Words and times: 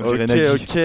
On 0.00 0.02
Ok, 0.02 0.30
ok, 0.54 0.78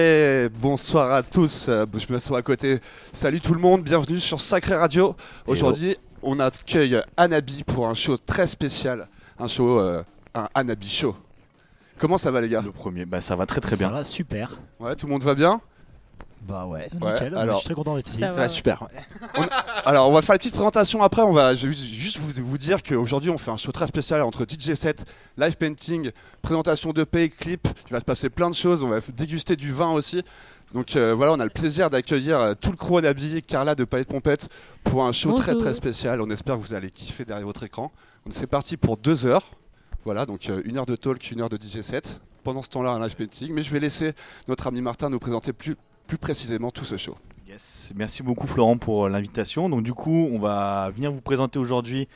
bonsoir 0.60 1.12
à 1.12 1.22
tous. 1.22 1.66
Euh, 1.68 1.86
Je 1.96 2.12
me 2.12 2.18
sens 2.18 2.36
à 2.36 2.42
côté. 2.42 2.80
Salut 3.12 3.40
tout 3.40 3.54
le 3.54 3.60
monde, 3.60 3.84
bienvenue 3.84 4.18
sur 4.18 4.40
Sacré 4.40 4.74
Radio. 4.74 5.14
Aujourd'hui, 5.46 5.96
on 6.20 6.40
accueille 6.40 7.00
Anabi 7.16 7.62
pour 7.62 7.86
un 7.86 7.94
show 7.94 8.16
très 8.16 8.48
spécial. 8.48 9.06
Un 9.38 9.46
show, 9.46 9.78
euh, 9.78 10.02
un 10.34 10.48
Anabi 10.56 10.88
show. 10.88 11.14
Comment 11.96 12.18
ça 12.18 12.32
va 12.32 12.40
les 12.40 12.48
gars? 12.48 12.62
Le 12.62 12.72
premier, 12.72 13.04
bah 13.04 13.20
ça 13.20 13.36
va 13.36 13.46
très 13.46 13.60
très 13.60 13.76
bien. 13.76 13.86
Ça 13.88 13.94
va 13.94 14.02
super. 14.04 14.58
Ouais, 14.80 14.96
tout 14.96 15.06
le 15.06 15.12
monde 15.12 15.22
va 15.22 15.36
bien? 15.36 15.60
Bah 16.46 16.66
ouais, 16.66 16.88
Ouais, 17.00 17.12
nickel. 17.12 17.32
Moi, 17.32 17.40
alors- 17.40 17.54
je 17.56 17.60
suis 17.60 17.66
très 17.66 17.74
content 17.74 17.96
d'être 17.96 18.08
ici. 18.08 18.20
Ça 18.20 18.32
va, 18.32 18.48
super. 18.48 18.86
Alors, 19.84 20.08
on 20.08 20.12
va 20.12 20.22
faire 20.22 20.34
une 20.34 20.38
petite 20.38 20.54
présentation 20.54 21.02
après. 21.02 21.22
On 21.22 21.32
va 21.32 21.54
je 21.54 21.66
vais 21.66 21.72
juste 21.72 22.18
vous, 22.18 22.44
vous 22.44 22.58
dire 22.58 22.82
qu'aujourd'hui, 22.82 23.30
on 23.30 23.38
fait 23.38 23.50
un 23.50 23.56
show 23.56 23.72
très 23.72 23.86
spécial 23.86 24.20
entre 24.22 24.44
DJ 24.44 24.74
set, 24.74 25.04
live 25.38 25.56
painting, 25.56 26.10
présentation 26.42 26.92
de 26.92 27.04
pay, 27.04 27.30
clip. 27.30 27.66
Il 27.88 27.92
va 27.92 28.00
se 28.00 28.04
passer 28.04 28.28
plein 28.30 28.50
de 28.50 28.54
choses. 28.54 28.82
On 28.82 28.88
va 28.88 29.00
déguster 29.16 29.56
du 29.56 29.72
vin 29.72 29.92
aussi. 29.92 30.22
Donc 30.72 30.96
euh, 30.96 31.14
voilà, 31.14 31.32
on 31.32 31.40
a 31.40 31.44
le 31.44 31.50
plaisir 31.50 31.88
d'accueillir 31.88 32.38
euh, 32.40 32.54
tout 32.60 32.70
le 32.70 32.76
crew 32.76 32.98
habillé, 33.04 33.42
Carla 33.42 33.74
de 33.76 33.84
Paillette 33.84 34.08
Pompette, 34.08 34.48
pour 34.82 35.04
un 35.04 35.12
show 35.12 35.32
très 35.34 35.52
Bonjour. 35.52 35.66
très 35.66 35.74
spécial. 35.74 36.20
On 36.20 36.28
espère 36.30 36.56
que 36.56 36.62
vous 36.62 36.74
allez 36.74 36.90
kiffer 36.90 37.24
derrière 37.24 37.46
votre 37.46 37.62
écran. 37.62 37.92
C'est 38.30 38.48
parti 38.48 38.76
pour 38.76 38.96
deux 38.96 39.24
heures. 39.26 39.50
Voilà, 40.04 40.26
donc 40.26 40.48
euh, 40.48 40.60
une 40.64 40.76
heure 40.76 40.86
de 40.86 40.96
talk, 40.96 41.30
une 41.30 41.40
heure 41.42 41.48
de 41.48 41.56
DJ 41.56 41.80
set. 41.82 42.20
Pendant 42.42 42.60
ce 42.60 42.68
temps-là, 42.70 42.90
un 42.90 43.00
live 43.00 43.14
painting. 43.16 43.52
Mais 43.54 43.62
je 43.62 43.70
vais 43.70 43.80
laisser 43.80 44.12
notre 44.48 44.66
ami 44.66 44.82
Martin 44.82 45.08
nous 45.10 45.18
présenter 45.20 45.52
plus, 45.52 45.76
plus 46.06 46.18
précisément 46.18 46.70
tout 46.70 46.84
ce 46.84 46.96
show. 46.96 47.16
Yes. 47.48 47.92
Merci 47.94 48.22
beaucoup 48.22 48.46
Florent 48.46 48.78
pour 48.78 49.06
euh, 49.06 49.08
l'invitation. 49.08 49.68
Donc 49.68 49.82
du 49.82 49.94
coup, 49.94 50.28
on 50.32 50.38
va 50.38 50.90
venir 50.90 51.12
vous 51.12 51.20
présenter 51.20 51.58
aujourd'hui 51.58 52.08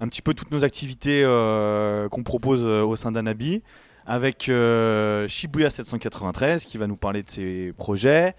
un 0.00 0.08
petit 0.08 0.22
peu 0.22 0.34
toutes 0.34 0.50
nos 0.50 0.64
activités 0.64 1.22
euh, 1.24 2.08
qu'on 2.08 2.22
propose 2.22 2.62
euh, 2.62 2.82
au 2.82 2.96
sein 2.96 3.12
d'Anabi 3.12 3.62
avec 4.06 4.48
euh, 4.48 5.26
Shibuya 5.28 5.70
793 5.70 6.64
qui 6.64 6.76
va 6.76 6.86
nous 6.86 6.96
parler 6.96 7.22
de 7.22 7.30
ses 7.30 7.72
projets, 7.78 8.34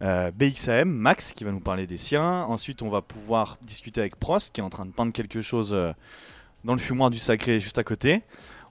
euh, 0.00 0.30
BXAM, 0.30 0.88
Max 0.88 1.32
qui 1.32 1.44
va 1.44 1.50
nous 1.50 1.60
parler 1.60 1.86
des 1.86 1.96
siens. 1.96 2.44
Ensuite, 2.44 2.82
on 2.82 2.88
va 2.88 3.02
pouvoir 3.02 3.58
discuter 3.62 4.00
avec 4.00 4.16
Prost 4.16 4.54
qui 4.54 4.60
est 4.60 4.64
en 4.64 4.70
train 4.70 4.86
de 4.86 4.92
peindre 4.92 5.12
quelque 5.12 5.40
chose 5.40 5.76
dans 6.64 6.74
le 6.74 6.78
fumoir 6.78 7.10
du 7.10 7.18
sacré 7.18 7.58
juste 7.58 7.78
à 7.78 7.84
côté. 7.84 8.22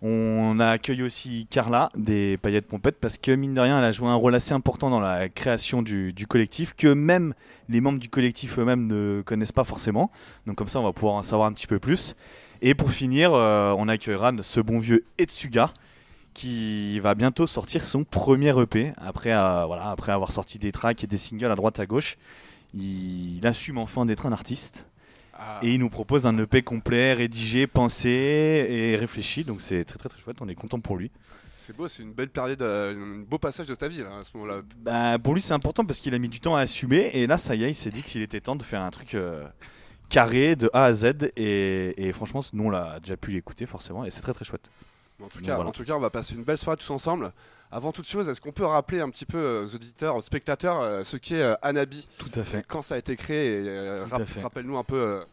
On 0.01 0.59
a 0.59 0.67
accueilli 0.67 1.01
aussi 1.01 1.47
Carla 1.49 1.89
des 1.95 2.37
Paillettes 2.37 2.67
Pompettes 2.67 2.99
parce 2.99 3.17
que 3.17 3.31
mine 3.31 3.55
de 3.55 3.61
rien, 3.61 3.79
elle 3.79 3.83
a 3.83 3.91
joué 3.91 4.07
un 4.07 4.15
rôle 4.15 4.35
assez 4.35 4.53
important 4.53 4.91
dans 4.91 4.99
la 4.99 5.27
création 5.27 5.81
du, 5.81 6.13
collectif 6.27 6.73
que 6.75 6.93
même 6.93 7.33
les 7.67 7.81
membres 7.81 7.99
du 7.99 8.09
collectif 8.09 8.59
eux-mêmes 8.59 8.85
ne 8.85 9.23
connaissent 9.25 9.51
pas 9.51 9.63
forcément. 9.63 10.11
Donc 10.45 10.55
comme 10.55 10.67
ça, 10.67 10.79
on 10.79 10.83
va 10.83 10.93
pouvoir 10.93 11.15
en 11.15 11.23
savoir 11.23 11.47
un 11.47 11.53
petit 11.53 11.67
peu 11.67 11.79
plus. 11.79 12.15
Et 12.61 12.75
pour 12.75 12.91
finir, 12.91 13.33
euh, 13.33 13.73
on 13.77 13.87
accueillera 13.87 14.31
ce 14.41 14.59
bon 14.59 14.79
vieux 14.79 15.03
Etsuga 15.17 15.71
qui 16.35 16.99
va 16.99 17.15
bientôt 17.15 17.47
sortir 17.47 17.83
son 17.83 18.03
premier 18.03 18.53
EP 18.61 18.93
après, 18.97 19.33
euh, 19.33 19.65
voilà, 19.65 19.89
après 19.89 20.11
avoir 20.11 20.31
sorti 20.31 20.59
des 20.59 20.71
tracks 20.71 21.03
et 21.03 21.07
des 21.07 21.17
singles 21.17 21.51
à 21.51 21.55
droite 21.55 21.79
à 21.79 21.87
gauche. 21.87 22.17
Il 22.75 23.41
assume 23.47 23.79
enfin 23.79 24.05
d'être 24.05 24.27
un 24.27 24.31
artiste. 24.31 24.85
Et 25.61 25.73
il 25.73 25.79
nous 25.79 25.89
propose 25.89 26.25
un 26.25 26.37
EP 26.37 26.61
complet, 26.61 27.13
rédigé, 27.13 27.67
pensé 27.67 28.09
et 28.09 28.95
réfléchi. 28.95 29.43
Donc 29.43 29.61
c'est 29.61 29.83
très 29.85 29.97
très 29.97 30.09
très 30.09 30.19
chouette, 30.19 30.37
on 30.41 30.47
est 30.47 30.55
content 30.55 30.79
pour 30.79 30.97
lui. 30.97 31.11
C'est 31.49 31.75
beau, 31.75 31.87
c'est 31.87 32.03
une 32.03 32.13
belle 32.13 32.29
période, 32.29 32.61
euh, 32.61 32.95
un 32.95 33.19
beau 33.19 33.37
passage 33.37 33.65
de 33.65 33.75
ta 33.75 33.87
vie 33.87 33.99
là, 33.99 34.19
à 34.19 34.23
ce 34.23 34.37
moment-là. 34.37 34.61
Bah, 34.77 35.19
pour 35.19 35.33
lui 35.33 35.41
c'est 35.41 35.53
important 35.53 35.83
parce 35.85 35.99
qu'il 35.99 36.13
a 36.13 36.19
mis 36.19 36.29
du 36.29 36.39
temps 36.39 36.55
à 36.55 36.61
assumer. 36.61 37.09
Et 37.13 37.27
là 37.27 37.37
ça 37.37 37.55
y 37.55 37.63
est, 37.63 37.71
il 37.71 37.75
s'est 37.75 37.91
dit 37.91 38.03
qu'il 38.03 38.21
était 38.21 38.41
temps 38.41 38.55
de 38.55 38.63
faire 38.63 38.81
un 38.81 38.89
truc 38.89 39.15
euh, 39.15 39.45
carré 40.09 40.55
de 40.55 40.69
A 40.73 40.85
à 40.85 40.93
Z. 40.93 41.31
Et, 41.35 42.07
et 42.07 42.13
franchement, 42.13 42.41
nous 42.53 42.65
on 42.65 42.69
l'a 42.69 42.99
déjà 42.99 43.17
pu 43.17 43.31
l'écouter 43.31 43.65
forcément. 43.65 44.05
Et 44.05 44.11
c'est 44.11 44.21
très 44.21 44.33
très 44.33 44.45
chouette. 44.45 44.69
En 45.21 45.27
tout, 45.27 45.41
cas, 45.41 45.55
voilà. 45.55 45.69
en 45.69 45.73
tout 45.73 45.83
cas, 45.83 45.93
on 45.95 45.99
va 45.99 46.11
passer 46.11 46.35
une 46.35 46.43
belle 46.43 46.59
soirée 46.59 46.77
tous 46.77 46.91
ensemble. 46.91 47.33
Avant 47.71 47.91
toute 47.91 48.07
chose, 48.07 48.29
est-ce 48.29 48.39
qu'on 48.39 48.53
peut 48.53 48.65
rappeler 48.65 49.01
un 49.01 49.09
petit 49.09 49.25
peu 49.25 49.37
euh, 49.37 49.63
aux 49.65 49.75
auditeurs, 49.75 50.15
aux 50.15 50.21
spectateurs, 50.21 50.79
euh, 50.79 51.03
ce 51.03 51.17
qu'est 51.17 51.41
euh, 51.41 51.53
Anabi, 51.61 52.07
Tout 52.17 52.39
à 52.39 52.43
fait. 52.43 52.63
quand 52.67 52.81
ça 52.81 52.95
a 52.95 52.97
été 52.97 53.15
créé 53.17 53.67
rap- 54.09 54.23
rappelle-nous 54.41 54.77
un 54.77 54.83
peu 54.85 55.23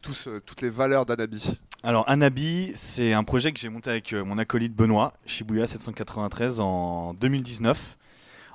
tous, 0.00 0.28
toutes 0.46 0.62
les 0.62 0.70
valeurs 0.70 1.06
d'Anabi. 1.06 1.58
Alors 1.82 2.08
Anabi, 2.08 2.70
c'est 2.76 3.12
un 3.12 3.24
projet 3.24 3.52
que 3.52 3.58
j'ai 3.58 3.68
monté 3.68 3.90
avec 3.90 4.12
mon 4.12 4.38
acolyte 4.38 4.74
Benoît, 4.74 5.12
Shibuya 5.26 5.66
793 5.66 6.60
en 6.60 7.14
2019. 7.14 7.96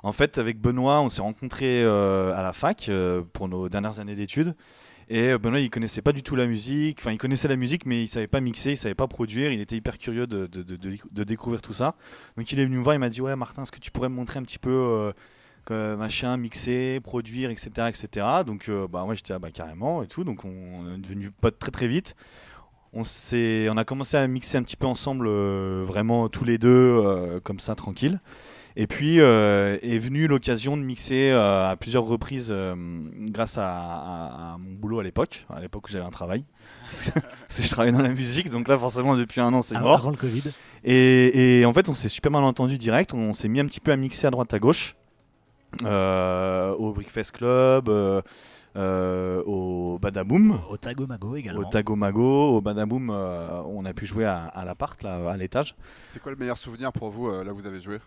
En 0.04 0.12
fait, 0.12 0.38
avec 0.38 0.58
Benoît, 0.60 1.00
on 1.00 1.08
s'est 1.08 1.20
rencontrés 1.22 1.84
à 1.84 2.42
la 2.42 2.52
fac 2.52 2.90
pour 3.34 3.48
nos 3.48 3.68
dernières 3.68 3.98
années 4.00 4.16
d'études. 4.16 4.54
Et 5.12 5.30
euh, 5.30 5.38
Benoît, 5.38 5.60
il 5.60 5.68
connaissait 5.68 6.00
pas 6.00 6.12
du 6.12 6.22
tout 6.22 6.36
la 6.36 6.46
musique. 6.46 6.96
Enfin, 6.98 7.12
il 7.12 7.18
connaissait 7.18 7.46
la 7.46 7.56
musique, 7.56 7.84
mais 7.84 8.02
il 8.02 8.08
savait 8.08 8.26
pas 8.26 8.40
mixer, 8.40 8.70
il 8.70 8.76
savait 8.78 8.94
pas 8.94 9.06
produire. 9.06 9.52
Il 9.52 9.60
était 9.60 9.76
hyper 9.76 9.98
curieux 9.98 10.26
de, 10.26 10.46
de, 10.46 10.62
de- 10.62 11.24
découvrir 11.24 11.60
tout 11.60 11.74
ça. 11.74 11.96
Donc, 12.38 12.50
il 12.50 12.58
est 12.58 12.64
venu 12.64 12.78
me 12.78 12.82
voir. 12.82 12.96
Il 12.96 12.98
m'a 12.98 13.10
dit 13.10 13.20
Ouais, 13.20 13.36
Martin, 13.36 13.64
est-ce 13.64 13.70
que 13.70 13.78
tu 13.78 13.90
pourrais 13.90 14.08
me 14.08 14.14
montrer 14.14 14.38
un 14.38 14.42
petit 14.42 14.58
peu 14.58 15.12
euh, 15.70 15.96
machin, 15.98 16.38
mixer, 16.38 17.00
produire, 17.00 17.50
etc., 17.50 17.88
etc. 17.90 18.26
Donc, 18.46 18.70
euh, 18.70 18.88
bah, 18.88 19.04
moi, 19.04 19.14
j'étais 19.14 19.34
ah, 19.34 19.38
bah, 19.38 19.50
carrément 19.50 20.02
et 20.02 20.06
tout. 20.06 20.24
Donc, 20.24 20.46
on, 20.46 20.94
est 20.94 20.98
devenu 20.98 21.30
potes 21.30 21.58
très 21.58 21.70
très 21.70 21.88
vite. 21.88 22.16
On, 22.94 23.02
on 23.02 23.76
a 23.76 23.84
commencé 23.84 24.16
à 24.16 24.26
mixer 24.26 24.56
un 24.56 24.62
petit 24.62 24.76
peu 24.76 24.86
ensemble, 24.86 25.26
euh, 25.28 25.84
vraiment 25.86 26.30
tous 26.30 26.44
les 26.44 26.56
deux, 26.56 27.38
comme 27.44 27.60
ça, 27.60 27.74
tranquille. 27.74 28.18
Et 28.76 28.86
puis 28.86 29.20
euh, 29.20 29.76
est 29.82 29.98
venue 29.98 30.26
l'occasion 30.26 30.76
de 30.76 30.82
mixer 30.82 31.30
euh, 31.30 31.70
à 31.70 31.76
plusieurs 31.76 32.04
reprises 32.04 32.48
euh, 32.50 32.74
grâce 33.28 33.58
à, 33.58 33.66
à- 33.68 34.52
à 34.54 34.58
mon 34.58 34.72
boulot 34.74 35.00
à 35.00 35.04
l'époque, 35.04 35.46
à 35.54 35.60
l'époque 35.60 35.88
où 35.88 35.92
j'avais 35.92 36.04
un 36.06 36.10
travail. 36.10 36.44
Parce 36.84 37.02
que, 37.02 37.10
parce 37.20 37.56
que 37.56 37.62
je 37.62 37.68
travaillais 37.70 37.92
dans 37.92 38.02
la 38.02 38.10
musique, 38.12 38.48
donc 38.48 38.68
là 38.68 38.78
forcément 38.78 39.16
depuis 39.16 39.40
un 39.42 39.52
an 39.52 39.60
c'est 39.62 39.76
Avant, 39.76 39.88
mort. 39.88 39.98
avant 39.98 40.10
le 40.10 40.16
Covid. 40.16 40.42
Et, 40.84 41.60
et 41.60 41.64
en 41.66 41.72
fait, 41.74 41.88
on 41.88 41.94
s'est 41.94 42.08
super 42.08 42.32
mal 42.32 42.42
entendu 42.44 42.76
direct. 42.78 43.14
On 43.14 43.32
s'est 43.32 43.48
mis 43.48 43.60
un 43.60 43.66
petit 43.66 43.78
peu 43.80 43.92
à 43.92 43.96
mixer 43.96 44.26
à 44.26 44.30
droite 44.30 44.52
à 44.54 44.58
gauche. 44.58 44.96
Euh, 45.84 46.72
au 46.74 46.92
Brickfest 46.92 47.30
Club, 47.32 47.88
euh, 47.88 48.20
euh, 48.76 49.42
au 49.44 49.98
Badaboom, 49.98 50.58
Au 50.70 50.76
Tago 50.76 51.06
Mago 51.06 51.36
également. 51.36 51.60
au 51.60 51.64
Tagomago, 51.64 52.56
au 52.56 52.60
Badaboom. 52.60 53.10
euh, 53.10 53.62
on 53.66 53.84
a 53.84 53.92
pu 53.94 54.04
jouer 54.06 54.24
à, 54.26 54.44
à 54.44 54.64
l'appart, 54.64 55.02
là, 55.02 55.30
à 55.30 55.36
l'étage. 55.36 55.74
C'est 56.08 56.20
quoi 56.22 56.32
le 56.32 56.38
meilleur 56.38 56.58
souvenir 56.58 56.92
pour 56.92 57.10
vous 57.10 57.28
euh, 57.28 57.42
là 57.44 57.52
où 57.52 57.56
vous 57.56 57.66
avez 57.66 57.80
joué? 57.80 57.98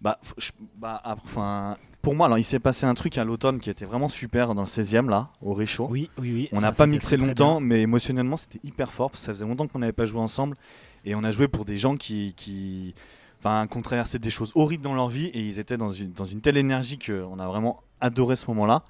Bah, 0.00 0.18
je- 0.38 0.52
bah, 0.76 1.00
ah, 1.04 1.16
enfin, 1.24 1.76
pour 2.02 2.14
moi, 2.14 2.26
alors, 2.26 2.38
il 2.38 2.44
s'est 2.44 2.58
passé 2.60 2.86
un 2.86 2.94
truc 2.94 3.18
à 3.18 3.24
l'automne 3.24 3.58
qui 3.60 3.68
était 3.68 3.84
vraiment 3.84 4.08
super 4.08 4.54
dans 4.54 4.62
le 4.62 4.66
16e, 4.66 5.08
là, 5.10 5.28
au 5.42 5.52
Réchaud. 5.54 5.86
Oui, 5.90 6.08
oui, 6.18 6.32
oui. 6.34 6.48
On 6.52 6.60
n'a 6.62 6.72
pas 6.72 6.86
mixé 6.86 7.16
longtemps, 7.28 7.60
mais 7.60 7.82
émotionnellement, 7.82 8.36
c'était 8.38 8.60
hyper 8.66 8.92
fort. 8.92 9.10
Parce 9.10 9.20
que 9.20 9.26
ça 9.26 9.32
faisait 9.34 9.44
longtemps 9.46 9.66
qu'on 9.68 9.80
n'avait 9.80 9.92
pas 9.92 10.06
joué 10.06 10.20
ensemble. 10.20 10.56
Et 11.04 11.14
on 11.14 11.22
a 11.24 11.30
joué 11.30 11.48
pour 11.48 11.64
des 11.64 11.76
gens 11.78 11.96
qui. 11.96 12.32
qui 12.36 12.94
Enfin, 13.42 13.66
qu'on 13.66 13.80
traversait 13.80 14.18
des 14.18 14.28
choses 14.30 14.52
horribles 14.54 14.82
dans 14.84 14.94
leur 14.94 15.08
vie 15.08 15.28
et 15.28 15.40
ils 15.40 15.58
étaient 15.58 15.78
dans 15.78 15.88
une, 15.88 16.12
dans 16.12 16.26
une 16.26 16.42
telle 16.42 16.58
énergie 16.58 16.98
qu'on 16.98 17.38
a 17.38 17.46
vraiment 17.48 17.82
adoré 17.98 18.36
ce 18.36 18.44
moment-là. 18.48 18.84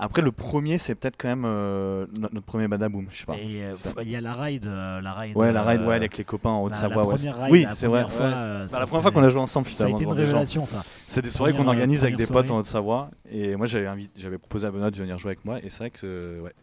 Après, 0.00 0.22
le 0.22 0.30
premier, 0.30 0.78
c'est 0.78 0.94
peut-être 0.94 1.16
quand 1.18 1.26
même 1.28 1.44
euh, 1.44 2.06
no- 2.20 2.28
notre 2.32 2.46
premier 2.46 2.68
Badaboom, 2.68 3.06
je 3.10 3.18
sais 3.18 3.24
pas. 3.26 3.36
Et 3.36 3.64
euh, 3.64 3.74
il 4.02 4.10
y 4.10 4.14
a 4.16 4.20
la 4.20 4.32
ride, 4.34 4.64
euh, 4.66 5.00
la 5.00 5.12
ride. 5.12 5.36
Ouais, 5.36 5.50
la 5.50 5.64
ride, 5.64 5.82
ouais, 5.82 5.96
avec 5.96 6.16
les 6.16 6.22
copains 6.24 6.50
en 6.50 6.60
la- 6.60 6.66
Haute-Savoie. 6.66 7.02
la 7.02 7.08
première 7.16 7.36
ride, 7.42 7.52
oui, 7.52 7.62
la 7.64 7.74
c'est 7.74 7.86
vrai. 7.88 8.02
première 8.02 8.16
fois, 8.16 8.26
ouais. 8.26 8.32
euh, 8.36 8.66
Bah, 8.70 8.78
la 8.78 8.86
première 8.86 9.02
fois 9.02 9.10
qu'on 9.10 9.24
a 9.24 9.28
joué 9.30 9.40
ensemble, 9.40 9.68
Ça 9.70 9.86
a 9.86 9.88
été 9.90 10.04
une 10.04 10.12
révélation, 10.12 10.66
ça. 10.66 10.84
C'est 11.08 11.20
des 11.22 11.30
soirées 11.30 11.52
qu'on 11.52 11.66
organise 11.66 12.04
avec 12.04 12.16
des 12.16 12.26
potes 12.28 12.50
en 12.50 12.58
Haute-Savoie. 12.58 13.10
Et 13.30 13.56
moi, 13.56 13.66
j'avais 13.66 14.38
proposé 14.38 14.66
à 14.66 14.70
Benoît 14.70 14.90
de 14.90 14.96
venir 14.96 15.18
jouer 15.18 15.30
avec 15.30 15.44
moi. 15.44 15.58
Et 15.64 15.68
c'est 15.68 15.78
vrai 15.78 15.90
que 15.90 15.98
euh, 16.04 16.40
ouais, 16.42 16.54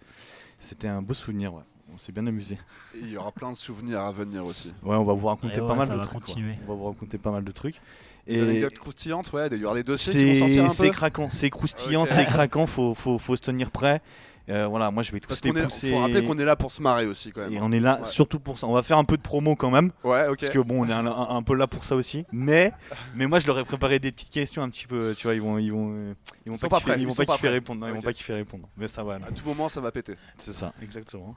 c'était 0.59 0.87
un 0.87 1.01
beau 1.01 1.13
souvenir. 1.13 1.53
Ouais. 1.53 1.61
On 1.93 1.97
s'est 1.97 2.11
bien 2.11 2.25
amusé. 2.27 2.57
Et 2.95 2.99
il 3.03 3.09
y 3.11 3.17
aura 3.17 3.31
plein 3.31 3.51
de 3.51 3.55
souvenirs 3.57 4.01
à 4.01 4.11
venir 4.11 4.43
aussi. 4.45 4.73
Ouais, 4.83 4.95
on 4.95 5.03
va 5.03 5.13
vous 5.13 5.27
raconter 5.27 5.57
pas 5.59 5.67
ouais, 5.67 5.75
mal 5.75 5.87
ça 5.87 5.93
de 5.93 5.99
va 5.99 6.05
trucs. 6.05 6.19
continuer. 6.25 6.53
On 6.67 6.71
va 6.71 6.73
vous 6.75 6.85
raconter 6.85 7.17
pas 7.17 7.31
mal 7.31 7.43
de 7.43 7.51
trucs. 7.51 7.79
Des 8.27 8.37
Et 8.37 8.41
anecdotes 8.41 8.79
croustillantes, 8.79 9.31
ouais, 9.33 9.47
il 9.51 9.63
aura 9.65 9.75
les 9.75 9.83
dossiers 9.83 10.13
qui 10.33 10.39
vont 10.39 10.47
sortir 10.47 10.71
c'est 10.73 10.89
craquant, 10.91 11.29
c'est 11.31 11.49
croustillant, 11.49 12.01
Ok. 12.03 12.07
c'est 12.09 12.25
craquant. 12.25 12.65
Faut, 12.65 12.95
faut, 12.95 13.17
faut 13.19 13.35
se 13.35 13.41
tenir 13.41 13.69
prêt. 13.71 14.01
Euh, 14.47 14.67
voilà, 14.67 14.91
moi 14.91 15.01
je 15.01 15.11
vais 15.11 15.19
tous 15.19 15.41
les 15.43 15.51
pousser. 15.63 15.89
faut 15.89 15.97
rappeler 15.97 16.21
qu'on 16.23 16.37
est 16.37 16.45
là 16.45 16.55
pour 16.55 16.71
se 16.71 16.79
marrer 16.79 17.07
aussi 17.07 17.31
quand 17.31 17.41
même. 17.41 17.53
Et 17.53 17.59
on 17.61 17.71
est 17.71 17.79
là 17.79 17.97
Ouais. 18.01 18.05
surtout 18.05 18.39
pour 18.39 18.59
ça. 18.59 18.67
On 18.67 18.73
va 18.73 18.83
faire 18.83 18.99
un 18.99 19.03
peu 19.03 19.17
de 19.17 19.21
promo 19.23 19.55
quand 19.55 19.71
même. 19.71 19.91
Ouais, 20.03 20.27
ok. 20.27 20.39
Parce 20.39 20.51
que 20.51 20.59
bon, 20.59 20.85
on 20.85 20.87
est 20.87 20.93
un, 20.93 21.07
un- 21.07 21.35
un 21.35 21.41
peu 21.41 21.55
là 21.55 21.65
pour 21.65 21.83
ça 21.83 21.95
aussi. 21.95 22.25
Mais, 22.31 22.71
mais 23.15 23.25
moi, 23.25 23.39
je 23.39 23.47
leur 23.47 23.57
ai 23.57 23.65
préparé 23.65 23.97
des 23.97 24.11
petites 24.11 24.29
questions 24.29 24.61
un 24.61 24.69
petit 24.69 24.85
peu. 24.85 25.15
Tu 25.17 25.25
vois, 25.25 25.33
ils 25.33 25.41
vont, 25.41 25.57
ils 25.57 25.71
vont, 25.71 26.15
ils 26.45 26.51
vont 26.51 26.57
Ils 26.57 26.61
pas, 26.61 26.69
pas 26.69 26.77
kiffer, 26.79 26.93
ils 26.97 27.01
ils 27.01 27.07
vont 27.07 27.15
pas 27.15 27.25
kiffer 27.25 27.49
répondre. 27.49 27.81
non, 27.81 27.87
Ils 27.87 27.93
vont 27.95 28.01
pas 28.03 28.13
kiffer 28.13 28.33
répondre. 28.35 28.67
Mais 28.77 28.87
ça 28.87 29.03
va. 29.03 29.17
non. 29.17 29.25
À 29.25 29.31
tout 29.31 29.45
moment, 29.47 29.67
ça 29.67 29.81
va 29.81 29.91
péter. 29.91 30.13
C'est 30.37 30.53
ça, 30.53 30.73
exactement. 30.81 31.33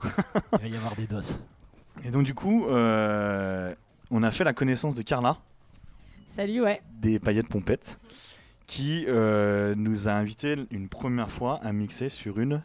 Il 0.53 0.59
va 0.59 0.67
y 0.67 0.75
avoir 0.77 0.95
des 0.95 1.07
doses. 1.07 1.39
Et 2.03 2.11
donc 2.11 2.23
du 2.25 2.35
coup, 2.35 2.67
euh, 2.69 3.73
on 4.11 4.21
a 4.21 4.29
fait 4.29 4.43
la 4.43 4.53
connaissance 4.53 4.93
de 4.93 5.01
Carla 5.01 5.37
Salut, 6.39 6.61
ouais. 6.61 6.81
des 7.01 7.19
paillettes 7.19 7.49
pompettes, 7.49 7.99
qui 8.65 9.03
euh, 9.09 9.75
nous 9.75 10.07
a 10.07 10.13
invité 10.13 10.55
une 10.71 10.87
première 10.87 11.29
fois 11.29 11.59
à 11.61 11.73
mixer 11.73 12.07
sur 12.07 12.39
une. 12.39 12.61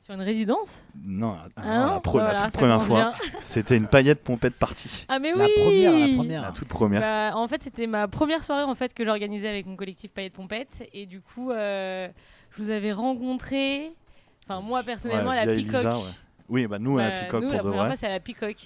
Sur 0.00 0.14
une 0.14 0.20
résidence 0.20 0.84
Non, 1.04 1.36
Ah 1.54 1.62
non, 1.64 1.86
la, 2.18 2.42
toute 2.50 2.54
première 2.54 2.82
fois, 2.82 3.12
c'était 3.38 3.76
une 3.76 3.86
paillette 3.86 4.24
pompette 4.24 4.56
partie. 4.56 5.06
Ah, 5.08 5.20
mais 5.20 5.32
La 5.32 5.44
oui 5.44 5.52
première, 5.56 5.92
la 5.96 6.14
première. 6.16 6.42
La 6.42 6.50
toute 6.50 6.66
première. 6.66 7.00
Bah, 7.02 7.36
en 7.36 7.46
fait, 7.46 7.62
c'était 7.62 7.86
ma 7.86 8.08
première 8.08 8.42
soirée 8.42 8.64
en 8.64 8.74
fait 8.74 8.92
que 8.94 9.04
j'organisais 9.04 9.48
avec 9.48 9.66
mon 9.66 9.76
collectif 9.76 10.10
Paillettes 10.10 10.32
Pompettes. 10.32 10.88
Et 10.92 11.06
du 11.06 11.20
coup, 11.20 11.52
euh, 11.52 12.08
je 12.50 12.62
vous 12.64 12.70
avais 12.70 12.90
rencontré, 12.90 13.92
enfin 14.44 14.60
moi 14.60 14.82
personnellement, 14.82 15.30
Ouais, 15.30 15.38
à 15.38 15.46
la 15.46 15.54
Peacock. 15.54 15.74
Elisa, 15.74 15.90
ouais. 15.90 16.02
Oui, 16.48 16.66
bah 16.66 16.80
nous, 16.80 16.98
à 16.98 17.02
la 17.04 17.10
Bah, 17.10 17.16
Peacock 17.20 17.42
nous, 17.42 17.46
pour 17.46 17.56
la 17.58 17.58
de 17.58 17.62
première 17.62 17.78
vrai. 17.82 17.90
fois, 17.90 17.96
c'est 17.96 18.06
à 18.06 18.10
la 18.10 18.18
Peacock. 18.18 18.56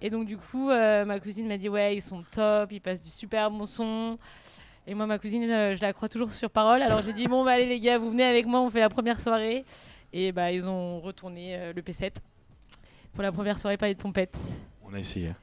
Et 0.00 0.10
donc, 0.10 0.26
du 0.26 0.36
coup, 0.36 0.70
euh, 0.70 1.04
ma 1.04 1.18
cousine 1.20 1.48
m'a 1.48 1.58
dit 1.58 1.68
Ouais, 1.68 1.96
ils 1.96 2.02
sont 2.02 2.24
top, 2.30 2.70
ils 2.72 2.80
passent 2.80 3.00
du 3.00 3.10
super 3.10 3.50
bon 3.50 3.66
son. 3.66 4.18
Et 4.86 4.94
moi, 4.94 5.06
ma 5.06 5.18
cousine, 5.18 5.42
je, 5.42 5.76
je 5.76 5.82
la 5.82 5.92
crois 5.92 6.08
toujours 6.08 6.32
sur 6.32 6.48
parole. 6.48 6.80
Alors 6.80 7.02
j'ai 7.02 7.12
dit, 7.12 7.26
bon, 7.26 7.44
bah 7.44 7.50
allez 7.52 7.66
les 7.66 7.78
gars, 7.78 7.98
vous 7.98 8.10
venez 8.10 8.24
avec 8.24 8.46
moi, 8.46 8.60
on 8.60 8.70
fait 8.70 8.80
la 8.80 8.88
première 8.88 9.20
soirée. 9.20 9.66
Et 10.14 10.32
bah 10.32 10.50
ils 10.50 10.66
ont 10.66 11.00
retourné 11.00 11.56
euh, 11.56 11.72
le 11.74 11.82
P7 11.82 12.12
pour 13.12 13.22
la 13.22 13.30
première 13.30 13.58
soirée 13.58 13.76
paillettes 13.76 13.98
pompettes. 13.98 14.38
On 14.82 14.94
a 14.94 14.98
essayé. 14.98 15.34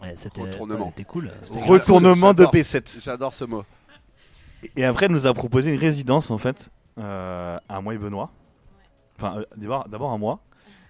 Ouais, 0.00 0.14
c'était 0.14 0.42
Retournement. 0.42 0.86
C'était 0.90 1.02
cool. 1.04 1.32
C'était 1.42 1.60
Retournement 1.64 2.32
de 2.32 2.44
j'adore. 2.44 2.54
P7. 2.54 3.02
J'adore 3.02 3.32
ce 3.32 3.44
mot. 3.44 3.64
Et 4.76 4.84
après, 4.84 5.06
elle 5.06 5.12
nous 5.12 5.26
a 5.26 5.34
proposé 5.34 5.72
une 5.72 5.80
résidence 5.80 6.30
en 6.30 6.38
fait, 6.38 6.70
euh, 6.98 7.58
à 7.68 7.80
moi 7.80 7.94
et 7.94 7.98
Benoît. 7.98 8.30
Enfin, 9.16 9.38
euh, 9.38 9.44
d'abord, 9.56 9.88
d'abord 9.88 10.12
à 10.12 10.18
moi. 10.18 10.38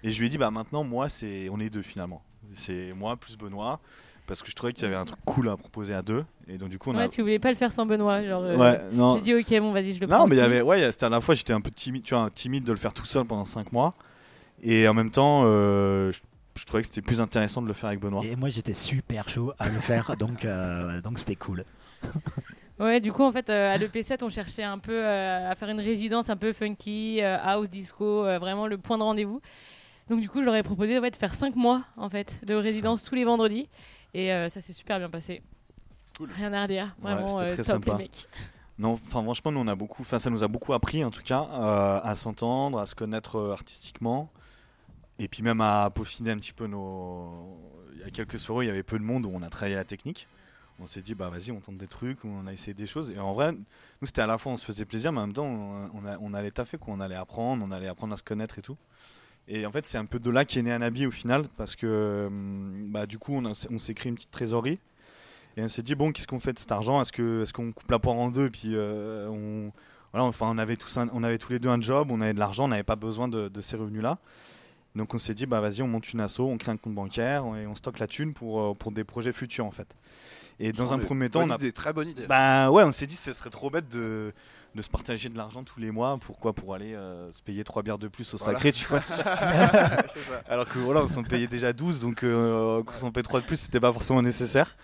Et 0.03 0.13
je 0.13 0.19
lui 0.21 0.27
ai 0.27 0.29
dit, 0.29 0.37
bah 0.37 0.51
maintenant, 0.51 0.85
moi, 0.85 1.09
c'est, 1.09 1.49
on 1.51 1.59
est 1.61 1.71
deux 1.71 1.81
finalement. 1.83 2.23
C'est 2.55 2.93
moi 2.95 3.17
plus 3.17 3.37
Benoît, 3.37 3.81
parce 4.27 4.43
que 4.43 4.51
je 4.51 4.55
trouvais 4.55 4.73
qu'il 4.73 4.83
y 4.85 4.87
avait 4.87 4.97
un 4.97 5.05
truc 5.05 5.19
cool 5.25 5.49
à 5.49 5.57
proposer 5.57 5.95
à 5.95 6.03
deux. 6.03 6.25
Et 6.49 6.59
donc 6.59 6.69
du 6.71 6.79
coup, 6.79 6.91
on 6.91 6.97
Ouais, 6.97 7.05
a. 7.05 7.09
tu 7.09 7.21
voulais 7.23 7.39
pas 7.39 7.51
le 7.51 7.57
faire 7.57 7.73
sans 7.73 7.87
Benoît. 7.87 8.25
Genre, 8.25 8.43
euh, 8.43 8.57
Ouais, 8.57 8.81
non. 8.93 9.17
J'ai 9.17 9.21
dit, 9.23 9.35
ok, 9.35 9.61
bon, 9.61 9.73
vas-y, 9.73 9.95
je 9.95 10.01
le 10.01 10.07
prends. 10.07 10.19
Non, 10.21 10.27
mais 10.27 10.37
il 10.37 10.39
y 10.39 10.43
avait, 10.43 10.63
ouais, 10.63 10.91
c'était 10.93 11.07
à 11.07 11.09
la 11.09 11.21
fois, 11.21 11.35
j'étais 11.35 11.53
un 11.53 11.61
peu 11.61 11.71
timide, 11.71 12.03
tu 12.03 12.15
vois, 12.15 12.29
timide 12.31 12.65
de 12.65 12.73
le 12.73 12.79
faire 12.79 12.93
tout 12.95 13.05
seul 13.07 13.25
pendant 13.25 13.45
5 13.45 13.73
mois, 13.73 13.95
et 14.63 14.89
en 14.89 14.95
même 14.95 15.11
temps, 15.11 15.43
euh, 15.45 16.11
je, 16.13 16.21
je 16.61 16.65
trouvais 16.65 16.83
que 16.83 16.89
c'était 16.89 17.03
plus 17.03 17.21
intéressant 17.21 17.63
de 17.63 17.67
le 17.69 17.73
faire 17.73 17.89
avec 17.89 18.01
Benoît. 18.01 18.23
Et 18.25 18.35
moi 18.37 18.49
j'étais 18.49 18.75
super 18.75 19.29
chaud 19.29 19.53
à 19.59 19.67
le 19.69 19.79
faire, 19.79 20.17
donc 20.19 20.45
euh, 20.45 21.01
donc 21.01 21.19
c'était 21.19 21.37
cool. 21.37 21.65
Ouais, 22.81 23.01
du 23.01 23.11
coup, 23.13 23.25
en 23.25 23.33
fait, 23.33 23.51
euh, 23.51 23.75
à 23.75 23.77
l'EP7, 23.77 24.19
on 24.23 24.29
cherchait 24.29 24.63
un 24.63 24.79
peu 24.79 24.93
euh, 25.05 25.51
à 25.51 25.57
faire 25.57 25.69
une 25.69 25.81
résidence 25.81 26.31
un 26.31 26.37
peu 26.37 26.53
funky, 26.53 27.19
euh, 27.21 27.37
house, 27.43 27.69
disco, 27.69 28.25
euh, 28.25 28.39
vraiment 28.39 28.69
le 28.69 28.79
point 28.79 28.97
de 28.99 29.03
rendez-vous. 29.03 29.41
Donc, 30.11 30.21
du 30.21 30.29
coup, 30.29 30.39
je 30.41 30.45
leur 30.45 30.55
ai 30.55 30.63
proposé 30.63 30.99
ouais, 30.99 31.11
de 31.11 31.17
faire 31.17 31.35
5 31.35 31.57
mois, 31.57 31.85
en 31.97 32.09
fait, 32.09 32.41
de 32.47 32.55
résidence 32.55 33.03
tous 33.03 33.15
les 33.15 33.25
vendredis. 33.25 33.69
Et 34.15 34.33
euh, 34.33 34.49
ça 34.49 34.61
s'est 34.61 34.73
super 34.73 34.99
bien 34.99 35.11
passé. 35.11 35.43
Cool. 36.17 36.31
Rien 36.33 36.53
à 36.53 36.63
redire. 36.63 36.97
Ouais, 37.03 37.13
Vraiment 37.15 37.29
c'était 37.29 37.43
euh, 37.51 37.55
très 37.55 37.57
top, 37.65 37.85
sympa. 37.85 37.93
les 37.93 37.99
mecs. 38.05 38.27
Non, 38.81 38.93
enfin 38.93 39.25
franchement, 39.25 39.51
nous 39.51 39.59
on 39.59 39.67
a 39.67 39.75
beaucoup, 39.75 40.03
enfin 40.03 40.21
ça 40.21 40.31
nous 40.31 40.45
a 40.45 40.47
beaucoup 40.47 40.73
appris 40.73 41.03
en 41.05 41.11
tout 41.11 41.25
cas 41.25 41.49
euh, 41.51 42.01
à 42.01 42.15
s'entendre, 42.15 42.79
à 42.79 42.87
se 42.87 42.95
connaître 42.95 43.51
artistiquement, 43.51 44.31
et 45.19 45.27
puis 45.27 45.43
même 45.43 45.61
à 45.61 45.91
peaufiner 45.91 46.31
un 46.31 46.37
petit 46.39 46.53
peu 46.53 46.69
nos. 46.69 47.59
Il 47.97 48.03
y 48.03 48.05
a 48.05 48.11
quelques 48.11 48.39
soirées, 48.39 48.59
où 48.61 48.63
il 48.63 48.67
y 48.69 48.71
avait 48.71 48.85
peu 48.85 48.97
de 49.01 49.03
monde 49.03 49.27
où 49.27 49.33
on 49.35 49.43
a 49.43 49.49
travaillé 49.51 49.75
la 49.75 49.83
technique. 49.85 50.29
On 50.79 50.87
s'est 50.87 51.03
dit 51.03 51.17
bah 51.17 51.29
vas-y, 51.29 51.51
on 51.51 51.59
tente 51.59 51.77
des 51.77 51.89
trucs, 51.89 52.25
on 52.25 52.47
a 52.47 52.53
essayé 52.53 52.73
des 52.73 52.87
choses, 52.87 53.11
et 53.11 53.19
en 53.19 53.33
vrai, 53.35 53.51
nous 53.51 53.59
c'était 54.07 54.23
à 54.23 54.29
la 54.29 54.39
fois 54.39 54.53
on 54.53 54.57
se 54.57 54.65
faisait 54.65 54.85
plaisir, 54.85 55.11
mais 55.11 55.19
en 55.19 55.27
même 55.27 55.33
temps 55.35 55.47
on, 55.47 55.91
on, 55.95 56.07
a- 56.07 56.17
on 56.21 56.33
allait 56.33 56.53
taffer, 56.53 56.79
quoi, 56.79 56.95
on 56.95 57.01
allait 57.01 57.17
apprendre, 57.17 57.67
on 57.69 57.73
allait 57.73 57.89
apprendre 57.89 58.15
à 58.15 58.17
se 58.17 58.23
connaître 58.23 58.61
et 58.61 58.63
tout. 58.63 58.77
Et 59.49 59.65
en 59.67 59.73
fait, 59.73 59.87
c'est 59.87 59.99
un 59.99 60.05
peu 60.05 60.19
de 60.19 60.31
là 60.31 60.45
qu'est 60.45 60.63
né 60.63 60.71
Anabi 60.73 61.07
au 61.07 61.11
final, 61.11 61.47
parce 61.57 61.75
que 61.75 62.27
hum, 62.29 62.89
bah, 62.91 63.07
du 63.07 63.19
coup, 63.19 63.33
on, 63.35 63.45
a- 63.47 63.67
on 63.71 63.79
s'est 63.79 63.95
créé 63.95 64.11
une 64.11 64.17
petite 64.17 64.31
trésorerie. 64.31 64.79
Et 65.57 65.63
on 65.63 65.69
s'est 65.69 65.83
dit, 65.83 65.95
bon, 65.95 66.13
qu'est-ce 66.13 66.29
qu'on 66.29 66.39
fait 66.39 66.53
de 66.53 66.59
cet 66.59 66.71
argent? 66.71 67.01
Est-ce 67.01 67.13
qu'on 67.13 67.43
est 67.43 67.53
qu'on 67.53 67.73
coupe 67.73 67.91
la 67.91 67.99
poire 67.99 68.17
en 68.17 68.31
deux? 68.31 68.47
Et 68.47 68.51
puis 68.51 68.73
euh, 68.75 69.27
on, 69.29 69.73
voilà, 70.13 70.25
enfin, 70.27 70.47
on, 70.51 70.59
avait 70.59 70.77
tous 70.77 70.97
un- 70.99 71.09
on 71.13 71.25
avait 71.25 71.39
tous 71.39 71.53
les 71.53 71.59
deux 71.59 71.69
un 71.69 71.81
job, 71.81 72.13
on 72.13 72.21
avait 72.21 72.35
de 72.35 72.39
l'argent, 72.39 72.67
on 72.67 72.69
n'avait 72.69 72.83
pas 72.85 72.97
besoin 72.97 73.27
de, 73.27 73.49
de 73.49 73.61
ces 73.61 73.77
revenus-là. 73.77 74.19
Donc 74.95 75.15
on 75.15 75.19
s'est 75.19 75.35
dit, 75.35 75.47
bah 75.47 75.61
vas-y, 75.61 75.83
on 75.83 75.89
monte 75.89 76.13
une 76.13 76.21
asso, 76.21 76.41
on 76.41 76.57
crée 76.59 76.73
un 76.73 76.77
compte 76.77 76.95
bancaire 76.95 77.45
et 77.57 77.67
on 77.67 77.75
stocke 77.75 77.99
la 77.99 78.07
thune 78.07 78.35
pour, 78.35 78.61
euh, 78.61 78.75
pour 78.75 78.91
des 78.93 79.05
projets 79.05 79.33
futurs 79.33 79.65
en 79.67 79.71
fait. 79.71 79.87
Et 80.61 80.73
dans 80.73 80.93
un 80.93 80.99
premier 80.99 81.31
temps, 81.31 81.43
on 81.43 81.51
a, 81.51 81.59
très 81.73 81.93
bonne 81.93 82.09
idée. 82.09 82.27
bah 82.27 82.71
ouais, 82.71 82.83
on 82.83 82.91
s'est 82.91 83.07
dit 83.07 83.15
ce 83.15 83.33
serait 83.33 83.51
trop 83.51 83.71
bête 83.71 83.89
de, 83.89 84.33
de 84.75 84.83
se 84.83 84.89
partager 84.89 85.29
de 85.29 85.37
l'argent 85.37 85.65
tous 85.65 85.81
les 85.81 85.91
mois. 85.91 86.19
Pourquoi? 86.21 86.53
Pour 86.53 86.75
aller 86.75 86.95
euh, 86.95 87.33
se 87.33 87.43
payer 87.43 87.65
trois 87.65 87.83
bières 87.83 87.99
de 87.99 88.09
plus 88.09 88.33
au 88.35 88.37
Voilà. 88.37 88.55
sacré, 88.55 88.73
tu 88.73 88.87
vois. 88.87 89.01
Ça. 89.07 89.23
Alors 90.49 90.67
que 90.69 90.79
voilà, 90.79 91.03
on 91.03 91.09
s'en 91.09 91.23
payait 91.23 91.47
déjà 91.49 91.73
12, 91.73 92.01
donc 92.03 92.23
euh, 92.23 92.83
qu'on 92.85 92.93
s'en 92.93 93.11
paye 93.11 93.23
3 93.23 93.41
de 93.41 93.47
plus, 93.47 93.57
c'était 93.59 93.81
pas 93.81 93.93
forcément 93.93 94.23
nécessaire. 94.23 94.77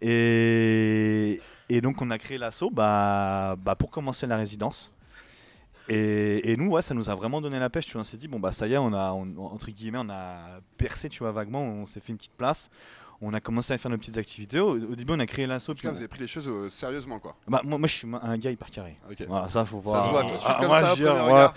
Et, 0.00 1.40
et 1.68 1.80
donc 1.80 2.00
on 2.00 2.10
a 2.10 2.18
créé 2.18 2.38
l'assaut 2.38 2.70
bah, 2.70 3.56
bah, 3.58 3.74
pour 3.74 3.90
commencer 3.90 4.26
la 4.26 4.36
résidence. 4.36 4.92
Et, 5.88 6.50
et 6.52 6.56
nous, 6.56 6.70
ouais, 6.70 6.82
ça 6.82 6.94
nous 6.94 7.10
a 7.10 7.14
vraiment 7.14 7.40
donné 7.40 7.58
la 7.60 7.70
pêche. 7.70 7.86
Tu 7.86 7.92
vois, 7.92 8.00
on 8.00 8.04
s'est 8.04 8.16
dit, 8.16 8.26
bon, 8.28 8.40
bah 8.40 8.52
ça 8.52 8.66
y 8.66 8.72
est, 8.74 8.78
on 8.78 8.92
a, 8.92 9.12
on- 9.12 9.36
entre 9.38 9.70
guillemets, 9.70 10.00
on 10.00 10.10
a 10.10 10.60
percé, 10.76 11.08
tu 11.08 11.20
vois, 11.20 11.30
vaguement, 11.32 11.60
on 11.62 11.84
s'est 11.86 12.00
fait 12.00 12.10
une 12.12 12.18
petite 12.18 12.36
place. 12.36 12.70
On 13.22 13.32
a 13.32 13.40
commencé 13.40 13.72
à 13.72 13.78
faire 13.78 13.90
nos 13.90 13.96
petites 13.96 14.18
activités. 14.18 14.60
Au, 14.60 14.72
au 14.72 14.94
début, 14.94 15.12
on 15.14 15.18
a 15.20 15.26
créé 15.26 15.46
cas, 15.46 15.58
vous 15.90 15.96
avez 15.98 16.08
pris 16.08 16.20
les 16.20 16.26
choses 16.26 16.48
euh, 16.48 16.68
sérieusement, 16.68 17.18
quoi. 17.18 17.34
Bah, 17.48 17.60
moi, 17.64 17.78
moi, 17.78 17.88
je 17.88 17.94
suis 17.94 18.08
un 18.22 18.36
gars 18.38 18.50
hyper 18.50 18.70
carré. 18.70 18.96
Ok. 19.10 19.24
Voilà, 19.26 19.48
ça, 19.48 19.64
faut 19.64 19.82
Ça 19.84 19.92
pas. 19.92 20.04
se 20.04 20.08
voit 20.10 20.22
tout 20.22 20.30
de 20.30 20.36
suite 20.36 20.42
Ah, 20.48 20.56
comme 20.58 20.68
moi, 20.68 20.80
ça, 20.80 20.92
au 20.92 20.96
premier 20.96 21.08
regard. 21.20 21.54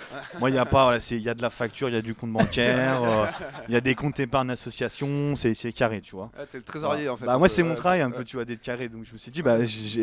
il 0.48 0.50
y 0.54 0.58
a 0.58 0.66
pas, 0.66 0.84
voilà, 0.86 1.00
c'est- 1.00 1.18
il 1.18 1.24
y 1.24 1.30
a 1.30 1.34
de 1.34 1.42
la 1.42 1.50
facture, 1.50 1.90
il 1.90 1.96
y 1.96 1.98
a 1.98 2.02
du 2.02 2.16
compte 2.16 2.32
bancaire, 2.32 3.04
euh, 3.04 3.26
il 3.68 3.74
y 3.74 3.78
a 3.78 3.82
des 3.82 3.96
comptes 3.96 4.20
épargne 4.20 4.50
association, 4.52 5.36
c'est 5.36 5.74
carré, 5.74 6.02
tu 6.02 6.16
vois. 6.16 6.32
Ah, 6.38 6.46
T'es 6.46 6.58
le 6.58 6.64
trésorier, 6.64 7.10
en 7.10 7.18
fait. 7.18 7.26
Bah, 7.26 7.38
moi, 7.38 7.50
c'est 7.50 7.62
ouais, 7.62 7.68
mon 7.70 7.76
travail 7.76 8.02
un 8.02 8.12
peu, 8.12 8.24
tu 8.24 8.38
vois, 8.38 8.46
d'être 8.46 8.62
carré. 8.62 8.88
Donc 8.90 9.04
je 9.06 9.14
me 9.14 9.18
suis 9.18 9.32
dit, 9.32 9.42
bah, 9.42 9.58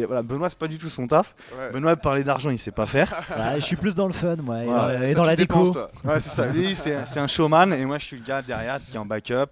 voilà, 0.07 0.23
Benoît, 0.23 0.49
c'est 0.49 0.59
pas 0.59 0.69
du 0.69 0.79
tout 0.79 0.89
son 0.89 1.07
taf. 1.07 1.35
Ouais. 1.57 1.71
Benoît, 1.73 1.97
parler 1.97 2.25
d'argent, 2.25 2.51
il 2.51 2.59
sait 2.59 2.71
pas 2.71 2.87
faire. 2.87 3.13
Ouais, 3.31 3.57
je 3.57 3.65
suis 3.65 3.77
plus 3.77 3.95
dans 3.95 4.07
le 4.07 4.13
fun, 4.13 4.37
moi, 4.37 4.63
et 4.63 5.15
dans, 5.15 5.25
la 5.25 5.37
déco. 5.37 5.75
Ouais, 6.05 6.21
c'est 6.21 6.31
ça. 6.31 6.47
Lui, 6.49 6.75
c'est 6.75 7.07
c'est 7.07 7.21
un 7.21 7.27
showman, 7.27 7.73
et 7.73 7.85
moi, 7.85 7.99
je 7.99 8.05
suis 8.05 8.17
le 8.17 8.25
gars 8.25 8.43
derrière 8.43 8.79
qui 8.85 8.97
est 8.97 8.99
en 8.99 9.07
backup 9.07 9.47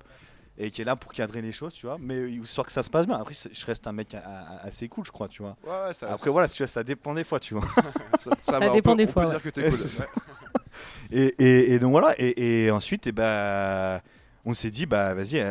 et 0.59 0.71
qui 0.71 0.83
est 0.83 0.85
là 0.85 0.97
pour 0.97 1.12
cadrer 1.12 1.43
les 1.43 1.53
choses, 1.53 1.73
tu 1.75 1.87
vois. 1.87 1.97
Mais 2.01 2.31
histoire 2.31 2.67
que 2.67 2.73
ça 2.73 2.83
se 2.83 2.91
passe 2.91 3.06
bien. 3.06 3.17
Après, 3.17 3.35
je 3.35 3.67
reste 3.67 3.87
un 3.87 3.93
mec 3.93 4.17
assez 4.62 4.89
cool, 4.89 5.05
je 5.06 5.11
crois, 5.12 5.29
tu 5.29 5.43
vois. 5.43 5.56
Ouais, 5.65 5.89
ouais, 5.89 5.95
ça, 5.95 6.12
Après, 6.12 6.31
voilà, 6.31 6.47
si 6.49 6.56
tu 6.56 6.62
vois, 6.62 6.69
ça 6.69 6.85
dépend 6.85 7.12
des 7.15 7.25
fois, 7.25 7.41
tu 7.41 7.55
vois. 7.55 7.65
ça, 8.19 8.31
ça 8.43 8.59
va, 8.59 8.71
on 8.71 8.75
dépend 8.75 8.93
peut- 8.93 8.99
des 9.05 9.09
on 9.09 9.12
fois, 9.12 9.23
peut 9.23 9.29
ouais. 9.29 9.41
dire 9.41 9.53
que 9.53 9.61
Ouais, 9.61 9.71
cool. 9.71 10.06
Et, 11.11 11.35
et- 11.39 11.75
et 11.75 11.79
donc 11.79 11.91
voilà, 11.93 12.15
et, 12.19 12.65
et 12.65 12.71
ensuite, 12.71 13.06
et 13.06 13.12
bah, 13.12 14.01
on 14.45 14.55
s'est 14.55 14.71
dit, 14.71 14.87
bah 14.87 15.15
vas-y, 15.15 15.45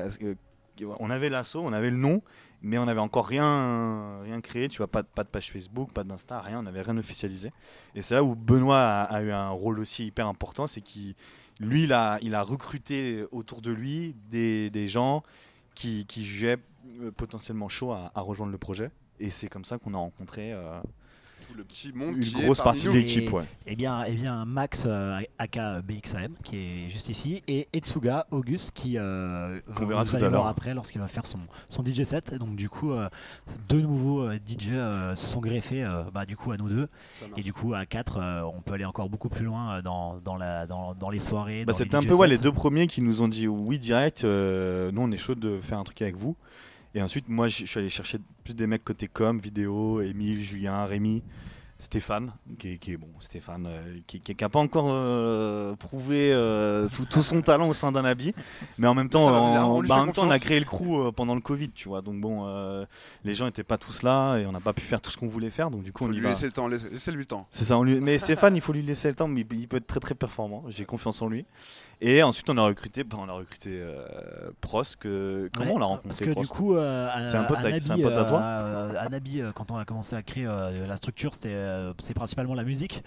on 1.00 1.10
avait 1.10 1.30
l'assaut, 1.30 1.62
on 1.64 1.72
avait 1.74 1.92
le 1.92 1.98
nom, 1.98 2.22
mais 2.62 2.78
on 2.78 2.86
n'avait 2.86 3.00
encore 3.00 3.28
rien, 3.28 4.22
rien 4.24 4.42
créé, 4.42 4.68
tu 4.68 4.78
vois, 4.78 4.88
pas, 4.88 5.02
de- 5.04 5.08
pas 5.08 5.24
de 5.24 5.30
page 5.30 5.52
Facebook, 5.52 5.92
pas 5.94 6.04
d'Insta, 6.04 6.42
rien, 6.42 6.60
on 6.60 6.64
n'avait 6.64 6.82
rien 6.82 6.98
officialisé. 6.98 7.52
Et 7.96 8.02
c'est 8.02 8.16
là 8.16 8.24
où 8.24 8.36
Benoît 8.36 8.80
a, 8.80 9.04
a 9.04 9.22
eu 9.22 9.32
un 9.32 9.50
rôle 9.50 9.80
aussi 9.80 10.08
hyper 10.08 10.28
important, 10.28 10.68
c'est 10.68 10.82
qu'il, 10.82 11.16
lui, 11.60 11.84
il 11.84 11.94
a, 11.94 12.44
recruté 12.44 13.26
autour 13.32 13.62
de 13.62 13.72
lui 13.72 14.16
des, 14.30 14.88
gens 14.88 15.24
qui, 15.76 16.06
qui 16.06 16.24
jugeaient 16.24 16.60
euh, 17.02 17.12
potentiellement 17.12 17.70
chaud 17.70 17.92
à, 17.92 18.12
à 18.16 18.22
rejoindre 18.22 18.52
le 18.52 18.58
projet. 18.58 18.92
Et 19.20 19.30
c'est 19.30 19.48
comme 19.48 19.66
ça 19.66 19.78
qu'on 19.78 19.94
a 19.94 19.98
rencontré 19.98 20.52
euh, 20.54 20.82
Tout 21.48 21.54
le 21.58 21.64
petit 21.64 21.92
monde 21.94 22.16
une 22.18 22.24
qui 22.24 22.34
grosse 22.44 22.60
partie 22.62 22.86
de 22.86 22.92
l'équipe. 22.92 23.32
Ouais. 23.34 23.44
Eh 23.68 23.76
bien, 23.76 24.04
eh 24.08 24.14
bien 24.14 24.46
Max, 24.46 24.84
euh, 24.86 25.20
aka 25.38 25.82
BXAM, 25.82 26.34
qui 26.44 26.58
est 26.58 26.90
juste 26.90 27.10
ici, 27.10 27.44
et 27.48 27.68
Etsuga, 27.74 28.26
Auguste, 28.32 28.72
qui 28.74 28.98
euh, 28.98 29.60
vous 29.68 29.88
verra 29.88 30.06
tout 30.06 30.16
allez 30.16 30.26
à 30.26 30.30
voir 30.30 30.42
l'heure. 30.44 30.48
après 30.48 30.74
lorsqu'il 30.74 31.02
va 31.02 31.08
faire 31.08 31.26
son, 31.26 31.40
son 31.70 31.84
DJ 31.84 32.04
set. 32.04 32.34
Et 32.34 32.38
donc, 32.40 32.56
du 32.56 32.70
coup, 32.70 32.92
euh, 32.92 33.10
deux 33.70 33.82
nouveaux 33.82 34.22
euh, 34.24 34.36
DJ 34.36 34.70
euh, 34.72 35.16
se 35.16 35.28
sont 35.28 35.40
greffés 35.40 35.84
euh, 35.84 36.04
bah, 36.14 36.26
du 36.26 36.36
coup, 36.38 36.52
à 36.52 36.58
nous 36.58 36.70
deux. 36.70 36.88
Et 37.38 37.42
du 37.42 37.54
coup, 37.54 37.74
à 37.74 37.86
quatre, 37.86 38.18
euh, 38.18 38.44
on 38.44 38.62
peut 38.62 38.74
aller 38.74 38.86
encore 38.86 39.10
beaucoup 39.10 39.30
plus 39.30 39.46
loin 39.46 39.82
dans, 39.82 40.18
dans, 40.24 40.36
la, 40.38 40.66
dans, 40.68 40.94
dans 40.96 41.10
les 41.10 41.20
soirées. 41.20 41.66
Bah, 41.66 41.74
c'était 41.74 41.96
un 41.96 42.02
DJ 42.02 42.08
peu 42.08 42.16
ouais, 42.16 42.28
les 42.28 42.38
deux 42.38 42.52
premiers 42.52 42.88
qui 42.88 43.02
nous 43.02 43.22
ont 43.22 43.28
dit 43.28 43.48
oui 43.48 43.80
direct. 43.80 44.24
euh, 44.24 44.92
nous, 44.92 45.02
on 45.02 45.12
est 45.12 45.18
chaud 45.18 45.36
de 45.36 45.60
faire 45.62 45.78
un 45.80 45.84
truc 45.84 46.02
avec 46.02 46.16
vous. 46.16 46.36
Et 46.96 47.02
ensuite, 47.02 47.28
moi, 47.28 47.48
je 47.48 47.66
suis 47.66 47.80
allé 47.80 47.90
chercher 47.90 48.20
plus 48.44 48.54
des 48.56 48.68
mecs 48.68 48.84
côté 48.84 49.08
com, 49.08 49.38
vidéo, 49.40 50.02
Émile, 50.02 50.42
Julien, 50.42 50.86
Rémi, 50.86 51.24
Stéphane, 51.80 52.32
qui 52.60 52.74
est, 52.74 52.78
qui 52.78 52.94
est 52.94 52.98
bon, 52.98 53.10
Stéphane, 53.20 53.66
euh, 53.68 53.98
qui, 54.08 54.20
qui, 54.22 54.36
qui 54.36 54.44
a 54.44 54.48
pas 54.48 54.60
encore 54.60 54.86
euh, 54.90 55.76
prouvé 55.76 56.32
euh, 56.32 56.88
tout, 56.96 57.04
tout 57.06 57.24
son 57.24 57.42
talent 57.42 57.68
au 57.68 57.74
sein 57.74 57.92
d'un 57.92 58.06
habit, 58.06 58.34
mais 58.78 58.88
en 58.88 58.94
même 58.94 59.10
temps, 59.10 59.26
va 59.30 59.42
on, 59.66 59.78
on 59.78 59.82
lui 59.82 59.90
bah, 59.90 59.96
en 59.98 60.06
même 60.06 60.14
temps, 60.14 60.26
on 60.26 60.30
a 60.30 60.40
créé 60.40 60.60
le 60.60 60.66
crew 60.66 61.12
pendant 61.14 61.36
le 61.36 61.42
Covid, 61.42 61.72
tu 61.72 61.90
vois. 61.90 62.02
Donc 62.02 62.22
bon, 62.22 62.48
euh, 62.48 62.86
les 63.26 63.34
gens 63.36 63.48
n'étaient 63.48 63.64
pas 63.64 63.78
tous 63.80 64.04
là 64.04 64.38
et 64.38 64.46
on 64.46 64.54
n'a 64.54 64.62
pas 64.62 64.72
pu 64.72 64.82
faire 64.84 65.02
tout 65.02 65.12
ce 65.12 65.18
qu'on 65.18 65.28
voulait 65.28 65.50
faire. 65.50 65.72
Donc 65.72 65.84
du 65.84 65.92
coup, 65.92 66.06
Faut 66.06 66.10
on 66.10 66.14
lui 66.14 66.22
va. 66.22 66.30
laisser 66.30 66.46
le 66.46 66.52
temps, 66.54 66.68
laissez- 66.70 66.90
laissez-lui 66.90 67.20
le 67.22 67.26
temps. 67.26 67.48
C'est 67.52 67.66
ça, 67.66 67.78
on 67.78 67.84
lui- 67.84 68.00
mais 68.00 68.18
Stéphane, 68.20 68.56
il 68.56 68.62
faut 68.62 68.72
lui 68.72 68.84
laisser 68.84 69.10
le 69.10 69.16
temps, 69.16 69.28
mais 69.28 69.42
il 69.42 69.68
peut 69.68 69.78
être 69.78 69.88
très 69.88 70.00
très 70.00 70.16
performant. 70.16 70.64
J'ai 70.70 70.86
confiance 70.86 71.22
en 71.22 71.28
lui. 71.28 71.44
Et 72.06 72.22
ensuite, 72.22 72.50
on 72.50 72.58
a 72.58 72.66
recruté, 72.66 73.06
bah, 73.06 73.18
on 73.18 73.30
a 73.30 73.32
recruté 73.32 73.70
euh, 73.72 74.52
Prost. 74.60 74.98
Que, 74.98 75.50
comment 75.56 75.66
Ouais, 75.68 75.76
on 75.76 75.80
l'a 75.80 75.86
rencontré 75.86 76.08
Parce 76.10 76.20
que 76.20 76.40
du 76.40 76.48
coup, 76.48 76.76
euh, 76.76 77.10
C'est 77.32 77.38
un 77.38 77.44
pote 77.46 77.60
Anabi, 77.60 77.82
c'est 77.82 77.92
un 77.94 77.98
pote 77.98 78.18
à 78.18 78.26
toi 78.26 78.40
euh, 78.42 78.94
Anabi, 79.00 79.42
euh, 79.42 79.52
quand 79.54 79.72
on 79.72 79.78
a 79.78 79.86
commencé 79.86 80.14
à 80.14 80.22
créer 80.22 80.46
euh, 80.46 80.86
la 80.86 80.98
structure, 80.98 81.34
c'était 81.34 81.54
euh, 81.54 81.94
c'est 82.00 82.14
principalement 82.14 82.56
la 82.56 82.66
musique. 82.66 83.04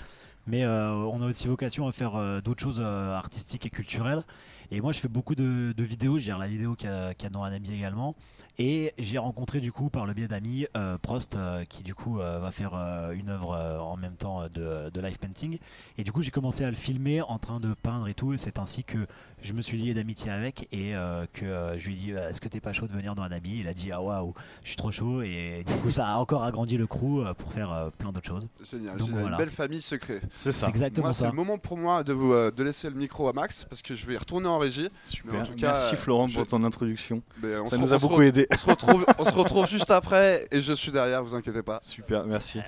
Mais 0.46 0.64
euh, 0.64 0.92
on 0.94 1.20
a 1.22 1.26
aussi 1.26 1.46
vocation 1.46 1.86
à 1.88 1.92
faire 1.92 2.16
euh, 2.16 2.40
d'autres 2.40 2.62
choses 2.62 2.80
euh, 2.82 3.12
artistiques 3.12 3.66
et 3.66 3.70
culturelles. 3.70 4.22
Et 4.70 4.80
moi, 4.80 4.92
je 4.92 5.00
fais 5.00 5.08
beaucoup 5.08 5.34
de, 5.34 5.72
de 5.72 5.84
vidéos. 5.84 6.18
Je 6.18 6.24
gère 6.24 6.38
la 6.38 6.46
vidéo 6.48 6.74
qu'il 6.74 6.88
y, 6.88 6.92
a- 6.92 7.12
y 7.12 7.30
dans 7.30 7.42
Anabi 7.42 7.72
également. 7.74 8.14
Et 8.58 8.94
j'ai 8.98 9.18
rencontré 9.18 9.60
du 9.60 9.70
coup 9.70 9.90
par 9.90 10.06
le 10.06 10.14
biais 10.14 10.28
d'amis 10.28 10.66
euh, 10.78 10.96
Prost 10.96 11.36
euh, 11.36 11.64
qui 11.64 11.82
du 11.82 11.94
coup 11.94 12.20
euh, 12.20 12.38
va 12.38 12.50
faire 12.50 12.72
euh, 12.74 13.12
une 13.12 13.28
œuvre 13.28 13.52
euh, 13.52 13.78
en 13.78 13.98
même 13.98 14.16
temps 14.16 14.44
de, 14.48 14.88
de 14.88 15.00
live 15.02 15.18
painting. 15.18 15.58
Et 15.98 16.04
du 16.04 16.10
coup 16.10 16.22
j'ai 16.22 16.30
commencé 16.30 16.64
à 16.64 16.70
le 16.70 16.74
filmer 16.76 17.20
en 17.20 17.38
train 17.38 17.60
de 17.60 17.74
peindre 17.74 18.08
et 18.08 18.14
tout. 18.14 18.32
Et 18.32 18.38
c'est 18.38 18.58
ainsi 18.58 18.82
que 18.82 19.06
je 19.42 19.52
me 19.52 19.60
suis 19.60 19.76
lié 19.76 19.92
d'amitié 19.92 20.30
avec 20.30 20.68
et 20.74 20.96
euh, 20.96 21.26
que 21.34 21.44
euh, 21.44 21.78
je 21.78 21.88
lui 21.88 21.92
ai 21.92 21.96
dit 21.98 22.10
est-ce 22.12 22.40
que 22.40 22.48
t'es 22.48 22.60
pas 22.60 22.72
chaud 22.72 22.86
de 22.86 22.92
venir 22.94 23.14
dans 23.14 23.24
un 23.24 23.30
habit 23.30 23.58
Il 23.60 23.68
a 23.68 23.74
dit 23.74 23.92
ah 23.92 24.00
waouh 24.00 24.32
je 24.62 24.68
suis 24.68 24.76
trop 24.76 24.90
chaud 24.90 25.20
et 25.20 25.62
du 25.66 25.74
coup 25.74 25.90
ça 25.90 26.08
a 26.08 26.16
encore 26.16 26.42
agrandi 26.42 26.78
le 26.78 26.86
crew 26.86 27.18
euh, 27.26 27.34
pour 27.34 27.52
faire 27.52 27.70
euh, 27.70 27.90
plein 27.90 28.10
d'autres 28.10 28.26
choses. 28.26 28.48
Génial, 28.64 28.96
Donc 28.96 29.08
génial. 29.08 29.20
voilà. 29.20 29.36
Une 29.36 29.42
belle 29.44 29.54
famille 29.54 29.82
secret. 29.82 30.22
C'est 30.32 30.52
ça. 30.52 30.64
C'est 30.64 30.70
exactement 30.70 31.08
Moi, 31.08 31.12
c'est 31.12 31.26
le 31.26 31.32
moment 31.32 31.58
pour 31.58 31.76
moi 31.76 32.02
de, 32.04 32.14
vous, 32.14 32.32
euh, 32.32 32.50
de 32.50 32.62
laisser 32.64 32.88
le 32.88 32.96
micro 32.96 33.28
à 33.28 33.34
Max 33.34 33.66
parce 33.68 33.82
que 33.82 33.94
je 33.94 34.06
vais 34.06 34.16
retourner 34.16 34.48
en 34.48 34.55
en 34.56 34.58
régie. 34.58 34.88
Super. 35.04 35.40
en 35.40 35.44
tout 35.44 35.54
cas, 35.54 35.68
Merci 35.72 35.94
euh, 35.94 35.98
Florent 35.98 36.28
je- 36.28 36.34
pour 36.36 36.46
ton 36.46 36.64
introduction. 36.64 37.22
Ça 37.66 37.78
nous 37.78 37.92
a 37.94 37.98
beaucoup 37.98 38.22
aidé. 38.22 38.46
On 38.52 38.56
se 38.56 38.66
retrouve, 38.66 39.06
on 39.18 39.24
se 39.24 39.32
retrouve 39.34 39.66
juste 39.70 39.90
après 39.90 40.48
et 40.50 40.60
je 40.60 40.72
suis 40.72 40.90
derrière, 40.92 41.22
vous 41.22 41.34
inquiétez 41.34 41.62
pas. 41.62 41.78
Super, 41.82 42.24
merci. 42.26 42.60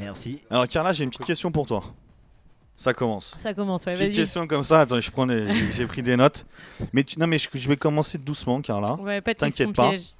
Merci. 0.00 0.42
Alors 0.50 0.66
Carla, 0.68 0.92
j'ai 0.92 1.04
une 1.04 1.10
petite 1.10 1.26
question 1.26 1.52
pour 1.52 1.66
toi. 1.66 1.84
Ça 2.76 2.92
commence. 2.92 3.36
Ça 3.38 3.54
commence, 3.54 3.84
ouais, 3.86 3.94
Petite 3.94 4.16
question 4.16 4.48
comme 4.48 4.64
ça. 4.64 4.80
Attends, 4.80 4.98
je 5.00 5.10
prends 5.12 5.26
les- 5.26 5.52
j'ai 5.74 5.86
pris 5.86 6.02
des 6.02 6.16
notes. 6.16 6.44
Mais 6.92 7.04
tu- 7.04 7.18
non, 7.20 7.28
mais 7.28 7.38
je, 7.38 7.48
je 7.54 7.68
vais 7.68 7.76
commencer 7.76 8.18
doucement, 8.18 8.60
Carla. 8.62 8.94
Ouais, 8.94 9.20
pas 9.20 9.32
de 9.32 9.38
T'inquiète 9.38 9.72
pas. 9.72 9.90
piège. 9.90 10.12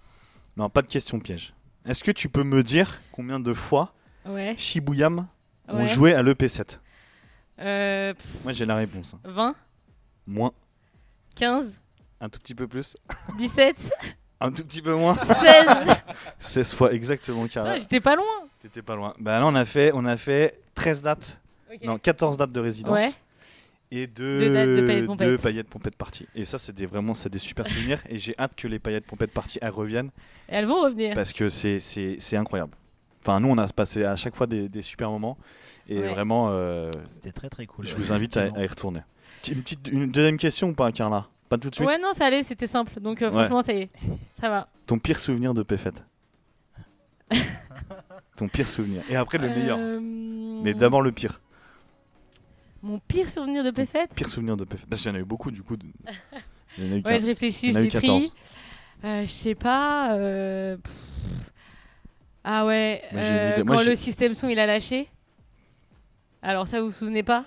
Non, 0.57 0.69
pas 0.71 0.83
de 0.83 0.87
question 0.87 1.19
piège. 1.19 1.53
Est-ce 1.85 2.05
que 2.05 2.13
tu 2.13 2.29
peux 2.29 2.45
me 2.45 2.63
dire 2.63 3.01
combien 3.11 3.41
de 3.41 3.53
fois 3.53 3.93
Ouais. 4.25 4.55
Shibuyam 4.57 5.27
ont 5.69 5.85
joué 5.87 6.15
à 6.15 6.23
l'EP7 6.23 6.79
Euh, 7.61 8.15
pff, 8.15 8.45
Moi, 8.45 8.53
j'ai 8.53 8.67
la 8.67 8.77
réponse. 8.77 9.15
hein. 9.15 9.21
20, 9.25 9.55
Moins, 10.27 10.53
15, 11.35 11.79
un 12.21 12.29
tout 12.29 12.39
petit 12.41 12.55
peu 12.55 12.67
plus, 12.69 12.97
17, 13.39 13.77
un 14.41 14.51
tout 14.53 14.65
petit 14.65 14.83
peu 14.83 14.95
moins. 14.95 15.17
16. 15.17 15.67
16 16.39 16.73
fois 16.75 16.93
exactement, 16.93 17.47
Carla. 17.49 17.79
J'étais 17.79 18.01
pas 18.01 18.17
loin. 18.17 18.25
T'étais 18.63 18.83
pas 18.83 18.97
loin. 18.97 19.15
Bah 19.19 19.41
là, 19.41 19.47
on 19.47 19.55
a 19.55 19.65
fait, 19.65 19.91
on 19.95 20.05
a 20.05 20.17
fait 20.17 20.61
13 20.75 21.03
dates, 21.03 21.41
non, 21.83 21.99
14 21.99 22.37
dates 22.37 22.53
de 22.53 22.61
résidence. 22.61 22.99
Ouais. 22.99 23.13
Et 23.91 24.07
deux, 24.07 24.41
Deux 24.41 24.53
dates 24.55 24.69
de 24.69 24.87
paillettes 24.87 25.07
pompettes. 25.07 25.29
deux 25.29 25.39
paillettes 25.39 25.69
pompettes 25.69 25.97
parties. 25.97 26.27
Et 26.35 26.45
ça, 26.45 26.59
c'est 26.59 26.73
des, 26.75 26.87
vraiment 26.87 27.15
c'est 27.15 27.29
des 27.29 27.39
super 27.39 27.67
souvenirs. 27.69 28.01
et 28.09 28.19
j'ai 28.19 28.35
hâte 28.39 28.55
que 28.57 28.67
les 28.67 28.79
paillettes 28.81 29.07
pompettes 29.07 29.31
parties 29.33 29.59
elles 29.63 29.71
reviennent 29.71 30.11
Et 30.49 30.55
elles 30.57 30.67
vont 30.67 30.83
revenir. 30.83 31.15
parce 31.15 31.33
que 31.33 31.49
c'est, 31.49 31.79
c'est, 31.79 32.17
c'est 32.19 32.37
incroyable. 32.37 32.73
Enfin, 33.23 33.39
nous, 33.41 33.49
on 33.49 33.59
a 33.59 33.69
passé 33.69 34.05
à 34.05 34.17
chaque 34.17 34.35
fois 34.35 34.47
des, 34.47 34.69
des 34.69 34.83
super 34.83 35.11
moments. 35.11 35.39
Et 35.89 35.99
Ouais. 36.01 36.09
vraiment, 36.13 36.49
euh, 36.51 36.91
C'était 37.07 37.31
très 37.31 37.49
très 37.51 37.67
cool. 37.67 37.87
je 37.87 37.93
ouais, 37.95 38.01
vous 38.01 38.13
invite 38.13 38.37
à 38.37 38.47
y 38.49 38.67
retourner. 38.67 39.01
Une, 39.49 39.63
petite, 39.63 39.89
une 39.89 40.11
deuxième 40.11 40.37
question 40.39 40.69
ou 40.69 40.75
pas, 40.75 40.91
Carla? 40.93 41.27
Pas 41.49 41.59
tout 41.59 41.71
de 41.71 41.75
suite? 41.75 41.87
Ouais, 41.87 41.99
non, 41.99 42.13
ça 42.13 42.27
allait, 42.27 42.43
c'était 42.43 42.67
simple. 42.67 43.01
Donc, 43.01 43.21
euh, 43.23 43.27
Ouais. 43.27 43.33
franchement, 43.47 43.63
ça 43.63 43.73
y 43.73 43.83
est. 43.83 43.89
Ça 44.41 44.49
va. 44.49 44.69
Ton 44.87 44.99
pire 44.99 45.19
souvenir 45.21 45.55
de 45.55 45.63
PFET 45.63 45.93
Ton 48.37 48.49
pire 48.49 48.69
souvenir. 48.69 49.03
Et 49.09 49.17
après, 49.17 49.39
le 49.39 49.49
meilleur. 49.49 49.79
Euh, 49.81 50.01
Mais 50.01 50.75
d'abord, 50.75 51.03
le 51.03 51.13
pire. 51.13 51.41
Mon 52.83 52.99
pire 52.99 53.29
souvenir 53.31 53.65
de 53.65 53.71
PFET 53.71 54.09
Pire 54.15 54.29
souvenir 54.29 54.57
de 54.57 54.65
PFET. 54.65 54.87
Parce 54.91 55.01
qu'il 55.03 55.11
y 55.11 55.15
en 55.15 55.17
a 55.17 55.21
eu 55.21 55.25
beaucoup, 55.25 55.51
du 55.51 55.63
coup. 55.63 55.77
de- 55.77 55.87
Il 56.79 56.85
y 56.85 56.89
en 56.89 56.93
a 56.93 56.95
eu 56.95 56.97
Ouais, 56.99 57.03
quinze. 57.03 57.23
je 57.23 57.27
réfléchis, 57.27 57.69
Il 57.69 57.73
y 57.73 57.73
en 57.73 57.75
je 57.75 57.79
a 57.79 57.81
eu 57.83 57.85
les 57.85 57.91
14. 57.91 58.23
trie. 58.23 58.33
Euh, 59.05 59.23
je 59.23 59.27
sais 59.31 59.55
pas. 59.55 60.15
euh, 60.15 60.77
pff. 60.77 60.93
Ah 62.43 62.67
ouais, 62.67 63.03
Moi, 63.13 63.21
j'ai 63.23 63.29
une 63.29 63.35
euh, 63.35 63.53
idée. 63.53 63.63
quand 63.65 63.79
j'ai- 63.79 63.91
le 63.91 63.97
système 63.97 64.35
son 64.35 64.49
il 64.49 64.59
a 64.59 64.67
lâché. 64.67 65.09
Alors 66.43 66.67
ça, 66.69 66.81
vous 66.81 66.87
vous 66.87 66.93
souvenez 66.93 67.23
pas? 67.23 67.47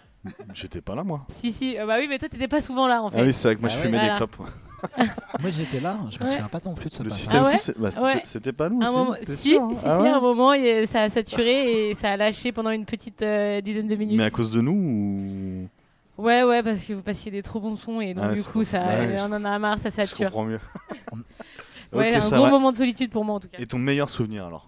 J'étais 0.53 0.81
pas 0.81 0.95
là, 0.95 1.03
moi. 1.03 1.25
Si, 1.29 1.51
si. 1.51 1.77
euh, 1.77 1.85
bah 1.85 1.95
oui, 1.99 2.07
mais 2.09 2.17
toi, 2.19 2.29
t'étais 2.29 2.47
pas 2.47 2.61
souvent 2.61 2.87
là 2.87 3.01
en 3.03 3.09
fait. 3.09 3.17
Ah 3.19 3.23
oui, 3.23 3.33
c'est 3.33 3.47
vrai 3.49 3.55
que 3.55 3.61
moi, 3.61 3.69
Ah 3.71 3.75
je 3.75 3.79
ouais. 3.79 3.85
fumais 3.87 3.97
Voilà. 3.97 4.13
des 4.13 4.17
clopes. 4.17 4.37
Moi 5.39 5.49
j'étais 5.49 5.79
là, 5.79 5.97
je 6.11 6.19
me 6.19 6.23
Ouais. 6.25 6.29
souviens 6.33 6.47
pas 6.49 6.59
non 6.63 6.75
plus 6.75 6.89
de 6.89 6.93
ce 6.93 7.01
Le 7.01 7.09
passage. 7.09 7.19
système 7.21 7.41
Ah 7.43 7.49
ouais 7.49 7.57
sous, 7.57 7.63
c'est- 7.65 7.79
bah, 7.79 7.89
c'était 7.89 8.03
Ouais. 8.03 8.21
c'était 8.25 8.53
pas 8.53 8.69
nous 8.69 8.79
Un 8.83 8.91
moment, 8.91 9.15
si, 9.25 9.35
sûr 9.35 9.69
si, 9.71 9.77
Ah 9.83 9.97
si, 9.97 10.03
ouais 10.03 10.09
à 10.09 10.17
un 10.17 10.21
moment, 10.21 10.53
il- 10.53 10.87
ça 10.87 11.01
a 11.01 11.09
saturé 11.09 11.89
et 11.89 11.95
ça 11.95 12.11
a 12.11 12.17
lâché 12.17 12.51
pendant 12.51 12.69
une 12.69 12.85
petite 12.85 13.23
euh, 13.23 13.59
dizaine 13.61 13.87
de 13.87 13.95
minutes. 13.95 14.19
Mais 14.19 14.25
à 14.25 14.29
cause 14.29 14.51
de 14.51 14.61
nous 14.61 14.71
ou... 14.73 16.21
Ouais, 16.23 16.43
ouais, 16.43 16.61
parce 16.61 16.79
que 16.81 16.93
vous 16.93 17.01
passiez 17.01 17.31
des 17.31 17.41
trop 17.41 17.59
bons 17.59 17.75
sons 17.75 18.01
et 18.01 18.13
donc 18.13 18.23
Ah 18.27 18.33
du 18.33 18.37
c'est 18.39 18.45
coup, 18.45 18.59
pour 18.59 18.65
ça, 18.65 18.87
ça. 18.87 18.97
Ouais, 18.99 19.17
on 19.21 19.31
en 19.33 19.45
a 19.45 19.57
marre, 19.57 19.79
ça 19.79 19.89
Je 19.89 19.95
sature. 19.95 20.25
comprends 20.27 20.45
mieux. 20.45 20.59
Ouais, 21.93 22.11
ok, 22.11 22.17
un 22.17 22.21
ça 22.21 22.35
gros 22.35 22.45
va. 22.45 22.51
moment 22.51 22.71
de 22.71 22.77
solitude 22.77 23.09
pour 23.09 23.25
moi 23.25 23.35
en 23.35 23.39
tout 23.39 23.47
cas. 23.47 23.57
Et 23.59 23.65
ton 23.65 23.79
meilleur 23.79 24.09
souvenir 24.11 24.45
alors? 24.45 24.67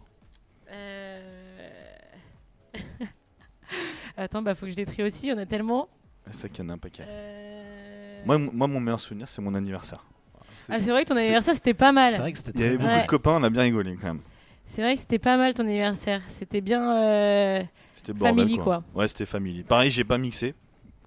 Euh... 0.71 1.19
Attends, 4.19 4.41
bah 4.41 4.53
faut 4.55 4.65
que 4.65 4.71
je 4.71 4.75
les 4.77 4.85
trie 4.85 5.03
aussi, 5.03 5.27
il 5.27 5.29
y 5.29 5.33
en 5.33 5.37
a 5.37 5.45
tellement. 5.45 5.87
C'est 6.27 6.33
ça 6.41 6.49
qu'il 6.49 6.63
y 6.63 6.67
en 6.67 6.69
a 6.71 6.73
un 6.73 6.77
paquet. 6.77 7.03
Euh, 7.07 8.21
Moi, 8.25 8.37
moi, 8.37 8.67
mon 8.67 8.79
meilleur 8.79 8.99
souvenir, 8.99 9.27
c'est 9.27 9.41
mon 9.41 9.53
anniversaire. 9.55 10.03
Ah, 10.69 10.79
c'est 10.79 10.91
vrai 10.91 11.03
que 11.03 11.09
ton 11.09 11.15
anniversaire 11.17 11.55
c'était 11.55 11.73
pas 11.73 11.91
mal. 11.91 12.13
C'est 12.13 12.19
vrai 12.19 12.31
que 12.31 12.37
c'était 12.37 12.51
Il 12.59 12.61
y 12.61 12.65
avait 12.67 12.77
beaucoup. 12.77 12.89
Ouais. 12.89 13.01
de 13.03 13.07
copains, 13.07 13.31
on 13.39 13.43
a 13.43 13.49
bien 13.49 13.63
rigolé 13.63 13.95
quand 13.99 14.07
même. 14.07 14.19
C'est 14.75 14.81
vrai 14.81 14.93
que 14.93 14.99
c'était 14.99 15.17
pas 15.19 15.35
mal 15.37 15.53
ton 15.55 15.63
anniversaire. 15.63 16.21
C'était 16.29 16.61
bien. 16.61 16.95
euh, 17.01 17.63
C'était 17.95 18.13
bordel 18.13 18.37
Family, 18.45 18.57
quoi. 18.59 18.83
Ouais, 18.93 19.07
c'était 19.07 19.25
family. 19.25 19.63
Pareil, 19.63 19.89
j'ai 19.89 20.03
pas 20.03 20.17
mixé. 20.19 20.53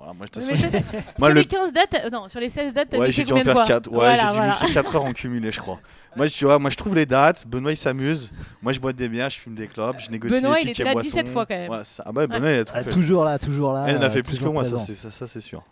Voilà, 0.04 0.14
moi, 0.14 0.26
je 0.34 0.40
ouais, 0.40 0.46
t'assure, 0.48 0.68
mais 0.72 0.78
j'ai- 0.80 0.82
toi, 0.82 1.00
Moi, 1.20 1.28
sur 1.28 1.34
le- 1.34 1.40
les 1.40 1.46
15 1.46 1.72
dates, 1.72 1.94
euh, 2.04 2.10
non, 2.10 2.28
sur 2.28 2.40
les 2.40 2.48
16 2.48 2.74
dates, 2.74 2.88
t'as 2.90 2.98
Ouais, 2.98 3.12
j'ai 3.12 3.22
dû 3.24 3.32
en 3.32 3.36
faire 3.36 3.52
fois 3.52 3.64
4. 3.64 3.86
Ouais, 3.88 3.94
Voilà, 3.98 4.16
j'ai 4.16 4.26
dû 4.28 4.32
voilà. 4.34 4.46
mixer 4.50 4.72
4 4.72 4.96
heures 4.96 5.04
en 5.04 5.12
cumulé, 5.12 5.52
je 5.52 5.60
crois. 5.60 5.78
Moi, 6.16 6.28
tu 6.28 6.44
vois, 6.44 6.58
moi, 6.58 6.70
je 6.70 6.76
trouve 6.76 6.94
les 6.96 7.06
dates. 7.06 7.46
Benoît, 7.46 7.70
il 7.72 7.76
s'amuse. 7.76 8.32
Moi, 8.62 8.72
je 8.72 8.80
bois 8.80 8.92
des 8.92 9.08
bières, 9.08 9.30
je 9.30 9.38
fume 9.38 9.54
des 9.54 9.68
clopes, 9.68 10.00
je 10.00 10.10
négocie 10.10 10.34
Benoît, 10.34 10.56
les 10.56 10.62
il 10.62 10.66
tickets 10.66 10.80
était 10.80 10.84
là 10.88 10.92
boissons. 10.94 11.08
17 11.08 11.28
fois, 11.28 11.46
quand 11.46 11.54
même. 11.54 11.70
Ouais, 11.70 11.84
ça- 11.84 12.02
Ah 12.04 12.10
bah, 12.12 12.26
Benoît, 12.26 12.50
il 12.50 12.58
a 12.58 12.64
tout 12.64 12.72
Ah, 12.74 12.82
fait. 12.82 12.90
toujours 12.90 13.24
là, 13.24 13.38
toujours 13.38 13.72
là. 13.72 13.84
Elle 13.88 13.98
en 13.98 14.02
a 14.02 14.06
euh, 14.06 14.10
fait 14.10 14.22
plus 14.24 14.38
que 14.40 14.44
moi, 14.44 14.64
ça 14.64 14.70
présent. 14.72 14.84
c'est 14.84 14.94
ça, 14.94 15.10
ça, 15.12 15.26
c'est 15.28 15.40
sûr. 15.40 15.62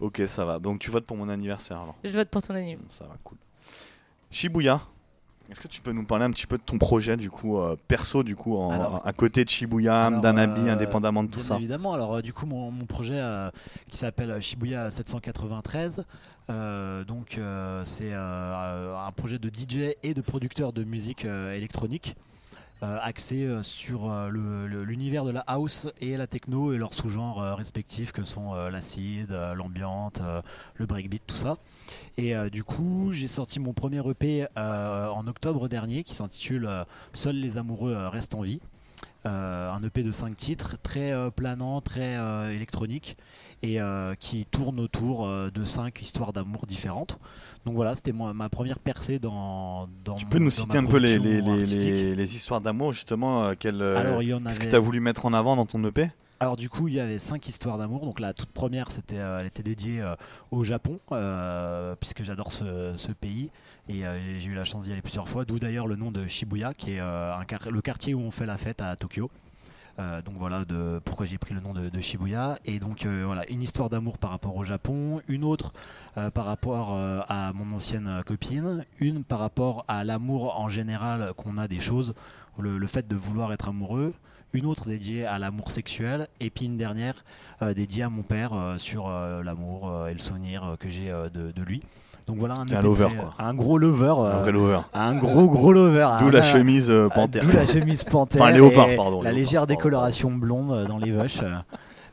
Ok, 0.00 0.22
ça 0.26 0.44
va. 0.44 0.58
Donc 0.58 0.78
tu 0.80 0.90
votes 0.90 1.04
pour 1.04 1.16
mon 1.16 1.28
anniversaire 1.28 1.76
alors. 1.78 1.94
Je 2.02 2.10
vote 2.10 2.28
pour 2.28 2.42
ton 2.42 2.54
anniversaire. 2.54 2.86
Ça 2.90 3.04
va, 3.04 3.14
cool. 3.22 3.38
Shibuya, 4.30 4.80
est-ce 5.50 5.60
que 5.60 5.68
tu 5.68 5.80
peux 5.80 5.92
nous 5.92 6.04
parler 6.04 6.24
un 6.24 6.30
petit 6.30 6.46
peu 6.46 6.56
de 6.58 6.62
ton 6.62 6.78
projet 6.78 7.16
du 7.16 7.30
coup 7.30 7.58
euh, 7.58 7.76
perso 7.88 8.22
du 8.22 8.34
coup 8.36 8.56
en- 8.56 8.70
Alors- 8.70 9.06
à 9.06 9.12
côté 9.12 9.44
de 9.44 9.48
Shibuya, 9.50 10.10
d'Anabi, 10.10 10.68
euh, 10.68 10.72
indépendamment 10.72 11.22
de 11.24 11.28
tout 11.30 11.40
Bien 11.40 11.48
ça 11.48 11.56
évidemment. 11.56 11.92
Alors, 11.94 12.14
euh, 12.16 12.22
du 12.22 12.32
coup, 12.32 12.46
mon, 12.46 12.70
mon 12.70 12.86
projet 12.86 13.16
euh, 13.20 13.50
qui 13.90 13.96
s'appelle 13.96 14.40
Shibuya 14.40 14.90
793, 14.90 16.04
euh, 16.50 17.04
donc 17.04 17.38
c'est 17.84 18.12
un 18.14 19.12
projet 19.16 19.38
de 19.38 19.48
DJ 19.48 19.94
et 20.02 20.14
de 20.14 20.20
producteur 20.20 20.72
de 20.72 20.84
musique 20.84 21.24
électronique. 21.24 22.16
Euh, 22.82 22.98
axé 23.00 23.44
euh, 23.44 23.62
sur 23.62 24.10
euh, 24.10 24.28
l'univers 24.28 25.24
de 25.24 25.30
la 25.30 25.44
house 25.46 25.86
et 26.00 26.16
la 26.16 26.26
techno 26.26 26.72
et 26.72 26.78
leurs 26.78 26.94
sous-genres 26.94 27.56
respectifs 27.56 28.10
que 28.10 28.24
sont 28.24 28.54
l'acide, 28.70 29.30
l'ambiante, 29.54 30.20
le 30.74 30.86
breakbeat, 30.86 31.22
tout 31.26 31.36
ça. 31.36 31.58
Et 32.16 32.34
du 32.50 32.64
coup, 32.64 33.10
j'ai 33.12 33.28
sorti 33.28 33.60
mon 33.60 33.72
premier 33.72 34.02
EP 34.08 34.46
en 34.56 35.26
octobre 35.26 35.68
dernier 35.68 36.02
qui 36.02 36.14
s'intitule 36.14 36.68
Seuls 37.12 37.36
les 37.36 37.58
amoureux 37.58 37.94
restent 38.08 38.34
en 38.34 38.42
vie. 38.42 38.60
Un 39.24 39.82
EP 39.82 40.02
de 40.02 40.12
5 40.12 40.34
titres, 40.34 40.76
très 40.82 41.12
planant, 41.30 41.80
très 41.80 42.16
électronique, 42.54 43.16
et 43.62 43.80
euh, 43.80 44.14
qui 44.14 44.44
tourne 44.46 44.80
autour 44.80 45.26
euh, 45.26 45.50
de 45.50 45.64
5 45.64 46.00
histoires 46.02 46.32
d'amour 46.32 46.66
différentes. 46.66 47.18
Donc 47.64 47.74
voilà, 47.76 47.94
c'était 47.94 48.12
ma 48.12 48.48
première 48.48 48.78
percée 48.80 49.18
dans, 49.20 49.88
dans 50.04 50.16
Tu 50.16 50.24
mon- 50.24 50.30
peux 50.30 50.38
nous 50.38 50.50
citer 50.50 50.78
un 50.78 50.84
peu 50.84 50.96
les, 50.98 51.18
les, 51.18 51.40
les, 51.40 52.14
les- 52.16 52.36
histoires 52.36 52.60
d'amour 52.60 52.92
justement 52.92 53.44
euh, 53.44 53.54
quelles, 53.58 53.80
euh, 53.80 53.96
Alors, 53.98 54.22
il 54.22 54.30
y 54.30 54.34
en 54.34 54.40
Qu'est-ce 54.42 54.56
que 54.58 54.62
avait- 54.62 54.70
tu 54.70 54.76
as 54.76 54.80
voulu 54.80 54.98
mettre 55.00 55.26
en 55.26 55.32
avant 55.32 55.54
dans 55.54 55.64
ton 55.66 55.84
EP 55.84 56.10
Alors 56.40 56.56
du 56.56 56.68
coup, 56.68 56.88
il 56.88 56.94
y 56.94 57.00
avait 57.00 57.20
cinq 57.20 57.48
histoires 57.48 57.78
d'amour. 57.78 58.04
Donc 58.04 58.18
la 58.18 58.32
toute 58.32 58.50
première, 58.50 58.90
c'était, 58.90 59.18
euh, 59.18 59.38
elle 59.40 59.46
était 59.46 59.62
dédiée 59.62 60.00
euh, 60.00 60.16
au 60.50 60.64
Japon, 60.64 60.98
euh, 61.12 61.94
puisque 62.00 62.24
j'adore 62.24 62.50
ce, 62.50 62.94
ce 62.96 63.12
pays 63.12 63.52
et 63.88 64.02
j'ai 64.40 64.48
eu 64.48 64.54
la 64.54 64.64
chance 64.64 64.84
d'y 64.84 64.92
aller 64.92 65.02
plusieurs 65.02 65.28
fois. 65.28 65.44
D'où 65.44 65.58
d'ailleurs 65.60 65.86
le 65.86 65.94
nom 65.96 66.10
de 66.10 66.26
Shibuya, 66.26 66.72
qui 66.74 66.92
est 66.94 66.98
un 67.00 67.44
le 67.70 67.80
quartier 67.80 68.14
où 68.14 68.20
on 68.20 68.30
fait 68.32 68.46
la 68.46 68.58
fête 68.58 68.80
à 68.82 68.94
Tokyo. 68.96 69.30
Euh, 69.98 70.22
donc 70.22 70.36
voilà 70.36 70.64
de 70.64 71.00
pourquoi 71.04 71.26
j'ai 71.26 71.38
pris 71.38 71.54
le 71.54 71.60
nom 71.60 71.74
de, 71.74 72.00
Shibuya 72.00 72.58
et 72.64 72.78
donc 72.78 73.04
euh, 73.04 73.24
voilà 73.26 73.48
une 73.50 73.60
histoire 73.60 73.90
d'amour 73.90 74.16
par 74.16 74.30
rapport 74.30 74.56
au 74.56 74.64
Japon, 74.64 75.20
une 75.28 75.44
autre 75.44 75.72
euh, 76.16 76.30
par 76.30 76.46
rapport 76.46 76.96
à 77.28 77.52
mon 77.52 77.76
ancienne 77.76 78.22
copine, 78.24 78.84
une 78.98 79.24
par 79.24 79.38
rapport 79.38 79.84
à 79.88 80.04
l'amour 80.04 80.58
en 80.58 80.68
général 80.68 81.32
qu'on 81.36 81.58
a 81.58 81.68
des 81.68 81.80
choses, 81.80 82.14
le, 82.58 82.86
fait 82.86 83.06
de 83.06 83.16
vouloir 83.16 83.52
être 83.52 83.68
amoureux, 83.68 84.14
une 84.52 84.66
autre 84.66 84.88
dédiée 84.88 85.26
à 85.26 85.38
l'amour 85.38 85.70
sexuel 85.70 86.28
et 86.40 86.50
puis 86.50 86.66
une 86.66 86.76
dernière 86.76 87.24
dédiée 87.74 88.02
à 88.02 88.10
mon 88.10 88.22
père 88.22 88.52
sur 88.78 89.08
l'amour 89.08 90.08
et 90.08 90.12
le 90.12 90.18
souvenir 90.18 90.76
que 90.78 90.90
j'ai 90.90 91.10
de 91.10 91.62
lui. 91.62 91.82
Donc 92.26 92.38
voilà 92.38 92.54
un, 92.54 92.70
un 92.70 92.82
lover, 92.82 93.06
très- 93.06 93.16
quoi. 93.16 93.34
un 93.38 93.54
gros 93.54 93.78
lover, 93.78 94.14
euh, 94.18 94.32
Un 94.38 94.40
vrai 94.42 94.52
lover. 94.52 94.80
un 94.94 95.14
gros 95.16 95.48
gros 95.48 95.72
lover. 95.72 96.08
D'où 96.20 96.28
un- 96.28 96.30
la 96.30 96.42
chemise 96.42 96.88
euh, 96.88 97.08
panthère. 97.08 97.42
D'où 97.44 97.50
la 97.50 97.66
chemise 97.66 98.02
panthère. 98.10 98.42
Enfin, 98.42 98.52
léopard, 98.52 98.86
pardon, 98.96 99.22
La 99.22 99.30
léopard, 99.30 99.32
légère 99.32 99.60
pardon. 99.62 99.74
décoloration 99.74 100.30
blonde 100.30 100.72
euh, 100.72 100.86
dans 100.86 100.98
les 100.98 101.10
vaches. 101.10 101.40
euh. 101.42 101.50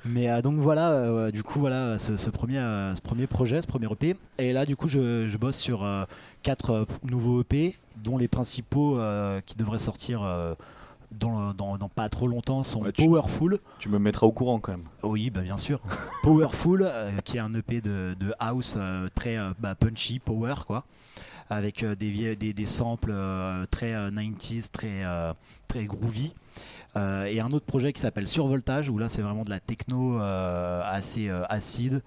Mais 0.05 0.29
euh, 0.29 0.41
donc 0.41 0.55
voilà, 0.55 0.91
euh, 0.91 1.29
du 1.29 1.43
coup 1.43 1.59
voilà 1.59 1.97
ce, 1.99 2.15
ce 2.17 2.29
premier, 2.29 2.57
euh, 2.57 2.95
ce 2.95 3.01
premier 3.01 3.27
projet, 3.27 3.61
ce 3.61 3.67
premier 3.67 3.87
EP. 3.91 4.15
Et 4.39 4.53
là 4.53 4.65
du 4.65 4.75
coup 4.75 4.87
je, 4.87 5.27
je 5.27 5.37
bosse 5.37 5.57
sur 5.57 5.83
euh, 5.83 6.03
quatre 6.41 6.71
euh, 6.71 6.85
nouveaux 7.03 7.41
EP, 7.41 7.75
dont 8.03 8.17
les 8.17 8.29
principaux 8.29 8.97
euh, 8.97 9.41
qui 9.45 9.57
devraient 9.57 9.77
sortir 9.77 10.21
euh, 10.23 10.53
dans, 11.11 11.53
dans- 11.53 11.77
dans 11.77 11.89
pas 11.89 12.09
trop 12.09 12.27
longtemps 12.27 12.63
sont 12.63 12.81
Ouais, 12.83 12.91
tu- 12.91 13.03
Powerful. 13.05 13.59
Tu 13.79 13.89
me 13.89 13.99
mettras 13.99 14.27
au 14.27 14.31
courant 14.31 14.59
quand 14.59 14.71
même. 14.73 14.85
Oui, 15.03 15.29
bah 15.29 15.41
bien 15.41 15.57
sûr. 15.57 15.79
Powerful, 16.23 16.83
euh, 16.83 17.11
qui 17.23 17.37
est 17.37 17.41
un 17.41 17.53
EP 17.55 17.81
de, 17.81 18.15
de 18.19 18.33
house 18.39 18.75
euh, 18.77 19.07
très 19.15 19.37
euh, 19.37 19.51
bah, 19.59 19.75
punchy, 19.75 20.19
power 20.19 20.55
quoi, 20.67 20.85
avec 21.49 21.83
des, 21.83 22.11
vie- 22.11 22.37
des, 22.37 22.53
des 22.53 22.65
samples 22.65 23.13
très 23.71 23.93
euh, 23.95 24.11
90s, 24.11 24.69
très, 24.71 25.03
très 25.67 25.85
groovy. 25.85 26.33
Et 26.95 27.39
un 27.39 27.47
autre 27.51 27.65
projet 27.65 27.93
qui 27.93 28.01
s'appelle 28.01 28.27
Survoltage, 28.27 28.89
où 28.89 28.97
là 28.97 29.07
c'est 29.09 29.21
vraiment 29.21 29.43
de 29.43 29.49
la 29.49 29.59
techno 29.59 30.19
assez 30.19 31.29
acide, 31.49 32.01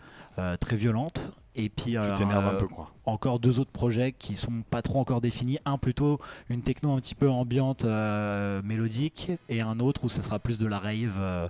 très 0.60 0.76
violente. 0.76 1.22
Et 1.54 1.68
puis 1.68 1.92
Tu 1.92 1.98
euh, 1.98 2.16
un 2.16 2.54
peu, 2.54 2.66
quoi. 2.66 2.90
encore 3.04 3.38
deux 3.38 3.58
autres 3.58 3.70
projets 3.70 4.12
qui 4.12 4.36
sont 4.36 4.62
pas 4.70 4.80
trop 4.80 5.00
encore 5.00 5.20
définis. 5.20 5.58
Un 5.66 5.76
plutôt 5.76 6.18
une 6.48 6.62
techno 6.62 6.92
un 6.94 6.96
petit 6.98 7.14
peu 7.14 7.28
ambiante, 7.28 7.84
euh, 7.84 8.62
mélodique, 8.64 9.32
et 9.50 9.60
un 9.60 9.78
autre 9.78 10.04
où 10.04 10.08
ce 10.08 10.22
sera 10.22 10.38
plus 10.38 10.58
de 10.58 10.66
la 10.66 10.78
rave, 10.78 11.18
euh, 11.18 11.48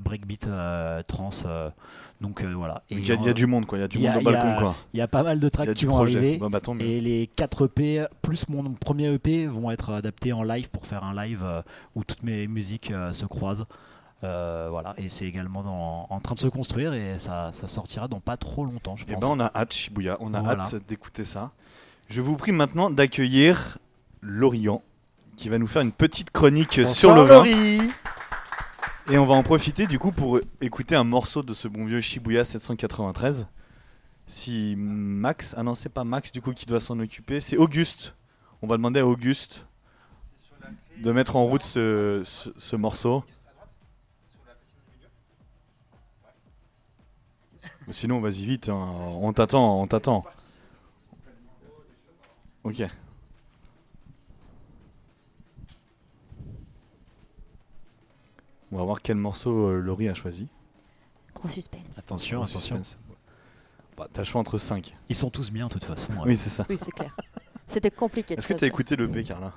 breakbeat, 0.00 0.48
trance. 1.08 1.46
donc 2.20 2.42
voilà. 2.44 2.82
Il 2.90 3.00
y, 3.00 3.10
a- 3.10 3.14
il 3.16 3.22
y 3.24 3.28
a 3.28 3.32
du 3.32 3.46
monde, 3.46 3.66
quoi. 3.66 3.78
Il 3.78 3.80
y 3.80 3.84
a 3.84 3.88
du 3.88 3.98
il 3.98 4.02
y 4.02 4.06
a- 4.06 4.14
monde 4.14 4.22
y 4.22 4.28
a- 4.28 4.32
balcon, 4.32 4.60
quoi. 4.60 4.76
il 4.92 4.98
y 4.98 5.00
a 5.00 5.08
pas 5.08 5.22
mal 5.24 5.40
de 5.40 5.48
tracks 5.48 5.74
qui 5.74 5.84
vont 5.86 5.94
projet. 5.96 6.18
arriver. 6.18 6.38
Bon, 6.38 6.48
bah. 6.50 6.60
Et 6.78 7.00
les 7.00 7.26
4 7.26 7.64
EP 7.66 8.06
plus 8.22 8.48
mon 8.48 8.72
premier 8.74 9.12
EP 9.12 9.46
vont 9.46 9.70
être 9.72 9.90
adaptés 9.94 10.32
en 10.32 10.44
live 10.44 10.70
pour 10.70 10.86
faire 10.86 11.02
un 11.02 11.14
live 11.24 11.42
où 11.96 12.04
toutes 12.04 12.22
mes 12.22 12.46
musiques 12.46 12.92
se 13.12 13.24
croisent. 13.26 13.66
Euh, 14.22 14.68
voilà, 14.70 14.92
et 14.98 15.08
c'est 15.08 15.24
également 15.24 15.62
dans- 15.62 16.06
en 16.10 16.20
train 16.20 16.34
de 16.34 16.38
se 16.40 16.46
construire 16.48 16.92
et 16.92 17.18
ça, 17.18 17.52
ça 17.54 17.66
sortira 17.68 18.06
dans 18.06 18.20
pas 18.20 18.36
trop 18.36 18.64
longtemps, 18.66 18.94
je 18.96 19.04
Eh 19.08 19.12
pense. 19.12 19.20
ben, 19.20 19.28
on 19.28 19.40
a 19.40 19.50
hâte, 19.54 19.72
Shibuya. 19.72 20.18
On 20.20 20.34
a 20.34 20.42
Voilà. 20.42 20.64
hâte 20.64 20.74
d'écouter 20.86 21.24
ça. 21.24 21.52
Je 22.10 22.20
vous 22.20 22.36
prie 22.36 22.52
maintenant 22.52 22.90
d'accueillir 22.90 23.78
Lorient, 24.20 24.82
qui 25.36 25.48
va 25.48 25.56
nous 25.58 25.66
faire 25.66 25.80
une 25.80 25.92
petite 25.92 26.30
chronique 26.32 26.86
sur 26.86 27.14
le 27.14 27.22
vin. 27.22 27.44
Et 29.10 29.16
on 29.18 29.24
va 29.26 29.34
en 29.34 29.42
profiter 29.42 29.86
du 29.86 29.98
coup 29.98 30.12
pour 30.12 30.38
écouter 30.60 30.94
un 30.96 31.04
morceau 31.04 31.42
de 31.42 31.54
ce 31.54 31.66
bon 31.66 31.86
vieux 31.86 32.00
Shibuya 32.02 32.44
793. 32.44 33.46
Si 34.26 34.74
Max, 34.76 35.54
ah 35.56 35.62
non 35.62 35.74
c'est 35.74 35.88
pas 35.88 36.04
Max 36.04 36.30
du 36.30 36.40
coup 36.42 36.52
qui 36.52 36.66
doit 36.66 36.78
s'en 36.78 36.98
occuper, 37.00 37.40
c'est 37.40 37.56
Auguste. 37.56 38.14
On 38.62 38.66
va 38.66 38.76
demander 38.76 39.00
à 39.00 39.06
Auguste 39.06 39.66
de 41.02 41.10
mettre 41.12 41.34
en 41.36 41.44
route 41.46 41.62
ce, 41.62 42.20
ce- 42.24 42.50
ce 42.58 42.76
morceau. 42.76 43.24
Sinon 47.90 48.20
vas-y 48.20 48.44
vite, 48.46 48.68
hein, 48.68 48.88
on 49.20 49.32
t'attend, 49.32 49.80
on 49.82 49.86
t'attend. 49.86 50.24
Ok. 52.64 52.82
On 58.72 58.76
va 58.78 58.84
voir 58.84 59.02
quel 59.02 59.16
morceau 59.16 59.68
euh, 59.68 59.80
Laurie 59.80 60.08
a 60.08 60.14
choisi. 60.14 60.46
Gros 61.34 61.48
suspense. 61.48 61.98
Attention, 61.98 62.38
Gros 62.38 62.48
attention. 62.50 62.76
suspense. 62.76 62.98
Bah, 63.96 64.06
T'as 64.12 64.22
le 64.22 64.26
choix 64.26 64.40
entre 64.40 64.58
5. 64.58 64.96
Ils 65.08 65.16
sont 65.16 65.30
tous 65.30 65.50
bien 65.50 65.66
de 65.66 65.72
toute 65.72 65.84
façon. 65.84 66.12
ouais. 66.12 66.18
Oui, 66.26 66.36
c'est 66.36 66.50
ça. 66.50 66.64
Oui, 66.68 66.76
c'est 66.78 66.92
clair. 66.92 67.14
C'était 67.66 67.90
compliqué. 67.90 68.34
Est-ce 68.38 68.46
que 68.46 68.54
t'as 68.54 68.66
écouté 68.66 68.96
le 68.96 69.08
P, 69.10 69.24
Carla? 69.24 69.52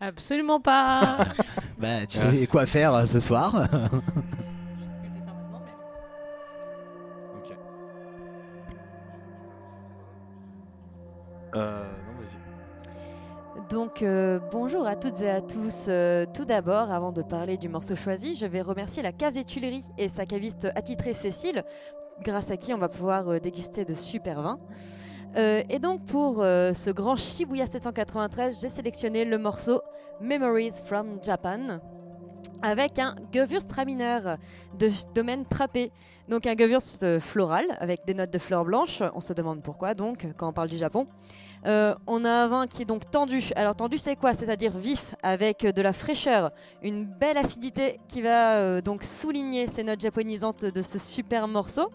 Absolument 0.00 0.60
pas. 0.60 1.18
Bah, 1.78 2.06
tu 2.06 2.16
sais 2.16 2.46
quoi 2.46 2.64
faire 2.64 2.94
euh, 2.94 3.06
ce 3.06 3.18
soir 3.18 3.66
Euh. 11.54 11.84
Donc 13.68 14.02
euh, 14.02 14.38
bonjour 14.50 14.86
à 14.86 14.96
toutes 14.96 15.20
et 15.20 15.28
à 15.28 15.40
tous. 15.42 15.86
Euh, 15.88 16.24
tout 16.32 16.44
d'abord, 16.44 16.90
avant 16.90 17.12
de 17.12 17.22
parler 17.22 17.56
du 17.56 17.68
morceau 17.68 17.96
choisi, 17.96 18.34
je 18.34 18.46
vais 18.46 18.62
remercier 18.62 19.02
la 19.02 19.12
Cave 19.12 19.34
des 19.34 19.44
Tuileries 19.44 19.84
et 19.98 20.08
sa 20.08 20.24
caviste 20.24 20.68
attitrée 20.74 21.12
Cécile, 21.12 21.62
grâce 22.22 22.50
à 22.50 22.56
qui 22.56 22.72
on 22.72 22.78
va 22.78 22.88
pouvoir 22.88 23.40
déguster 23.40 23.84
de 23.84 23.94
super 23.94 24.40
vins. 24.40 24.58
Et 25.36 25.78
donc 25.78 26.04
pour 26.06 26.36
ce 26.38 26.90
grand 26.90 27.16
Shibuya 27.16 27.66
793, 27.66 28.60
j'ai 28.60 28.68
sélectionné 28.68 29.24
le 29.24 29.38
morceau 29.38 29.80
Memories 30.20 30.82
from 30.84 31.22
Japan 31.22 31.80
avec 32.62 32.98
un 32.98 33.14
Gewürztraminer 33.32 34.36
de 34.78 34.90
domaine 35.14 35.44
trappé. 35.44 35.90
Donc 36.28 36.46
un 36.46 36.56
Gewürz 36.56 37.00
euh, 37.02 37.20
floral 37.20 37.64
avec 37.78 38.04
des 38.06 38.14
notes 38.14 38.30
de 38.30 38.38
fleurs 38.38 38.64
blanches. 38.64 39.02
On 39.14 39.20
se 39.20 39.32
demande 39.32 39.62
pourquoi 39.62 39.94
donc 39.94 40.26
quand 40.36 40.48
on 40.48 40.52
parle 40.52 40.68
du 40.68 40.78
Japon. 40.78 41.06
Euh, 41.66 41.94
on 42.06 42.24
a 42.24 42.30
un 42.30 42.48
vin 42.48 42.66
qui 42.66 42.82
est 42.82 42.86
donc 42.86 43.10
tendu. 43.10 43.50
Alors 43.56 43.76
tendu 43.76 43.98
c'est 43.98 44.16
quoi? 44.16 44.34
C'est-à-dire 44.34 44.76
vif 44.76 45.14
avec 45.22 45.66
de 45.66 45.82
la 45.82 45.92
fraîcheur, 45.92 46.52
une 46.82 47.04
belle 47.04 47.38
acidité 47.38 48.00
qui 48.08 48.22
va 48.22 48.56
euh, 48.56 48.80
donc 48.80 49.02
souligner 49.02 49.66
ces 49.66 49.82
notes 49.82 50.00
japonisantes 50.00 50.64
de 50.64 50.82
ce 50.82 50.98
super 50.98 51.48
morceau. 51.48 51.90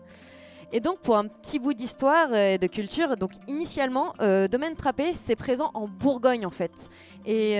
Et 0.73 0.81
donc 0.81 0.99
pour 0.99 1.15
un 1.15 1.27
petit 1.27 1.59
bout 1.59 1.73
d'histoire 1.73 2.35
et 2.35 2.57
de 2.57 2.67
culture, 2.67 3.15
donc 3.15 3.31
initialement 3.47 4.11
Domaine 4.19 4.75
Trappé 4.75 5.13
c'est 5.13 5.37
présent 5.37 5.71
en 5.73 5.87
Bourgogne 5.87 6.45
en 6.45 6.49
fait. 6.49 6.89
Et 7.25 7.57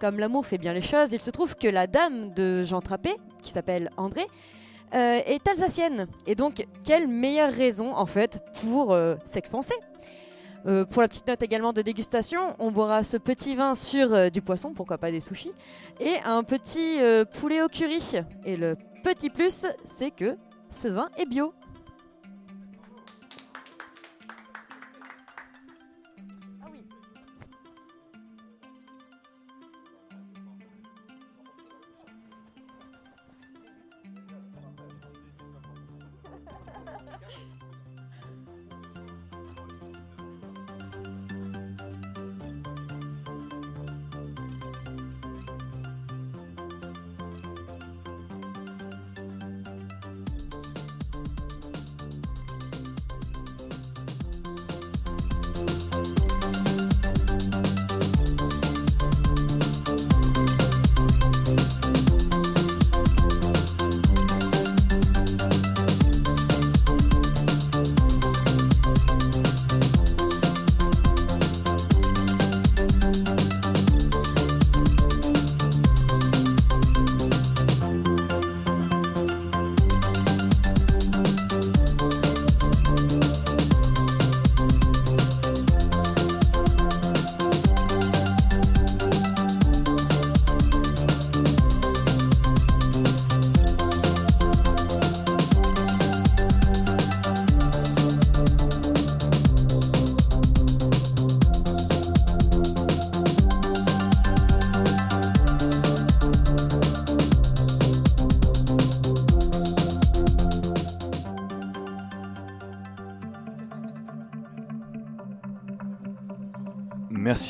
comme 0.00 0.18
l'amour 0.18 0.46
fait 0.46 0.58
bien 0.58 0.72
les 0.72 0.80
choses, 0.80 1.12
il 1.12 1.20
se 1.20 1.30
trouve 1.30 1.54
que 1.54 1.68
la 1.68 1.86
dame 1.86 2.32
de 2.32 2.64
Jean 2.64 2.80
Trappé, 2.80 3.16
qui 3.42 3.50
s'appelle 3.50 3.90
André, 3.96 4.26
euh, 4.94 5.20
est 5.26 5.46
alsacienne. 5.46 6.06
Et 6.26 6.34
donc, 6.34 6.66
quelle 6.84 7.06
meilleure 7.06 7.52
raison, 7.52 7.94
en 7.94 8.06
fait, 8.06 8.40
pour 8.60 8.92
euh, 8.92 9.14
s'expanser? 9.24 9.74
Euh, 10.66 10.84
Pour 10.84 11.00
la 11.00 11.08
petite 11.08 11.26
note 11.26 11.42
également 11.42 11.72
de 11.72 11.82
dégustation, 11.82 12.54
on 12.58 12.70
boira 12.70 13.04
ce 13.04 13.16
petit 13.16 13.54
vin 13.54 13.74
sur 13.74 14.12
euh, 14.12 14.28
du 14.28 14.42
poisson, 14.42 14.74
pourquoi 14.74 14.98
pas 14.98 15.10
des 15.10 15.20
sushis, 15.20 15.52
et 16.00 16.16
un 16.24 16.42
petit 16.42 17.00
euh, 17.00 17.24
poulet 17.24 17.62
au 17.62 17.68
curry. 17.68 18.02
Et 18.44 18.56
le 18.56 18.76
petit 19.02 19.30
plus, 19.30 19.66
c'est 19.84 20.10
que 20.10 20.36
ce 20.68 20.88
vin 20.88 21.08
est 21.16 21.26
bio. 21.26 21.54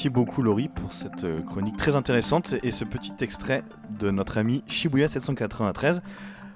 Merci 0.00 0.08
beaucoup 0.08 0.40
Laurie 0.40 0.68
pour 0.68 0.94
cette 0.94 1.24
euh, 1.24 1.42
chronique 1.42 1.76
très 1.76 1.94
intéressante 1.94 2.54
et 2.62 2.70
ce 2.70 2.86
petit 2.86 3.12
extrait 3.20 3.62
de 3.98 4.10
notre 4.10 4.38
ami 4.38 4.64
Shibuya 4.66 5.08
793 5.08 6.00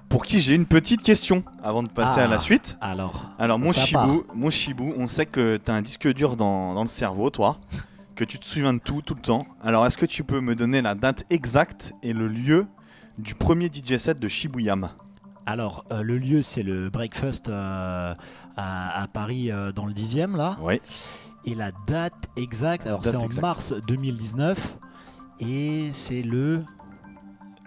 pour 0.09 0.25
qui 0.25 0.39
j'ai 0.39 0.55
une 0.55 0.65
petite 0.65 1.03
question 1.03 1.43
avant 1.61 1.83
de 1.83 1.89
passer 1.89 2.21
à 2.21 2.23
Ah. 2.23 2.27
la 2.27 2.39
suite. 2.39 2.75
Alors, 2.81 3.35
Alors 3.37 3.59
mon 3.59 3.71
Shibu, 3.71 4.23
mon 4.33 4.49
Shibu, 4.49 4.93
on 4.97 5.05
sait 5.05 5.27
que 5.27 5.57
tu 5.63 5.69
as 5.69 5.75
un 5.75 5.83
disque 5.83 6.11
dur 6.11 6.37
dans, 6.37 6.73
dans 6.73 6.81
le 6.81 6.87
cerveau 6.87 7.29
toi, 7.29 7.59
que 8.15 8.23
tu 8.23 8.39
te 8.39 8.45
souviens 8.47 8.73
de 8.73 8.79
tout 8.79 9.03
tout 9.03 9.13
le 9.13 9.21
temps. 9.21 9.45
Alors 9.61 9.85
est-ce 9.85 9.99
que 9.99 10.07
tu 10.07 10.23
peux 10.23 10.39
me 10.41 10.55
donner 10.55 10.81
la 10.81 10.95
date 10.95 11.23
exacte 11.29 11.93
et 12.01 12.13
le 12.13 12.27
lieu 12.27 12.65
du 13.19 13.35
premier 13.35 13.67
DJ 13.67 13.97
set 13.97 14.19
de 14.19 14.27
Shibuyam? 14.27 14.89
Alors, 15.47 15.85
euh, 15.91 16.01
le 16.01 16.17
lieu, 16.17 16.41
c'est 16.41 16.63
le 16.63 16.89
Breakfast 16.89 17.49
euh, 17.49 18.15
à, 18.57 19.01
à 19.03 19.07
Paris 19.07 19.51
euh, 19.51 19.71
dans 19.71 19.85
le 19.85 19.93
10e, 19.93 20.35
là. 20.35 20.55
Oui. 20.59 20.81
Et 21.45 21.53
la 21.55 21.71
date 21.87 22.13
exacte, 22.35 22.87
alors 22.87 22.99
Date 23.01 23.11
c'est 23.13 23.17
en 23.17 23.25
exacte. 23.25 23.41
mars 23.41 23.73
2019. 23.87 24.77
Et 25.41 25.89
c'est 25.91 26.21
le, 26.21 26.63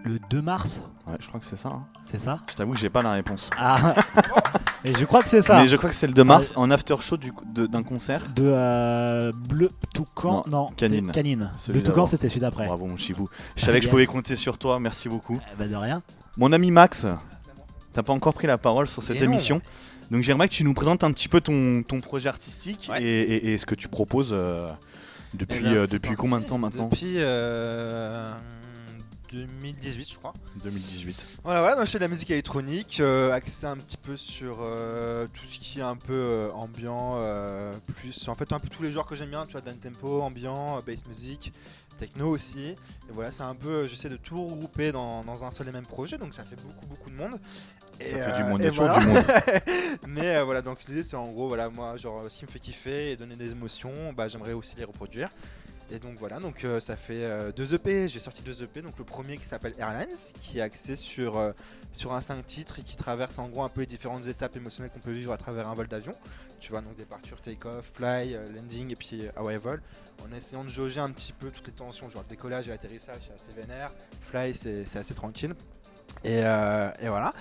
le 0.05 0.19
2 0.31 0.43
mars, 0.43 0.83
Ouais, 1.07 1.17
je 1.21 1.29
crois 1.29 1.41
que 1.41 1.47
c'est 1.47 1.57
ça. 1.57 1.69
hein. 1.71 1.87
c'est 2.05 2.19
ça? 2.19 2.39
Je 2.51 2.55
t'avoue 2.55 2.73
que 2.75 2.79
j'ai 2.79 2.91
pas 2.91 3.01
la 3.03 3.13
réponse. 3.13 3.49
Ah 3.57 3.95
Et 4.85 4.93
je 4.95 5.05
crois 5.07 5.23
que 5.23 5.29
c'est 5.29 5.41
ça. 5.43 5.61
Mais 5.63 5.67
je 5.69 5.77
crois 5.77 5.89
que 5.91 5.97
c'est 5.97 6.07
le 6.07 6.13
2 6.13 6.23
mars 6.25 6.53
en 6.55 6.71
after 6.71 6.97
show 7.01 7.17
du 7.17 7.33
de- 7.47 7.67
d'un 7.67 7.83
concert. 7.83 8.23
De 8.35 8.43
euh, 8.45 9.33
Bleu 9.35 9.71
Toucan. 9.95 10.45
Non, 10.49 10.69
Canine. 10.77 11.07
c'est 11.07 11.13
Canine. 11.13 11.51
Celui 11.59 11.79
Bleu 11.79 11.83
Toucan, 11.83 11.97
d'avant. 11.97 12.07
c'était 12.09 12.29
celui 12.29 12.41
d'après. 12.43 12.67
Bravo 12.67 12.87
mon 12.87 12.97
chibou. 12.99 13.29
Je 13.57 13.65
savais 13.65 13.79
que 13.79 13.85
je 13.85 13.89
yes. 13.89 13.91
pouvais 13.91 14.07
compter 14.07 14.37
sur 14.37 14.59
toi, 14.59 14.79
merci 14.79 15.09
beaucoup. 15.09 15.39
Eh 15.53 15.57
ben, 15.59 15.71
de 15.71 15.77
rien. 15.77 16.03
Mon 16.37 16.53
ami 16.53 16.71
Max, 16.71 17.07
t'as 17.93 18.03
pas 18.03 18.13
encore 18.13 18.35
pris 18.35 18.47
la 18.47 18.59
parole 18.59 18.87
sur 18.87 19.03
cette 19.03 19.17
Et 19.17 19.21
non. 19.21 19.25
émission? 19.33 19.61
Donc 20.11 20.23
j'aimerais 20.23 20.49
que 20.49 20.55
tu 20.55 20.65
nous 20.65 20.75
présentes 20.75 21.05
un 21.05 21.13
petit 21.13 21.29
peu 21.29 21.41
ton, 21.41 21.83
ton 21.83 22.01
projet 22.01 22.29
artistique 22.29 22.89
Ouais. 22.91 23.03
et, 23.03 23.23
et- 23.23 23.53
et 23.55 23.59
ce 23.59 23.67
que 23.67 23.75
tu 23.75 23.89
proposes 23.89 24.31
euh, 24.33 24.71
depuis, 25.35 25.59
Eh 25.61 25.63
ben, 25.65 25.77
euh, 25.79 25.87
depuis 25.87 26.15
combien 26.17 26.41
de 26.41 26.47
temps 26.47 26.59
maintenant 26.59 26.89
Depuis 26.89 27.15
euh, 27.17 28.33
2018, 29.31 30.11
je 30.11 30.17
crois. 30.17 30.33
2018. 30.65 31.27
Voilà, 31.45 31.61
voilà, 31.61 31.77
moi 31.77 31.85
je 31.85 31.91
fais 31.91 31.99
de 31.99 32.05
la 32.05 32.09
musique 32.09 32.31
électronique, 32.31 32.99
euh, 33.01 33.31
axé 33.33 33.67
un 33.67 33.77
petit 33.77 33.99
peu 33.99 34.17
sur 34.17 34.61
euh, 34.63 35.27
tout 35.27 35.45
ce 35.45 35.59
qui 35.59 35.81
est 35.81 35.83
un 35.83 35.97
peu 35.97 36.15
euh, 36.15 36.51
ambiant, 36.53 37.17
euh, 37.19 37.71
plus 37.97 38.27
en 38.29 38.35
fait 38.35 38.51
un 38.55 38.59
peu 38.59 38.69
tous 38.69 38.83
les 38.83 38.91
genres 38.91 39.05
que 39.05 39.15
j'aime 39.15 39.29
bien, 39.29 39.45
tu 39.45 39.53
vois, 39.53 39.61
down 39.61 39.77
tempo, 39.77 40.23
ambiant, 40.23 40.79
euh, 40.79 40.81
bass 40.81 41.05
music, 41.07 41.53
techno 41.99 42.29
aussi. 42.31 42.69
Et 42.71 42.77
voilà, 43.13 43.31
c'est 43.31 43.43
un 43.43 43.55
peu, 43.55 43.69
euh, 43.69 43.87
j'essaie 43.87 44.09
de 44.09 44.17
tout 44.17 44.43
regrouper 44.43 44.93
dans, 44.93 45.23
dans 45.25 45.45
un 45.45 45.51
seul 45.51 45.69
et 45.69 45.73
même 45.73 45.85
projet, 45.87 46.17
donc 46.17 46.33
ça 46.33 46.45
fait 46.45 46.57
beaucoup 46.63 46.87
beaucoup 46.87 47.11
de 47.11 47.17
monde. 47.17 47.39
Et, 48.01 48.11
Ça 48.11 48.31
fait 48.31 48.43
du 48.43 48.49
euh, 48.49 48.55
il 48.59 48.65
y 48.65 48.67
a 48.67 48.71
toujours 48.71 48.89
du 48.91 49.07
monde. 49.07 49.25
Mais 50.09 50.37
euh, 50.37 50.45
voilà, 50.45 50.63
donc 50.63 50.85
l'idée 50.85 51.03
c'est 51.03 51.17
en 51.17 51.29
gros, 51.29 51.49
voilà, 51.49 51.69
moi, 51.69 51.97
genre, 51.97 52.23
ce 52.29 52.39
qui 52.39 52.45
me 52.45 52.51
fait 52.51 52.59
kiffer 52.59 53.13
et 53.13 53.17
donner 53.17 53.37
des 53.37 53.53
émotions, 53.53 54.13
bah, 54.17 54.29
j'aimerais 54.29 54.53
aussi 54.53 54.77
les 54.77 54.85
reproduire. 54.85 55.29
Et 55.91 55.99
donc 55.99 56.19
voilà, 56.19 56.39
donc 56.39 56.65
euh, 56.65 56.81
ça 56.81 56.97
fait 56.97 57.25
euh, 57.25 57.51
deux 57.51 57.73
EP, 57.73 58.09
j'ai 58.09 58.21
sorti 58.21 58.43
deux 58.43 58.63
EP, 58.63 58.83
donc 58.83 58.99
le 58.99 59.05
premier 59.05 59.39
qui 59.39 59.47
s'appelle 59.47 59.73
Airlines, 59.79 60.17
qui 60.39 60.59
est 60.59 60.61
axé 60.61 60.97
sur, 60.97 61.39
euh, 61.39 61.53
sur 61.93 62.13
un 62.13 62.21
5 62.21 62.45
titres 62.45 62.79
et 62.79 62.83
qui 62.83 62.95
traverse 62.95 63.39
en 63.39 63.49
gros 63.49 63.63
un 63.63 63.71
peu 63.71 63.81
les 63.81 63.87
différentes 63.87 64.27
étapes 64.27 64.55
émotionnelles 64.57 64.91
qu'on 64.93 65.01
peut 65.01 65.13
vivre 65.13 65.33
à 65.33 65.39
travers 65.39 65.67
un 65.67 65.75
vol 65.75 65.89
d'avion. 65.89 66.13
Tu 66.61 66.73
vois, 66.73 66.83
donc 66.83 66.95
départure, 66.97 67.41
take-off, 67.41 67.93
fly, 67.95 68.37
landing 68.55 68.93
et 68.93 68.97
puis 68.97 69.23
arrival, 69.35 69.81
en 70.23 70.37
essayant 70.37 70.63
de 70.65 70.69
jauger 70.69 71.01
un 71.01 71.11
petit 71.11 71.33
peu 71.33 71.51
toutes 71.51 71.69
les 71.69 71.73
tensions, 71.73 72.11
genre 72.11 72.23
le 72.23 72.29
décollage 72.29 72.69
et 72.69 72.71
l'atterrissage 72.71 73.23
c'est 73.27 73.35
assez 73.35 73.59
vénère, 73.59 73.91
fly 74.21 74.55
c'est 74.55 74.97
assez 74.97 75.15
tranquille. 75.15 75.55
Et, 76.25 76.41
euh, 76.43 76.91
et 77.01 77.09
voilà. 77.09 77.33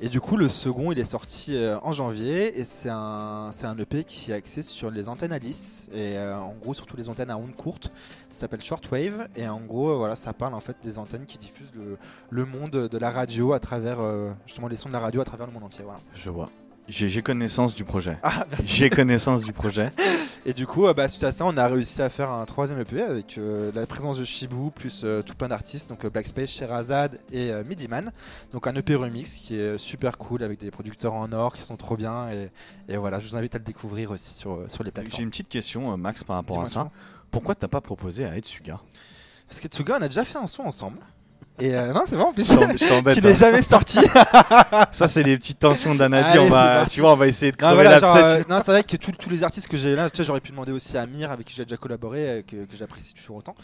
Et 0.00 0.08
du 0.08 0.20
coup, 0.20 0.36
le 0.36 0.48
second, 0.48 0.92
il 0.92 0.98
est 0.98 1.04
sorti 1.04 1.56
euh, 1.56 1.78
en 1.82 1.92
janvier 1.92 2.58
et 2.58 2.64
c'est 2.64 2.90
un, 2.90 3.50
c'est 3.50 3.66
un 3.66 3.76
EP 3.78 4.04
qui 4.04 4.30
est 4.30 4.34
axé 4.34 4.62
sur 4.62 4.90
les 4.90 5.08
antennes 5.08 5.32
Alice 5.32 5.88
et 5.92 6.16
euh, 6.16 6.36
en 6.36 6.54
gros 6.54 6.74
surtout 6.74 6.96
les 6.96 7.08
antennes 7.08 7.30
à 7.30 7.38
ondes 7.38 7.54
courtes. 7.54 7.90
Ça 8.28 8.40
s'appelle 8.40 8.62
Shortwave 8.62 9.28
et 9.36 9.48
en 9.48 9.60
gros, 9.60 9.98
voilà, 9.98 10.16
ça 10.16 10.32
parle 10.32 10.54
en 10.54 10.60
fait 10.60 10.76
des 10.82 10.98
antennes 10.98 11.24
qui 11.24 11.38
diffusent 11.38 11.72
le, 11.74 11.96
le 12.30 12.44
monde 12.44 12.88
de 12.88 12.98
la 12.98 13.10
radio 13.10 13.52
à 13.52 13.60
travers 13.60 13.98
justement 14.46 14.68
les 14.68 14.76
sons 14.76 14.88
de 14.88 14.94
la 14.94 15.00
radio 15.00 15.20
à 15.20 15.24
travers 15.24 15.46
le 15.46 15.52
monde 15.52 15.64
entier. 15.64 15.84
Voilà. 15.84 16.00
Je 16.14 16.30
vois. 16.30 16.50
J'ai 16.88 17.08
j'ai 17.08 17.20
connaissance 17.22 17.74
du 17.74 17.84
projet. 17.84 18.16
Ah. 18.22 18.46
J'ai 18.64 18.90
connaissance 18.90 19.42
du 19.42 19.52
projet. 19.52 19.90
Et 20.44 20.52
du 20.52 20.66
coup, 20.68 20.86
euh, 20.86 20.94
bah, 20.94 21.08
suite 21.08 21.24
à 21.24 21.32
ça, 21.32 21.44
on 21.44 21.56
a 21.56 21.66
réussi 21.66 22.00
à 22.00 22.08
faire 22.08 22.30
un 22.30 22.44
troisième 22.44 22.78
EP 22.78 23.02
avec 23.02 23.38
euh, 23.38 23.72
la 23.74 23.86
présence 23.86 24.18
de 24.18 24.24
Shibu 24.24 24.70
plus 24.72 25.02
euh, 25.02 25.20
tout 25.20 25.34
plein 25.34 25.48
d'artistes, 25.48 25.88
donc 25.88 26.06
Black 26.06 26.26
Space, 26.28 26.50
Sherazade 26.50 27.18
et 27.32 27.50
euh, 27.50 27.64
Midiman. 27.64 28.12
Donc 28.52 28.68
un 28.68 28.74
EP 28.76 28.94
remix 28.94 29.34
qui 29.34 29.58
est 29.58 29.78
super 29.78 30.16
cool 30.16 30.44
avec 30.44 30.60
des 30.60 30.70
producteurs 30.70 31.14
en 31.14 31.32
or 31.32 31.56
qui 31.56 31.62
sont 31.62 31.76
trop 31.76 31.96
bien. 31.96 32.28
Et, 32.30 32.50
et 32.88 32.96
voilà, 32.96 33.18
je 33.18 33.28
vous 33.28 33.36
invite 33.36 33.56
à 33.56 33.58
le 33.58 33.64
découvrir 33.64 34.12
aussi 34.12 34.32
sur, 34.34 34.64
sur 34.68 34.84
les 34.84 34.88
J'ai 34.88 34.92
plateformes. 34.92 35.22
une 35.24 35.30
petite 35.30 35.48
question, 35.48 35.96
Max, 35.96 36.22
par 36.22 36.36
rapport 36.36 36.60
à 36.60 36.66
ça. 36.66 36.90
Pourquoi 37.32 37.56
t'as 37.56 37.68
pas 37.68 37.80
proposé 37.80 38.24
à 38.24 38.36
Etsuga? 38.36 38.80
Parce 39.48 39.60
que 39.60 39.66
Tsuga, 39.66 39.96
on 39.98 40.02
a 40.02 40.08
déjà 40.08 40.24
fait 40.24 40.38
un 40.38 40.46
son 40.46 40.62
ensemble. 40.62 40.98
Et 41.58 41.74
euh, 41.74 41.92
non, 41.94 42.02
c'est 42.06 42.16
bon, 42.16 42.24
en 42.24 42.32
plus, 42.34 42.44
Je 42.46 42.54
t'em- 42.54 42.78
je 42.78 42.86
t'embête. 42.86 43.14
qui 43.18 43.22
n'est 43.24 43.30
hein. 43.30 43.34
jamais 43.34 43.62
sorti. 43.62 43.98
Ça, 44.92 45.08
c'est 45.08 45.22
les 45.22 45.38
petites 45.38 45.58
tensions 45.58 45.94
On 46.46 46.48
va, 46.48 46.76
parti. 46.78 46.94
tu 46.96 47.00
vois, 47.00 47.12
on 47.12 47.16
va 47.16 47.26
essayer 47.28 47.50
de 47.52 47.56
crever 47.56 47.74
voilà, 47.74 47.98
genre, 47.98 48.14
l'abcès. 48.14 48.40
euh, 48.40 48.44
non, 48.48 48.60
c'est 48.60 48.72
vrai 48.72 48.84
que 48.84 48.96
tous- 48.96 49.12
les 49.30 49.42
artistes 49.42 49.66
que 49.68 49.76
j'ai 49.78 49.94
là, 49.96 50.10
tu 50.10 50.16
vois, 50.18 50.24
j'aurais 50.26 50.40
pu 50.40 50.50
demander 50.50 50.72
aussi 50.72 50.98
à 50.98 51.02
Amir, 51.02 51.32
avec 51.32 51.46
qui 51.46 51.54
j'ai 51.54 51.64
déjà 51.64 51.76
collaboré, 51.78 52.28
euh, 52.28 52.42
que, 52.42 52.56
que 52.56 52.76
j'apprécie 52.76 53.14
toujours 53.14 53.36
autant. 53.36 53.54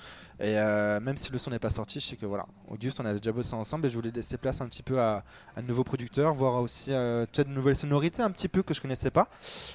Et 0.42 0.58
euh, 0.58 0.98
même 0.98 1.16
si 1.16 1.30
le 1.30 1.38
son 1.38 1.50
n'est 1.52 1.60
pas 1.60 1.70
sorti, 1.70 2.00
je 2.00 2.04
sais 2.04 2.16
que 2.16 2.26
voilà, 2.26 2.46
Auguste, 2.68 2.98
on 2.98 3.06
avait 3.06 3.20
déjà 3.20 3.30
bossé 3.30 3.54
ensemble 3.54 3.86
et 3.86 3.88
je 3.88 3.94
voulais 3.94 4.10
laisser 4.10 4.36
place 4.36 4.60
un 4.60 4.66
petit 4.66 4.82
peu 4.82 5.00
à, 5.00 5.22
à 5.54 5.62
de 5.62 5.68
nouveaux 5.68 5.84
producteurs, 5.84 6.34
voir 6.34 6.60
aussi 6.60 6.92
euh, 6.92 7.26
peut-être 7.26 7.48
de 7.48 7.54
nouvelles 7.54 7.76
sonorités 7.76 8.22
un 8.22 8.30
petit 8.32 8.48
peu 8.48 8.64
que 8.64 8.74
je 8.74 8.80
connaissais 8.80 9.12
pas. 9.12 9.28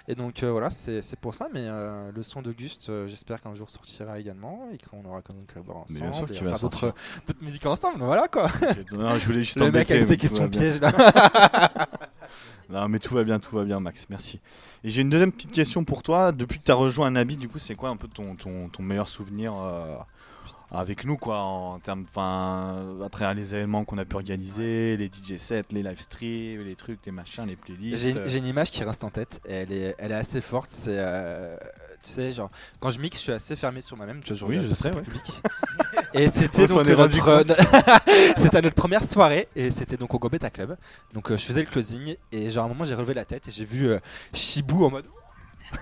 Et 0.10 0.16
donc 0.16 0.44
euh, 0.44 0.52
voilà, 0.52 0.70
c'est 0.70 1.02
pour 1.22 1.36
ça. 1.36 1.48
Mais 1.54 1.62
euh, 1.64 2.12
le 2.14 2.22
son 2.22 2.42
d'Auguste, 2.42 2.92
j'espère 3.08 3.40
qu'un 3.40 3.54
jour 3.54 3.70
sortira 3.70 4.20
également 4.20 4.68
et 4.74 4.78
qu'on 4.78 5.06
aura 5.06 5.22
quand 5.22 5.34
même 5.34 5.46
collaboré 5.46 5.80
Mais 5.90 6.02
ensemble. 6.02 6.32
bien 6.32 6.38
sûr 6.38 6.48
et 6.48 6.50
faire 6.50 6.60
d'autres 6.60 6.94
musiques 7.42 7.66
ensemble. 7.66 8.04
Voilà 8.04 8.28
quoi. 8.28 8.52
Non, 8.92 9.16
je 9.16 9.26
voulais 9.26 9.44
juste 9.44 9.60
Le 9.62 9.72
mec 9.72 9.90
avec 9.90 10.04
ses 10.04 10.18
questions 10.18 10.50
pièges 10.50 10.82
là. 10.82 10.92
Non, 12.70 12.90
mais 12.90 13.00
tout 13.00 13.16
va 13.16 13.24
bien, 13.24 13.40
tout 13.40 13.56
va 13.56 13.64
bien, 13.64 13.80
Max. 13.80 14.08
Merci. 14.10 14.42
Et 14.84 14.90
j'ai 14.90 15.02
une 15.02 15.10
deuxième 15.10 15.32
petite 15.32 15.52
question 15.52 15.86
pour 15.86 16.04
toi. 16.04 16.34
Depuis 16.34 16.60
que 16.60 16.66
tu 16.66 16.72
as 16.72 16.76
rejoint 16.76 17.08
Anabi, 17.08 17.38
du 17.38 17.48
coup, 17.48 17.60
c'est 17.60 17.76
quoi 17.76 17.88
un 17.88 17.96
peu 17.96 18.10
ton, 18.10 18.36
ton, 18.36 18.68
ton 18.68 18.84
meilleur 18.84 19.08
souvenir 19.08 19.54
avec 20.72 21.06
nous, 21.06 21.18
quoi, 21.18 21.40
en 21.40 21.80
termes, 21.80 22.06
enfin, 22.10 22.98
à 23.04 23.10
travers 23.10 23.34
les 23.34 23.56
événements 23.56 23.86
qu'on 23.86 23.98
a 23.98 24.06
pu 24.06 24.16
organiser, 24.16 24.98
les 24.98 25.08
DJ 25.08 25.38
sets, 25.38 25.64
les 25.72 25.82
live 25.84 26.02
streams, 26.02 26.62
les 26.64 26.76
trucs, 26.76 27.00
les 27.06 27.12
machins, 27.12 27.46
les 27.46 27.56
playlists. 27.56 28.04
J'ai 28.04 28.18
euh, 28.18 28.38
une 28.38 28.46
image 28.46 28.72
qui 28.72 28.84
reste 28.84 29.04
en 29.04 29.10
tête 29.10 29.40
et 29.48 29.54
elle 29.54 29.72
est, 29.72 29.96
elle 29.98 30.12
est 30.12 30.16
assez 30.16 30.42
forte. 30.42 30.70
C'est, 30.70 30.96
euh, 30.98 31.56
tu 32.04 32.10
sais, 32.12 32.32
genre, 32.32 32.50
quand 32.80 32.92
je 32.92 33.00
mixe, 33.00 33.18
je 33.18 33.22
suis 33.24 33.32
assez 33.32 33.56
fermé 33.56 33.82
sur 33.82 33.96
moi-même. 33.98 34.22
Tu 34.24 34.34
vois, 34.34 34.50
Oui, 34.50 34.60
je 34.62 34.74
sais, 34.74 34.94
ouais. 34.94 35.02
public. 35.02 35.42
et 36.14 36.28
c'était 36.28 36.68
donc 36.68 36.86
rendu 36.86 37.18
notre, 37.18 37.46
c'était 38.38 38.62
notre 38.62 38.76
première 38.76 39.06
soirée 39.06 39.48
et 39.56 39.72
c'était 39.72 39.98
donc 39.98 40.14
au 40.14 40.20
Gobetta 40.20 40.50
Club. 40.50 40.78
Donc 41.14 41.32
euh, 41.32 41.38
je 41.38 41.44
faisais 41.46 41.62
le 41.62 41.68
closing 41.68 42.16
et 42.32 42.50
genre 42.50 42.64
à 42.64 42.66
un 42.66 42.70
moment 42.70 42.84
j'ai 42.86 42.94
relevé 42.94 43.14
la 43.14 43.26
tête 43.26 43.48
et 43.48 43.52
j'ai 43.52 43.66
vu 43.66 43.88
euh, 43.90 44.00
Shibu 44.34 44.84
en 44.84 44.90
mode. 44.92 45.06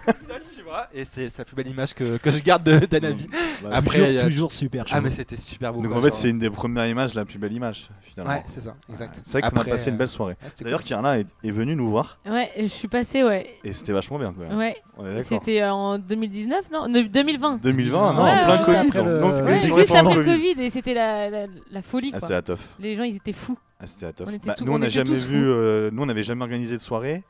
Ça, 0.06 0.36
tu 0.58 0.62
vois, 0.64 0.88
et 0.94 1.06
c'est 1.06 1.38
la 1.38 1.46
plus 1.46 1.56
belle 1.56 1.68
image 1.68 1.94
que, 1.94 2.18
que 2.18 2.32
je 2.32 2.42
garde 2.42 2.64
de- 2.64 2.86
d'Anabi. 2.86 3.28
bah, 3.64 3.70
Après, 3.74 4.00
toujours, 4.00 4.20
a- 4.22 4.26
toujours 4.28 4.52
super. 4.52 4.86
Ah 4.92 5.02
mais 5.02 5.12
c'était 5.12 5.36
super 5.36 5.72
beau. 5.74 5.80
Donc 5.82 5.90
quoi, 5.92 5.98
en 5.98 6.02
fait, 6.02 6.10
genre. 6.10 6.18
c'est 6.18 6.30
une 6.30 6.40
des 6.40 6.50
premières 6.50 6.88
images, 6.88 7.14
la 7.14 7.26
plus 7.26 7.38
belle 7.38 7.54
image, 7.54 7.90
finalement. 8.02 8.34
Ouais, 8.34 8.44
c'est 8.48 8.60
ça, 8.62 8.76
exact. 8.90 9.22
C'est 9.24 9.40
vrai 9.40 9.50
qu'on 9.50 9.60
a 9.60 9.64
passé 9.66 9.90
une 9.90 9.96
euh, 9.96 10.00
belle 10.00 10.08
soirée. 10.08 10.34
ouais, 10.34 10.50
c'était 10.50 10.64
D'ailleurs, 10.66 10.80
cool. 10.82 10.88
Kiana 10.90 11.20
est, 11.20 11.28
est 11.44 11.52
venue 11.52 11.76
nous 11.76 11.90
voir 11.90 12.20
Ouais, 12.26 12.50
je 12.58 12.66
suis 12.66 12.88
passée, 12.88 13.24
ouais. 13.24 13.48
et 13.64 13.74
c'était 13.74 13.94
vachement 13.94 14.18
bien. 14.20 14.34
Quoi. 14.34 14.46
Ouais, 14.56 14.76
c'était 15.24 15.62
euh, 15.62 15.72
en 15.72 15.98
2019, 16.00 16.66
non 16.72 16.88
Ne- 16.88 17.04
2020. 17.04 17.60
2020, 17.62 18.14
non, 18.14 18.24
Ouais, 18.24 18.30
en 18.32 18.46
plein 18.46 18.58
Covid. 18.64 18.78
après 18.78 19.04
le- 19.04 19.20
Nous, 19.20 19.28
on 19.28 19.36
fait 19.36 19.44
Ouais, 19.44 19.60
juste 19.62 19.92
après 19.92 20.16
le 20.16 20.24
Covid. 20.24 20.56
Et 20.64 20.70
c'était 20.70 20.94
la, 20.94 21.30
la, 21.30 21.48
la 21.72 21.82
folie 21.82 22.10
Ah, 22.14 22.20
quoi. 22.20 22.22
c'était 22.22 22.34
la 22.34 22.42
teuf. 22.42 22.68
Les 22.80 22.96
gens 22.96 23.04
ils 23.04 23.16
étaient 23.18 23.34
fous. 23.34 23.58
Ah, 23.80 23.88
c'était 23.88 24.06
la 24.06 24.14
teuf. 24.14 24.28
Bah, 24.46 24.56
nous, 24.62 24.72
on 24.72 24.76
on 24.76 24.80
n'a 24.80 24.86
était 24.86 24.96
jamais 24.96 25.10
tous 25.12 25.26
vu. 25.26 25.38
fous. 25.44 25.50
euh, 25.52 25.90
nous, 25.92 26.02
on 26.04 26.06
n'avait 26.06 26.24
jamais 26.24 26.42
organisé 26.42 26.76
de 26.78 26.82
soirée. 26.82 27.24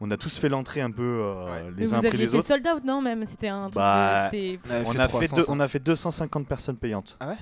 On 0.00 0.10
a 0.10 0.16
tous 0.16 0.36
fait 0.38 0.48
l'entrée 0.48 0.80
un 0.80 0.90
peu 0.90 1.02
euh, 1.02 1.44
Ouais. 1.44 1.62
Mais 1.64 1.80
les 1.80 1.86
vous 1.86 1.94
uns 1.94 1.98
après 1.98 2.08
aviez 2.08 2.18
les 2.24 2.28
fait 2.28 2.36
autres. 2.38 2.46
sold 2.46 2.66
out 2.66 2.84
non 2.84 3.00
même? 3.00 3.24
C'était 3.26 3.48
un 3.48 3.62
truc 3.64 3.74
Bah, 3.76 4.26
de- 4.26 4.30
c'était- 4.36 4.58
On 4.86 4.90
a, 4.98 5.02
fait 5.02 5.08
300, 5.08 5.36
deux- 5.36 5.44
on 5.48 5.60
a 5.60 5.68
fait 5.68 5.78
250 5.78 6.46
personnes 6.46 6.76
payantes. 6.76 7.16
Ah 7.20 7.28
ouais? 7.28 7.36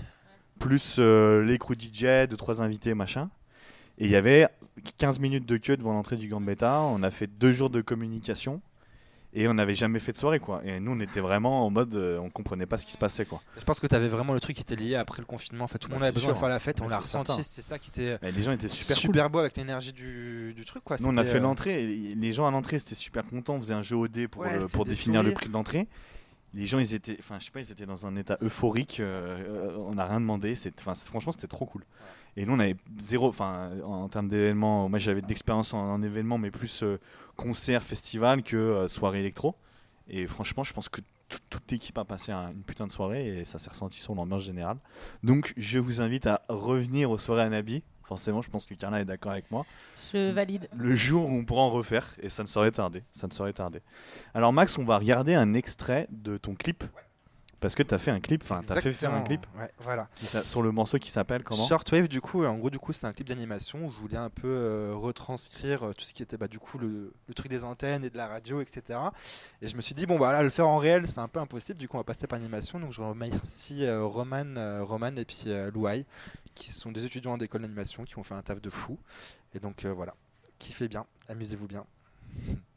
Plus 0.59 0.97
euh, 0.99 1.43
les 1.45 1.59
crews 1.59 1.75
DJ, 1.79 2.29
deux, 2.29 2.37
trois 2.37 2.63
invités, 2.63 2.95
machin. 2.95 3.31
Et 3.99 4.05
il 4.05 4.11
y 4.11 4.17
avait 4.17 4.49
15 4.97 5.19
minutes 5.19 5.47
de 5.47 5.57
queue 5.57 5.77
devant 5.77 5.93
l'entrée 5.93 6.17
du 6.17 6.29
Gambetta. 6.29 6.81
On 6.81 7.03
a 7.03 7.11
fait 7.11 7.27
deux 7.27 7.53
jours 7.53 7.71
de 7.71 7.81
communication. 7.81 8.61
Et 9.35 9.49
on 9.49 9.55
n'avait 9.55 9.75
jamais 9.75 9.99
fait 9.99 10.13
de 10.13 10.19
soirée, 10.19 10.41
quoi. 10.41 10.61
Et 10.63 10.79
nous, 10.79 10.93
on 10.93 11.01
était 11.01 11.21
vraiment 11.21 11.65
en 11.67 11.71
mode. 11.71 11.95
euh, 11.95 12.19
on 12.19 12.29
comprenait 12.29 12.67
pas 12.67 12.77
ce 12.77 12.85
qui 12.85 12.93
se 12.93 12.99
passait, 12.99 13.25
quoi. 13.25 13.41
Je 13.59 13.65
pense 13.65 13.81
que 13.81 13.87
tu 13.87 13.95
avais 13.95 14.09
vraiment 14.09 14.35
le 14.35 14.41
truc 14.41 14.57
qui 14.57 14.63
était 14.63 14.77
lié 14.77 14.95
après 14.95 15.23
le 15.23 15.27
confinement. 15.27 15.65
En 15.65 15.69
fait, 15.69 15.79
tout 15.79 15.89
le 15.89 15.93
Bah, 15.93 15.97
monde 15.97 16.03
avait 16.05 16.13
besoin 16.13 16.31
de 16.33 16.35
sûr. 16.35 16.41
faire 16.41 16.49
la 16.51 16.59
fête. 16.59 16.81
On 16.83 16.85
Ouais, 16.85 16.91
l'a 16.91 16.99
ressenti. 16.99 17.43
C'est 17.43 17.63
ça 17.63 17.79
qui 17.79 17.89
était 17.89 18.19
Et 18.23 18.31
les 18.31 18.43
gens 18.43 18.53
étaient 18.53 18.69
super, 18.69 18.95
super, 18.97 19.25
cool. 19.25 19.33
beau 19.33 19.39
avec 19.39 19.57
l'énergie 19.57 19.95
du, 19.95 20.53
du 20.55 20.65
truc. 20.67 20.85
Quoi. 20.85 20.99
Nous, 21.01 21.07
on 21.09 21.17
a 21.17 21.25
fait 21.25 21.39
euh, 21.39 21.41
l'entrée. 21.41 21.87
Les 21.87 22.33
gens 22.35 22.47
à 22.47 22.51
l'entrée, 22.51 22.79
c'était 22.79 22.95
super 22.95 23.25
content. 23.25 23.55
On 23.55 23.59
faisait 23.59 23.73
un 23.75 23.81
jeu 23.83 23.97
au 23.97 24.07
dé 24.07 24.29
pour, 24.29 24.43
Ouais, 24.43 24.55
euh, 24.55 24.69
pour 24.73 24.85
définir 24.85 25.23
le 25.23 25.33
prix 25.33 25.49
de 25.49 25.53
l'entrée. 25.55 25.89
Les 26.55 26.67
gens, 26.67 26.79
ils 26.79 26.93
étaient, 26.93 27.17
enfin, 27.19 27.39
je 27.41 27.47
sais 27.47 27.51
pas, 27.51 27.61
ils 27.61 27.73
étaient 27.73 27.87
dans 27.87 28.07
un 28.07 28.15
état 28.17 28.37
euphorique. 28.43 28.99
euh, 29.01 29.71
euh, 29.71 29.77
on 29.89 29.95
n'a 29.95 30.05
rien 30.05 30.21
demandé. 30.21 30.55
C'est, 30.57 30.79
enfin, 30.81 30.95
c'est- 30.95 31.09
franchement, 31.09 31.33
c'était 31.33 31.47
trop 31.47 31.65
cool. 31.65 31.83
Et 32.37 32.47
nous, 32.47 32.55
on 32.55 32.59
avait 32.61 32.77
zéro, 32.99 33.29
enfin, 33.29 33.71
en 33.85 34.09
termes 34.09 34.29
d'événements. 34.29 34.89
Moi, 34.89 34.99
j'avais 34.99 35.21
de 35.21 35.27
l'expérience 35.29 35.75
en, 35.75 35.79
en 35.93 36.03
événement, 36.03 36.39
mais 36.39 36.51
plus 36.51 36.83
euh, 36.83 36.99
concert, 37.37 37.83
festival 37.83 38.43
que 38.43 38.57
euh, 38.57 38.89
soirée 38.89 39.21
électro. 39.21 39.55
Et 40.09 40.27
franchement, 40.27 40.65
je 40.65 40.73
pense 40.73 40.89
que 40.89 41.01
tout- 41.29 41.39
toute 41.51 41.71
l'équipe 41.71 41.97
a 41.99 42.05
passé 42.05 42.33
un- 42.33 42.51
une 42.51 42.63
putain 42.63 42.87
de 42.87 42.93
soirée 42.93 43.27
et 43.41 43.45
ça 43.45 43.59
s'est 43.59 43.71
ressenti 43.71 44.01
sur 44.01 44.15
l'ambiance 44.15 44.43
générale. 44.45 44.79
Donc, 45.23 45.53
je 45.57 45.79
vous 45.79 46.01
invite 46.01 46.27
à 46.27 46.43
revenir 46.49 47.11
aux 47.11 47.19
soirées 47.19 47.43
Anabi. 47.43 47.83
Forcément, 48.05 48.43
je 48.43 48.51
pense 48.51 48.67
que 48.67 48.75
Carla 48.75 49.01
est 49.01 49.05
d'accord 49.07 49.33
avec 49.33 49.51
moi 49.51 49.65
Je 50.13 50.33
valide. 50.33 50.69
le 50.77 50.95
jour 50.95 51.27
où 51.31 51.33
on 51.35 51.45
pourra 51.45 51.63
en 51.63 51.71
refaire 51.71 52.15
et 52.21 52.29
ça 52.29 52.43
ne 52.43 52.49
saurait 52.49 52.73
tarder. 52.73 53.03
Ça 53.13 53.27
ne 53.27 53.33
saurait 53.33 53.53
tarder. 53.55 53.81
Alors 54.35 54.53
Max, 54.53 54.77
on 54.77 54.85
va 54.85 54.99
regarder 54.99 55.35
un 55.35 55.55
extrait 55.55 56.09
de 56.11 56.37
ton 56.37 56.55
clip 56.55 56.85
parce 57.63 57.75
que 57.75 57.83
tu 57.83 57.95
as 57.95 57.99
fait 57.99 58.11
un 58.11 58.21
clip, 58.21 58.43
enfin 58.43 58.61
tu 58.61 58.71
as 58.73 58.81
fait 58.81 58.93
faire 58.93 59.15
un 59.15 59.23
clip 59.23 59.47
Ouais, 59.59 59.71
voilà. 59.79 60.09
sur 60.17 60.61
le 60.63 60.71
morceau 60.73 60.99
qui 60.99 61.11
s'appelle 61.11 61.43
comment? 61.45 61.65
Shortwave, 61.67 62.09
du 62.09 62.21
coup, 62.21 62.45
en 62.45 62.57
gros, 62.59 62.69
du 62.69 62.79
coup, 62.79 62.93
c'est 62.93 63.07
un 63.07 63.13
clip 63.15 63.29
d'animation 63.29 63.87
où 63.87 63.91
je 63.91 63.97
voulais 63.97 64.17
un 64.19 64.29
peu 64.29 64.49
euh, 64.49 64.93
retranscrire 64.95 65.85
euh, 65.89 65.93
tout 65.95 66.05
ce 66.05 66.13
qui 66.13 66.23
était, 66.23 66.37
bah, 66.37 66.49
du 66.49 66.59
coup, 66.59 66.77
le, 66.79 67.15
le 67.29 67.35
truc 67.35 67.49
des 67.51 67.65
antennes 67.65 68.05
et 68.05 68.11
de 68.11 68.17
la 68.19 68.27
radio, 68.27 68.61
etc. 68.61 68.99
Et 69.63 69.69
je 69.69 69.77
me 69.77 69.81
suis 69.81 69.95
dit, 69.95 70.05
bon, 70.05 70.19
bah 70.19 70.33
là, 70.33 70.43
le 70.43 70.51
faire 70.51 70.69
en 70.69 70.77
réel, 70.77 71.07
c'est 71.07 71.21
un 71.21 71.29
peu 71.29 71.41
impossible. 71.41 71.79
Du 71.79 71.89
coup, 71.89 71.97
on 71.97 72.01
va 72.01 72.05
passer 72.05 72.27
par 72.27 72.39
l'animation. 72.39 72.81
Donc, 72.81 72.93
je 72.93 73.01
remercie 73.01 73.85
euh, 73.87 74.05
Roman, 74.05 74.57
euh, 74.57 74.83
Roman 74.83 75.15
et 75.17 75.25
puis 75.25 75.45
Louai, 75.73 76.05
qui 76.55 76.73
sont 76.73 76.93
des 76.93 77.05
étudiants 77.07 77.39
d'école 77.39 77.63
d'animation 77.63 78.05
qui 78.05 78.19
ont 78.19 78.23
fait 78.23 78.35
un 78.35 78.43
taf 78.43 78.61
de 78.61 78.71
fou. 78.71 78.99
Et 79.55 79.61
donc, 79.61 79.87
voilà. 79.87 80.15
Kiffez 80.59 80.89
bien, 80.89 81.07
amusez-vous 81.29 81.69
bien. 81.69 81.87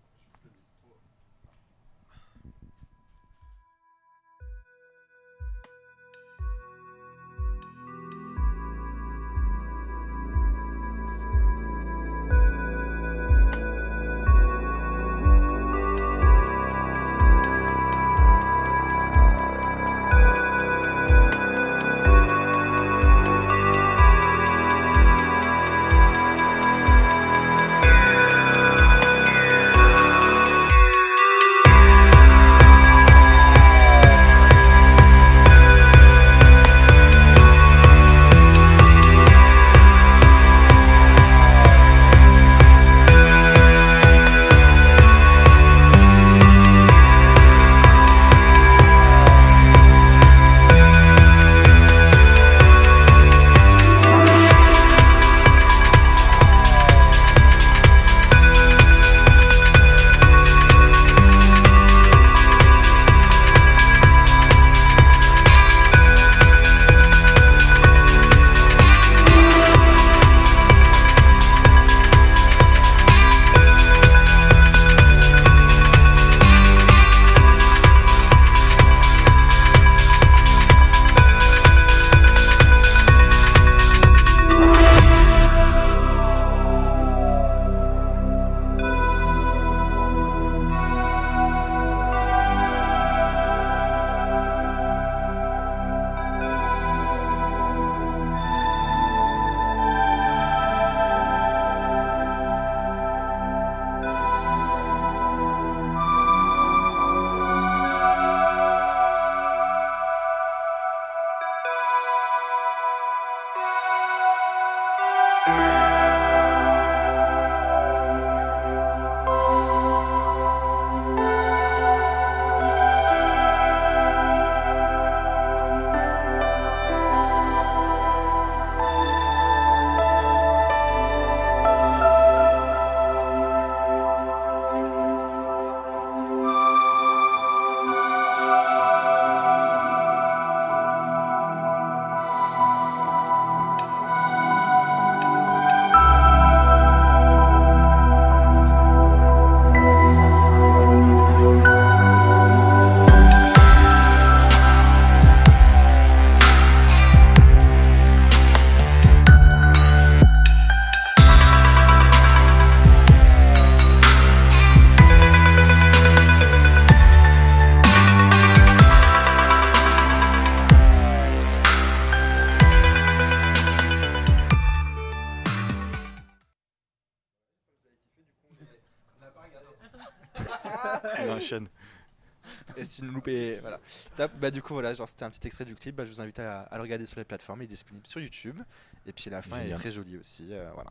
Et 182.95 183.01
c'est 183.01 183.05
une 183.07 183.13
loupée. 183.13 183.57
Voilà. 183.61 183.79
Top. 184.15 184.31
Bah, 184.39 184.51
du 184.51 184.61
coup, 184.61 184.73
voilà, 184.73 184.93
genre 184.93 185.07
c'était 185.09 185.23
un 185.25 185.29
petit 185.29 185.45
extrait 185.47 185.65
du 185.65 185.75
clip. 185.75 185.95
Bah, 185.95 186.05
je 186.05 186.11
vous 186.11 186.21
invite 186.21 186.39
à, 186.39 186.61
à 186.61 186.75
le 186.77 186.81
regarder 186.83 187.05
sur 187.05 187.19
les 187.19 187.25
plateformes. 187.25 187.61
Il 187.61 187.65
est 187.65 187.67
disponible 187.67 188.05
sur 188.07 188.19
YouTube. 188.21 188.59
Et 189.05 189.13
puis 189.13 189.29
la 189.29 189.41
fin 189.41 189.57
elle 189.57 189.61
est 189.61 189.65
Génial. 189.65 189.79
très 189.79 189.91
jolie 189.91 190.17
aussi. 190.17 190.47
euh, 190.51 190.69
voilà. 190.73 190.89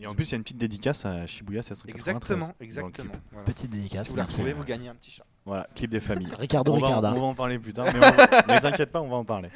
Et 0.00 0.06
en 0.06 0.14
plus, 0.14 0.28
il 0.28 0.32
y 0.32 0.34
a 0.34 0.36
une 0.36 0.44
petite 0.44 0.56
dédicace 0.58 1.04
à 1.04 1.26
Shibuya 1.26 1.62
793. 1.62 1.94
Exactement, 1.94 2.46
dans 2.46 2.54
le 2.58 2.64
exactement. 2.64 3.12
Voilà. 3.32 3.44
Petite 3.44 3.70
dédicace. 3.70 4.04
Si 4.04 4.10
vous 4.10 4.16
la 4.16 4.24
retrouvez, 4.24 4.52
vous 4.52 4.64
gagnez 4.64 4.88
un 4.88 4.94
petit 4.94 5.10
chat. 5.10 5.26
Voilà, 5.44 5.66
clip 5.74 5.90
des 5.90 6.00
familles. 6.00 6.32
Ricardo 6.38 6.72
on, 6.72 6.78
va, 6.78 6.86
Ricarda. 6.86 7.12
on 7.12 7.20
va 7.20 7.26
en 7.26 7.34
parler 7.34 7.58
plus 7.58 7.72
tard, 7.72 7.86
mais, 7.92 8.00
mais 8.48 8.60
t'inquiète 8.60 8.92
pas, 8.92 9.00
on 9.02 9.08
va 9.08 9.16
en 9.16 9.24
parler. 9.24 9.50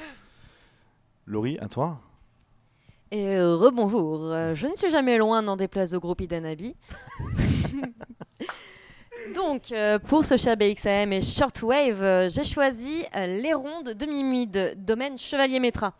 Laurie, 1.27 1.57
à 1.61 1.69
toi 1.69 2.01
Et 3.11 3.37
euh, 3.37 3.55
rebonjour, 3.55 4.25
Euh, 4.33 4.55
je 4.55 4.67
ne 4.67 4.75
suis 4.77 4.91
jamais 4.91 5.17
loin, 5.19 5.41
n'en 5.41 5.57
déplaise 5.57 5.95
au 5.95 6.01
groupe 6.01 6.21
Idanabi. 6.21 6.75
Donc, 9.33 9.73
euh, 9.73 9.99
pour 9.99 10.27
ce 10.27 10.37
chat 10.37 10.55
BXAM 10.55 11.13
et 11.13 11.23
Shortwave, 11.23 12.03
euh, 12.03 12.29
j'ai 12.29 12.45
choisi 12.45 13.05
euh, 13.17 13.41
les 13.41 13.55
rondes 13.55 13.95
de 13.95 14.07
Mimide, 14.07 14.75
domaine 14.77 15.17
Chevalier 15.17 15.61
Métra. 15.61 15.95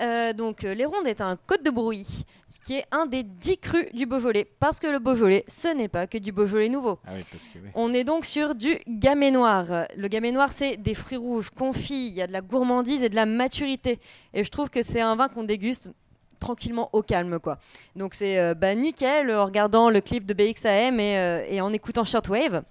Euh, 0.00 0.32
donc, 0.32 0.62
les 0.62 0.84
rondes 0.84 1.06
est 1.06 1.20
un 1.20 1.36
code 1.36 1.62
de 1.62 1.70
bruit, 1.70 2.24
ce 2.48 2.58
qui 2.64 2.76
est 2.76 2.84
un 2.92 3.06
des 3.06 3.22
10 3.24 3.58
crus 3.58 3.86
du 3.92 4.06
Beaujolais, 4.06 4.46
parce 4.60 4.78
que 4.78 4.86
le 4.86 4.98
Beaujolais, 4.98 5.44
ce 5.48 5.68
n'est 5.68 5.88
pas 5.88 6.06
que 6.06 6.18
du 6.18 6.30
Beaujolais 6.32 6.68
nouveau. 6.68 6.98
Ah 7.06 7.10
oui, 7.14 7.24
parce 7.30 7.44
que 7.44 7.58
oui. 7.58 7.68
On 7.74 7.92
est 7.92 8.04
donc 8.04 8.24
sur 8.24 8.54
du 8.54 8.78
gamay 8.88 9.30
noir. 9.30 9.86
Le 9.96 10.08
gamay 10.08 10.32
noir, 10.32 10.52
c'est 10.52 10.76
des 10.76 10.94
fruits 10.94 11.18
rouges 11.18 11.50
confits, 11.50 12.08
il 12.08 12.14
y 12.14 12.22
a 12.22 12.26
de 12.26 12.32
la 12.32 12.40
gourmandise 12.40 13.02
et 13.02 13.08
de 13.08 13.16
la 13.16 13.26
maturité. 13.26 13.98
Et 14.32 14.44
je 14.44 14.50
trouve 14.50 14.70
que 14.70 14.82
c'est 14.82 15.00
un 15.00 15.16
vin 15.16 15.28
qu'on 15.28 15.44
déguste 15.44 15.90
tranquillement 16.38 16.90
au 16.92 17.02
calme 17.02 17.38
quoi. 17.38 17.58
Donc 17.96 18.14
c'est 18.14 18.38
euh, 18.38 18.54
bah, 18.54 18.74
nickel 18.74 19.30
en 19.30 19.44
regardant 19.44 19.90
le 19.90 20.00
clip 20.00 20.26
de 20.26 20.34
BXAM 20.34 21.00
et, 21.00 21.18
euh, 21.18 21.44
et 21.48 21.60
en 21.60 21.72
écoutant 21.72 22.04
Shortwave. 22.04 22.62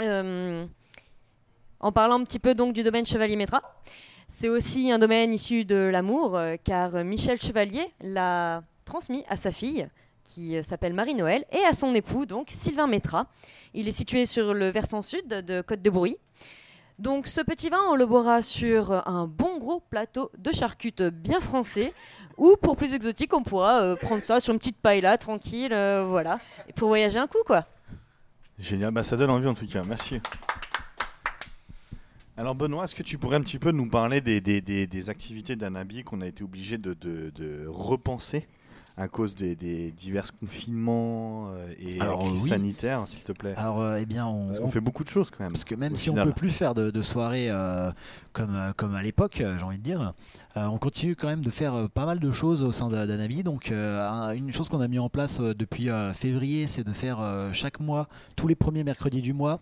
Euh, 0.00 0.66
en 1.80 1.92
parlant 1.92 2.18
un 2.20 2.24
petit 2.24 2.38
peu 2.38 2.54
donc 2.54 2.72
du 2.72 2.82
domaine 2.82 3.06
Chevalier 3.06 3.36
Métra. 3.36 3.62
C'est 4.28 4.48
aussi 4.48 4.90
un 4.90 4.98
domaine 4.98 5.34
issu 5.34 5.64
de 5.64 5.76
l'amour 5.76 6.40
car 6.64 7.04
Michel 7.04 7.40
Chevalier 7.40 7.92
l'a 8.00 8.62
transmis 8.84 9.24
à 9.28 9.36
sa 9.36 9.52
fille 9.52 9.88
qui 10.24 10.62
s'appelle 10.64 10.94
Marie-Noël 10.94 11.44
et 11.52 11.62
à 11.68 11.74
son 11.74 11.94
époux 11.94 12.24
donc 12.24 12.48
Sylvain 12.50 12.86
Métra. 12.86 13.26
Il 13.74 13.88
est 13.88 13.92
situé 13.92 14.24
sur 14.24 14.54
le 14.54 14.68
versant 14.70 15.02
sud 15.02 15.26
de 15.26 15.60
Côte 15.60 15.82
de 15.82 15.90
Brouy. 15.90 16.16
Donc 16.98 17.26
ce 17.26 17.40
petit 17.40 17.68
vin, 17.68 17.80
on 17.88 17.96
le 17.96 18.06
boira 18.06 18.42
sur 18.42 18.92
un 19.08 19.26
bon 19.26 19.58
gros 19.58 19.80
plateau 19.80 20.30
de 20.38 20.52
charcutes 20.52 21.02
bien 21.02 21.40
français, 21.40 21.92
ou 22.42 22.56
pour 22.60 22.76
plus 22.76 22.92
exotique, 22.94 23.32
on 23.34 23.42
pourra 23.42 23.80
euh, 23.82 23.94
prendre 23.96 24.22
ça 24.24 24.40
sur 24.40 24.52
une 24.52 24.58
petite 24.58 24.78
paella 24.78 25.16
tranquille, 25.18 25.72
euh, 25.72 26.04
voilà, 26.08 26.40
et 26.68 26.72
pour 26.72 26.88
voyager 26.88 27.18
un 27.18 27.26
coup 27.26 27.42
quoi. 27.46 27.64
Génial, 28.58 28.90
bah, 28.92 29.02
ça 29.04 29.16
donne 29.16 29.30
envie 29.30 29.46
en 29.46 29.54
tout 29.54 29.66
cas, 29.66 29.82
merci. 29.86 30.20
Alors 32.36 32.54
Benoît, 32.54 32.84
est-ce 32.84 32.94
que 32.94 33.02
tu 33.02 33.18
pourrais 33.18 33.36
un 33.36 33.42
petit 33.42 33.58
peu 33.58 33.70
nous 33.72 33.88
parler 33.88 34.20
des, 34.20 34.40
des, 34.40 34.60
des- 34.60 34.86
des 34.86 35.10
activités 35.10 35.54
d'Anabi 35.54 36.02
qu'on 36.02 36.20
a 36.22 36.26
été 36.26 36.42
obligé 36.42 36.78
de, 36.78 36.94
de- 36.94 37.30
de 37.34 37.66
repenser 37.68 38.46
à 38.96 39.06
cause 39.08 39.34
des, 39.34 39.54
des 39.54 39.90
divers 39.90 40.26
confinements 40.38 41.48
euh, 41.50 41.72
et 41.78 42.00
Alors, 42.00 42.20
crises 42.26 42.42
oui. 42.42 42.48
sanitaires, 42.50 43.06
s'il 43.08 43.22
te 43.22 43.32
plaît? 43.32 43.54
Alors, 43.56 43.80
euh, 43.80 43.98
eh 44.00 44.04
bien, 44.06 44.26
on, 44.26 44.46
Parce 44.48 44.58
qu'on 44.60 44.66
on- 44.66 44.70
fait 44.70 44.80
beaucoup 44.80 45.04
de 45.04 45.08
choses 45.08 45.30
quand 45.30 45.40
même. 45.40 45.52
Parce 45.52 45.64
que 45.64 45.74
même 45.74 45.94
si 45.94 46.04
final. 46.04 46.24
on 46.24 46.30
peut 46.30 46.34
plus 46.34 46.50
faire 46.50 46.74
de, 46.74 46.90
de 46.90 47.02
soirées 47.02 47.48
euh, 47.50 47.90
comme, 48.34 48.72
comme 48.76 48.94
à 48.94 49.00
l'époque, 49.02 49.36
j'ai 49.38 49.62
envie 49.62 49.78
de 49.78 49.82
dire, 49.82 50.00
euh, 50.00 50.10
on 50.56 50.78
continue 50.78 51.16
quand 51.16 51.28
même 51.28 51.42
de 51.42 51.50
faire 51.50 51.74
euh, 51.74 51.88
pas 51.88 52.04
mal 52.04 52.18
de 52.18 52.30
choses 52.30 52.62
au 52.62 52.72
sein 52.72 52.88
d'A- 52.90 53.06
d'Anabi. 53.06 53.42
Donc 53.42 53.70
euh, 53.70 54.06
un- 54.06 54.32
une 54.32 54.52
chose 54.52 54.68
qu'on 54.68 54.80
a 54.80 54.88
mis 54.88 54.98
en 54.98 55.08
place 55.08 55.40
euh, 55.40 55.54
depuis 55.54 55.88
euh, 55.88 56.12
février, 56.12 56.66
c'est 56.66 56.84
de 56.84 56.92
faire 56.92 57.20
euh, 57.20 57.52
chaque 57.52 57.80
mois, 57.80 58.06
tous 58.36 58.48
les 58.48 58.54
premiers 58.54 58.84
mercredis 58.84 59.22
du 59.22 59.32
mois, 59.32 59.60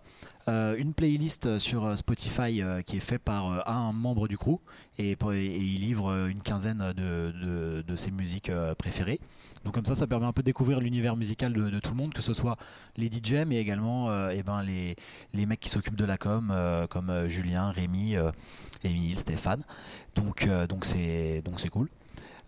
euh, 0.48 0.74
une 0.76 0.92
playlist 0.94 1.58
sur 1.58 1.84
euh, 1.84 1.96
Spotify 1.96 2.62
euh, 2.62 2.82
qui 2.82 2.96
est 2.96 3.00
fait 3.00 3.18
par 3.18 3.52
euh, 3.52 3.60
un 3.66 3.92
membre 3.92 4.26
du 4.26 4.36
crew 4.36 4.58
et, 4.98 5.16
il 5.22 5.80
livre 5.80 6.10
euh, 6.10 6.28
une 6.28 6.42
quinzaine 6.42 6.92
de, 6.96 7.96
ses 7.96 8.10
musiques 8.10 8.48
euh, 8.50 8.74
préférées. 8.74 9.20
Donc 9.64 9.74
comme 9.74 9.84
ça, 9.84 9.94
ça 9.94 10.06
permet 10.06 10.26
un 10.26 10.32
peu 10.32 10.42
de 10.42 10.46
découvrir 10.46 10.80
l'univers 10.80 11.16
musical 11.16 11.52
de, 11.52 11.78
tout 11.78 11.90
le 11.90 11.96
monde, 11.96 12.14
que 12.14 12.22
ce 12.22 12.32
soit 12.32 12.56
les 12.96 13.08
DJ, 13.08 13.44
mais 13.46 13.56
également 13.58 14.10
euh, 14.10 14.32
eh 14.34 14.42
ben, 14.42 14.62
les, 14.62 15.46
mecs 15.46 15.60
qui 15.60 15.68
s'occupent 15.68 15.96
de 15.96 16.04
la 16.06 16.16
com, 16.16 16.50
euh, 16.50 16.86
comme 16.86 17.10
euh, 17.10 17.28
Julien, 17.28 17.70
Rémi, 17.70 18.16
euh, 18.16 18.30
Émile, 18.84 19.18
Stéphane. 19.18 19.62
Donc 20.14 20.46
euh, 20.46 20.66
donc 20.66 20.84
c'est 20.84 21.42
donc 21.42 21.60
c'est 21.60 21.68
cool. 21.68 21.88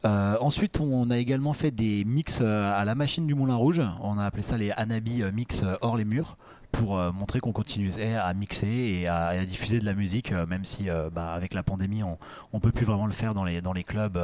Euh, 0.04 0.36
ensuite, 0.40 0.80
on 0.80 1.10
a 1.10 1.18
également 1.18 1.52
fait 1.52 1.70
des 1.70 2.04
mix 2.04 2.40
euh, 2.42 2.72
à 2.74 2.84
la 2.84 2.96
machine 2.96 3.26
du 3.26 3.34
Moulin 3.34 3.54
Rouge. 3.54 3.82
On 4.00 4.18
a 4.18 4.24
appelé 4.24 4.42
ça 4.42 4.58
les 4.58 4.72
Anabi 4.72 5.22
mix 5.32 5.64
hors 5.80 5.96
les 5.96 6.04
murs 6.04 6.36
pour 6.72 6.96
montrer 7.12 7.40
qu'on 7.40 7.52
continuait 7.52 8.16
à 8.16 8.32
mixer 8.32 8.66
et 8.66 9.06
à, 9.06 9.44
diffuser 9.44 9.78
de 9.78 9.84
la 9.84 9.92
musique, 9.92 10.32
même 10.32 10.64
si 10.64 10.88
bah, 11.12 11.34
avec 11.34 11.52
la 11.52 11.62
pandémie, 11.62 12.02
on, 12.02 12.16
on 12.54 12.60
peut 12.60 12.72
plus 12.72 12.86
vraiment 12.86 13.04
le 13.04 13.12
faire 13.12 13.34
dans 13.34 13.44
les, 13.44 13.60
dans 13.60 13.74
les 13.74 13.84
clubs 13.84 14.18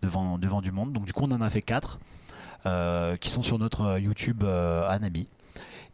devant, 0.00 0.38
devant 0.38 0.62
du 0.62 0.70
monde. 0.70 0.92
Donc 0.92 1.04
du 1.04 1.12
coup, 1.12 1.24
on 1.24 1.32
en 1.32 1.40
a 1.40 1.50
fait 1.50 1.62
quatre 1.62 1.98
euh, 2.64 3.16
qui 3.16 3.28
sont 3.28 3.42
sur 3.42 3.58
notre 3.58 3.98
YouTube 3.98 4.44
Anabi. 4.44 5.26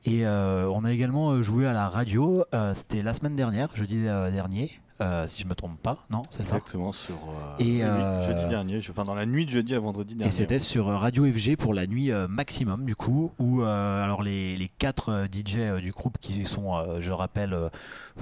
Et 0.04 0.26
on 0.26 0.84
a 0.84 0.92
également 0.92 1.42
joué 1.42 1.66
à 1.66 1.72
la 1.72 1.88
radio. 1.88 2.44
C'était 2.74 3.02
la 3.02 3.14
semaine 3.14 3.34
dernière, 3.34 3.74
jeudi 3.74 4.04
dernier, 4.04 4.70
euh, 5.00 5.26
si 5.26 5.42
je 5.42 5.46
me 5.46 5.54
trompe 5.54 5.78
pas. 5.80 5.98
Non, 6.10 6.22
c'est 6.30 6.38
ça. 6.44 6.56
Exactement 6.56 6.92
sur 6.92 7.14
euh, 7.14 7.56
Et, 7.58 7.84
euh, 7.84 8.26
jeudi 8.26 8.48
dernier, 8.48 8.80
je- 8.80 8.90
enfin 8.92 9.04
dans 9.04 9.14
la 9.14 9.26
nuit 9.26 9.44
de 9.46 9.50
jeudi 9.50 9.74
à 9.74 9.78
vendredi 9.80 10.14
dernier. 10.14 10.28
Et 10.32 10.34
c'était 10.34 10.58
sur 10.58 10.86
Radio 10.86 11.24
FG 11.30 11.56
pour 11.56 11.74
la 11.74 11.86
nuit 11.86 12.10
maximum 12.28 12.84
du 12.84 12.96
coup 12.96 13.32
où 13.38 13.62
alors 13.62 14.22
les, 14.22 14.56
les 14.56 14.68
quatre 14.68 15.26
DJ 15.32 15.80
du 15.82 15.90
groupe 15.92 16.18
qui 16.18 16.44
sont 16.46 17.00
je 17.00 17.10
rappelle 17.12 17.56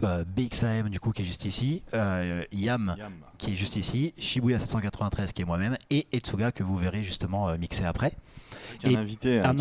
BXAM 0.03 0.89
du 0.89 1.01
coup 1.01 1.13
qui 1.13 1.23
est 1.23 1.25
juste 1.25 1.45
ici, 1.45 1.83
Yam 2.53 2.95
Yam. 2.99 3.13
qui 3.39 3.53
est 3.53 3.57
juste 3.57 3.77
ici, 3.77 4.15
Shibuya 4.19 4.59
793 4.59 5.33
qui 5.33 5.43
est 5.43 5.45
moi-même 5.45 5.77
et 5.91 6.07
Etsuga 6.13 6.53
que 6.53 6.63
vous 6.63 6.77
verrez 6.77 7.05
justement 7.05 7.57
mixer 7.59 7.85
après. 7.85 8.13
Avec 8.83 8.93
Et 8.93 8.97
un 8.97 9.01
invité, 9.01 9.41
un 9.41 9.61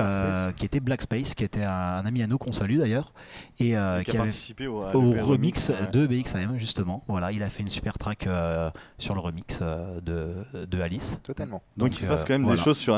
euh, 0.00 0.52
qui 0.52 0.64
était 0.64 0.80
Black 0.80 1.02
Space 1.02 1.34
qui 1.34 1.44
était 1.44 1.64
un, 1.64 1.70
un 1.70 2.06
ami 2.06 2.22
à 2.22 2.26
nous 2.26 2.38
qu'on 2.38 2.52
salue 2.52 2.78
d'ailleurs 2.78 3.12
et 3.58 3.76
euh, 3.76 3.98
qui 3.98 4.10
qui 4.10 4.16
a 4.16 4.20
avait 4.20 4.28
participé 4.28 4.66
au, 4.66 4.80
remix 4.80 5.68
ouais. 5.68 5.76
de 5.92 6.06
BXAM 6.06 6.58
justement. 6.58 7.04
Voilà, 7.08 7.32
il 7.32 7.42
a 7.42 7.50
fait 7.50 7.62
une 7.62 7.68
super 7.68 7.98
track 7.98 8.26
euh, 8.26 8.70
sur 8.98 9.14
le 9.14 9.20
remix 9.20 9.58
euh, 9.60 10.00
de, 10.00 10.66
de 10.66 10.80
Alice. 10.80 11.18
Totalement. 11.22 11.62
Donc, 11.76 11.96
il 11.96 12.00
se 12.00 12.06
passe 12.06 12.22
quand 12.24 12.30
même 12.30 12.42
voilà. 12.42 12.56
des 12.56 12.62
choses 12.62 12.78
sur 12.78 12.94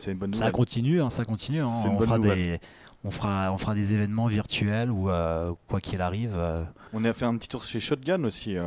c'est 0.00 0.12
une 0.12 0.18
bonne 0.18 0.32
Ça 0.32 0.50
continue, 0.50 1.00
hein, 1.02 1.10
ça 1.10 1.24
continue. 1.24 1.60
hein. 1.60 1.70
C'est 1.82 1.88
une 1.88 1.96
On, 1.96 2.00
fera 2.00 2.18
nouvelle. 2.18 2.36
des, 2.36 2.58
on, 3.04 3.10
fera, 3.10 3.52
on 3.52 3.58
fera 3.58 3.74
des 3.74 3.92
événements 3.92 4.26
virtuels 4.26 4.90
ou 4.90 5.10
euh, 5.10 5.52
quoi 5.68 5.80
qu'il 5.80 6.00
arrive. 6.00 6.32
euh. 6.34 6.64
On 6.92 7.04
a 7.04 7.12
fait 7.12 7.24
un 7.26 7.36
petit 7.36 7.48
tour 7.48 7.62
chez 7.62 7.80
Shotgun 7.80 8.24
aussi. 8.24 8.56
euh, 8.56 8.64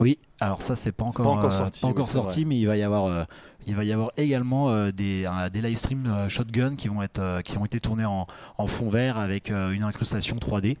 Oui, 0.00 0.18
alors 0.40 0.62
ça 0.62 0.76
c'est 0.76 0.92
pas 0.92 1.04
encore, 1.04 1.24
pas 1.26 1.38
encore 1.40 1.52
sorti, 1.52 1.80
pas 1.80 1.86
encore 1.88 2.04
oui, 2.06 2.10
c'est 2.12 2.18
sorti, 2.18 2.44
mais 2.44 2.56
il 2.58 2.66
va 2.66 2.76
y 2.76 2.82
avoir, 2.82 3.26
il 3.66 3.74
va 3.76 3.84
y 3.84 3.92
avoir 3.92 4.10
également 4.16 4.70
des, 4.90 5.28
des 5.52 5.62
live 5.62 5.78
streams 5.78 6.28
shotgun 6.28 6.76
qui 6.76 6.88
vont 6.88 7.02
être, 7.02 7.40
qui 7.42 7.56
ont 7.58 7.64
été 7.64 7.80
tournés 7.80 8.04
en, 8.04 8.26
en 8.58 8.66
fond 8.66 8.88
vert 8.90 9.16
avec 9.18 9.50
une 9.50 9.82
incrustation 9.82 10.36
3D. 10.36 10.76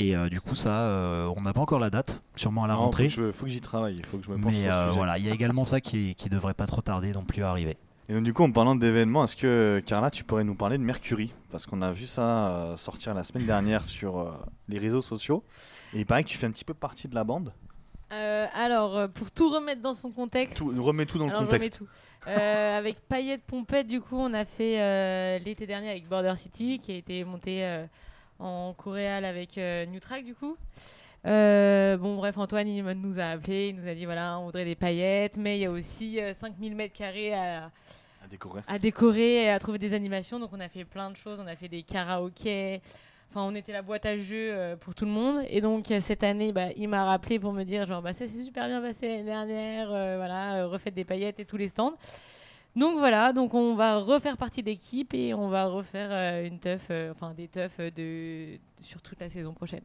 Et 0.00 0.14
du 0.30 0.40
coup 0.40 0.54
ça, 0.54 0.88
on 1.36 1.40
n'a 1.42 1.52
pas 1.52 1.60
encore 1.60 1.80
la 1.80 1.90
date, 1.90 2.22
sûrement 2.36 2.64
à 2.64 2.68
la 2.68 2.74
non, 2.74 2.80
rentrée. 2.82 3.08
Je- 3.08 3.32
faut 3.32 3.46
que 3.46 3.50
j'y 3.50 3.60
travaille. 3.60 3.96
Il 3.98 4.06
faut 4.06 4.16
que 4.18 4.24
je 4.24 4.30
me 4.30 4.36
penche 4.40 4.52
Mais 4.52 4.62
sur 4.62 4.72
le 4.72 4.82
sujet. 4.84 4.96
voilà, 4.96 5.18
il 5.18 5.26
y 5.26 5.30
a 5.30 5.34
également 5.34 5.64
ça 5.64 5.80
qui, 5.80 6.14
qui 6.14 6.28
devrait 6.28 6.54
pas 6.54 6.66
trop 6.66 6.80
tarder 6.82 7.12
non 7.12 7.24
plus 7.24 7.42
à 7.42 7.50
arriver. 7.50 7.76
Et 8.08 8.14
donc, 8.14 8.24
du 8.24 8.32
coup, 8.32 8.42
en 8.42 8.50
parlant 8.50 8.74
d'événements, 8.74 9.24
est-ce 9.24 9.36
que 9.36 9.82
Carla, 9.84 10.10
tu 10.10 10.24
pourrais 10.24 10.44
nous 10.44 10.54
parler 10.54 10.78
de 10.78 10.82
Mercury? 10.82 11.32
Parce 11.50 11.66
qu'on 11.66 11.82
a 11.82 11.92
vu 11.92 12.06
ça 12.06 12.48
euh, 12.48 12.76
sortir 12.76 13.12
la 13.12 13.22
semaine 13.22 13.44
dernière 13.44 13.84
sur 13.96 14.18
euh, 14.18 14.32
les 14.68 14.78
réseaux 14.78 15.02
sociaux. 15.02 15.44
Et 15.92 16.00
il 16.00 16.06
paraît 16.06 16.24
que 16.24 16.28
tu 16.28 16.38
fais 16.38 16.46
un 16.46 16.50
petit 16.50 16.64
peu 16.64 16.74
partie 16.74 17.08
de 17.08 17.14
la 17.14 17.24
bande. 17.24 17.52
Euh, 18.12 18.46
alors, 18.54 19.08
pour 19.10 19.30
tout 19.30 19.50
remettre 19.50 19.82
dans 19.82 19.94
son 19.94 20.10
contexte. 20.10 20.56
Tout, 20.56 20.72
remets 20.82 21.04
tout 21.04 21.18
dans 21.18 21.26
le 21.26 21.30
Alors, 21.30 21.42
contexte. 21.44 21.78
tout. 21.78 21.86
Euh, 22.26 22.78
avec 22.78 23.00
Paillette 23.00 23.42
Pompette, 23.42 23.86
du 23.86 24.00
coup, 24.00 24.16
on 24.16 24.32
a 24.32 24.44
fait 24.44 24.80
euh, 24.80 25.38
l'été 25.38 25.66
dernier 25.66 25.90
avec 25.90 26.08
Border 26.08 26.34
City, 26.36 26.78
qui 26.78 26.92
a 26.92 26.94
été 26.96 27.24
monté 27.24 27.84
en 28.38 28.72
coréal 28.72 29.24
avec 29.24 29.56
New 29.58 30.00
Track, 30.00 30.24
du 30.24 30.34
coup. 30.34 30.56
Euh, 31.26 31.96
bon, 31.96 32.16
bref, 32.16 32.38
Antoine, 32.38 32.68
il 32.68 32.82
nous 32.84 33.18
a 33.20 33.24
appelé, 33.24 33.68
il 33.68 33.76
nous 33.76 33.88
a 33.88 33.94
dit 33.94 34.04
voilà, 34.04 34.38
on 34.38 34.46
voudrait 34.46 34.64
des 34.64 34.76
paillettes, 34.76 35.36
mais 35.36 35.58
il 35.58 35.62
y 35.62 35.66
a 35.66 35.70
aussi 35.70 36.20
euh, 36.20 36.32
5000 36.32 36.74
mètres 36.76 36.94
carrés 36.96 37.34
à, 37.34 37.70
À 38.24 38.28
décorer. 38.30 38.62
à 38.66 38.78
décorer 38.78 39.44
et 39.44 39.50
à 39.50 39.58
trouver 39.58 39.78
des 39.78 39.94
animations. 39.94 40.38
Donc 40.38 40.50
on 40.52 40.60
a 40.60 40.68
fait 40.68 40.84
plein 40.84 41.10
de 41.10 41.16
choses. 41.16 41.38
On 41.42 41.46
a 41.46 41.56
fait 41.56 41.68
des 41.68 41.82
karaokés. 41.82 42.80
Enfin, 43.30 43.42
on 43.42 43.54
était 43.54 43.72
la 43.72 43.82
boîte 43.82 44.06
à 44.06 44.16
jeux 44.16 44.52
euh, 44.54 44.76
pour 44.76 44.94
tout 44.94 45.04
le 45.04 45.10
monde. 45.10 45.44
Et 45.50 45.60
donc 45.60 45.90
euh, 45.90 46.00
cette 46.00 46.22
année, 46.22 46.52
bah, 46.52 46.68
il 46.76 46.88
m'a 46.88 47.04
rappelé 47.04 47.38
pour 47.38 47.52
me 47.52 47.64
dire 47.64 47.84
genre 47.86 48.00
bah 48.00 48.12
ça 48.12 48.26
s'est 48.28 48.44
super 48.44 48.66
bien 48.68 48.80
passé 48.80 49.08
l'année 49.08 49.24
dernière. 49.24 49.88
voilà, 49.88 50.66
refaites 50.66 50.94
des 50.94 51.04
paillettes 51.04 51.40
et 51.40 51.44
tous 51.44 51.56
les 51.56 51.68
stands. 51.68 51.94
Donc 52.76 52.96
voilà, 52.98 53.32
donc 53.32 53.54
on 53.54 53.74
va 53.74 53.98
refaire 53.98 54.36
partie 54.36 54.62
de 54.62 54.68
l'équipe 54.68 55.12
et 55.12 55.34
on 55.34 55.48
va 55.48 55.66
refaire 55.66 56.44
une 56.44 56.60
teuf, 56.60 56.90
enfin 57.10 57.34
des 57.34 57.48
teufs 57.48 57.80
de 57.92 58.56
sur 58.80 59.02
toute 59.02 59.18
la 59.20 59.28
saison 59.28 59.52
prochaine. 59.52 59.82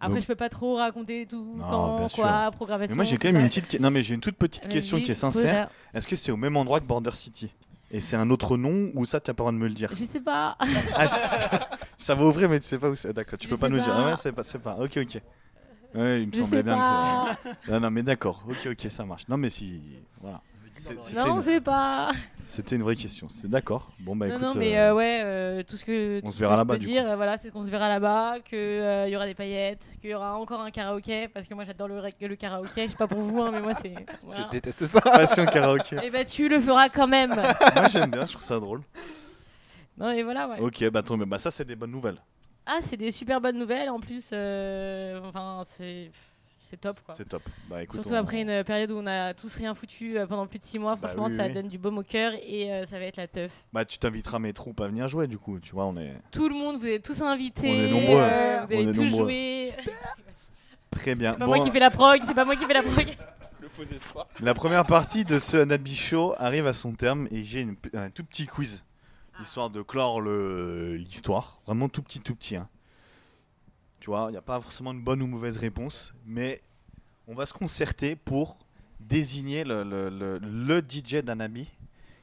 Après, 0.00 0.14
Donc- 0.14 0.22
je 0.22 0.26
peux 0.26 0.34
pas 0.36 0.48
trop 0.48 0.76
raconter 0.76 1.26
tout 1.26 1.54
Non, 1.56 1.64
quand, 1.68 2.08
quoi, 2.14 2.50
programmation. 2.50 2.92
Mais 2.92 2.96
moi, 2.96 3.04
j'ai 3.04 3.16
quand 3.16 3.28
même 3.28 3.36
ça. 3.36 3.42
une 3.42 3.48
petite. 3.62 3.80
Non, 3.80 3.90
mais 3.90 4.02
j'ai 4.02 4.14
une 4.14 4.20
toute 4.20 4.36
petite 4.36 4.68
question 4.68 5.00
qui 5.00 5.10
est 5.10 5.14
sincère. 5.14 5.68
Est-ce 5.94 6.06
que 6.06 6.16
c'est 6.16 6.30
au 6.32 6.36
même 6.36 6.56
endroit 6.56 6.80
que 6.80 6.84
Border 6.86 7.14
City? 7.14 7.52
Et 7.90 8.00
c'est 8.00 8.16
un 8.16 8.28
autre 8.30 8.56
nom 8.56 8.90
ou 8.94 9.04
ça, 9.04 9.20
tu 9.20 9.30
n'as 9.30 9.34
pas 9.34 9.42
le 9.44 9.44
droit 9.44 9.52
de 9.52 9.58
me 9.58 9.68
le 9.68 9.74
dire? 9.74 9.90
Je 9.96 10.04
sais 10.04 10.20
pas. 10.20 10.56
Ah, 10.94 11.08
sais- 11.08 11.48
ça 11.96 12.14
va 12.16 12.24
ouvrir, 12.26 12.48
mais 12.50 12.58
tu 12.60 12.66
sais 12.66 12.78
pas 12.78 12.88
où 12.90 12.96
c'est. 12.96 13.12
D'accord, 13.12 13.38
tu 13.38 13.46
Je 13.46 13.50
peux 13.50 13.56
pas 13.56 13.68
nous 13.68 13.76
le 13.76 13.82
dire. 13.82 13.94
pas. 13.94 14.02
Ah 14.02 14.10
ouais, 14.10 14.16
c'est 14.16 14.32
pas, 14.32 14.42
c'est 14.42 14.58
pas. 14.58 14.76
Ok, 14.80 14.96
ok. 14.98 15.22
Ouais, 15.94 16.22
il 16.22 16.26
me 16.28 16.32
Je 16.32 16.42
semblait 16.42 16.62
bien 16.64 16.76
pas. 16.76 17.30
que. 17.64 17.70
Non, 17.72 17.80
non, 17.80 17.90
mais 17.90 18.02
d'accord. 18.02 18.44
Ok, 18.48 18.68
ok, 18.72 18.90
ça 18.90 19.04
marche. 19.04 19.26
Non, 19.28 19.36
mais 19.36 19.50
si. 19.50 19.80
Voilà. 20.20 20.42
C'est- 21.02 21.14
Non, 21.14 21.40
sait 21.40 21.60
pas. 21.60 22.10
c'était 22.48 22.76
une 22.76 22.82
vraie 22.82 22.96
question. 22.96 23.28
C'est 23.28 23.48
d'accord. 23.48 23.90
Bon, 24.00 24.14
bah 24.14 24.28
non, 24.28 24.36
écoute. 24.36 24.46
non, 24.46 24.54
mais 24.54 24.78
euh, 24.78 24.90
euh, 24.90 24.94
ouais, 24.94 25.20
euh, 25.24 25.62
tout 25.62 25.76
ce 25.76 25.84
que. 25.84 26.20
on 26.24 26.30
se 26.30 26.38
verra 26.38 26.54
que 26.54 26.56
je 26.56 26.60
là-bas, 26.68 26.78
dire, 26.78 27.16
voilà, 27.16 27.38
c'est 27.38 27.50
qu'on 27.50 27.64
se 27.64 27.70
verra 27.70 27.88
là-bas, 27.88 28.40
qu'il 28.40 29.08
y 29.08 29.16
aura 29.16 29.26
des 29.26 29.34
paillettes, 29.34 29.90
qu'il 30.00 30.10
y 30.10 30.14
aura 30.14 30.36
encore 30.36 30.60
un 30.60 30.70
karaoké, 30.70 31.28
parce 31.28 31.46
que 31.46 31.54
moi 31.54 31.64
j'adore 31.64 31.88
le, 31.88 32.00
le 32.20 32.36
karaoké. 32.36 32.86
Je 32.86 32.90
sais 32.92 32.96
pas 32.96 33.06
pour 33.08 33.20
vous, 33.20 33.42
hein, 33.42 33.50
mais 33.52 33.60
moi 33.60 33.74
c'est. 33.74 33.94
voilà. 34.22 34.44
Je 34.44 34.50
déteste 34.50 34.86
ça. 34.86 35.00
Passion 35.04 35.44
karaoké. 35.46 35.96
Et 36.02 36.10
bah 36.10 36.24
tu 36.24 36.48
le 36.48 36.60
feras 36.60 36.88
quand 36.88 37.08
même. 37.08 37.34
Moi, 37.74 37.88
j'aime 37.88 38.10
bien, 38.10 38.24
je 38.26 38.32
trouve 38.32 38.44
ça 38.44 38.58
drôle. 38.60 38.82
non, 39.98 40.10
et 40.10 40.22
voilà, 40.22 40.48
ouais. 40.48 40.60
Ok, 40.60 40.88
bah, 40.90 41.00
attends, 41.00 41.16
mais 41.16 41.26
bah, 41.26 41.38
ça, 41.38 41.50
c'est 41.50 41.64
des 41.64 41.76
bonnes 41.76 41.90
nouvelles. 41.90 42.18
Ah, 42.66 42.78
c'est 42.82 42.96
des 42.96 43.10
super 43.12 43.40
bonnes 43.40 43.58
nouvelles. 43.58 43.88
En 43.90 44.00
plus, 44.00 44.30
euh, 44.32 45.20
enfin, 45.24 45.62
c'est. 45.64 46.10
C'est 46.68 46.80
top 46.80 46.96
quoi. 47.06 47.14
C'est 47.14 47.28
top. 47.28 47.42
Bah, 47.70 47.84
écoute. 47.84 47.94
Surtout 48.00 48.14
on- 48.16 48.18
après 48.18 48.42
une 48.42 48.64
période 48.64 48.90
où 48.90 48.96
on 48.98 49.06
a 49.06 49.34
tous 49.34 49.54
rien 49.54 49.72
foutu 49.74 50.18
euh, 50.18 50.26
pendant 50.26 50.48
plus 50.48 50.58
de 50.58 50.64
6 50.64 50.80
mois, 50.80 50.96
Bah 50.96 51.06
franchement 51.08 51.26
oui, 51.28 51.36
ça 51.36 51.46
oui. 51.46 51.52
donne 51.52 51.68
du 51.68 51.78
baume 51.78 51.98
au 51.98 52.02
cœur 52.02 52.32
et 52.42 52.72
euh, 52.72 52.84
ça 52.84 52.98
va 52.98 53.04
être 53.04 53.16
la 53.18 53.28
teuf. 53.28 53.52
Bah, 53.72 53.84
tu 53.84 53.98
t'inviteras 53.98 54.40
mes 54.40 54.52
troupes 54.52 54.80
à 54.80 54.88
venir 54.88 55.06
jouer, 55.06 55.28
du 55.28 55.38
coup. 55.38 55.60
Tu 55.60 55.72
vois, 55.72 55.84
on 55.86 55.96
est 55.96 56.12
Tout 56.32 56.48
le 56.48 56.56
monde, 56.56 56.78
vous 56.80 56.86
êtes 56.88 57.04
tous 57.04 57.22
invités. 57.22 57.70
On 57.70 57.74
est 57.84 57.90
nombreux. 57.90 58.20
euh, 58.20 58.56
vous 58.68 58.74
On 58.74 58.78
allez 58.80 58.88
est 58.88 58.92
tous 58.92 59.02
nombreux. 59.04 59.24
jouer. 59.26 59.72
très 60.90 61.14
bien. 61.14 61.32
C'est 61.34 61.38
pas 61.38 61.44
Bon, 61.46 61.54
moi 61.56 61.64
qui 61.64 61.70
fais 61.70 61.78
la 61.78 61.90
prog, 61.90 62.20
c'est 62.24 62.34
pas 62.34 62.44
moi 62.44 62.56
qui 62.56 62.64
fais 62.64 62.74
la 62.74 62.82
prog. 62.82 63.14
Le 63.60 63.68
faux 63.68 63.82
espoir. 63.82 64.26
La 64.40 64.54
première 64.54 64.86
partie 64.86 65.24
de 65.24 65.38
ce 65.38 65.56
Nabi 65.58 65.94
Show 65.94 66.34
arrive 66.38 66.66
à 66.66 66.72
son 66.72 66.92
terme 66.92 67.26
et 67.30 67.42
j'ai 67.44 67.60
une- 67.60 67.76
un 67.94 68.10
tout 68.10 68.24
petit 68.24 68.46
quiz, 68.46 68.84
histoire 69.40 69.70
de 69.70 69.82
clore 69.82 70.20
le- 70.20 70.96
l'histoire. 70.96 71.60
Vraiment 71.66 71.88
tout 71.88 72.02
petit, 72.02 72.20
tout 72.20 72.34
petit. 72.34 72.56
hein. 72.56 72.68
Tu 74.06 74.10
vois, 74.10 74.26
il 74.28 74.30
n'y 74.30 74.36
a 74.38 74.40
pas 74.40 74.60
forcément 74.60 74.92
une 74.92 75.02
bonne 75.02 75.20
ou 75.20 75.26
mauvaise 75.26 75.56
réponse, 75.56 76.14
mais 76.24 76.60
on 77.26 77.34
va 77.34 77.44
se 77.44 77.52
concerter 77.52 78.14
pour 78.14 78.56
désigner 79.00 79.64
le, 79.64 79.82
le- 79.82 80.08
le- 80.10 80.38
le 80.38 80.78
DJ 80.80 81.24
d'Anabi 81.24 81.66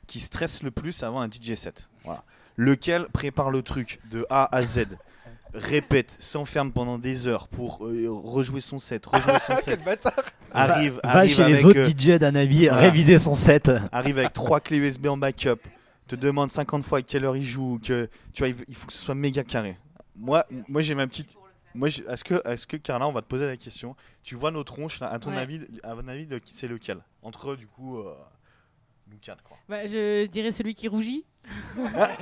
qui 0.07 0.21
stresse 0.21 0.63
le 0.63 0.71
plus 0.71 1.03
avant 1.03 1.19
un 1.19 1.27
DJ 1.29 1.55
set. 1.55 1.89
Voilà. 2.05 2.23
Lequel 2.55 3.07
prépare 3.11 3.51
le 3.51 3.63
truc 3.63 3.99
de 4.09 4.25
A 4.29 4.55
à 4.55 4.63
Z, 4.63 4.85
répète, 5.53 6.15
s'enferme 6.19 6.71
pendant 6.71 6.97
des 6.97 7.27
heures 7.27 7.49
pour 7.49 7.85
euh, 7.85 8.07
rejouer 8.09 8.61
son 8.61 8.79
set, 8.79 9.05
rejouer 9.05 9.33
son 9.45 9.57
set, 9.57 9.65
Quel 9.65 9.83
bâtard 9.83 10.23
arrive, 10.53 11.01
Va 11.03 11.09
arrive 11.09 11.35
chez 11.35 11.43
les 11.47 11.53
avec, 11.55 11.65
autres 11.65 11.79
euh, 11.79 11.85
DJ 12.15 12.17
d'Anabi 12.17 12.67
voilà. 12.67 12.77
réviser 12.77 13.19
son 13.19 13.35
set. 13.35 13.69
arrive 13.91 14.19
avec 14.19 14.31
trois 14.31 14.61
clés 14.61 14.77
USB 14.77 15.07
en 15.07 15.17
backup, 15.17 15.59
te 16.07 16.15
demande 16.15 16.49
50 16.49 16.85
fois 16.85 16.99
à 16.99 17.01
quelle 17.01 17.25
heure 17.25 17.35
il 17.35 17.43
joue, 17.43 17.77
que 17.85 18.09
tu 18.33 18.43
vois, 18.43 18.47
il 18.47 18.55
il 18.69 18.75
faut 18.75 18.87
que 18.87 18.93
ce 18.93 18.99
soit 19.03 19.15
méga 19.15 19.43
carré. 19.43 19.77
Moi, 20.15 20.45
moi 20.69 20.81
j'ai 20.81 20.95
ma 20.95 21.07
petite. 21.07 21.35
Moi, 21.75 21.87
est-ce 21.89 22.23
que, 22.23 22.41
est-ce 22.47 22.67
que 22.67 22.77
Carla, 22.77 23.07
on 23.07 23.11
va 23.11 23.21
te 23.21 23.27
poser 23.27 23.47
la 23.47 23.57
question 23.57 23.95
Tu 24.23 24.35
vois 24.35 24.51
nos 24.51 24.63
tronches 24.63 24.99
là, 24.99 25.07
à 25.11 25.19
ton 25.19 25.31
Ouais. 25.31 25.37
avis, 25.37 25.59
à 25.83 25.93
ton 25.95 26.07
avis, 26.07 26.25
le- 26.25 26.39
c'est 26.45 26.67
lequel? 26.67 26.99
Entre 27.23 27.51
eux, 27.51 27.57
du 27.57 27.67
coup, 27.67 27.99
euh, 27.99 28.13
Nous 29.11 29.17
quatre, 29.21 29.43
quoi. 29.43 29.57
Bah, 29.69 29.85
je, 29.85 30.23
je 30.25 30.29
dirais 30.29 30.51
celui 30.51 30.73
qui 30.73 30.87
rougit. 30.87 31.25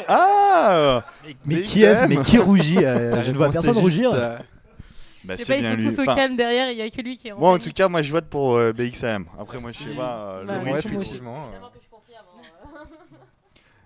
Ah 0.07 1.05
Mais 1.23 1.35
Mais 1.45 1.61
qui 1.61 1.83
est-ce? 1.83 2.05
Mais 2.05 2.21
qui 2.23 2.37
rougit? 2.37 2.83
Euh, 2.83 3.21
Je 3.23 3.31
ne 3.31 3.37
vois 3.37 3.49
personne 3.49 3.77
est 3.77 3.89
juste, 3.89 4.05
rougir. 4.07 4.13
euh, 4.13 4.37
bah, 5.23 5.33
je 5.33 5.37
sais 5.37 5.45
c'est 5.45 5.53
pas, 5.53 5.59
ils 5.59 5.67
sont 5.67 5.75
lui. 5.75 5.85
tous 5.95 5.99
au 5.99 6.01
Enfin, 6.03 6.15
calme 6.15 6.35
derrière, 6.37 6.71
il 6.71 6.77
y 6.77 6.81
a 6.81 6.89
que 6.89 7.01
lui 7.01 7.17
qui 7.17 7.27
est 7.27 7.31
en 7.31 7.37
Moi, 7.39 7.51
en 7.53 7.59
tout 7.59 7.71
cas, 7.71 7.87
moi, 7.87 8.01
je 8.01 8.11
vote 8.11 8.25
pour 8.25 8.55
euh, 8.55 8.73
BXM. 8.73 9.25
Après, 9.39 9.59
moi, 9.59 9.71
je 9.71 9.77
sais 9.77 9.93
pas. 9.95 10.39
euh, 10.39 10.45
Bah, 10.47 10.81
tu- 10.81 10.87
effectivement. 10.87 11.49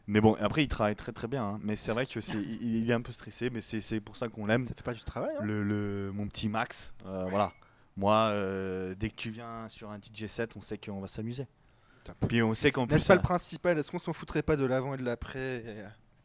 Euh, 0.07 0.11
Mais 0.11 0.21
bon, 0.21 0.35
après, 0.39 0.63
il 0.63 0.67
travaille 0.67 0.95
très 0.95 1.11
très 1.11 1.27
bien. 1.27 1.43
hein. 1.43 1.59
Mais 1.63 1.75
c'est 1.75 1.91
vrai 1.91 2.05
que 2.05 2.21
c'est, 2.21 2.37
il 2.39 2.75
il 2.83 2.89
est 2.89 2.93
un 2.93 3.01
peu 3.01 3.11
stressé, 3.11 3.49
mais 3.49 3.61
c'est, 3.61 3.81
c'est 3.81 3.99
pour 3.99 4.15
ça 4.17 4.27
qu'on 4.29 4.45
l'aime. 4.45 4.65
Ça 4.67 4.73
fait 4.75 4.83
pas 4.83 4.93
du 4.93 5.03
travail. 5.03 5.35
hein. 5.39 5.43
Le, 5.43 5.63
le- 5.63 6.11
mon 6.13 6.27
petit 6.27 6.47
Max, 6.49 6.93
euh, 7.05 7.25
voilà. 7.29 7.51
Moi, 7.97 8.15
euh, 8.33 8.93
dès 8.97 9.09
que 9.09 9.15
tu 9.15 9.29
viens 9.29 9.67
sur 9.69 9.89
un 9.89 9.97
DJ 9.97 10.27
set, 10.27 10.55
on 10.57 10.61
sait 10.61 10.77
qu'on 10.77 10.99
va 10.99 11.07
s'amuser. 11.07 11.47
Top. 12.03 12.15
Puis 12.27 12.43
on 12.43 12.53
sait 12.53 12.71
qu'en 12.71 12.85
plus, 12.85 12.95
N'est-ce 12.95 13.05
pas 13.07 13.13
ça- 13.13 13.15
le 13.15 13.21
principal? 13.23 13.79
Est-ce 13.79 13.89
qu'on 13.89 13.99
s'en 13.99 14.13
foutrait 14.13 14.43
pas 14.43 14.57
de 14.57 14.65
l'avant 14.65 14.93
et 14.93 14.97
de 14.97 15.03
l'après 15.03 15.63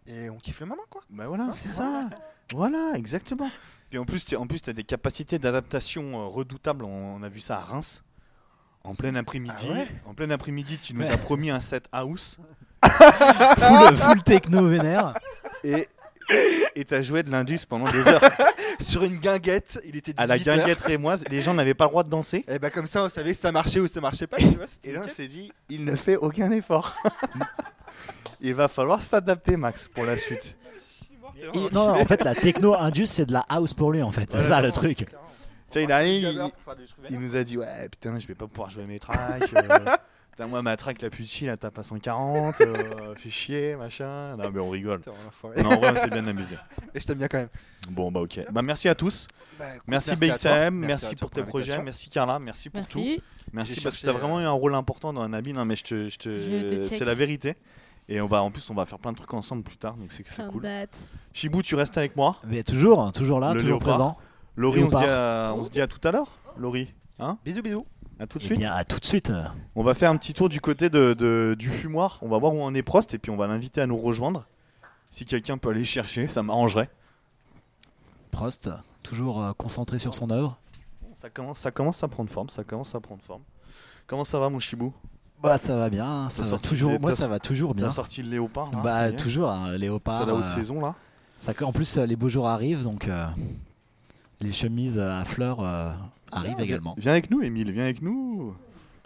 et, 0.06 0.12
et 0.24 0.30
on 0.30 0.36
kiffe 0.38 0.60
le 0.60 0.66
moment 0.66 0.82
quoi? 0.90 1.02
Bah 1.08 1.26
voilà, 1.28 1.50
c'est 1.52 1.68
ça. 1.68 2.10
Voilà, 2.52 2.92
exactement. 2.96 3.48
Puis 3.88 3.98
en 3.98 4.04
plus, 4.04 4.24
tu 4.24 4.34
en 4.36 4.46
plus, 4.46 4.60
as 4.66 4.72
des 4.72 4.84
capacités 4.84 5.38
d'adaptation 5.38 6.20
euh, 6.20 6.26
redoutables. 6.26 6.84
On, 6.84 7.14
on 7.16 7.22
a 7.22 7.28
vu 7.28 7.40
ça 7.40 7.56
à 7.58 7.60
Reims. 7.60 8.02
En 8.82 8.94
plein 8.94 9.14
après-midi, 9.14 9.66
Ah 9.68 9.72
ouais? 9.72 9.88
en 10.06 10.14
plein 10.14 10.30
après-midi, 10.30 10.78
tu 10.82 10.94
nous 10.94 11.04
as 11.10 11.16
promis 11.18 11.50
un 11.50 11.60
set 11.60 11.86
house 11.92 12.38
full, 12.84 13.96
full 13.96 14.22
techno 14.22 14.66
vénère. 14.66 15.14
et 15.64 15.88
et 16.74 16.84
t'as 16.84 17.02
joué 17.02 17.22
de 17.22 17.30
l'indus 17.30 17.66
pendant 17.68 17.90
des 17.90 18.06
heures 18.06 18.20
Sur 18.78 19.02
une 19.02 19.16
guinguette, 19.16 19.80
il 19.84 19.96
était 19.96 20.12
18 20.12 20.22
à 20.22 20.26
la 20.26 20.38
guinguette 20.38 20.80
rémoise. 20.80 21.24
Les 21.28 21.40
gens 21.40 21.54
n'avaient 21.54 21.74
pas 21.74 21.84
le 21.84 21.90
droit 21.90 22.02
de 22.02 22.08
danser. 22.08 22.44
Et 22.48 22.58
bah 22.58 22.70
comme 22.70 22.86
ça, 22.86 23.04
on 23.04 23.08
savait 23.08 23.34
si 23.34 23.40
ça 23.40 23.52
marchait 23.52 23.80
ou 23.80 23.88
ça 23.88 24.00
marchait 24.00 24.26
pas, 24.26 24.38
tu 24.38 24.44
vois. 24.56 24.66
c'était 24.66 24.90
Et 24.90 24.92
là, 24.92 25.02
on 25.04 25.08
s'est 25.08 25.26
dit, 25.26 25.52
il 25.68 25.84
ne 25.84 25.96
fait 25.96 26.16
aucun 26.16 26.50
effort. 26.52 26.96
il 28.40 28.54
va 28.54 28.68
falloir 28.68 29.02
s'adapter, 29.02 29.56
Max, 29.56 29.88
pour 29.88 30.04
la 30.04 30.16
suite. 30.16 30.56
Et- 31.36 31.74
non, 31.74 32.00
en 32.00 32.04
fait, 32.04 32.22
la 32.22 32.34
techno 32.34 32.74
indus, 32.74 33.06
c'est 33.06 33.26
de 33.26 33.32
la 33.32 33.44
house 33.48 33.74
pour 33.74 33.92
lui, 33.92 34.02
en 34.02 34.12
fait. 34.12 34.30
C'est 34.30 34.38
Ouais, 34.38 34.44
ça 34.44 34.60
le 34.60 34.70
truc. 34.70 35.06
Tu 35.70 35.82
il 35.82 35.92
arrive, 35.92 36.50
nous 37.10 37.36
a 37.36 37.44
dit, 37.44 37.56
ouais, 37.56 37.88
putain, 37.90 38.18
je 38.18 38.26
vais 38.26 38.34
pas 38.34 38.48
pouvoir 38.48 38.70
jouer 38.70 38.84
mes 38.86 38.98
tracks. 38.98 39.42
euh, 39.56 39.96
putain, 40.40 40.50
moi, 40.50 40.62
ma 40.62 40.76
track 40.76 41.02
la 41.02 41.10
plus 41.10 41.30
chill, 41.30 41.48
elle 41.48 41.58
tape 41.58 41.78
à 41.78 41.82
140. 41.82 42.60
euh, 42.62 43.14
fait 43.16 43.30
chier, 43.30 43.76
machin. 43.76 44.36
Non, 44.36 44.50
mais 44.50 44.60
on 44.60 44.70
rigole. 44.70 45.00
Non, 45.06 45.66
en 45.66 45.76
vrai, 45.78 45.92
on 45.92 45.96
s'est 45.96 46.08
bien 46.08 46.26
amusé. 46.26 46.56
Et 46.94 47.00
je 47.00 47.06
t'aime 47.06 47.18
bien 47.18 47.28
quand 47.28 47.38
même. 47.38 47.48
Bon, 47.90 48.10
bah, 48.10 48.20
ok. 48.20 48.40
Bah, 48.50 48.62
merci 48.62 48.88
à 48.88 48.94
tous. 48.94 49.26
Bah, 49.58 49.74
écoute, 49.74 49.84
Merci, 49.86 50.14
toi. 50.14 50.28
BXM, 50.28 50.74
merci, 50.74 51.16
pour 51.16 51.28
tes 51.28 51.42
projets, 51.42 51.82
merci 51.82 52.08
Carla, 52.08 52.38
merci 52.38 52.70
pour 52.70 52.88
tout. 52.88 52.98
Merci. 52.98 53.22
Merci 53.52 53.74
parce 53.82 53.96
que 53.96 54.00
cherché, 54.00 54.06
tu 54.06 54.08
as 54.08 54.12
vraiment 54.12 54.40
eu 54.40 54.44
un 54.44 54.50
rôle 54.52 54.74
important 54.74 55.12
dans 55.12 55.20
Anabi. 55.22 55.52
Non, 55.52 55.66
mais 55.66 55.76
je 55.76 55.84
te, 55.84 56.08
je 56.08 56.88
c'est 56.90 57.04
la 57.04 57.14
vérité. 57.14 57.56
Et 58.08 58.20
on 58.20 58.26
va, 58.26 58.42
en 58.42 58.50
plus, 58.50 58.68
on 58.70 58.74
va 58.74 58.86
faire 58.86 58.98
plein 58.98 59.12
de 59.12 59.16
trucs 59.18 59.32
ensemble 59.34 59.62
plus 59.62 59.76
tard, 59.76 59.96
donc 59.96 60.10
c'est 60.10 60.26
c'est 60.26 60.44
cool. 60.48 60.62
date. 60.62 60.90
Chibou, 61.32 61.62
tu 61.62 61.76
restes 61.76 61.96
avec 61.96 62.16
moi. 62.16 62.38
Mais 62.44 62.64
toujours, 62.64 63.12
toujours 63.12 63.38
là, 63.38 63.52
Le 63.52 63.60
toujours 63.60 63.78
léopard. 63.78 63.94
présent. 63.94 64.16
Laurie, 64.56 64.82
on 64.82 64.90
se, 64.90 64.96
dit 64.96 65.02
Léopard. 65.02 65.50
à, 65.50 65.54
on 65.54 65.62
se 65.62 65.70
dit 65.70 65.80
à 65.80 65.86
tout 65.86 66.00
à 66.08 66.10
l'heure. 66.10 66.32
Laurie, 66.56 66.92
hein? 67.20 67.38
Bisous, 67.44 67.62
bisous. 67.62 67.86
À 68.20 68.26
tout 68.26 68.38
de 68.38 68.44
Eh 68.50 68.56
bien, 68.56 68.72
à 68.72 68.84
tout 68.84 68.98
de 68.98 69.04
suite. 69.04 69.32
On 69.74 69.82
va 69.82 69.94
faire 69.94 70.10
un 70.10 70.16
petit 70.16 70.34
tour 70.34 70.48
du 70.50 70.60
côté 70.60 70.90
de, 70.90 71.14
de- 71.14 71.56
du 71.58 71.70
fumoir. 71.70 72.18
On 72.20 72.28
va 72.28 72.38
voir 72.38 72.54
où 72.54 72.62
en 72.62 72.74
est 72.74 72.82
Prost 72.82 73.14
et 73.14 73.18
puis 73.18 73.30
on 73.30 73.36
va 73.36 73.46
l'inviter 73.46 73.80
à 73.80 73.86
nous 73.86 73.96
rejoindre. 73.96 74.44
Si 75.10 75.24
quelqu'un 75.24 75.56
peut 75.56 75.70
aller 75.70 75.84
chercher, 75.86 76.28
ça 76.28 76.42
m'arrangerait. 76.42 76.90
Prost, 78.30 78.70
toujours 79.02 79.42
euh, 79.42 79.52
concentré 79.54 79.98
sur 79.98 80.14
son 80.14 80.30
œuvre. 80.30 80.58
Ça 81.14 81.30
commence, 81.30 81.58
ça 81.58 81.70
commence 81.70 82.02
à 82.02 82.08
prendre 82.08 82.30
forme, 82.30 82.48
ça 82.50 82.62
commence 82.62 82.94
à 82.94 83.00
prendre 83.00 83.22
forme. 83.26 83.42
Comment 84.06 84.24
ça 84.24 84.38
va 84.38 84.48
mon 84.50 84.60
chibou? 84.60 84.92
Bah, 85.42 85.56
ça 85.56 85.76
va 85.78 85.88
bien, 85.88 86.28
ça 86.28 86.44
va 86.44 86.58
toujours. 86.58 87.00
Moi, 87.00 87.16
ça 87.16 87.26
va 87.26 87.38
toujours 87.38 87.74
bien. 87.74 87.86
T'as 87.86 87.92
sorti 87.92 88.22
le 88.22 88.28
léopard 88.30 88.70
là, 88.70 88.80
Bah, 88.82 89.12
toujours, 89.12 89.48
hein, 89.48 89.76
léopard. 89.78 90.20
C'est 90.20 90.26
la 90.26 90.34
haute 90.34 90.44
euh, 90.44 90.54
saison 90.54 90.80
là. 90.80 90.94
Ça, 91.38 91.52
en 91.62 91.72
plus, 91.72 91.96
euh, 91.96 92.04
les 92.04 92.16
beaux 92.16 92.28
jours 92.28 92.46
arrivent, 92.48 92.82
donc 92.82 93.08
euh, 93.08 93.26
les 94.40 94.52
chemises 94.52 94.98
à 94.98 95.24
fleurs 95.24 95.60
euh, 95.60 95.90
arrivent 96.32 96.56
Ah, 96.58 96.62
également. 96.62 96.94
Viens 96.98 97.12
avec 97.12 97.30
nous, 97.30 97.42
Émile, 97.42 97.70
viens 97.72 97.84
avec 97.84 98.02
nous. 98.02 98.54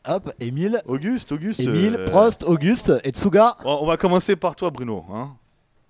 Hop, 0.07 0.31
Émile, 0.41 0.83
Auguste, 0.87 1.33
Auguste. 1.33 1.61
Émile, 1.61 1.97
euh, 1.99 2.07
Prost, 2.07 2.45
Auguste 2.45 2.93
et 3.05 3.11
Tsuga. 3.11 3.57
On 3.65 3.79
on 3.83 3.87
va 3.87 3.97
commencer 3.97 4.37
par 4.37 4.55
toi, 4.55 4.71
Bruno. 4.71 5.05
Hein 5.13 5.35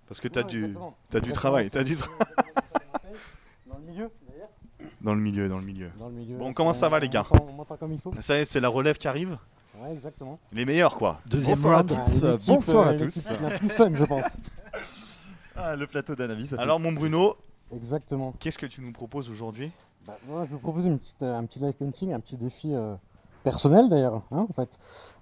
Parce 0.07 0.21
que 0.21 0.29
t'as 0.29 0.45
du, 0.45 0.75
t'as 1.11 1.21
du 1.21 1.33
travail. 1.33 1.69
T'as 1.71 1.83
du 1.83 1.97
tra- 1.97 2.09
Dans 3.67 3.77
le 3.79 3.83
milieu, 3.85 4.11
d'ailleurs. 4.29 4.49
dans 5.01 5.15
le 5.15 5.21
milieu, 5.21 5.49
dans 5.49 5.59
le 5.59 5.65
milieu. 5.65 5.91
Dans 5.99 6.09
le 6.09 6.15
milieu. 6.15 6.37
Bon, 6.37 6.53
comment 6.53 6.73
ça 6.73 6.89
va, 6.89 7.01
les 7.01 7.09
gars 7.09 7.27
On 7.31 7.53
m'entend 7.53 7.77
comme 7.77 7.93
il 7.93 8.01
faut 8.01 8.13
Ça 8.21 8.37
y 8.39 8.41
est, 8.43 8.45
c'est 8.45 8.61
la 8.61 8.69
relève 8.69 8.99
qui 8.99 9.09
arrive. 9.09 9.37
Ouais, 9.81 9.93
exactement. 9.93 10.39
Les 10.53 10.65
meilleurs, 10.65 10.97
quoi. 10.97 11.21
Deuxième 11.27 11.57
Bonsoir 11.57 11.79
à 11.81 11.85
tous. 11.85 12.25
Ah, 12.25 12.37
bonsoir 12.47 12.87
à 12.87 12.91
euh, 12.93 12.99
tous. 12.99 13.17
l'équipe 13.17 13.43
La 13.43 13.51
plus 13.59 13.69
fun, 13.69 13.91
je 13.93 14.05
pense. 14.05 14.25
Ah, 15.57 15.75
le 15.75 15.87
plateau 15.89 16.15
d'Anavis. 16.15 16.49
ça 16.51 16.57
Alors, 16.61 16.79
mon 16.79 16.93
Bruno, 16.93 17.37
Exactement. 17.75 18.33
qu'est-ce 18.39 18.59
que 18.59 18.67
tu 18.67 18.81
nous 18.81 18.93
proposes 18.93 19.29
aujourd'hui? 19.29 19.73
Bah, 20.07 20.17
moi, 20.29 20.45
je 20.45 20.51
vous 20.53 20.59
propose 20.59 20.85
une 20.85 20.99
petite, 20.99 21.23
euh, 21.23 21.37
un 21.39 21.45
petit 21.45 21.59
live 21.61 21.73
painting, 21.75 22.13
un 22.13 22.21
petit 22.21 22.37
défi 22.37 22.75
euh, 22.75 22.95
personnel 23.43 23.89
d'ailleurs, 23.89 24.23
hein, 24.31 24.47
en 24.49 24.53
fait. 24.53 24.69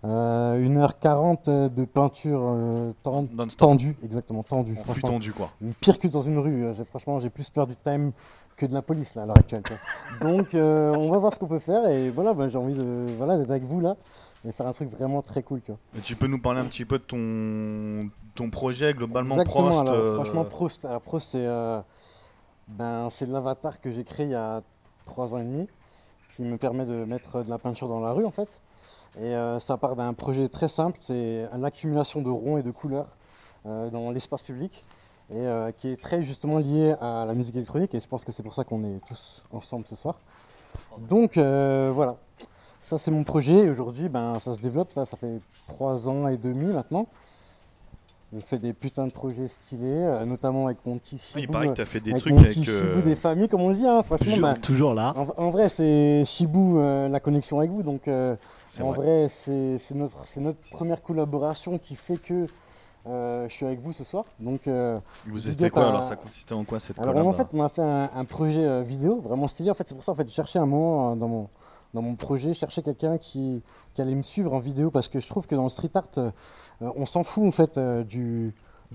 Euh, 0.05 0.59
1h40 0.59 1.73
de 1.73 1.85
peinture 1.85 2.41
euh, 2.43 2.93
ten- 3.05 3.29
tendue, 3.57 3.97
exactement, 4.05 4.43
tendue. 4.43 4.75
Franchement. 4.85 5.11
tendu, 5.11 5.33
quoi. 5.33 5.51
Pire 5.81 5.99
que 5.99 6.09
dans 6.09 6.23
une 6.23 6.39
rue. 6.39 6.67
j'ai- 6.77 6.85
franchement, 6.85 7.21
j'ai 7.21 7.31
plus 7.31 7.49
peur 7.51 7.67
du 7.69 7.77
time 7.77 8.13
que 8.57 8.67
de 8.67 8.75
la 8.75 8.83
police 8.83 9.15
là, 9.15 9.23
à 9.23 9.27
l'heure 9.27 9.39
actuelle. 9.39 9.63
quoi. 9.63 9.77
Donc, 10.29 10.49
on 10.55 11.11
va 11.11 11.19
voir 11.19 11.33
ce 11.33 11.39
qu'on 11.39 11.47
peut 11.49 11.59
faire 11.61 11.89
et 11.89 12.11
voilà, 12.11 12.35
bah, 12.35 12.49
j'ai 12.49 12.59
envie 12.59 12.75
de 12.75 13.07
voilà, 13.17 13.39
d'être 13.39 13.51
avec 13.51 13.63
vous 13.65 13.81
là 13.81 13.97
et 14.45 14.51
faire 14.53 14.67
un 14.67 14.73
truc 14.73 14.91
vraiment 14.91 15.23
très 15.23 15.43
cool. 15.45 15.61
Tu 15.63 15.71
vois. 15.71 15.79
Et 15.97 16.01
tu 16.01 16.17
peux 16.17 16.27
nous 16.27 16.41
parler 16.41 16.61
un 16.61 16.65
petit 16.67 16.85
peu 16.85 16.99
de 16.99 17.05
ton, 17.05 18.11
ton 18.35 18.51
projet 18.51 18.93
globalement 18.95 19.37
Exactement, 19.37 19.69
Prost 19.71 19.81
alors, 19.81 19.95
euh, 19.95 20.15
franchement, 20.17 20.45
Proust, 20.45 20.85
alors, 20.85 21.01
Proust 21.01 21.29
c'est 21.33 21.47
euh, 21.47 21.81
ben, 22.69 23.09
c'est 23.11 23.27
l'avatar 23.27 23.81
que 23.81 23.91
j'ai 23.91 24.05
créé 24.05 24.27
il 24.27 24.33
y 24.33 24.35
a 24.35 24.63
3 25.07 25.35
ans 25.35 25.39
et 25.39 25.45
demi 25.45 25.69
qui 26.35 26.43
me 26.43 26.57
permet 26.57 26.85
de 26.87 27.05
mettre 27.05 27.43
de 27.43 27.51
la 27.51 27.59
peinture 27.59 27.89
dans 27.89 28.01
la 28.01 28.13
rue 28.13 28.25
en 28.25 28.31
fait. 28.31 28.49
Et 29.19 29.35
euh, 29.35 29.59
ça 29.59 29.77
part 29.77 29.95
d'un 29.97 30.15
projet 30.15 30.49
très 30.49 30.69
simple, 30.69 30.99
c'est 31.03 31.47
l'accumulation 31.59 32.23
de 32.23 32.31
ronds 32.31 32.57
et 32.57 32.63
de 32.63 32.71
couleurs 32.71 33.09
euh, 33.67 33.91
dans 33.91 34.11
l'espace 34.11 34.43
public 34.43 34.85
et 35.31 35.37
euh, 35.37 35.71
qui 35.73 35.89
est 35.89 36.01
très 36.01 36.23
justement 36.23 36.59
lié 36.59 36.95
à 37.01 37.25
la 37.27 37.35
musique 37.35 37.55
électronique 37.55 37.95
et 37.95 38.01
je 38.01 38.09
pense 38.09 38.25
que 38.25 38.33
c'est 38.33 38.43
pour 38.43 38.55
ça 38.55 38.65
qu'on 38.65 38.85
est 38.85 39.01
tous 39.07 39.45
ensemble 39.53 39.87
ce 39.87 39.97
soir. 39.97 40.19
Donc 40.99 41.37
voilà, 41.37 42.17
ça 42.81 42.97
c'est 42.97 43.11
mon 43.11 43.25
projet 43.25 43.67
et 43.67 43.71
aujourd'hui 43.71 44.09
ben, 44.09 44.39
ça 44.41 44.55
se 44.55 44.61
développe, 44.61 44.93
ça 44.95 45.05
fait 45.05 45.41
3 45.69 46.09
ans 46.09 46.29
et 46.29 46.39
demi 46.39 46.73
maintenant. 46.73 47.07
Je 48.35 48.41
fais 48.41 48.57
des 48.59 48.73
putains 48.73 49.07
de 49.07 49.13
projets 49.13 49.47
stylés, 49.49 49.83
euh, 49.85 50.25
notamment 50.25 50.67
avec 50.67 50.79
mon 50.87 50.97
petit 50.97 51.17
Il 51.17 51.43
Chibou, 51.43 51.53
paraît 51.53 51.67
que 51.67 51.73
euh, 51.73 51.75
t'as 51.75 51.85
fait 51.85 52.01
des 52.01 52.13
avec 52.13 52.23
trucs 52.23 52.33
mon 52.33 52.41
avec. 52.41 52.55
petit 52.55 52.71
euh, 52.71 52.95
Chibou 52.95 53.03
des 53.09 53.15
familles, 53.17 53.49
comme 53.49 53.61
on 53.61 53.71
dit. 53.73 53.87
Hein, 53.87 54.03
franchement, 54.03 54.25
Toujours, 54.27 54.43
ben, 54.49 54.55
toujours 54.55 54.95
là. 54.95 55.13
en, 55.17 55.27
en 55.45 55.51
vrai, 55.51 55.69
c'est 55.69 56.23
Chibou 56.25 56.79
euh, 56.79 57.09
la 57.09 57.21
connexion 57.21 57.59
avec 57.59 57.71
vous. 57.71 57.83
Donc, 57.83 58.09
euh, 58.09 58.35
c'est 58.69 58.83
en 58.83 58.93
vrai. 58.93 59.27
vrai, 59.27 59.29
c'est 59.29 59.95
notre, 59.95 60.17
première 60.71 61.03
collaboration 61.03 61.77
qui 61.77 61.95
fait 61.95 62.17
que 62.17 62.47
euh, 63.07 63.47
je 63.49 63.53
suis 63.53 63.67
avec 63.67 63.81
vous 63.81 63.93
ce 63.93 64.05
soir. 64.05 64.25
Donc, 64.41 64.67
euh, 64.67 64.99
Vous 65.27 65.51
étiez 65.51 65.69
quoi 65.69 65.89
alors 65.89 66.03
Ça 66.05 66.17
consistait 66.17 66.55
en 66.55 66.65
quoi 66.65 66.81
cette 66.81 66.99
alors 66.99 67.13
collab 67.15 67.27
en 67.27 67.33
fait, 67.35 67.47
on 67.53 67.63
a 67.63 67.69
fait 67.69 67.83
un, 67.83 68.09
un 68.15 68.25
projet 68.25 68.65
euh, 68.65 68.83
vidéo 68.83 69.21
vraiment 69.21 69.47
stylé. 69.49 69.71
En 69.71 69.75
fait, 69.75 69.87
c'est 69.87 69.95
pour 69.95 70.05
ça 70.05 70.13
en 70.13 70.15
fait, 70.15 70.27
je 70.27 70.33
cherchais 70.35 70.59
un 70.59 70.65
moment 70.67 71.13
euh, 71.13 71.17
dans 71.17 71.29
mon 71.29 71.49
dans 71.95 72.01
mon 72.01 72.15
projet, 72.15 72.55
je 72.55 72.59
cherchais 72.59 72.81
quelqu'un 72.81 73.19
qui, 73.19 73.61
qui 73.93 74.01
allait 74.01 74.15
me 74.15 74.23
suivre 74.23 74.55
en 74.55 74.59
vidéo 74.61 74.91
parce 74.91 75.09
que 75.09 75.21
je 75.21 75.27
trouve 75.29 75.47
que 75.47 75.55
dans 75.55 75.65
le 75.65 75.69
street 75.69 75.91
art, 75.93 76.05
euh, 76.17 76.31
euh, 76.31 76.31
on 76.97 77.07
s'en 77.07 77.23
fout 77.23 77.45
en 77.45 77.51
fait 77.51 77.79
euh, 77.79 78.05
du 78.05 78.55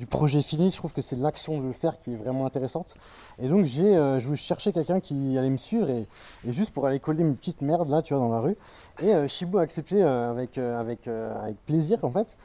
projet 0.09 0.41
fini. 0.41 0.71
Je 0.71 0.77
trouve 0.77 0.93
que 0.93 1.01
c'est 1.01 1.15
l'action 1.15 1.59
de 1.59 1.65
le 1.65 1.73
faire 1.73 1.99
qui 1.99 2.13
est 2.13 2.15
vraiment 2.15 2.45
intéressante. 2.45 2.95
Et 3.39 3.47
donc 3.47 3.67
euh, 3.77 4.19
je 4.19 4.35
cherchais 4.35 4.71
quelqu'un 4.71 4.99
qui 4.99 5.37
allait 5.37 5.49
me 5.49 5.57
suivre 5.57 5.89
et, 5.89 6.07
juste 6.45 6.73
pour 6.73 6.85
aller 6.85 6.99
coller 6.99 7.21
une 7.21 7.35
petite 7.35 7.61
merde 7.61 7.89
là, 7.89 8.01
tu 8.01 8.13
vois, 8.13 8.23
dans 8.23 8.31
la 8.31 8.39
rue. 8.39 8.57
Et 9.01 9.13
euh, 9.13 9.27
a 9.27 9.61
accepté 9.61 10.03
euh, 10.03 10.31
avec 10.31 10.57
euh, 10.57 10.95
euh, 11.07 11.51
plaisir 11.65 11.99
en 12.03 12.11
fait. 12.11 12.35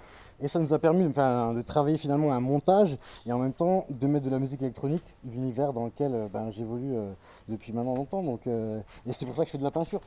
Et 0.43 0.49
ça 0.49 0.59
nous 0.59 0.75
a 0.75 0.79
permis 0.81 1.05
de 1.05 1.63
travailler 1.63 1.97
finalement 1.97 2.33
un 2.33 2.41
montage 2.41 2.99
et 3.27 3.33
en 3.33 3.39
même 3.39 3.53
temps 3.53 3.87
de 3.89 4.07
mettre 4.09 4.25
de 4.25 4.31
la 4.31 4.41
musique 4.41 4.61
électronique, 4.61 5.05
l'univers 5.25 5.73
dans 5.73 5.85
lequel 5.85 6.13
euh, 6.15 6.27
ben, 6.29 6.51
j'évolue 6.51 6.97
euh, 6.97 7.13
depuis 7.49 7.73
maintenant 7.73 7.95
longtemps. 7.95 8.25
Euh, 8.49 8.81
et 9.07 9.13
c'est 9.13 9.25
pour 9.25 9.37
ça 9.37 9.43
que 9.43 9.47
je 9.47 9.53
fais 9.53 9.59
de 9.59 9.63
la 9.63 9.71
peinture. 9.71 10.01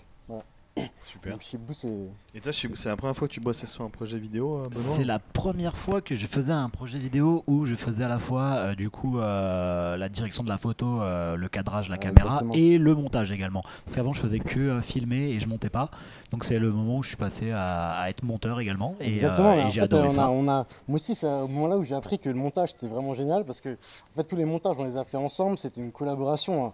Super. 1.10 1.32
Donc 1.32 1.42
Shibu, 1.42 1.74
c'est. 1.74 1.88
Et 2.34 2.42
toi, 2.42 2.52
c'est 2.52 2.90
la 2.90 2.98
première 2.98 3.16
fois 3.16 3.28
que 3.30 3.34
tu 3.34 3.40
bossais 3.40 3.66
sur 3.68 3.86
un 3.86 3.90
projet 3.90 4.18
vidéo, 4.18 4.58
euh, 4.58 4.68
C'est 4.74 5.06
la 5.06 5.20
première 5.20 5.78
fois 5.78 6.02
que 6.02 6.16
je 6.16 6.28
faisais 6.28 6.52
un 6.52 6.68
projet 6.68 6.98
vidéo 7.00 7.44
où 7.48 7.64
je 7.66 7.76
faisais 7.76 8.04
à 8.04 8.10
la 8.10 8.20
fois 8.20 8.42
euh, 8.56 8.76
du 8.76 8.90
coup 8.90 9.20
euh, 9.20 9.96
la 9.96 10.10
direction 10.10 10.44
de 10.44 10.50
la 10.50 10.58
photo, 10.58 11.02
euh, 11.02 11.38
le 11.38 11.48
cadrage, 11.48 11.88
la 11.88 11.96
Ouais, 11.96 12.00
caméra 12.00 12.28
exactement. 12.42 12.54
et 12.56 12.78
le 12.78 12.94
montage 12.94 13.32
également. 13.32 13.64
Parce 13.86 13.96
qu'avant 13.96 14.12
je 14.12 14.20
faisais 14.20 14.40
que 14.40 14.60
euh, 14.60 14.82
filmer 14.82 15.30
et 15.32 15.40
je 15.40 15.48
montais 15.48 15.70
pas. 15.70 15.90
Donc 16.32 16.44
c'est 16.44 16.60
le 16.60 16.72
moment 16.72 16.98
où 16.98 17.04
je 17.04 17.10
suis 17.10 17.18
passé 17.18 17.52
à, 17.52 17.92
à 17.92 18.10
être 18.10 18.24
monteur 18.24 18.60
également 18.60 18.96
et, 19.00 19.24
euh, 19.24 19.70
j'ai 19.70 19.80
adoré 19.82 20.08
on 20.08 20.10
ça. 20.10 20.26
A, 20.26 20.30
on 20.30 20.48
a, 20.50 20.66
moi 20.90 20.96
aussi, 20.96 21.16
c'est 21.16 21.26
au 21.28 21.48
moment 21.48 21.68
là 21.68 21.78
où 21.78 21.84
j'ai 21.84 21.96
appris 21.96 22.20
que 22.20 22.28
le 22.28 22.36
montage 22.36 22.72
c'était 22.74 22.88
vraiment 22.88 23.14
génial 23.14 23.46
parce 23.46 23.62
que 23.62 23.70
en 23.70 24.16
fait, 24.18 24.24
tous 24.26 24.36
les 24.36 24.46
montages 24.46 24.76
on 24.78 24.84
les 24.84 24.98
a 24.98 25.06
fait 25.06 25.18
ensemble. 25.18 25.58
C'était 25.58 25.80
une 25.80 25.94
collaboration. 25.94 26.66
hein, 26.66 26.74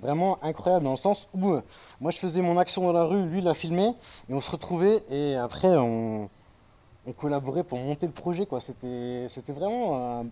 Vraiment 0.00 0.38
incroyable 0.42 0.84
dans 0.84 0.90
le 0.90 0.96
sens 0.96 1.28
où 1.32 1.52
euh, 1.52 1.62
moi 2.00 2.10
je 2.10 2.18
faisais 2.18 2.42
mon 2.42 2.58
action 2.58 2.82
dans 2.82 2.92
la 2.92 3.04
rue, 3.04 3.26
lui 3.26 3.38
il 3.38 3.44
la 3.44 3.54
filmé 3.54 3.94
et 4.28 4.34
on 4.34 4.42
se 4.42 4.50
retrouvait 4.50 5.02
et 5.08 5.36
après 5.36 5.74
on, 5.76 6.28
on 7.06 7.12
collaborait 7.12 7.64
pour 7.64 7.78
monter 7.78 8.06
le 8.06 8.12
projet, 8.12 8.46
quoi. 8.46 8.60
C'était, 8.60 9.26
c'était 9.28 9.52
vraiment. 9.52 10.26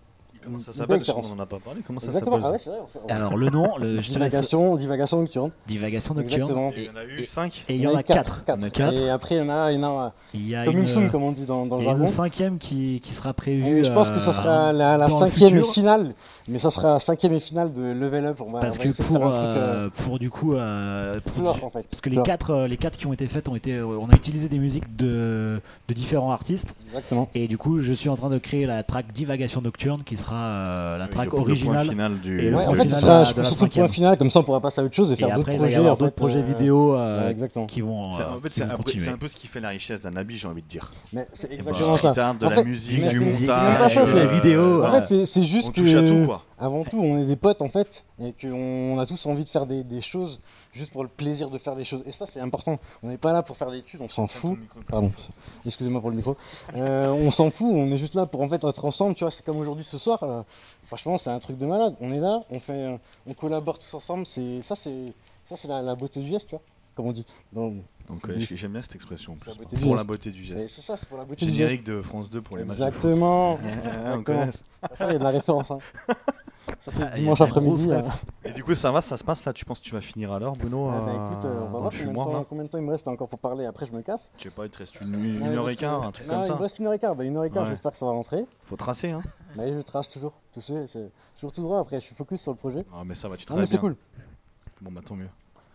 Euh, 0.45 0.49
Comment 0.49 0.59
ça 0.59 0.73
s'appelle 0.73 1.03
On 1.15 1.35
n'en 1.35 1.43
a 1.43 1.45
pas 1.45 1.59
parlé. 1.59 1.81
Comment 1.85 1.99
ça 1.99 2.11
s'appelle 2.11 2.29
Ah 2.43 2.51
ouais, 2.51 3.11
Alors 3.11 3.35
le 3.37 3.49
nom, 3.49 3.77
le, 3.77 4.01
je 4.01 4.11
te 4.11 4.19
laisse. 4.19 4.29
divagation, 4.31 4.75
divagation 4.75 5.19
nocturne. 5.21 5.51
Divagation 5.67 6.13
nocturne. 6.13 6.41
Exactement. 6.41 6.71
Il 6.75 6.83
y 6.83 6.89
en 6.89 6.95
a 6.95 7.03
eu 7.05 7.25
5 7.25 7.65
Et 7.69 7.75
il 7.75 7.81
y 7.81 7.87
en 7.87 7.95
a 7.95 8.03
quatre. 8.03 8.43
quatre. 8.45 8.57
Il 8.57 8.61
y 8.61 8.65
en 8.65 8.67
a 8.67 8.69
quatre. 8.69 8.93
Et 8.97 9.09
après, 9.09 9.35
il 9.35 9.37
y 9.39 9.41
en 9.41 9.49
a, 9.49 9.71
il 9.71 9.79
y 9.79 9.83
en 9.83 9.99
a 9.99 10.13
Il 10.33 10.49
y 10.49 10.55
a 10.55 10.65
coming 10.65 10.87
une, 10.97 11.09
comme 11.09 11.23
on 11.23 11.31
dit 11.31 11.45
dans, 11.45 11.65
dans 11.65 11.77
le 11.77 11.81
et 11.83 11.85
jargon. 11.85 12.01
une 12.01 12.07
cinquième 12.07 12.57
qui, 12.57 12.99
qui 13.01 13.13
sera 13.13 13.33
prévue. 13.33 13.79
Et 13.79 13.83
je 13.83 13.91
pense 13.91 14.11
que 14.11 14.19
ça 14.19 14.29
euh, 14.29 14.33
sera 14.33 14.73
la, 14.73 14.97
la 14.97 15.05
le 15.05 15.11
cinquième 15.11 15.57
et 15.57 15.63
finale, 15.63 16.13
mais 16.47 16.59
ça 16.59 16.69
sera 16.69 16.93
la 16.93 16.99
cinquième 16.99 17.33
et 17.33 17.39
finale 17.39 17.73
de 17.73 17.81
Level 17.93 18.25
Up. 18.27 18.41
On 18.45 18.51
va, 18.51 18.59
Parce 18.59 18.77
que 18.77 18.89
pour, 18.89 19.05
truc, 19.05 19.17
euh, 19.17 19.25
euh, 19.25 19.89
pour 20.03 20.19
du 20.19 20.29
coup, 20.29 20.53
euh, 20.53 21.19
pour 21.21 21.33
plus 21.33 21.41
du- 21.41 21.47
off, 21.47 21.63
en 21.63 21.69
fait. 21.69 21.83
parce 21.89 22.01
que 22.01 22.09
les 22.09 22.21
quatre, 22.21 22.51
euh, 22.51 22.67
les 22.67 22.77
quatre 22.77 22.97
qui 22.97 23.07
ont 23.07 23.13
été 23.13 23.27
faites 23.27 23.47
ont 23.47 23.55
été, 23.55 23.73
euh, 23.73 23.85
on 23.85 24.09
a 24.09 24.13
utilisé 24.15 24.49
des 24.49 24.59
musiques 24.59 24.95
de, 24.95 25.59
de 25.87 25.93
différents 25.93 26.31
artistes. 26.31 26.75
Exactement. 26.87 27.29
Et 27.35 27.47
du 27.47 27.57
coup, 27.57 27.79
je 27.79 27.93
suis 27.93 28.09
en 28.09 28.15
train 28.15 28.29
de 28.29 28.37
créer 28.37 28.65
la 28.65 28.83
track 28.83 29.11
Divagation 29.13 29.61
Nocturne 29.61 30.03
qui 30.03 30.17
sera 30.17 30.34
euh, 30.37 30.97
la 30.97 31.07
track 31.07 31.25
Le 31.25 31.31
point 31.31 31.39
originale. 31.41 31.87
final 31.89 32.19
du. 32.21 32.39
Et 32.39 32.49
le 32.49 32.55
Ouais, 32.57 32.63
en 32.63 32.65
point 32.67 32.75
fait, 32.77 32.83
final 32.83 32.93
ce 32.99 33.05
sera 33.05 33.19
de 33.19 33.25
je 33.25 33.29
la 33.29 33.35
pense, 33.35 33.35
surtout 33.35 33.49
le 33.49 33.55
cinquième. 33.69 33.85
point 33.85 33.93
final, 33.93 34.17
comme 34.17 34.29
ça 34.29 34.39
on 34.39 34.43
pourra 34.43 34.61
passer 34.61 34.81
à 34.81 34.83
autre 34.83 34.93
chose 34.95 35.09
et 35.09 35.13
Et 35.13 35.15
faire 35.15 35.35
d'autres 35.35 35.51
il 35.51 35.57
projets. 35.57 35.71
y 35.73 35.75
avoir 35.75 35.93
en 35.93 35.97
d'autres 35.97 36.15
projets 36.15 36.39
euh, 36.39 36.43
vidéo 36.43 36.95
euh, 36.95 37.29
exactement. 37.29 37.65
qui 37.67 37.81
vont, 37.81 38.11
C'est- 38.11 38.21
euh, 38.23 38.25
en 38.37 38.39
fait, 38.41 38.49
c'est 38.51 38.63
un, 38.63 38.67
peu- 38.69 38.77
continuer. 38.77 39.03
c'est 39.03 39.09
un 39.11 39.17
peu 39.17 39.27
ce 39.27 39.35
qui 39.35 39.47
fait 39.47 39.59
la 39.59 39.69
richesse 39.69 40.01
d'un 40.01 40.15
habit, 40.15 40.37
j'ai 40.37 40.47
envie 40.47 40.61
de 40.61 40.67
dire. 40.67 40.93
Mais 41.13 41.27
c'est 41.33 41.47
Du 41.49 41.55
exactement 41.55 41.93
street 41.93 42.13
ça. 42.13 42.27
art, 42.29 42.35
de 42.35 42.45
En 42.45 42.49
la 42.49 42.55
fait, 42.55 42.63
musique, 42.63 43.07
du 43.09 43.19
montage, 43.19 43.99
c'est 44.05 44.15
la 44.15 44.25
vidéo, 44.27 44.83
En 44.83 45.01
fait, 45.01 45.25
c'est- 45.25 45.43
juste 45.43 45.67
On 45.69 45.71
que. 45.71 45.81
touche 45.81 45.95
à 45.95 46.03
tout, 46.03 46.25
quoi. 46.25 46.43
Avant 46.57 46.83
tout, 46.83 46.99
on 46.99 47.17
est 47.19 47.25
des 47.25 47.35
potes 47.35 47.61
en 47.61 47.67
fait, 47.69 48.05
et 48.21 48.33
qu'on 48.39 48.97
a 48.99 49.05
tous 49.05 49.25
envie 49.25 49.43
de 49.43 49.49
faire 49.49 49.65
des 49.65 50.01
choses 50.01 50.41
juste 50.75 50.91
pour 50.91 51.01
le 51.03 51.09
plaisir 51.09 51.49
de 51.49 51.57
faire 51.57 51.75
des 51.75 51.83
choses. 51.85 52.03
Et 52.05 52.11
ça, 52.11 52.25
c'est 52.27 52.39
important. 52.41 52.77
On 53.01 53.07
n'est 53.07 53.17
pas 53.17 53.31
là 53.33 53.41
pour 53.41 53.55
faire 53.57 53.71
des 53.71 53.77
études, 53.79 54.01
on 54.01 54.09
s'en 54.09 54.27
fout. 54.27 54.59
Pardon, 54.87 55.11
excusez-moi 55.65 56.01
pour 56.01 56.09
le 56.11 56.17
micro. 56.17 56.35
Euh, 56.75 57.07
on 57.11 57.31
s'en 57.31 57.49
fout, 57.49 57.67
on 57.71 57.91
est 57.91 57.97
juste 57.97 58.13
là 58.15 58.25
pour 58.25 58.41
en 58.41 58.49
fait 58.49 58.63
être 58.63 58.85
ensemble, 58.85 59.15
tu 59.15 59.23
vois. 59.23 59.31
C'est 59.31 59.43
comme 59.45 59.57
aujourd'hui 59.57 59.83
ce 59.85 59.97
soir. 59.97 60.21
euh, 60.23 60.43
franchement, 60.87 61.17
c'est 61.17 61.29
un 61.29 61.39
truc 61.39 61.57
de 61.57 61.65
malade. 61.65 61.95
On 62.01 62.11
est 62.11 62.19
là, 62.19 62.41
on 62.51 62.59
fait, 62.59 62.73
euh, 62.73 62.97
on 63.25 63.33
collabore 63.33 63.79
tous 63.79 63.93
ensemble. 63.93 64.25
C'est 64.25 64.61
ça, 64.61 64.75
c'est 64.75 65.13
ça, 65.47 65.55
c'est 65.55 65.67
la, 65.67 65.81
la 65.81 65.95
beauté 65.95 66.19
du 66.19 66.27
geste, 66.29 66.47
tu 66.47 66.55
vois. 66.55 66.61
Comme 66.95 67.07
on 67.07 67.11
dit. 67.13 67.25
Dans- 67.51 67.73
Donc 68.07 68.27
euh, 68.29 68.35
j'aime 68.39 68.71
bien 68.73 68.81
cette 68.81 68.95
expression. 68.95 69.33
en 69.33 69.49
la 69.49 69.55
plus, 69.65 69.79
Pour 69.79 69.95
la 69.95 70.03
beauté 70.03 70.29
du 70.31 70.43
geste. 70.43 70.69
C'est 70.69 70.81
ça, 70.81 70.95
c'est 70.97 71.07
pour 71.09 71.17
la 71.17 71.25
beauté 71.25 71.45
du 71.45 71.51
geste. 71.51 71.57
Générique 71.57 71.83
de 71.85 72.01
France 72.01 72.29
2 72.29 72.41
pour 72.41 72.57
les 72.57 72.63
matchs. 72.63 72.77
de 72.77 72.83
foot. 72.91 73.05
Exactement. 73.11 73.59
Exactement. 73.95 74.47
il 74.99 75.05
y 75.07 75.15
a 75.15 75.17
de 75.17 75.23
la 75.23 75.29
référence. 75.31 75.71
Hein. 75.71 75.79
Ça, 76.81 76.91
c'est 76.91 77.03
Ah, 77.03 77.11
il 77.15 77.21
dimanche 77.21 77.41
après-midi. 77.41 77.93
hein. 77.93 78.01
Et 78.43 78.51
du 78.51 78.63
coup, 78.63 78.73
ça 78.75 78.91
va, 78.91 79.01
ça 79.01 79.17
se 79.17 79.23
passe 79.23 79.45
là 79.45 79.53
Tu 79.53 79.65
penses 79.65 79.79
que 79.79 79.85
tu 79.85 79.93
vas 79.93 80.01
finir 80.01 80.31
à 80.31 80.39
l'heure, 80.39 80.55
Bruno 80.55 80.89
Ah 80.91 81.01
bah 81.01 81.11
euh, 81.11 81.31
écoute, 81.31 81.45
euh, 81.45 81.61
on 81.61 81.69
va 81.71 81.79
voir 81.79 81.83
combien 81.83 81.89
de, 81.89 81.95
fumoir, 82.07 82.25
temps, 82.27 82.33
là 82.33 82.45
combien 82.49 82.63
de 82.63 82.69
temps 82.69 82.77
il 82.77 82.83
me 82.83 82.91
reste 82.91 83.07
encore 83.07 83.27
pour 83.29 83.39
parler. 83.39 83.65
Après, 83.65 83.85
je 83.85 83.91
me 83.91 84.01
casse. 84.01 84.31
Je 84.37 84.43
sais 84.43 84.49
pas, 84.49 84.65
il 84.65 84.69
te 84.71 84.77
reste 84.79 84.99
une, 85.01 85.13
une 85.13 85.41
Ouais, 85.43 85.49
heure 85.55 85.69
et 85.69 85.75
quart, 85.75 86.01
que- 86.01 86.05
un 86.07 86.11
truc 86.11 86.27
non, 86.27 86.33
comme 86.33 86.43
Il 86.43 86.47
ça. 86.47 86.55
me 86.55 86.59
reste 86.61 86.79
une 86.79 86.87
heure 86.87 86.93
et 86.93 86.99
quart. 86.99 87.15
Bah, 87.15 87.23
une 87.23 87.37
heure 87.37 87.45
et 87.45 87.49
quart, 87.51 87.63
Ouais. 87.63 87.69
j'espère 87.69 87.91
que 87.91 87.97
ça 87.97 88.05
va 88.05 88.11
rentrer. 88.11 88.45
Faut 88.65 88.75
tracer, 88.75 89.11
hein 89.11 89.21
Mais 89.55 89.71
je 89.73 89.79
trace 89.81 90.09
toujours. 90.09 90.33
Tu 90.53 90.61
sais, 90.61 90.85
toujours 91.35 91.51
tout 91.51 91.61
droit. 91.61 91.79
Après, 91.79 91.99
je 91.99 92.05
suis 92.05 92.15
focus 92.15 92.41
sur 92.41 92.51
le 92.51 92.57
projet. 92.57 92.85
Ah, 92.93 93.03
mais 93.05 93.15
ça 93.15 93.29
va, 93.29 93.37
tu 93.37 93.41
Non, 93.49 93.57
mais 93.57 93.65
travailles 93.65 93.67
c'est 93.67 93.77
cool. 93.77 93.95
Bon, 94.81 94.91
bah 94.91 95.01
tant 95.05 95.15
mieux. 95.15 95.29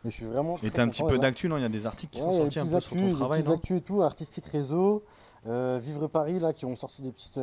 Et 0.05 0.11
je 0.11 0.15
suis 0.15 0.25
vraiment. 0.27 0.57
Et 0.63 0.71
t'as 0.71 0.83
un 0.83 0.89
petit 0.89 1.03
peu 1.05 1.19
d'actu, 1.19 1.49
non? 1.49 1.57
Il 1.59 1.63
y 1.63 1.67
a 1.67 1.69
des 1.69 1.87
articles 1.87 2.13
qui 2.13 2.21
sont 2.21 2.31
il 2.33 2.33
des 2.33 2.51
sortis 2.51 2.59
un 2.61 2.67
peu 2.67 2.81
sur 2.81 2.97
ton 2.97 3.07
des 3.09 3.13
travail, 3.15 3.43
non? 3.43 3.55
actus 3.55 3.79
et 3.79 3.83
tout, 3.83 4.03
artistique 4.03 4.47
réseau, 4.47 5.05
euh, 5.47 5.79
Vivre 5.83 6.07
Paris 6.09 6.39
là, 6.41 6.53
qui 6.55 6.65
ont 6.65 6.75
sorti 6.77 7.03
des 7.03 7.13
petites, 7.13 7.37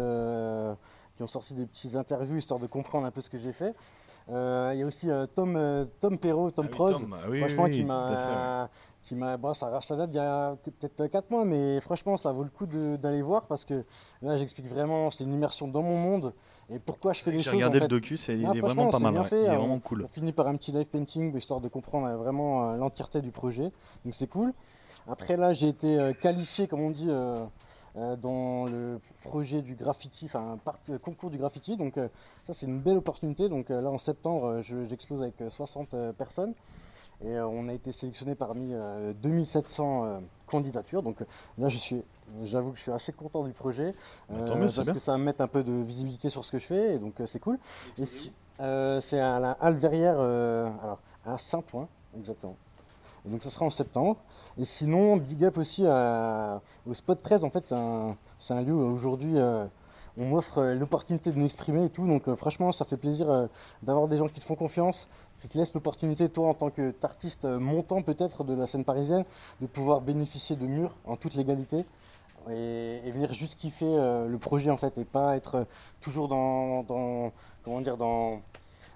qui 1.18 1.24
ont 1.24 1.28
sorti 1.28 1.53
des 1.55 1.65
petites 1.65 1.95
interviews 1.95 2.38
histoire 2.38 2.59
de 2.59 2.68
comprendre 2.68 3.05
un 3.07 3.11
peu 3.11 3.22
ce 3.22 3.30
que 3.30 3.38
j'ai 3.38 3.51
fait. 3.51 3.76
Euh, 4.30 4.72
Il 4.74 4.80
y 4.80 4.84
a 4.84 4.86
aussi 4.86 5.09
euh, 5.09 5.26
Tom, 5.26 5.55
euh, 5.55 5.86
Tom 5.99 6.18
Perrault, 6.18 6.51
Tom 6.51 6.65
Ah 6.65 6.70
oui, 6.70 6.76
Prod, 6.76 6.99
Tom, 6.99 7.15
ah 7.18 7.28
oui, 7.30 7.39
franchement 7.39 7.63
oui, 7.63 7.72
qui 7.72 7.84
m'a, 7.84 8.70
qui 9.03 9.15
m'a, 9.15 9.38
bon, 9.38 9.53
ça, 9.53 9.80
ça 9.82 9.95
date 9.95 10.11
d'il 10.11 10.18
y 10.18 10.20
a 10.20 10.55
peut-être 10.63 11.07
4 11.07 11.32
mois, 11.32 11.43
mais 11.45 11.80
franchement 11.82 12.18
ça 12.18 12.32
vaut 12.32 12.43
le 12.43 12.49
coup 12.49 12.65
d'aller 12.65 13.22
voir 13.22 13.47
parce 13.47 13.65
que 13.65 13.84
là 14.22 14.38
j'explique 14.38 14.68
vraiment, 14.68 15.09
c'est 15.09 15.24
une 15.24 15.34
immersion 15.34 15.68
dans 15.68 15.82
mon 15.82 15.97
monde 15.97 16.34
et 16.70 16.78
pourquoi 16.78 17.13
je 17.13 17.24
fais 17.24 17.32
les 17.32 17.38
J'ai 17.38 17.45
choses. 17.45 17.53
regardé 17.53 17.80
en 17.80 17.84
le 17.84 17.88
docu, 17.88 18.18
c'est, 18.18 18.38
il 18.38 18.43
est 18.45 18.59
vraiment 18.59 18.89
pas 18.89 18.99
mal. 18.99 19.13
bien 19.13 19.22
ouais. 19.22 19.28
fait, 19.28 19.43
Il 19.43 19.45
est 19.47 19.55
vraiment 19.55 19.80
cool. 19.80 20.03
On 20.03 20.09
finit 20.09 20.34
par 20.34 20.47
un 20.47 20.55
petit 20.57 20.74
live 20.74 20.89
painting 20.89 21.36
histoire 21.36 21.61
de 21.61 21.70
comprendre 21.70 22.09
vraiment 22.18 22.74
l'entièreté 22.74 23.22
du 23.22 23.32
projet. 23.32 23.72
Donc 24.03 24.13
c'est 24.13 24.28
cool. 24.28 24.53
Après 25.07 25.38
là, 25.38 25.53
j'ai 25.53 25.70
été 25.70 26.11
qualifié, 26.22 26.68
comme 26.68 26.82
on 26.82 26.91
dit, 26.91 27.09
dans 28.16 28.66
le 28.66 29.00
projet 29.24 29.62
du 29.62 29.76
graffiti, 29.76 30.26
enfin 30.26 30.58
euh, 30.89 30.98
concours 31.00 31.30
du 31.30 31.38
graffiti. 31.38 31.78
Donc 31.78 31.98
euh, 31.98 32.08
ça, 32.45 32.54
c'est 32.54 32.66
une 32.66 32.80
belle 32.80 32.98
opportunité. 32.98 33.50
Donc 33.50 33.72
euh, 33.72 33.82
là, 33.82 33.89
en 33.89 33.98
septembre, 33.98 34.45
euh, 34.45 34.62
je- 34.62 34.86
j'explose 34.86 35.22
avec 35.22 35.41
euh, 35.41 35.50
60 35.50 35.93
euh, 35.93 36.14
personnes. 36.14 36.54
Et 37.26 37.36
euh, 37.36 37.48
on 37.48 37.68
a 37.68 37.74
été 37.74 37.91
sélectionné 37.91 38.36
parmi 38.36 38.74
euh, 38.74 39.12
2700 39.14 40.06
euh, 40.06 40.20
candidatures. 40.45 41.02
Donc 41.02 41.22
euh, 41.22 41.26
là, 41.58 41.68
je 41.68 41.78
suis, 41.78 42.04
j'avoue 42.43 42.72
que 42.72 42.78
je 42.78 42.84
suis 42.84 42.91
assez 42.91 43.12
content 43.14 43.43
du 43.43 43.54
projet. 43.54 43.93
Bah, 44.30 44.36
parce 44.76 44.86
bien. 44.86 44.93
que 44.93 45.00
ça 45.00 45.14
va 45.14 45.18
me 45.18 45.24
mettre 45.24 45.41
un 45.41 45.48
peu 45.48 45.64
de 45.64 45.72
visibilité 45.74 46.30
sur 46.30 46.45
ce 46.45 46.52
que 46.52 46.60
je 46.60 46.68
fais. 46.68 46.95
Et 46.95 47.00
donc 47.00 47.20
euh, 47.20 47.26
c'est 47.26 47.39
cool. 47.39 47.58
Et 47.98 48.06
si- 48.06 48.32
euh, 48.60 49.02
c'est 49.02 49.20
à 49.20 49.39
la 49.39 49.52
Halle 49.54 49.78
Verrière, 49.78 50.18
euh, 50.20 50.70
alors 50.84 51.00
à 51.26 51.38
Saint-Ouen, 51.39 51.88
exactement. 52.18 52.56
Donc 53.28 53.43
ça 53.43 53.49
sera 53.49 53.65
en 53.65 53.69
septembre. 53.69 54.17
Et 54.57 54.65
sinon, 54.65 55.17
big 55.17 55.43
up 55.45 55.57
aussi 55.57 55.86
au 55.86 56.93
Spot 56.93 57.21
13. 57.21 57.43
En 57.43 57.49
fait, 57.49 57.67
c'est 57.67 57.75
un, 57.75 58.15
un 58.49 58.61
lieu 58.61 58.73
où 58.73 58.93
aujourd'hui 58.93 59.38
euh, 59.38 59.65
on 60.17 60.25
m'offre 60.25 60.59
euh, 60.59 60.75
l'opportunité 60.75 61.32
de 61.32 61.39
m'exprimer 61.39 61.86
et 61.86 61.89
tout. 61.89 62.07
Donc 62.07 62.28
euh, 62.28 62.36
franchement, 62.36 62.71
ça 62.71 62.86
fait 62.86 62.97
plaisir 62.97 63.49
d'avoir 63.84 64.07
des 64.07 64.17
gens 64.17 64.28
qui 64.28 64.39
te 64.39 64.45
font 64.45 64.55
confiance, 64.55 65.07
qui 65.41 65.47
te 65.47 65.57
laissent 65.57 65.73
l'opportunité, 65.73 66.30
toi 66.30 66.49
en 66.49 66.53
tant 66.53 66.69
que 66.69 66.93
artiste 67.03 67.45
montant 67.45 68.01
peut-être 68.01 68.43
de 68.43 68.53
la 68.53 68.67
scène 68.67 68.84
parisienne, 68.84 69.25
de 69.61 69.67
pouvoir 69.67 70.01
bénéficier 70.01 70.55
de 70.55 70.65
murs 70.65 70.95
en 71.05 71.15
toute 71.15 71.36
légalité. 71.36 71.86
Et, 72.49 73.11
venir 73.11 73.34
juste 73.34 73.55
kiffer 73.55 73.86
le 73.86 74.38
projet 74.38 74.69
en 74.69 74.78
fait 74.78 74.97
et 74.97 75.03
pas 75.03 75.36
être 75.36 75.65
toujours 75.99 76.30
dans, 76.30 76.84
dans 76.84 77.32
comment 77.63 77.82
dire 77.82 77.97
dans 77.97 78.41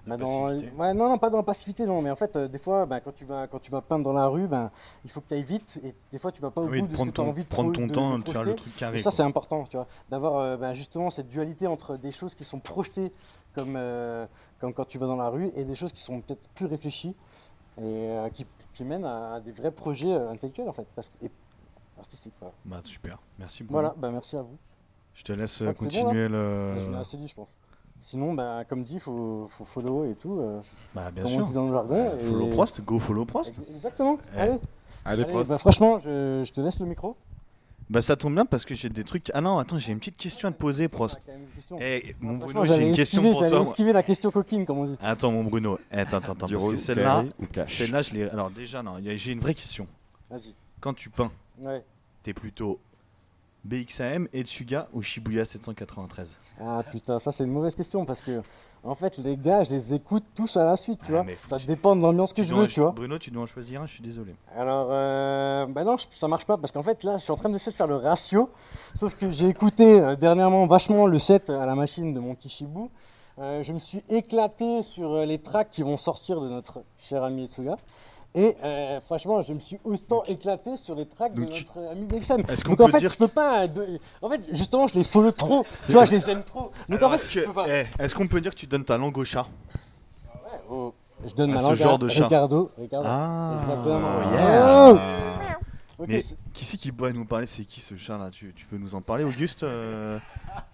bah, 0.06 0.16
dans- 0.16 0.46
passivité. 0.48 0.72
ouais, 0.76 0.94
non, 0.94 1.08
non, 1.08 1.18
pas 1.18 1.30
dans 1.30 1.36
la 1.38 1.42
passivité, 1.42 1.86
non, 1.86 2.02
mais 2.02 2.10
en 2.10 2.16
fait, 2.16 2.34
euh, 2.36 2.48
des 2.48 2.58
fois, 2.58 2.86
bah, 2.86 3.00
quand, 3.00 3.12
tu 3.12 3.24
vas, 3.24 3.46
quand 3.46 3.58
tu 3.60 3.70
vas 3.70 3.80
peindre 3.80 4.04
dans 4.04 4.12
la 4.12 4.26
rue, 4.26 4.46
ben, 4.48 4.70
il 5.04 5.10
faut 5.10 5.20
que 5.20 5.28
tu 5.28 5.34
ailles 5.34 5.42
vite, 5.44 5.78
et 5.84 5.94
des 6.10 6.18
fois, 6.18 6.32
tu 6.32 6.40
vas 6.42 6.50
pas 6.50 6.60
au 6.60 6.68
Oui, 6.68 6.80
bout 6.80 6.86
de 6.88 6.92
de 6.92 6.96
ce 6.96 7.02
que 7.04 7.10
prendre 7.10 7.12
tu 7.14 7.20
as 7.20 7.24
envie 7.24 7.44
de, 7.44 7.48
prendre 7.48 7.72
ton 7.72 7.86
de- 7.86 7.94
temps, 7.94 8.18
de 8.18 8.24
de 8.24 8.30
faire 8.30 8.42
le 8.42 8.54
truc 8.56 8.76
carré. 8.76 8.98
Et 8.98 9.02
ça, 9.02 9.10
c'est 9.10 9.22
important, 9.22 9.64
tu 9.64 9.76
vois, 9.76 9.86
d'avoir 10.10 10.36
euh, 10.38 10.56
ben, 10.56 10.72
justement 10.72 11.10
cette 11.10 11.28
dualité 11.28 11.66
entre 11.66 11.96
des 11.96 12.10
choses 12.12 12.34
qui 12.34 12.44
sont 12.44 12.58
projetées 12.60 13.12
comme, 13.54 13.74
euh, 13.76 14.26
comme 14.60 14.72
quand 14.74 14.84
tu 14.86 14.98
vas 14.98 15.06
dans 15.06 15.16
la 15.16 15.28
rue 15.28 15.50
et 15.54 15.64
des 15.64 15.74
choses 15.74 15.92
qui 15.92 16.02
sont 16.02 16.20
peut-être 16.20 16.48
plus 16.54 16.66
réfléchies 16.66 17.14
et 17.80 18.08
qui, 18.34 18.46
qui 18.74 18.84
mènent 18.84 19.04
à, 19.04 19.34
à 19.34 19.40
des 19.40 19.52
vrais 19.52 19.70
projets 19.70 20.12
intellectuels, 20.14 20.68
en 20.68 20.72
fait, 20.72 20.86
parce 20.94 21.08
que, 21.10 21.26
et 21.26 21.30
artistiques. 21.98 22.34
Voilà, 22.40 22.54
Bah, 22.64 22.80
super. 22.84 23.18
Merci 23.38 23.62
beaucoup. 23.62 23.72
voilà 23.74 23.94
ben, 23.96 24.10
merci 24.10 24.36
à 24.36 24.42
vous. 24.42 24.56
Je 25.14 25.22
te 25.24 25.32
laisse 25.32 25.62
bon, 25.62 25.72
continuer 25.74 26.02
Je 26.10 26.12
l'ai 26.14 26.28
le. 26.28 26.96
assez 26.96 27.16
dit, 27.16 27.28
je 27.28 27.34
pense. 27.34 27.56
Sinon, 28.04 28.34
ben, 28.34 28.64
comme 28.68 28.82
dit, 28.82 28.94
il 28.94 29.00
faut, 29.00 29.46
faut 29.48 29.64
follow 29.64 30.04
et 30.10 30.14
tout, 30.16 30.38
euh, 30.40 30.60
Bah, 30.94 31.10
bien 31.12 31.22
comme 31.22 31.32
on 31.32 31.36
sûr. 31.36 31.46
dit 31.46 31.52
dans 31.54 31.66
le 31.68 31.72
jargon. 31.72 31.94
Euh, 32.10 32.18
et- 32.20 32.24
Follow 32.30 32.46
Prost, 32.48 32.80
go 32.84 32.98
follow 32.98 33.24
Prost. 33.24 33.60
Exactement. 33.74 34.18
Eh. 34.34 34.38
Allez, 34.40 34.50
Allez, 35.04 35.22
Allez, 35.22 35.24
Prost. 35.32 35.50
bah, 35.50 35.58
franchement, 35.58 35.98
je, 36.00 36.42
je 36.44 36.52
te 36.52 36.60
laisse 36.60 36.80
le 36.80 36.86
micro. 36.86 37.16
Bah, 37.90 38.00
ça 38.02 38.16
tombe 38.16 38.34
bien 38.34 38.46
parce 38.46 38.64
que 38.64 38.74
j'ai 38.74 38.88
des 38.88 39.04
trucs. 39.04 39.30
Ah 39.34 39.40
non, 39.40 39.58
attends, 39.58 39.78
j'ai 39.78 39.92
une 39.92 39.98
petite 39.98 40.16
question 40.16 40.48
à 40.48 40.52
te 40.52 40.56
poser, 40.58 40.88
Prost. 40.88 41.20
Ah. 41.28 41.74
Eh, 41.80 42.16
mon 42.20 42.38
Franchement, 42.40 42.46
Bruno, 42.46 42.64
j'ai 42.64 42.68
j'allais 42.72 42.88
une 42.88 42.94
question 42.96 43.18
esquiver, 43.20 43.30
pour 43.30 43.40
j'allais 43.40 43.50
toi. 43.50 43.58
moi. 43.60 43.68
esquiver 43.68 43.92
la 43.92 44.02
question 44.02 44.30
coquine, 44.30 44.66
comme 44.66 44.78
on 44.78 44.84
dit. 44.86 44.96
Attends, 45.00 45.30
mon 45.30 45.44
Bruno. 45.44 45.78
Eh, 45.92 45.96
Attends, 45.98 46.16
attends, 46.18 46.32
attends. 46.32 46.48
Parce 46.48 46.68
que 46.68 46.76
celle-là, 46.76 47.24
celle-là, 47.66 48.02
je 48.02 48.12
l'ai. 48.14 48.28
Alors, 48.30 48.50
déjà, 48.50 48.82
non, 48.82 48.94
j'ai 49.00 49.32
une 49.32 49.40
vraie 49.40 49.54
question. 49.54 49.86
Vas-y. 50.30 50.54
Quand 50.80 50.94
tu 50.94 51.08
peins, 51.10 51.30
Ouais. 51.60 51.84
t'es 52.22 52.32
plutôt 52.34 52.80
BXAM, 53.64 54.28
Etsuga 54.32 54.88
ou 54.92 55.02
Shibuya 55.02 55.44
793 55.44 56.36
Ah 56.60 56.82
putain, 56.90 57.18
ça 57.18 57.30
c'est 57.32 57.44
une 57.44 57.52
mauvaise 57.52 57.74
question 57.76 58.04
parce 58.04 58.20
que 58.20 58.42
en 58.82 58.94
fait 58.96 59.18
les 59.18 59.36
gars, 59.36 59.62
je 59.62 59.70
les 59.70 59.94
écoute 59.94 60.24
tous 60.34 60.56
à 60.56 60.64
la 60.64 60.76
suite, 60.76 60.98
tu 61.04 61.14
Ah, 61.16 61.22
vois. 61.22 61.32
Ça 61.46 61.58
dépend 61.64 61.94
de 61.94 62.02
l'ambiance 62.02 62.32
que 62.32 62.42
je 62.42 62.52
veux, 62.54 62.64
en- 62.64 62.66
tu 62.66 62.80
vois. 62.80 62.90
Bruno, 62.90 63.18
tu 63.18 63.30
dois 63.30 63.44
en 63.44 63.46
choisir 63.46 63.82
un, 63.82 63.86
je 63.86 63.92
suis 63.94 64.02
désolé. 64.02 64.34
Alors, 64.56 64.88
euh, 64.90 65.66
bah 65.66 65.84
non, 65.84 65.96
ça 65.98 66.26
marche 66.26 66.44
pas 66.44 66.56
parce 66.58 66.72
qu'en 66.72 66.82
fait 66.82 67.04
là, 67.04 67.18
je 67.18 67.22
suis 67.22 67.30
en 67.32 67.36
train 67.36 67.50
d'essayer 67.50 67.70
de 67.70 67.76
faire 67.76 67.86
le 67.86 67.96
ratio. 67.96 68.50
Sauf 68.96 69.14
que 69.14 69.30
j'ai 69.30 69.48
écouté 69.48 70.00
euh, 70.00 70.16
dernièrement 70.16 70.66
vachement 70.66 71.06
le 71.06 71.18
set 71.20 71.48
à 71.48 71.64
la 71.64 71.74
machine 71.76 72.12
de 72.12 72.18
mon 72.20 72.34
Kishibu. 72.34 72.88
Euh, 73.38 73.62
je 73.62 73.72
me 73.72 73.78
suis 73.78 74.02
éclaté 74.10 74.82
sur 74.82 75.18
les 75.24 75.38
tracks 75.38 75.70
qui 75.70 75.82
vont 75.82 75.96
sortir 75.96 76.40
de 76.40 76.48
notre 76.48 76.82
cher 76.98 77.22
ami 77.22 77.44
Etsuga. 77.44 77.76
Et 78.34 78.56
euh, 78.64 78.98
franchement, 79.02 79.42
je 79.42 79.52
me 79.52 79.58
suis 79.58 79.78
autant 79.84 80.24
éclaté 80.24 80.78
sur 80.78 80.94
les 80.94 81.06
tracks 81.06 81.34
de 81.34 81.40
notre 81.42 81.78
ami 81.90 82.06
qu'on 82.08 82.70
Donc 82.70 82.80
en 82.80 82.86
peut 82.86 82.92
fait, 82.92 83.00
dire 83.00 83.10
je 83.12 83.16
peux 83.18 83.28
pas. 83.28 83.68
de- 83.68 84.00
En 84.22 84.30
fait, 84.30 84.40
justement, 84.52 84.86
je 84.86 84.94
les 84.94 85.04
follow 85.04 85.32
trop. 85.32 85.66
Tu 85.84 85.92
vois, 85.92 86.06
je 86.06 86.12
les 86.12 86.30
aime 86.30 86.42
trop. 86.42 86.72
Donc 86.88 86.98
Alors, 86.98 87.12
en 87.12 87.18
fait, 87.18 87.46
eh, 87.68 88.02
est-ce 88.02 88.14
qu'on 88.14 88.26
peut 88.26 88.40
dire 88.40 88.52
que 88.52 88.58
tu 88.60 88.66
donnes 88.66 88.84
ta 88.84 88.96
langue 88.96 89.16
au 89.18 89.24
chat? 89.24 89.46
Oh, 90.70 90.94
je 91.26 91.34
donne 91.34 91.50
à 91.50 91.54
ma 91.54 91.60
ce 91.60 91.64
langue 91.66 91.74
genre 91.76 91.94
à 91.94 91.98
de 91.98 92.08
chat. 92.08 92.24
Ricardo. 92.24 92.70
Ricardo. 92.78 93.06
Ah, 93.08 94.22
yeah. 94.32 95.58
Ok, 95.98 96.08
Mais 96.08 96.24
qui 96.52 96.64
c'est 96.64 96.78
qui 96.78 96.90
pourrait 96.90 97.12
nous 97.12 97.26
parler? 97.26 97.46
C'est 97.46 97.64
qui 97.64 97.80
ce 97.80 97.96
chat 97.96 98.16
là? 98.18 98.30
Tu, 98.30 98.52
tu 98.56 98.66
peux 98.66 98.76
nous 98.78 98.94
en 98.94 99.00
parler, 99.02 99.24
Auguste 99.24 99.62
euh 99.62 100.18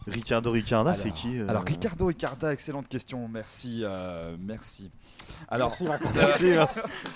Ricardo 0.06 0.50
Ricarda, 0.52 0.94
c'est 0.94 1.11
qui 1.11 1.38
euh, 1.38 1.48
Alors 1.48 1.64
Ricardo 1.64 2.06
Ricarda, 2.06 2.52
excellente 2.52 2.88
question, 2.88 3.28
merci, 3.28 3.80
euh, 3.82 4.36
merci. 4.40 4.90
Alors, 5.49 5.68
Merci, 5.68 5.85
Martin. 5.87 6.09
merci, 6.16 6.45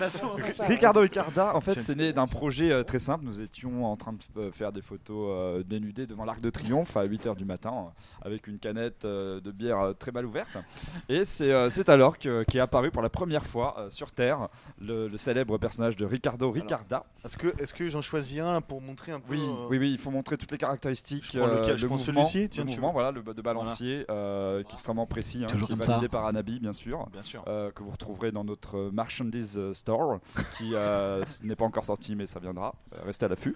merci. 0.01 0.23
Ricardo 0.61 1.01
Ricarda, 1.01 1.55
en 1.55 1.61
fait, 1.61 1.81
c'est 1.81 1.95
né 1.97 2.13
d'un 2.13 2.27
projet 2.27 2.71
euh, 2.73 2.83
très 2.83 2.99
simple. 2.99 3.25
Nous 3.25 3.41
étions 3.41 3.85
en 3.87 3.97
train 3.97 4.13
de 4.13 4.19
euh, 4.41 4.53
faire 4.53 4.73
des 4.73 4.83
photos 4.83 5.29
euh, 5.31 5.63
dénudées 5.63 6.07
devant 6.07 6.25
l'Arc 6.25 6.41
de 6.41 6.51
Triomphe 6.51 6.97
à 6.97 7.05
8h 7.07 7.37
du 7.37 7.45
matin, 7.45 7.73
euh, 8.23 8.27
avec 8.27 8.47
une 8.47 8.59
canette 8.59 9.05
euh, 9.05 9.41
de 9.41 9.51
bière 9.51 9.79
euh, 9.81 9.93
très 9.93 10.13
mal 10.13 10.27
ouverte. 10.27 10.57
Et 11.09 11.25
c'est 11.25 11.53
euh, 11.53 11.71
c'est 11.71 11.89
alors 11.89 12.19
que- 12.19 12.43
qu'est 12.45 12.61
apparu 12.61 12.91
pour 12.91 13.03
la 13.03 13.11
première 13.11 13.45
fois 13.45 13.75
euh, 13.79 13.91
sur 13.91 14.13
Terre 14.13 14.49
le, 14.81 15.09
le 15.09 15.17
célèbre 15.19 15.59
personnage 15.59 15.97
de 15.97 16.05
Ricardo 16.05 16.51
Ricarda. 16.51 17.05
Est-ce 17.25 17.37
que, 17.37 17.49
est-ce 17.63 17.75
que 17.75 17.89
j'en 17.89 18.03
choisis 18.03 18.41
un 18.41 18.61
pour 18.61 18.81
montrer 18.81 19.13
un 19.13 19.21
peu 19.21 19.33
Oui, 19.35 19.43
euh, 19.43 19.67
oui, 19.69 19.79
oui, 19.79 19.91
il 19.93 19.99
faut 19.99 20.11
montrer 20.11 20.37
toutes 20.37 20.53
les 20.53 20.59
caractéristiques. 20.59 21.25
Je 21.33 21.39
prends 21.39 21.47
lequel 21.47 21.77
Je 21.77 21.87
celui-ci 21.99 22.49
tu 22.49 22.63
voilà, 22.93 23.11
le 23.11 23.23
de 23.23 23.43
balancier, 23.43 24.05
euh, 24.11 24.63
qui 24.65 24.73
est 24.73 24.75
extrêmement 24.75 25.07
précis, 25.07 25.41
hein, 25.43 25.47
Toujours 25.47 25.69
qui 25.69 25.75
est 25.75 25.87
validé 25.87 26.07
ça. 26.07 26.09
par 26.11 26.27
Anabi, 26.27 26.59
bien 26.59 26.73
sûr. 26.73 27.07
Bien 27.13 27.23
sûr. 27.23 27.45
euh, 27.47 27.71
que 27.71 27.83
vous 27.83 27.91
retrouverez 28.03 28.33
dans 28.33 28.45
notre 28.45 28.91
merchandise 28.93 29.57
euh, 29.59 29.73
store, 29.73 30.19
qui 30.59 30.71
euh, 30.75 31.25
n'est 31.43 31.57
pas 31.57 31.65
encore 31.65 31.85
sorti, 31.85 32.17
mais 32.17 32.27
ça 32.27 32.41
viendra. 32.41 32.75
Euh, 32.95 32.99
restez 33.07 33.27
à 33.27 33.29
l'affût. 33.29 33.55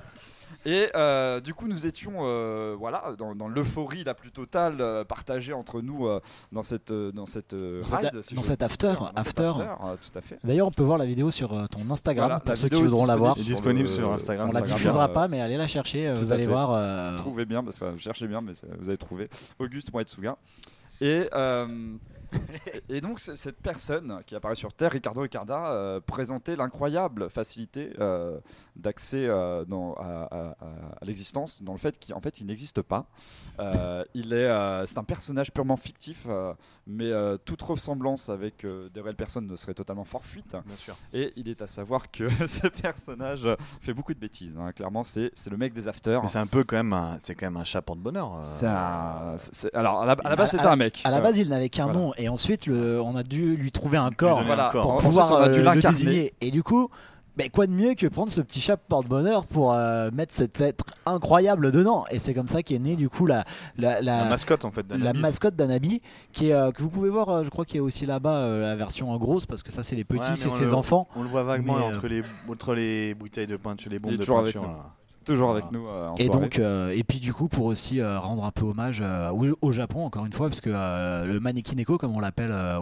Et 0.64 0.88
euh, 0.94 1.40
du 1.40 1.54
coup, 1.54 1.66
nous 1.68 1.86
étions 1.86 2.12
euh, 2.20 2.74
voilà, 2.78 3.14
dans, 3.18 3.34
dans 3.34 3.48
l'euphorie 3.48 4.04
la 4.04 4.14
plus 4.14 4.30
totale 4.30 4.76
euh, 4.80 5.04
partagée 5.04 5.52
entre 5.52 5.80
nous 5.80 6.06
euh, 6.06 6.20
dans 6.52 6.62
cette, 6.62 6.92
dans 6.92 7.26
cette 7.26 7.54
Dans 7.54 7.86
cette 7.86 7.96
ride, 8.04 8.16
a- 8.16 8.22
si 8.22 8.34
dans 8.34 8.42
je 8.42 8.46
cet 8.46 8.62
after, 8.62 8.88
dire, 8.88 9.12
dans 9.14 9.22
cet 9.24 9.40
after. 9.40 9.62
euh, 9.62 9.96
tout 9.96 10.18
à 10.18 10.20
fait. 10.22 10.38
D'ailleurs, 10.44 10.66
on 10.68 10.70
peut 10.70 10.82
voir 10.84 10.98
la 10.98 11.06
vidéo 11.06 11.30
sur 11.30 11.52
euh, 11.52 11.66
ton 11.66 11.88
Instagram 11.90 12.26
Voilà, 12.28 12.40
pour 12.40 12.56
ceux 12.56 12.68
qui 12.68 12.80
voudront 12.82 13.06
la 13.06 13.16
voir. 13.16 13.36
est 13.38 13.42
disponible 13.42 13.88
sur 13.88 14.12
Instagram. 14.12 14.48
On 14.48 14.52
la 14.52 14.60
Instagram, 14.60 14.78
diffusera 14.78 15.08
pas, 15.08 15.28
mais 15.28 15.40
allez 15.40 15.56
la 15.56 15.66
chercher. 15.66 16.12
tout 16.14 16.20
Vous 16.20 16.32
allez 16.32 16.44
fait. 16.44 16.50
voir. 16.50 16.70
euh, 16.72 17.16
Trouvez 17.16 17.44
bien, 17.44 17.62
parce 17.64 17.78
que 17.78 17.84
enfin, 17.84 17.98
cherchez 17.98 18.26
bien, 18.28 18.40
mais 18.40 18.52
vous 18.78 18.88
allez 18.88 18.98
trouver 18.98 19.28
Auguste.etsuga. 19.58 20.36
Et, 21.00 21.28
euh, 21.34 21.66
et 22.88 23.00
donc, 23.00 23.20
cette 23.20 23.60
personne 23.60 24.22
qui 24.26 24.34
apparaît 24.34 24.54
sur 24.54 24.72
Terre, 24.72 24.92
Ricardo 24.92 25.20
Ricarda, 25.20 25.72
euh, 25.72 26.00
présentait 26.00 26.56
l'incroyable 26.56 27.30
facilité 27.30 27.90
euh, 28.00 28.38
d'accès 28.76 29.26
euh, 29.26 29.64
à, 29.96 30.02
à- 30.02 30.46
à- 30.50 30.54
à 31.00 31.04
l'existence, 31.04 31.62
dans 31.62 31.72
le 31.72 31.78
fait 31.78 31.98
qu'en 32.06 32.20
fait, 32.20 32.40
il 32.40 32.46
n'existe 32.46 32.82
pas. 32.82 33.06
Euh, 33.60 34.04
il 34.14 34.32
est, 34.32 34.36
euh, 34.36 34.84
c'est 34.86 34.98
un 34.98 35.04
personnage 35.04 35.52
purement 35.52 35.76
fictif, 35.76 36.24
euh, 36.28 36.52
mais 36.86 37.10
euh, 37.10 37.36
toute 37.44 37.62
ressemblance 37.62 38.28
avec 38.28 38.64
euh, 38.64 38.88
des 38.90 39.00
réelles 39.00 39.16
personnes 39.16 39.46
ne 39.46 39.56
serait 39.56 39.74
totalement 39.74 40.04
forfuite. 40.04 40.56
Bien 40.66 40.76
sûr. 40.76 40.94
Et 41.12 41.32
il 41.36 41.48
est 41.48 41.62
à 41.62 41.66
savoir 41.66 42.10
que 42.10 42.28
ce 42.46 42.66
personnage 42.68 43.48
fait 43.80 43.94
beaucoup 43.94 44.14
de 44.14 44.18
bêtises. 44.20 44.54
hein. 44.58 44.72
Clairement, 44.72 45.02
c'est 45.02 45.30
c'est 45.34 45.50
le 45.50 45.56
mec 45.56 45.72
des 45.72 45.88
afters. 45.88 46.22
Mais 46.22 46.28
c'est 46.28 46.38
un 46.38 46.46
peu 46.46 46.64
quand 46.64 46.76
même 46.76 46.92
un, 46.92 47.18
c'est 47.20 47.34
quand 47.34 47.46
même 47.46 47.56
un 47.56 47.64
euh. 48.36 49.34
C'est- 49.38 49.54
c'est- 49.54 49.74
Alors, 49.74 50.02
à 50.02 50.06
la, 50.06 50.12
à 50.12 50.28
la 50.30 50.36
base, 50.36 50.48
À- 50.54 50.58
c'était 50.58 50.66
un 50.68 50.76
mec. 50.76 51.00
À 51.04 51.10
la 51.10 51.20
base, 51.20 51.38
il 51.38 51.48
n'avait 51.48 51.68
qu'un 51.68 51.84
Voilà. 51.84 51.98
nom, 52.00 52.12
et 52.16 52.28
ensuite, 52.28 52.66
le, 52.66 53.00
on 53.00 53.16
a 53.16 53.22
dû 53.22 53.56
lui 53.56 53.70
trouver 53.70 53.96
un 53.98 54.10
corps 54.10 54.36
donner 54.36 54.46
Voilà, 54.48 54.68
un 54.68 54.72
corps. 54.72 54.82
pour 54.82 54.98
pouvoir 54.98 55.32
on 55.32 55.36
a 55.36 55.48
euh, 55.48 55.52
dû 55.52 55.62
le 55.62 55.80
désigner. 55.80 56.34
Et 56.40 56.50
du 56.50 56.62
coup, 56.62 56.90
ben, 57.36 57.50
quoi 57.50 57.66
de 57.66 57.72
mieux 57.72 57.94
que 57.94 58.06
prendre 58.06 58.30
ce 58.32 58.40
petit 58.40 58.60
chat 58.60 58.76
porte-bonheur 58.76 59.44
pour 59.46 59.72
euh, 59.72 60.10
mettre 60.12 60.32
cet 60.32 60.60
être 60.60 60.84
incroyable 61.04 61.70
dedans? 61.72 62.04
Et 62.10 62.18
c'est 62.18 62.32
comme 62.34 62.48
ça 62.48 62.62
qu'est 62.62 62.78
née 62.78 62.96
du 62.96 63.08
coup 63.08 63.26
la, 63.26 63.44
la, 63.76 64.00
la- 64.00 64.24
La 64.24 64.28
mascotte 64.30 64.64
en 64.64 64.70
fait. 64.70 64.86
la 64.90 65.12
mascotte 65.12 65.54
d'Anabi, 65.56 66.00
qui 66.32 66.48
est, 66.48 66.52
euh, 66.52 66.72
que 66.72 66.82
vous 66.82 66.88
pouvez 66.90 67.10
voir, 67.10 67.28
euh, 67.28 67.44
je 67.44 67.50
crois 67.50 67.64
qu'il 67.64 67.76
y 67.76 67.80
a 67.80 67.82
aussi 67.82 68.06
là-bas 68.06 68.36
euh, 68.42 68.62
la 68.62 68.76
version 68.76 69.10
en 69.10 69.18
grosse, 69.18 69.46
parce 69.46 69.62
que 69.62 69.70
ça 69.72 69.82
c'est 69.84 69.96
les 69.96 70.04
petits, 70.04 70.20
Ouais, 70.20 70.30
mais 70.30 70.36
c'est 70.36 70.50
ses 70.50 70.64
le- 70.66 70.74
enfants. 70.74 71.08
On 71.16 71.22
le 71.22 71.28
voit 71.28 71.42
vaguement 71.44 71.76
Mais, 71.78 71.84
euh, 71.84 71.96
entre 71.96 72.08
les 72.08 72.22
entre 72.48 72.74
les 72.74 73.14
bouteilles 73.14 73.46
de 73.46 73.56
peinture, 73.56 73.90
les 73.90 73.98
bombes 73.98 74.16
de 74.16 74.24
peinture. 74.24 74.62
Toujours 75.26 75.50
avec 75.50 75.70
nous 75.72 75.86
euh, 75.86 76.08
en 76.08 76.14
Et 76.14 76.26
soirée. 76.26 76.40
donc, 76.40 76.58
euh, 76.58 76.94
et 76.96 77.02
puis 77.04 77.18
du 77.20 77.34
coup, 77.34 77.48
pour 77.48 77.66
aussi 77.66 78.00
euh, 78.00 78.18
rendre 78.18 78.44
un 78.44 78.50
peu 78.52 78.64
hommage 78.64 79.02
au, 79.02 79.46
au 79.60 79.72
Japon, 79.72 80.04
encore 80.06 80.24
une 80.24 80.32
fois, 80.32 80.48
parce 80.48 80.60
que 80.60 80.70
le 80.70 81.38
manekineko, 81.40 81.98
comme 81.98 82.14
on 82.16 82.20
l'appelle 82.20 82.52
en, 82.52 82.80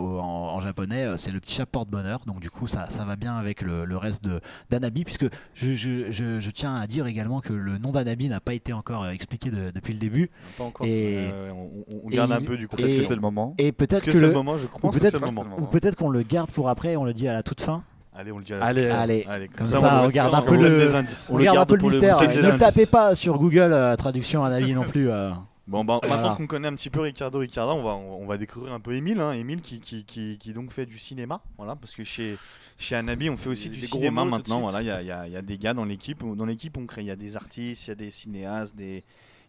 en 0.55 0.61
japonais, 0.61 1.07
c'est 1.17 1.33
le 1.33 1.41
petit 1.41 1.55
chat 1.55 1.67
porte-bonheur. 1.67 2.21
Donc 2.27 2.41
du 2.41 2.51
coup, 2.51 2.69
ça, 2.69 2.91
ça 2.91 3.05
va 3.05 3.17
bien 3.17 3.35
avec 3.35 3.63
le, 3.63 3.85
le 3.85 3.97
reste 3.97 4.29
d'Anabi, 4.71 5.05
puisque 5.05 5.27
je, 5.55 5.75
je- 5.75 6.11
je- 6.13 6.41
je 6.41 6.51
tiens 6.51 6.75
à 6.77 6.87
dire 6.87 7.07
également 7.07 7.41
que 7.41 7.53
le 7.53 7.79
nom 7.79 7.91
d'Anabi 7.91 8.29
n'a 8.29 8.41
pas 8.41 8.55
été 8.55 8.73
encore 8.73 9.09
expliqué 9.09 9.51
de- 9.51 9.71
depuis 9.71 9.95
le 9.95 9.99
début. 9.99 10.31
Pas 10.59 10.65
encore. 10.65 10.87
Et- 10.87 11.31
on, 11.51 12.11
et 12.11 12.17
garde 12.17 12.33
un 12.33 12.41
peu 12.41 12.57
du 12.57 12.69
coup. 12.69 12.77
Est-ce 12.77 12.97
que 12.97 13.03
c'est 13.03 13.15
le 13.15 13.21
moment 13.21 13.55
Et 13.59 13.73
peut-être 13.73 14.03
que 14.03 14.11
que, 14.11 14.13
c'est 14.13 14.21
le 14.21 14.29
le- 14.29 14.33
moment 14.35 14.57
Je 14.59 14.67
que 14.67 14.79
peut-être 14.99 15.13
c'est 15.13 15.13
le 15.13 15.21
que 15.21 15.25
moment. 15.27 15.43
c'est 15.43 15.49
le 15.49 15.55
ou 15.55 15.57
moment. 15.61 15.71
peut-être 15.71 15.97
qu'on 15.97 16.11
le 16.11 16.23
garde 16.23 16.51
pour 16.51 16.69
après, 16.69 16.93
et 16.93 16.97
on 16.97 17.05
le 17.05 17.15
dit 17.15 17.27
à 17.27 17.33
la 17.33 17.43
toute 17.43 17.61
fin. 17.61 17.83
Allez, 18.15 18.31
on 18.33 18.39
le 18.39 18.45
dit 18.45 18.53
à 18.55 18.59
la 18.59 18.65
Allez, 18.67 18.89
fin. 18.89 18.95
Allez, 18.97 19.27
Allez, 19.29 19.49
comme 19.49 19.67
ça, 19.67 20.01
on 20.03 20.07
regarde 20.07 20.35
un 20.35 20.43
peu 20.43 20.61
le- 20.61 20.79
des 20.79 20.95
indices. 20.95 21.29
On 21.33 21.37
regarde 21.37 21.59
un 21.59 21.67
peu 21.67 21.77
le 21.77 21.83
mystère. 21.83 22.21
Ne 22.21 22.27
indices. 22.27 22.59
tapez 22.59 22.87
pas 22.87 23.15
sur 23.15 23.37
Google 23.39 23.73
euh, 23.73 23.97
traduction 23.97 24.45
Anabi 24.45 24.75
non 24.75 24.85
plus. 24.85 25.11
euh. 25.11 25.31
Bon, 25.67 25.83
bah, 25.83 25.99
Voilà. 26.03 26.17
maintenant 26.17 26.37
qu'on 26.37 26.47
connaît 26.47 26.69
un 26.69 26.75
petit 26.75 26.91
peu 26.91 27.01
Ricardo 27.01 27.39
Ricarda, 27.39 27.73
on 27.73 27.83
va, 27.83 27.95
on 27.95 28.27
va 28.27 28.37
découvrir 28.37 28.75
un 28.75 28.81
peu 28.81 28.93
Émile. 28.93 29.19
Hein. 29.21 29.33
Émile 29.33 29.63
qui, 29.63 29.81
qui, 29.81 30.05
qui, 30.05 30.37
qui 30.39 30.53
donc 30.53 30.71
fait 30.71 30.85
du 30.85 30.99
cinéma. 30.99 31.41
Voilà, 31.57 31.75
parce 31.75 31.95
que 31.95 32.05
chez, 32.05 32.35
chez 32.79 32.95
Anabi, 32.97 33.31
on 33.31 33.39
fait 33.39 33.49
aussi 33.49 33.71
du 33.71 33.81
cinéma 33.81 34.25
maintenant. 34.27 34.61
Voilà, 34.61 34.83
il 34.83 34.87
y 34.87 34.91
a, 34.91 35.01
il 35.01 35.09
y 35.09 35.11
a- 35.11 35.27
il 35.27 35.33
y 35.33 35.37
a 35.37 35.43
des 35.43 35.57
gars 35.57 35.73
dans 35.73 35.87
l'équipe. 35.87 36.23
Dans 36.37 36.45
l'équipe, 36.45 36.77
on 36.77 36.85
crée. 36.87 37.01
Il 37.01 37.07
y 37.07 37.11
a 37.11 37.17
des 37.17 37.35
artistes, 37.37 37.87
il 37.87 37.91
y 37.91 37.93
a 37.93 37.97
des 37.97 38.11
cinéastes, 38.11 38.77
des, 38.77 39.05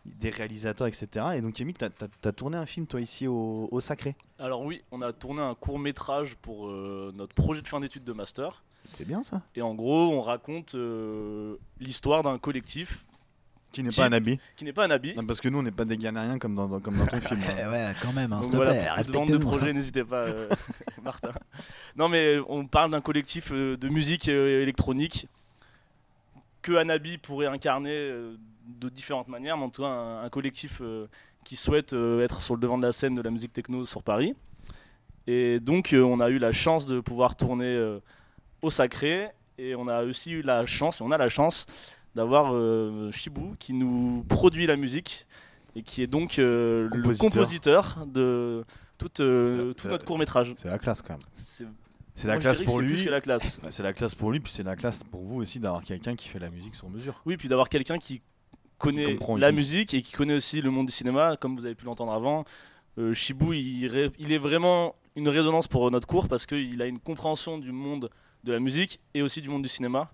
des 0.05 0.29
réalisateurs, 0.29 0.87
etc. 0.87 1.07
Et 1.35 1.41
donc, 1.41 1.59
Émile, 1.59 1.75
tu 1.77 1.85
as, 1.85 2.31
tourné 2.31 2.57
un 2.57 2.65
film, 2.65 2.85
toi, 2.87 3.01
ici 3.01 3.27
au, 3.27 3.67
au 3.71 3.79
Sacré? 3.79 4.15
Alors 4.39 4.61
oui, 4.61 4.81
on 4.91 5.01
a 5.01 5.11
tourné 5.13 5.41
un 5.41 5.55
court 5.55 5.79
métrage 5.79 6.35
pour 6.35 6.67
euh, 6.67 7.11
notre 7.15 7.33
projet 7.33 7.61
de 7.61 7.67
fin 7.67 7.79
d'études 7.79 8.03
de 8.03 8.13
master. 8.13 8.63
C'est 8.93 9.07
bien 9.07 9.23
ça. 9.23 9.41
Et 9.55 9.61
en 9.63 9.73
gros, 9.73 10.11
on 10.13 10.21
raconte 10.21 10.75
euh, 10.75 11.55
l'histoire 11.79 12.21
d'un 12.21 12.37
collectif 12.37 13.05
Qui 13.71 13.81
n'est 13.81 13.89
pas 13.89 14.05
Anabi. 14.05 14.39
qui 14.55 14.63
n'est 14.63 14.73
pas 14.73 14.85
un 14.85 14.91
habit. 14.91 15.15
Non, 15.15 15.25
parce 15.25 15.41
que 15.41 15.49
nous, 15.49 15.57
on 15.57 15.63
n'est 15.63 15.71
pas 15.71 15.85
des 15.85 15.97
galériens 15.97 16.37
comme 16.37 16.53
dans, 16.53 16.67
dans- 16.67 16.79
comme 16.79 16.95
dans 16.95 17.07
ton 17.07 17.17
film. 17.21 17.41
Hein. 17.49 17.71
ouais, 17.71 17.93
quand 18.03 18.13
même, 18.13 18.31
hein, 18.31 18.41
s'il 18.43 18.51
te 18.51 18.57
voilà, 18.57 18.73
plaît, 18.73 18.85
pour 18.93 19.03
toute 19.05 19.13
vente 19.15 19.31
de 19.31 19.37
projet, 19.39 19.73
n'hésitez 19.73 20.03
pas, 20.03 20.21
euh, 20.25 20.47
Martin. 21.03 21.29
Non, 21.95 22.07
mais 22.09 22.37
on 22.47 22.67
parle 22.67 22.91
d'un 22.91 23.01
collectif 23.01 23.51
euh, 23.51 23.75
de 23.75 23.89
musique 23.89 24.29
euh, 24.29 24.61
électronique 24.61 25.27
que 26.61 26.73
Anabi 26.73 27.17
pourrait 27.17 27.47
incarner 27.47 27.89
euh, 27.91 28.35
de 28.65 28.89
différentes 28.89 29.27
manières, 29.27 29.57
mais 29.57 29.63
en 29.63 29.69
tout 29.69 29.81
cas 29.83 29.87
un, 29.87 30.23
un 30.23 30.29
collectif 30.29 30.79
euh, 30.81 31.07
qui 31.43 31.55
souhaite 31.55 31.93
euh, 31.93 32.23
être 32.23 32.41
sur 32.41 32.55
le 32.55 32.59
devant 32.61 32.77
de 32.77 32.85
la 32.85 32.91
scène 32.91 33.15
de 33.15 33.21
la 33.21 33.31
musique 33.31 33.53
techno 33.53 33.85
sur 33.85 34.03
Paris. 34.03 34.35
Et 35.27 35.59
donc 35.59 35.93
euh, 35.93 36.01
on 36.01 36.19
a 36.19 36.29
eu 36.29 36.37
la 36.37 36.51
chance 36.51 36.85
de 36.85 36.99
pouvoir 36.99 37.35
tourner 37.35 37.99
au 38.61 38.69
Sacré, 38.69 39.29
et 39.57 39.75
on 39.75 39.87
a 39.87 40.03
aussi 40.03 40.31
eu 40.31 40.41
la 40.41 40.65
chance, 40.65 41.01
et 41.01 41.03
on 41.03 41.11
a 41.11 41.17
la 41.17 41.29
chance 41.29 41.65
d'avoir 42.15 42.53
Shibu 43.11 43.55
qui 43.59 43.73
nous 43.73 44.23
produit 44.27 44.65
la 44.67 44.77
musique 44.77 45.27
et 45.75 45.81
qui 45.81 46.01
est 46.01 46.07
donc 46.07 46.37
le 46.37 46.89
Compositeur. 47.17 48.05
de 48.05 48.63
tout, 48.97 49.09
notre 49.19 50.05
court 50.05 50.17
métrage. 50.17 50.53
C'est 50.57 50.69
la 50.69 50.79
classe 50.79 51.01
quand 51.01 51.13
même. 51.13 51.19
C'est 51.33 51.65
C'est 52.15 52.27
la 52.27 52.37
classe 52.37 52.61
pour 52.61 52.79
lui. 52.79 53.03
la 53.05 53.21
classe. 53.21 53.59
C'est 53.69 53.83
la 53.83 53.93
classe 53.93 54.15
pour 54.15 54.31
lui, 54.31 54.39
puis 54.39 54.51
c'est 54.51 54.63
la 54.63 54.75
classe 54.75 55.03
pour 55.03 55.21
vous 55.21 55.41
aussi 55.41 55.59
d'avoir 55.59 55.83
quelqu'un 55.83 56.15
qui 56.15 56.29
fait 56.29 56.39
la 56.39 56.49
musique 56.49 56.75
sur 56.75 56.89
mesure. 56.89 57.21
Oui, 57.25 57.35
puis 57.35 57.49
d'avoir 57.49 57.67
quelqu'un 57.67 57.97
qui 57.97 58.21
connaît 58.77 59.17
la 59.37 59.51
musique 59.51 59.93
et 59.93 60.01
qui 60.01 60.11
connaît 60.13 60.35
aussi 60.35 60.61
le 60.61 60.71
monde 60.71 60.87
du 60.87 60.91
cinéma, 60.91 61.37
comme 61.37 61.55
vous 61.55 61.65
avez 61.65 61.75
pu 61.75 61.85
l'entendre 61.85 62.13
avant. 62.13 62.45
Euh, 62.97 63.13
Shibu, 63.13 63.55
il, 63.57 64.13
il 64.19 64.31
est 64.31 64.37
vraiment 64.37 64.95
une 65.15 65.27
résonance 65.29 65.67
pour 65.67 65.89
notre 65.91 66.07
cours 66.07 66.27
parce 66.27 66.45
qu'il 66.45 66.81
a 66.81 66.85
une 66.85 66.99
compréhension 66.99 67.57
du 67.57 67.71
monde 67.71 68.09
de 68.43 68.51
la 68.51 68.59
musique 68.59 68.99
et 69.13 69.21
aussi 69.21 69.41
du 69.41 69.49
monde 69.49 69.63
du 69.63 69.69
cinéma. 69.69 70.11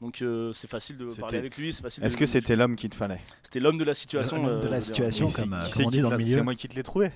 Donc 0.00 0.20
euh, 0.22 0.52
c'est 0.52 0.68
facile 0.68 0.98
de 0.98 1.06
parler 1.14 1.38
avec 1.38 1.56
lui. 1.56 1.72
c'est 1.72 1.82
facile 1.82 2.04
Est-ce 2.04 2.14
de- 2.14 2.18
que 2.20 2.26
c'était 2.26 2.56
l'homme 2.56 2.76
qu'il 2.76 2.90
te 2.90 2.94
fallait 2.96 3.20
C'était 3.42 3.60
l'homme 3.60 3.78
de 3.78 3.84
la 3.84 3.94
situation. 3.94 4.36
L'homme 4.44 4.60
de 4.60 4.66
euh, 4.66 4.70
la 4.70 4.80
situation, 4.80 5.30
comme, 5.30 5.54
euh, 5.54 5.64
qui 5.66 5.72
comme 5.72 5.86
on 5.86 5.90
dit 5.90 6.00
dans 6.00 6.10
le 6.10 6.18
milieu. 6.18 6.34
C'est 6.36 6.42
moi 6.42 6.54
qui 6.56 6.68
te 6.68 6.74
l'ai 6.74 6.82
trouvé. 6.82 7.10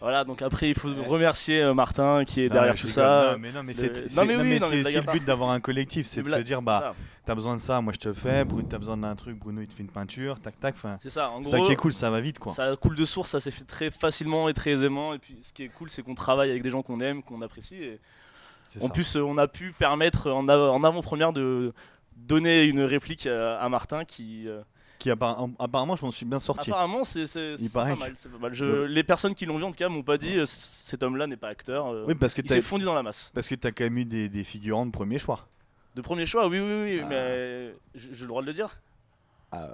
Voilà, 0.00 0.24
donc 0.24 0.42
après 0.42 0.68
il 0.68 0.74
faut 0.74 0.90
remercier 1.06 1.62
euh, 1.62 1.72
Martin 1.74 2.24
qui 2.26 2.42
est 2.42 2.48
Non, 2.48 2.54
derrière 2.54 2.74
tout 2.74 2.80
rigole. 2.86 2.92
ça. 2.92 3.32
Non, 3.32 3.38
mais 3.38 3.52
non, 3.52 3.62
mais 3.62 3.72
Le- 3.72 3.94
c'est 3.94 4.94
le 5.00 5.12
but 5.12 5.24
d'avoir 5.24 5.50
un 5.50 5.60
collectif, 5.60 6.06
c'est 6.06 6.22
de 6.22 6.28
se 6.28 6.38
dire 6.38 6.60
bah 6.60 6.94
t'as 7.24 7.34
besoin 7.34 7.56
de 7.56 7.60
ça, 7.60 7.80
moi 7.80 7.92
je 7.94 7.98
te 8.00 8.08
le 8.08 8.14
fais. 8.14 8.44
Bruno, 8.44 8.66
t'as 8.68 8.78
besoin 8.78 8.98
d'un 8.98 9.14
truc, 9.14 9.38
Bruno 9.38 9.62
il 9.62 9.66
te 9.68 9.72
fait 9.72 9.82
une 9.82 9.88
peinture, 9.88 10.38
tac 10.40 10.58
tac. 10.60 10.74
Enfin, 10.76 10.98
C'est 11.00 11.08
ça, 11.10 11.30
en 11.30 11.42
c'est 11.42 11.50
ça 11.50 11.56
gros. 11.58 11.66
qui 11.66 11.72
est 11.72 11.76
cool, 11.76 11.92
ça 11.94 12.10
va 12.10 12.20
vite 12.20 12.38
quoi. 12.38 12.52
Ça 12.52 12.74
coule 12.76 12.96
de 12.96 13.04
source, 13.06 13.30
ça 13.30 13.40
s'est 13.40 13.50
fait 13.52 13.64
très 13.64 13.90
facilement 13.90 14.48
et 14.50 14.52
très 14.54 14.72
aisément. 14.72 15.14
Et 15.14 15.18
puis 15.18 15.38
ce 15.42 15.52
qui 15.52 15.62
est 15.62 15.68
cool, 15.68 15.88
c'est 15.88 16.02
qu'on 16.02 16.14
travaille 16.16 16.50
avec 16.50 16.62
des 16.62 16.70
gens 16.70 16.82
qu'on 16.82 17.00
aime, 17.00 17.22
qu'on 17.22 17.40
apprécie. 17.40 17.76
Et 17.76 17.98
en 18.80 18.88
ça. 18.88 18.92
plus, 18.92 19.16
euh, 19.16 19.22
on 19.22 19.38
a 19.38 19.46
pu 19.46 19.72
permettre 19.78 20.30
en 20.32 20.48
avant-première 20.48 21.32
de 21.32 21.72
donner 22.26 22.64
une 22.64 22.80
réplique 22.82 23.26
à, 23.26 23.58
à 23.60 23.68
Martin 23.68 24.04
qui 24.04 24.48
euh, 24.48 24.62
Qui 24.98 25.10
apparemment 25.10 25.96
je 25.96 26.04
m'en 26.04 26.10
suis 26.10 26.24
bien 26.26 26.38
sorti. 26.38 26.70
apparemment 26.70 27.04
c'est 27.04 27.24
pas 27.72 27.94
mal, 27.94 28.12
c'est 28.16 28.30
pas 28.32 28.38
mal. 28.38 28.54
Je- 28.54 28.64
Ouais. 28.64 28.88
Les 28.88 29.02
personnes 29.04 29.34
qui 29.34 29.46
l'ont 29.46 29.58
vu 29.58 29.64
en 29.64 29.70
tout 29.70 29.76
cas 29.76 29.88
m'ont 29.88 30.02
pas 30.02 30.16
dit 30.18 30.38
euh, 30.38 30.44
cet 30.46 31.02
homme-là 31.02 31.26
n'est 31.26 31.36
pas 31.36 31.48
acteur. 31.48 31.86
euh, 31.88 32.04
Oui 32.08 32.14
parce 32.14 32.34
que 32.34 32.40
il 32.42 32.48
s'est 32.50 32.62
fondu 32.62 32.84
dans 32.84 32.94
la 32.94 33.02
masse. 33.02 33.30
parce 33.34 33.48
que 33.48 33.54
t'as 33.54 33.70
quand 33.70 33.84
même 33.84 33.98
eu 33.98 34.04
des, 34.04 34.28
des 34.28 34.44
figurants 34.44 34.86
de 34.86 34.90
premier 34.90 35.18
choix. 35.18 35.46
De 35.94 36.00
premier 36.02 36.26
choix, 36.26 36.48
oui, 36.48 36.58
oui, 36.58 36.82
oui, 36.84 37.00
Ah. 37.04 37.06
mais 37.08 37.74
j'ai 37.94 38.10
le 38.22 38.26
droit 38.26 38.42
de 38.42 38.46
le 38.46 38.52
dire. 38.52 38.80
Euh, 39.54 39.68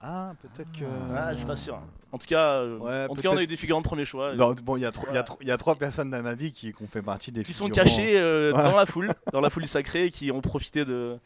Ah 0.00 0.34
peut-être 0.42 0.70
que. 0.72 0.84
Ah, 1.16 1.32
je 1.32 1.38
suis 1.38 1.46
pas 1.46 1.56
sûr. 1.56 1.78
En 2.12 2.18
tout 2.18 2.26
cas, 2.26 2.60
euh, 2.60 2.78
Ouais, 2.78 3.06
en 3.10 3.14
tout 3.14 3.22
cas, 3.22 3.30
on 3.30 3.36
a 3.36 3.42
eu 3.42 3.46
des 3.46 3.56
figurants 3.56 3.80
de 3.80 3.86
premier 3.86 4.04
choix. 4.04 4.34
Non, 4.34 4.54
bon, 4.62 4.76
il 4.76 4.82
y, 4.82 4.86
a 4.86 4.92
trois- 4.92 5.10
y 5.12 5.46
y 5.46 5.50
a 5.50 5.56
personnes 5.74 6.10
dans 6.10 6.22
ma 6.22 6.34
vie 6.34 6.52
qui, 6.52 6.72
qui 6.72 6.82
ont 6.82 6.86
fait 6.86 7.02
partie 7.02 7.32
des 7.32 7.42
qui 7.42 7.52
sont 7.52 7.64
figurants. 7.66 7.84
cachés 7.84 8.18
euh, 8.18 8.52
Voilà. 8.54 8.70
dans 8.70 8.76
la 8.76 8.86
foule, 8.86 9.10
dans 9.32 9.40
la 9.40 9.50
foule 9.50 9.64
du 9.64 9.68
sacré, 9.68 10.04
et 10.06 10.10
qui 10.10 10.30
ont 10.30 10.40
profité 10.40 10.84
de 10.84 11.18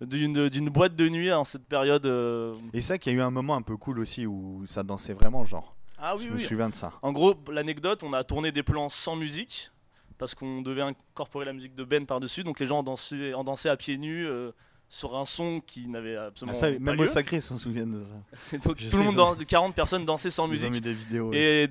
d'une 0.00 0.68
boîte 0.68 0.94
de 0.96 1.08
nuit 1.08 1.32
en 1.32 1.44
cette 1.44 1.64
période. 1.66 2.04
euh, 2.06 2.54
Et 2.72 2.80
c'est 2.80 2.94
vrai 2.94 2.98
qu'il 2.98 3.12
y 3.12 3.16
a 3.16 3.18
eu 3.18 3.22
un 3.22 3.30
moment 3.30 3.54
un 3.56 3.62
peu 3.62 3.76
cool 3.76 3.98
aussi 3.98 4.26
où 4.26 4.64
ça 4.66 4.82
dansait 4.82 5.14
vraiment, 5.14 5.44
genre. 5.44 5.74
Ah 5.98 6.14
oui, 6.16 6.24
Je 6.26 6.30
me 6.30 6.34
oui. 6.36 6.40
souviens 6.42 6.68
de 6.68 6.74
ça. 6.74 6.92
En 7.00 7.12
gros, 7.12 7.34
l'anecdote, 7.50 8.02
on 8.02 8.12
a 8.12 8.22
tourné 8.22 8.52
des 8.52 8.62
plans 8.62 8.88
sans 8.90 9.16
musique 9.16 9.70
parce 10.18 10.34
qu'on 10.34 10.60
devait 10.60 10.82
incorporer 10.82 11.46
la 11.46 11.52
musique 11.54 11.74
de 11.74 11.84
Ben 11.84 12.04
par-dessus. 12.04 12.42
Donc 12.44 12.60
les 12.60 12.66
gens 12.66 12.80
ont 12.80 12.82
dansé, 12.82 13.34
ont 13.34 13.44
dansé 13.44 13.68
à 13.70 13.76
pieds 13.78 13.96
nus 13.96 14.26
euh, 14.26 14.50
sur 14.90 15.16
un 15.16 15.24
son 15.24 15.60
qui 15.66 15.88
n'avait 15.88 16.16
Ah, 16.16 16.26
absolument 16.26 16.54
ça, 16.58 16.70
pas 16.70 16.78
même 16.78 16.96
lieu. 16.96 17.04
au 17.04 17.06
sacré, 17.06 17.36
ils 17.36 17.42
s'en 17.42 17.56
souviennent 17.56 17.92
de 18.00 18.02
ça. 18.04 18.58
Donc 18.68 18.76
Je 18.78 18.88
tout 18.90 18.98
le 18.98 19.04
monde, 19.04 19.18
ont- 19.18 19.34
dans, 19.34 19.36
40 19.36 19.74
personnes 19.74 20.04
dansaient 20.04 20.30
sans 20.30 20.44
Ils 20.44 20.48
ont 20.48 20.50
musique. 20.50 20.72
mis 20.72 20.80
des 20.82 20.92
vidéos. 20.92 21.32
Et 21.32 21.70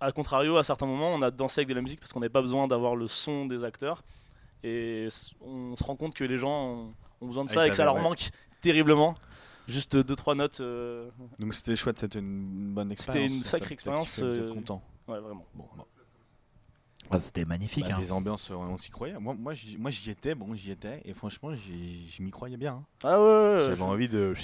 à 0.00 0.12
contrario, 0.12 0.56
à 0.56 0.62
certains 0.62 0.86
moments, 0.86 1.12
on 1.12 1.22
a 1.22 1.32
dansé 1.32 1.60
avec 1.60 1.68
de 1.68 1.74
la 1.74 1.82
musique 1.82 1.98
parce 1.98 2.12
qu'on 2.12 2.20
n'avait 2.20 2.30
pas 2.30 2.40
besoin 2.40 2.68
d'avoir 2.68 2.94
le 2.94 3.08
son 3.08 3.46
des 3.46 3.64
acteurs. 3.64 4.02
Et 4.62 5.08
on 5.40 5.74
se 5.76 5.82
rend 5.84 5.96
compte 5.96 6.14
que 6.14 6.24
les 6.24 6.38
gens 6.38 6.68
ont, 6.74 6.94
ont 7.20 7.26
besoin 7.26 7.44
de 7.44 7.50
ça 7.50 7.66
et 7.66 7.70
que 7.70 7.76
ça 7.76 7.84
leur 7.84 7.94
ouais. 7.96 8.02
manque 8.02 8.30
terriblement. 8.60 9.14
Juste 9.66 9.96
deux 9.96 10.16
trois 10.16 10.34
notes. 10.34 10.60
euh, 10.60 11.10
Donc 11.38 11.52
c'était 11.52 11.76
chouette, 11.76 11.98
c'était 11.98 12.18
une 12.20 12.72
bonne 12.72 12.88
C'était 12.96 13.02
expérience. 13.24 13.32
une 13.32 13.42
ça, 13.42 13.50
sacrée 13.50 13.74
expérience, 13.74 14.18
euh, 14.22 14.52
content. 14.54 14.82
Ouais, 15.06 15.20
vraiment. 15.20 15.44
Bon, 15.54 15.66
bah, 15.76 15.84
Ah, 17.10 17.20
C'était 17.20 17.44
magnifique. 17.44 17.84
bah, 17.86 17.94
hein. 17.96 18.00
des 18.00 18.12
ambiances, 18.12 18.50
euh, 18.50 18.54
on 18.54 18.76
s'y 18.76 18.90
croyait. 18.90 19.18
Moi, 19.18 19.34
moi, 19.38 19.52
j'y, 19.54 20.10
étais, 20.10 20.34
bon, 20.34 20.54
j'y 20.54 20.70
étais, 20.70 21.00
et 21.04 21.12
franchement, 21.12 21.52
j'y, 21.54 22.06
j'y 22.08 22.22
m'y 22.22 22.30
croyais 22.30 22.56
bien. 22.56 22.74
hein. 22.74 22.84
Ah 23.04 23.18
ouais, 23.20 23.26
ouais, 23.26 23.54
ouais, 23.56 23.60
J'avais 23.62 23.76
je- 23.76 23.82
envie 23.82 24.08
de. 24.08 24.34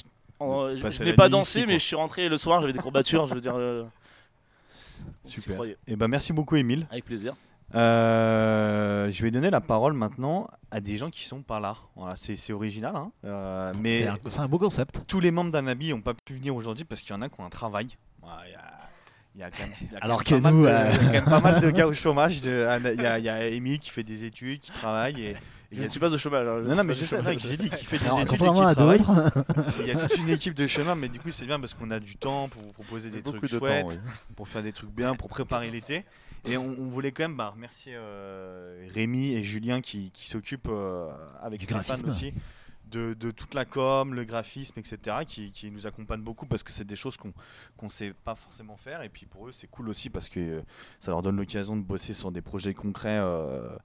en- 0.41 0.68
de 0.68 0.77
je, 0.77 0.91
je 0.91 1.03
n'ai 1.05 1.12
pas 1.14 1.29
dansé, 1.31 1.61
ici, 1.61 1.66
mais 1.66 1.79
je 1.79 1.85
suis 1.85 1.97
rentré 1.97 2.29
le 2.29 2.37
soir, 2.39 2.61
j'avais 2.61 2.72
des 2.75 2.79
courbatures. 2.79 3.27
je 3.27 3.35
veux 3.35 3.41
dire. 3.41 3.55
euh, 3.57 3.85
Super. 5.25 5.62
Et 5.87 5.97
ben 5.97 6.09
merci 6.09 6.33
beaucoup, 6.33 6.57
Émile. 6.57 6.87
Avec 6.91 7.05
plaisir. 7.05 7.35
Euh, 7.75 9.11
je 9.11 9.22
vais 9.22 9.31
donner 9.31 9.51
la 9.51 9.61
parole 9.61 9.93
maintenant 9.93 10.49
à 10.70 10.81
des 10.81 10.97
gens 10.97 11.11
qui 11.11 11.25
sont 11.25 11.43
pas 11.43 11.61
là. 11.61 11.77
Voilà, 11.97 12.14
c'est, 12.16 12.53
original, 12.53 12.95
hein. 12.97 13.11
Euh, 13.25 13.72
mais 13.81 14.07
C'est 14.29 14.41
un, 14.41 14.47
beau 14.49 14.59
concept. 14.59 15.01
tous 15.07 15.20
les 15.20 15.31
membres 15.31 15.51
d'Anabi 15.51 15.91
n'ont 15.91 16.01
pas 16.01 16.14
pu 16.14 16.35
venir 16.35 16.55
aujourd'hui 16.55 16.85
parce 16.85 17.01
qu'il 17.03 17.11
y 17.14 17.18
en 17.18 17.22
a 17.22 17.29
qui 17.29 17.41
ont 17.41 17.45
un 17.45 17.51
travail. 17.51 17.89
Ouais, 18.22 18.29
Il 18.47 18.53
y 18.53 18.55
a, 18.55 18.61
il 19.37 19.41
y 19.41 19.43
a 19.45 19.51
quand 19.51 19.62
même, 19.64 19.72
il 19.81 19.93
y 19.93 19.97
a 19.97 20.01
quand 20.01 20.05
Alors 20.05 20.18
même 20.18 20.25
que 20.25 20.35
pas 20.35 20.41
mal 20.41 20.55
nous, 20.55 20.62
de- 20.64 20.68
euh, 20.68 20.93
il 20.93 21.12
y 21.12 21.16
a 21.16 21.20
quand 21.20 21.31
même 21.31 21.43
pas 21.43 21.53
mal 21.53 21.61
de 21.61 21.70
gars 21.77 21.87
au 21.87 21.93
chômage. 21.93 22.41
De- 22.41 22.66
Il 22.97 23.03
y 23.03 23.07
a, 23.07 23.18
il 23.18 23.25
y 23.25 23.29
a 23.29 23.47
Émile 23.49 23.79
qui 23.81 23.91
fait 23.91 24.03
des 24.05 24.25
études, 24.25 24.61
qui 24.61 24.70
travaille. 24.72 25.20
Et, 25.20 25.31
et 25.31 25.37
il 25.72 25.77
Je 25.77 25.81
y 25.81 25.83
a 25.83 25.87
ne 25.87 25.91
suis 25.91 26.01
pas 26.01 26.12
au 26.12 26.18
chômage. 26.18 26.47
hein, 26.47 26.61
Non, 26.64 26.77
non, 26.77 26.85
mais 26.85 26.95
je 26.95 27.05
sais, 27.05 27.18
j'ai 27.39 27.57
dit 27.57 27.68
qu'il 27.70 27.87
fait 27.87 27.99
des 27.99 28.05
Alors, 28.07 28.20
études 28.20 28.35
et 28.35 28.39
contrairement 28.39 28.66
à 28.68 28.75
travaille. 28.75 28.99
d'autres, 29.01 29.33
Il 29.81 29.87
y 29.87 29.91
a 29.91 29.97
toute 29.97 30.16
une 30.18 30.29
équipe 30.31 30.55
de 30.55 30.66
chemins, 30.68 30.95
mais 30.95 31.09
du 31.09 31.18
coup, 31.18 31.31
c'est 31.33 31.47
bien 31.47 31.59
parce 31.59 31.75
qu'on 31.75 31.91
a 31.91 31.99
du 32.01 32.16
temps 32.16 32.49
pour 32.49 32.62
vous 32.62 32.72
proposer 32.72 33.11
des 33.11 33.22
trucs 33.22 33.43
de 33.43 33.49
temps, 33.49 33.59
chouettes, 33.59 33.87
oui. 33.89 33.97
pour 34.37 34.47
faire 34.49 34.62
des 34.62 34.72
trucs 34.72 34.91
bien, 34.91 35.16
pour 35.16 35.29
préparer 35.29 35.70
l'été. 35.70 36.05
Et 36.45 36.57
on, 36.57 36.64
on 36.78 36.88
voulait 36.88 37.12
quand 37.12 37.24
même 37.24 37.36
bah, 37.36 37.51
remercier 37.51 37.95
euh, 37.97 38.86
Rémi 38.92 39.32
et 39.32 39.42
Julien 39.42 39.80
qui, 39.80 40.11
qui 40.11 40.26
s'occupent 40.28 40.68
euh, 40.68 41.11
avec 41.40 41.61
Du 41.61 41.64
Stéphane 41.64 41.84
graphisme. 41.84 42.09
aussi 42.09 42.34
de, 42.90 43.14
de 43.14 43.30
toute 43.30 43.55
la 43.55 43.64
com, 43.64 44.12
le 44.14 44.24
graphisme, 44.24 44.78
etc. 44.78 44.99
qui, 45.26 45.51
qui 45.51 45.70
nous 45.70 45.86
accompagnent 45.86 46.22
beaucoup 46.22 46.47
parce 46.47 46.62
que 46.62 46.70
c'est 46.70 46.84
des 46.84 46.97
choses 46.97 47.16
qu'on 47.16 47.32
qu'on 47.76 47.88
sait 47.88 48.12
pas 48.12 48.34
forcément 48.34 48.76
faire. 48.76 49.03
Et 49.03 49.09
puis 49.09 49.26
pour 49.26 49.49
eux, 49.49 49.53
c'est 49.53 49.66
cool 49.68 49.88
aussi 49.88 50.11
parce 50.11 50.28
que 50.28 50.62
ça 51.01 51.11
leur 51.11 51.22
donne 51.22 51.36
l'occasion 51.36 51.76
de 51.76 51.82
bosser 51.82 52.12
sur 52.14 52.30
des 52.30 52.42
projets 52.42 52.74
concrets. 52.74 53.18
euh, 53.20 53.76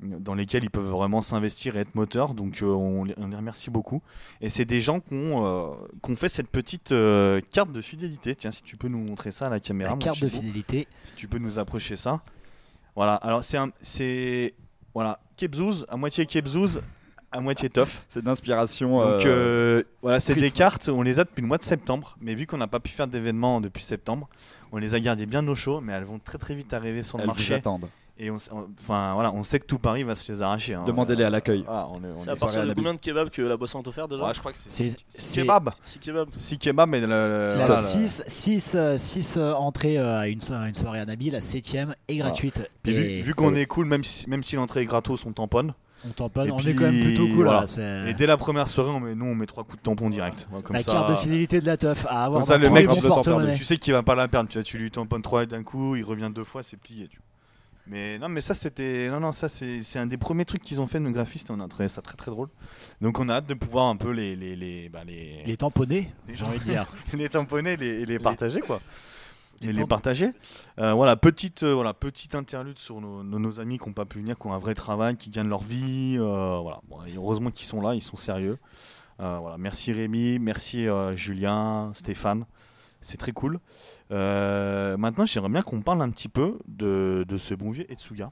dans 0.00 0.34
lesquels 0.34 0.62
ils 0.64 0.70
peuvent 0.70 0.88
vraiment 0.90 1.20
s'investir 1.20 1.76
et 1.76 1.80
être 1.80 1.94
moteurs. 1.94 2.34
Donc 2.34 2.62
euh, 2.62 2.66
on, 2.66 3.04
les- 3.04 3.14
on 3.16 3.28
les 3.28 3.36
remercie 3.36 3.70
beaucoup. 3.70 4.00
Et 4.40 4.48
c'est 4.48 4.64
des 4.64 4.80
gens 4.80 5.00
qui 5.00 5.14
ont, 5.14 5.44
euh, 5.46 5.74
qui 6.04 6.10
ont 6.12 6.16
fait 6.16 6.28
cette 6.28 6.48
petite 6.48 6.92
euh, 6.92 7.40
carte 7.50 7.72
de 7.72 7.80
fidélité. 7.80 8.34
Tiens, 8.36 8.50
si 8.52 8.62
tu 8.62 8.76
peux 8.76 8.88
nous 8.88 8.98
montrer 9.00 9.32
ça 9.32 9.46
à 9.46 9.50
la 9.50 9.60
caméra. 9.60 9.90
la 9.90 9.96
mon 9.96 10.00
carte 10.02 10.20
de 10.22 10.28
fidélité. 10.28 10.86
Si 11.04 11.14
tu 11.14 11.26
peux 11.28 11.38
nous 11.38 11.58
approcher 11.58 11.96
ça. 11.96 12.20
Voilà, 12.96 13.14
alors 13.14 13.44
c'est 13.44 13.56
un. 13.56 13.70
C'est. 13.80 14.54
Voilà, 14.94 15.20
Kebzouz, 15.36 15.86
à 15.88 15.96
moitié 15.96 16.26
Kebzouz, 16.26 16.80
à 17.30 17.40
moitié 17.40 17.68
Toff. 17.70 18.04
C'est 18.08 18.24
d'inspiration. 18.24 18.98
Donc 19.00 19.24
euh, 19.26 19.82
voilà, 20.02 20.18
c'est 20.18 20.34
des 20.34 20.50
cartes, 20.50 20.88
on 20.88 21.02
les 21.02 21.20
a 21.20 21.24
depuis 21.24 21.42
le 21.42 21.46
mois 21.46 21.58
de 21.58 21.62
septembre, 21.62 22.16
mais 22.20 22.34
vu 22.34 22.46
qu'on 22.46 22.56
n'a 22.56 22.66
pas 22.66 22.80
pu 22.80 22.90
faire 22.90 23.06
d'événements 23.06 23.60
depuis 23.60 23.84
septembre, 23.84 24.28
on 24.72 24.78
les 24.78 24.94
a 24.94 25.00
gardées 25.00 25.26
bien 25.26 25.46
au 25.46 25.54
chaud, 25.54 25.80
mais 25.80 25.92
elles 25.92 26.04
vont 26.04 26.18
très 26.18 26.38
très 26.38 26.54
vite 26.56 26.72
arriver 26.72 27.02
sur 27.04 27.18
le 27.18 27.22
elles 27.22 27.26
marché. 27.28 27.54
attendent. 27.54 27.88
Et 28.20 28.30
on, 28.32 28.36
enfin 28.80 29.14
voilà, 29.14 29.32
on 29.32 29.44
sait 29.44 29.60
que 29.60 29.66
tout 29.66 29.78
Paris 29.78 30.02
va 30.02 30.16
se 30.16 30.32
les 30.32 30.42
arracher. 30.42 30.74
hein. 30.74 30.82
Demandez-les 30.84 31.22
à 31.22 31.30
l'accueil. 31.30 31.62
Voilà, 31.64 31.88
C'est 32.16 32.26
est- 32.26 32.32
à 32.32 32.36
partir 32.36 32.66
de 32.66 32.74
combien 32.74 32.94
de 32.94 33.00
kebabs 33.00 33.30
que 33.30 33.42
la 33.42 33.56
boisson 33.56 33.80
est 33.80 33.86
offerte 33.86 34.10
déjà 34.10 34.24
Ouais, 34.24 34.34
je 34.34 34.40
crois 34.40 34.50
que 34.50 34.58
c'est 34.58 34.70
C'est- 34.70 34.90
six- 34.90 34.96
six 35.08 35.22
c'est- 35.22 35.42
kebabs. 35.42 35.70
6 35.84 35.98
kebabs. 36.00 36.28
6 36.36 36.58
kebabs, 36.58 36.88
mais 36.88 37.00
le- 37.00 37.06
le- 37.06 38.98
6 38.98 39.38
entrées 39.56 39.98
à 39.98 40.26
une, 40.28 40.40
so- 40.40 40.54
à 40.54 40.68
une 40.68 40.74
soirée 40.74 41.00
Anabi, 41.00 41.30
la 41.30 41.40
7 41.40 41.76
est 42.08 42.16
gratuite. 42.16 42.68
Puis 42.82 42.92
Et 42.92 43.16
vu, 43.20 43.22
vu 43.28 43.34
qu'on 43.34 43.54
est 43.54 43.66
cool, 43.66 43.86
même 43.86 44.04
si, 44.04 44.28
même 44.28 44.42
si 44.42 44.56
l'entrée 44.56 44.80
est 44.82 44.86
gratos, 44.86 45.24
on 45.24 45.32
tamponne. 45.32 45.74
on 46.06 46.10
tamponne, 46.10 46.48
et 46.48 46.50
on 46.52 46.56
puis, 46.58 46.70
est 46.70 46.74
quand 46.74 46.82
même 46.90 47.00
plutôt 47.02 47.26
cool. 47.26 47.44
voilà. 47.46 47.66
là, 47.76 48.08
Et 48.08 48.14
dès 48.14 48.26
la 48.26 48.36
première 48.36 48.68
soirée, 48.68 48.90
on 48.90 49.00
met, 49.00 49.14
nous 49.14 49.26
on 49.26 49.34
met 49.34 49.46
trois 49.46 49.64
coups 49.64 49.78
de 49.78 49.82
tampon 49.82 50.10
direct. 50.10 50.46
Voilà, 50.50 50.64
comme 50.64 50.74
la 50.76 50.82
ça, 50.82 50.92
carte 50.92 51.10
de 51.10 51.16
fidélité 51.16 51.60
de 51.60 51.66
la 51.66 51.76
teuf 51.76 52.04
à 52.08 52.24
avoir 52.24 52.40
Comme 52.40 52.48
ça, 52.48 52.58
le 52.58 52.68
mec, 52.70 52.88
tu, 52.88 53.64
sais 53.64 53.76
qu'il 53.78 53.92
va 53.92 54.02
pas 54.02 54.14
la 54.14 54.28
perdre. 54.28 54.48
Tu, 54.48 54.58
vois, 54.58 54.62
tu 54.64 54.78
lui 54.78 54.90
tamponnes 54.90 55.22
trois 55.22 55.46
d'un 55.46 55.62
coup, 55.62 55.96
il 55.96 56.04
revient 56.04 56.30
deux 56.34 56.44
fois, 56.44 56.62
c'est 56.62 56.76
plié. 56.76 57.08
Tu. 57.08 57.20
Mais 57.90 58.18
non, 58.18 58.28
mais 58.28 58.40
ça 58.40 58.54
c'était, 58.54 59.08
non 59.10 59.20
non, 59.20 59.32
ça 59.32 59.48
c'est, 59.48 59.98
un 59.98 60.06
des 60.06 60.18
premiers 60.18 60.44
trucs 60.44 60.62
qu'ils 60.62 60.80
ont 60.80 60.86
fait 60.86 61.00
nos 61.00 61.10
graphistes. 61.10 61.50
On 61.50 61.60
a 61.60 61.68
trouvé 61.68 61.88
ça 61.88 62.02
très 62.02 62.16
très 62.16 62.30
drôle. 62.30 62.48
Donc 63.00 63.18
on 63.18 63.28
a 63.28 63.34
hâte 63.34 63.46
de 63.46 63.54
pouvoir 63.54 63.86
un 63.86 63.96
peu 63.96 64.10
les 64.10 64.36
les 64.36 64.56
les 64.56 64.88
bah, 64.88 65.04
les, 65.06 65.42
Les 65.44 65.56
tamponnés, 65.56 66.10
les 66.28 66.36
j'ai 66.36 66.44
envie 66.44 66.58
de 66.58 66.64
dire. 66.64 66.86
les 67.14 67.28
tamponner 67.28 67.72
et 67.72 67.76
les, 67.76 68.06
les 68.06 68.18
partager 68.18 68.60
quoi. 68.60 68.80
Et 69.60 69.72
les 69.72 69.86
partager. 69.86 70.30
Euh, 70.78 70.92
voilà, 70.92 71.16
petite, 71.16 71.64
euh, 71.64 71.74
voilà, 71.74 71.92
petite 71.92 72.34
interlude 72.34 72.78
sur 72.78 73.00
nos, 73.00 73.24
nos, 73.24 73.40
nos 73.40 73.58
amis 73.58 73.78
qui 73.78 73.88
n'ont 73.88 73.92
pas 73.92 74.04
pu 74.04 74.18
venir, 74.18 74.38
qui 74.38 74.46
ont 74.46 74.52
un 74.52 74.58
vrai 74.58 74.74
travail, 74.74 75.16
qui 75.16 75.30
gagnent 75.30 75.48
leur 75.48 75.62
vie. 75.62 76.16
euh, 76.16 76.58
voilà. 76.60 76.80
Bon, 76.88 76.98
heureusement 77.16 77.50
qu'ils 77.50 77.66
sont 77.66 77.80
là, 77.80 77.94
ils 77.94 78.00
sont 78.00 78.16
sérieux. 78.16 78.58
Voilà. 79.18 79.58
Merci 79.58 79.92
Rémi, 79.92 80.38
merci 80.38 80.86
Julien, 81.14 81.90
Stéphane. 81.94 82.44
C'est 83.00 83.16
très 83.16 83.32
cool. 83.32 83.58
Euh, 84.10 84.96
maintenant, 84.96 85.26
j'aimerais 85.26 85.50
bien 85.50 85.62
qu'on 85.62 85.80
parle 85.82 86.02
un 86.02 86.10
petit 86.10 86.28
peu 86.28 86.58
de, 86.66 87.24
de 87.28 87.38
ce 87.38 87.54
bon 87.54 87.70
vieux 87.70 87.90
Etsuga. 87.90 88.30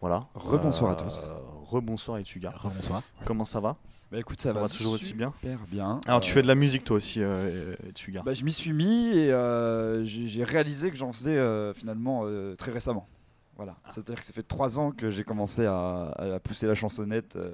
Voilà. 0.00 0.26
Rebonsoir 0.34 0.90
à 0.92 0.94
Euh, 0.94 1.04
tous. 1.04 1.30
Rebonsoir 1.70 2.18
Etsuga. 2.18 2.52
Bonsoir. 2.62 3.02
Comment 3.24 3.44
ça 3.44 3.60
va? 3.60 3.76
Bah 4.12 4.18
écoute, 4.20 4.40
Ça 4.40 4.50
ça, 4.50 4.54
va 4.54 4.60
va 4.60 4.68
toujours 4.68 4.92
aussi 4.92 5.14
bien? 5.14 5.32
Super 5.40 5.58
bien. 5.66 6.00
Alors, 6.06 6.20
tu 6.20 6.30
Euh, 6.30 6.34
fais 6.34 6.42
de 6.42 6.46
la 6.46 6.54
musique 6.54 6.84
toi 6.84 6.96
aussi, 6.96 7.20
euh, 7.22 7.74
Etsuga. 7.88 8.22
Bah, 8.22 8.34
je 8.34 8.44
m'y 8.44 8.52
suis 8.52 8.72
mis 8.72 9.08
et 9.08 9.32
euh, 9.32 10.04
j'ai 10.04 10.28
j'ai 10.28 10.44
réalisé 10.44 10.90
que 10.90 10.96
j'en 10.96 11.10
faisais 11.12 11.36
euh, 11.36 11.72
finalement 11.74 12.20
euh, 12.24 12.54
très 12.54 12.70
récemment. 12.70 13.08
Voilà. 13.56 13.76
Ah. 13.84 13.88
C'est-à-dire 13.88 14.16
que 14.16 14.26
ça 14.26 14.32
fait 14.32 14.42
trois 14.42 14.80
ans 14.80 14.90
que 14.90 15.10
j'ai 15.10 15.22
commencé 15.22 15.64
à, 15.64 16.10
à 16.16 16.40
pousser 16.40 16.66
la 16.66 16.74
chansonnette. 16.74 17.36
euh. 17.36 17.52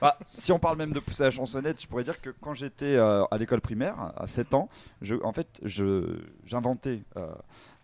Bah, 0.00 0.18
si 0.38 0.50
on 0.50 0.58
parle 0.58 0.76
même 0.76 0.92
de 0.92 0.98
pousser 0.98 1.22
la 1.22 1.30
chansonnette, 1.30 1.80
je 1.80 1.86
pourrais 1.86 2.02
dire 2.04 2.20
que 2.20 2.30
quand 2.40 2.52
j'étais 2.54 2.96
euh, 2.96 3.24
à 3.30 3.38
l'école 3.38 3.60
primaire, 3.60 4.12
à 4.16 4.26
7 4.26 4.54
ans, 4.54 4.68
je, 5.02 5.14
en 5.22 5.32
fait, 5.32 5.60
je- 5.62 6.18
j'inventais 6.44 7.02
euh, 7.16 7.26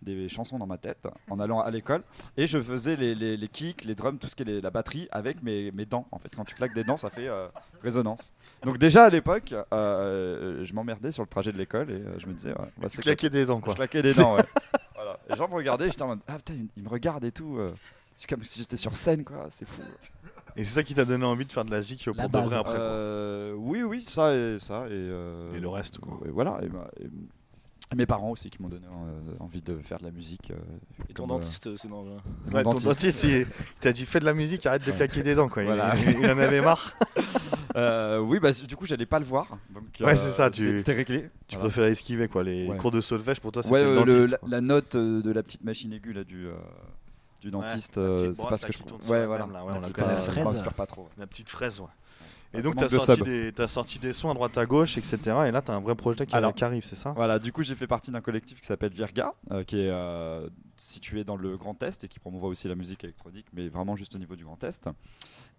des 0.01 0.27
chansons 0.27 0.57
dans 0.59 0.67
ma 0.67 0.77
tête 0.77 1.07
en 1.29 1.39
allant 1.39 1.61
à 1.61 1.71
l'école 1.71 2.03
et 2.35 2.47
je 2.47 2.61
faisais 2.61 2.97
les, 2.97 3.15
les, 3.15 3.37
les 3.37 3.47
kicks, 3.47 3.85
les 3.85 3.95
drums, 3.95 4.19
tout 4.19 4.27
ce 4.27 4.35
qui 4.35 4.43
est 4.43 4.61
la 4.61 4.69
batterie 4.69 5.07
avec 5.11 5.41
mes, 5.41 5.71
mes 5.71 5.85
dents. 5.85 6.05
En 6.11 6.19
fait, 6.19 6.35
quand 6.35 6.43
tu 6.43 6.55
claques 6.55 6.73
des 6.73 6.83
dents, 6.83 6.97
ça 6.97 7.09
fait 7.09 7.29
résonance. 7.81 8.33
Donc 8.63 8.77
déjà 8.77 9.05
à 9.05 9.09
l'époque, 9.09 9.53
je 9.71 10.73
m'emmerdais 10.73 11.13
sur 11.13 11.23
le 11.23 11.29
trajet 11.29 11.53
de 11.53 11.57
l'école 11.57 11.89
et 11.91 12.03
je 12.19 12.27
me 12.27 12.33
disais, 12.33 12.49
ouais, 12.49 12.67
bah, 12.77 12.87
claquais 12.89 13.29
des 13.29 13.45
dents 13.45 13.61
quoi. 13.61 13.71
je 13.71 13.77
claquais 13.77 14.01
des 14.01 14.13
dents, 14.13 14.35
ouais. 14.35 14.43
Les 15.33 15.37
gens 15.37 15.47
me 15.49 15.55
regardaient, 15.55 15.89
j'étais 15.89 16.01
en 16.03 16.07
mode 16.07 16.19
Ah 16.27 16.37
putain, 16.37 16.53
ils 16.77 16.83
me 16.83 16.89
regardent 16.89 17.25
et 17.25 17.31
tout. 17.31 17.57
euh. 17.57 17.73
C'est 18.15 18.29
comme 18.29 18.43
si 18.43 18.59
j'étais 18.59 18.77
sur 18.77 18.95
scène, 18.95 19.23
quoi. 19.23 19.47
C'est 19.49 19.67
fou. 19.67 19.81
Et 20.55 20.63
c'est 20.63 20.75
ça 20.75 20.83
qui 20.83 20.93
t'a 20.93 21.03
donné 21.03 21.25
envie 21.25 21.45
de 21.47 21.51
faire 21.51 21.65
de 21.65 21.71
la 21.71 21.81
zik 21.81 22.05
pour 22.05 22.13
de 22.29 22.37
vrai 22.37 22.55
après. 22.55 22.61
quoi. 22.61 22.71
Euh, 22.79 23.53
oui, 23.57 23.81
oui, 23.81 24.03
ça 24.03 24.35
et 24.35 24.59
ça. 24.59 24.85
Et, 24.87 24.91
euh, 24.91 25.55
Et 25.55 25.59
le 25.59 25.67
reste, 25.67 25.97
quoi. 25.97 26.19
et 26.25 26.29
voilà. 26.29 26.59
Et, 26.61 26.69
ma- 26.69 26.87
et- 26.99 27.05
et 27.05 27.09
mes 27.95 28.05
parents 28.05 28.31
aussi 28.31 28.49
qui 28.49 28.61
m'ont 28.61 28.69
donné 28.69 28.85
euh, 28.87 29.33
envie 29.39 29.61
de 29.61 29.77
faire 29.79 29.99
de 29.99 30.03
la 30.05 30.11
musique. 30.11 30.51
euh, 30.51 30.55
Et 31.09 31.13
ton 31.13 31.25
euh, 31.25 31.27
dentiste, 31.27 31.75
c'est 31.75 31.87
dans 31.87 32.03
le. 32.03 32.11
Ouais, 32.53 32.63
ton 32.63 32.73
dentiste. 32.73 33.23
il 33.23 33.45
t'a 33.79 33.91
dit 33.91 34.05
fais 34.05 34.19
de 34.19 34.25
la 34.25 34.33
musique, 34.33 34.65
arrête 34.65 34.85
de 34.85 34.91
claquer 34.91 35.23
des 35.23 35.35
dents 35.35 35.49
quoi. 35.49 35.63
Il- 35.63 35.67
Voilà. 35.67 35.93
Il, 35.97 36.19
il 36.19 36.25
en 36.25 36.37
avait 36.37 36.61
marre. 36.61 36.93
Euh, 37.75 38.19
oui, 38.19 38.39
bah 38.39 38.51
du 38.51 38.75
coup, 38.75 38.85
j'allais 38.85 39.07
pas 39.07 39.17
le 39.17 39.25
voir. 39.25 39.57
Donc, 39.73 39.83
Ouais, 39.99 40.11
euh, 40.11 40.15
c'est 40.15 40.29
ça, 40.29 40.51
tu- 40.51 40.77
c'était- 40.77 40.93
réglé. 40.93 41.29
Tu 41.47 41.55
Voilà. 41.55 41.69
préférais 41.69 41.91
esquiver 41.91 42.27
quoi. 42.27 42.43
Les 42.43 42.67
Ouais. 42.67 42.77
cours 42.77 42.91
de 42.91 43.01
solfège 43.01 43.39
pour 43.39 43.51
toi 43.51 43.63
c'était 43.63 43.73
Ouais, 43.73 43.83
le 43.83 43.89
euh, 43.97 44.05
le- 44.05 44.13
dentiste. 44.13 44.37
la, 44.43 44.47
la 44.47 44.61
note 44.61 44.93
euh, 44.95 45.23
de 45.23 45.31
la 45.31 45.41
petite 45.41 45.63
machine 45.63 45.91
aiguë 45.91 46.13
là 46.13 46.23
du. 46.23 46.45
euh, 46.47 46.53
du 47.41 47.49
dentiste, 47.51 47.97
euh, 47.97 48.31
c'est 48.31 48.47
pas 48.47 48.57
ce 48.57 48.67
que 48.67 48.73
je 48.73 49.09
Ouais, 49.09 49.19
la 49.21 49.25
voilà. 49.27 49.45
ouais, 49.47 49.73
La 49.73 49.79
petite 49.79 49.97
fraise. 49.97 50.63
Pas 50.77 50.85
trop. 50.85 51.09
La 51.17 51.25
petite 51.27 51.49
fraise, 51.49 51.79
ouais. 51.81 51.87
Et 52.55 52.57
Ah, 52.59 52.61
donc 52.61 52.75
t'as 52.75 52.83
manque 52.83 52.91
de 52.91 52.99
sorti, 52.99 53.15
sub. 53.17 53.25
des, 53.25 53.51
t'as 53.51 53.67
sorti 53.67 53.99
des 53.99 54.13
sons 54.13 54.29
à 54.29 54.33
droite 54.35 54.57
à 54.57 54.65
gauche, 54.65 54.97
etc. 54.97 55.17
Et 55.47 55.51
là 55.51 55.61
t'as 55.61 55.73
un 55.73 55.79
vrai 55.79 55.95
projet 55.95 56.25
qui, 56.25 56.35
Alors, 56.35 56.53
qui 56.53 56.63
arrive, 56.63 56.83
c'est 56.85 56.95
ça? 56.95 57.11
Voilà, 57.11 57.39
du 57.39 57.51
coup 57.51 57.63
j'ai 57.63 57.73
fait 57.75 57.87
partie 57.87 58.11
d'un 58.11 58.21
collectif 58.21 58.61
qui 58.61 58.67
s'appelle 58.67 58.91
Virga, 58.93 59.33
euh, 59.51 59.63
qui 59.63 59.77
est 59.79 59.89
euh, 59.89 60.47
situé 60.77 61.23
dans 61.23 61.35
le 61.35 61.57
Grand 61.57 61.81
Est 61.81 62.03
et 62.03 62.07
qui 62.07 62.19
promouvoit 62.19 62.49
aussi 62.49 62.67
la 62.67 62.75
musique 62.75 63.03
électronique, 63.03 63.47
mais 63.53 63.69
vraiment 63.69 63.95
juste 63.95 64.13
au 64.15 64.19
niveau 64.19 64.35
du 64.35 64.43
Grand 64.45 64.63
Est. 64.63 64.87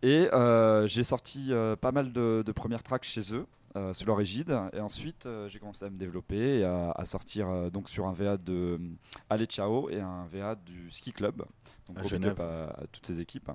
Et 0.02 0.28
euh, 0.32 0.86
j'ai 0.86 1.02
sorti 1.04 1.50
pas 1.80 1.92
mal 1.92 2.12
de, 2.12 2.42
de 2.46 2.52
premières 2.52 2.82
tracks 2.82 3.04
chez 3.04 3.34
eux, 3.34 3.46
sous 3.92 4.04
leur 4.06 4.20
égide, 4.20 4.56
et 4.72 4.78
ensuite 4.80 5.26
j'ai 5.48 5.58
commencé 5.58 5.84
à 5.84 5.90
me 5.90 5.98
développer 5.98 6.60
et 6.60 6.64
à, 6.64 6.92
à 6.92 7.04
sortir 7.06 7.72
donc 7.72 7.88
sur 7.88 8.06
un 8.06 8.12
VA 8.12 8.36
de 8.36 8.78
Allez 9.28 9.46
Ciao 9.46 9.90
et 9.90 10.00
un 10.00 10.26
VA 10.32 10.54
du 10.54 10.90
Ski 10.92 11.12
Club, 11.12 11.38
donc 11.88 11.98
À 11.98 12.02
big 12.02 12.10
Genève. 12.10 12.40
à, 12.40 12.66
à 12.82 12.86
toutes 12.92 13.04
ces 13.06 13.20
équipes. 13.20 13.50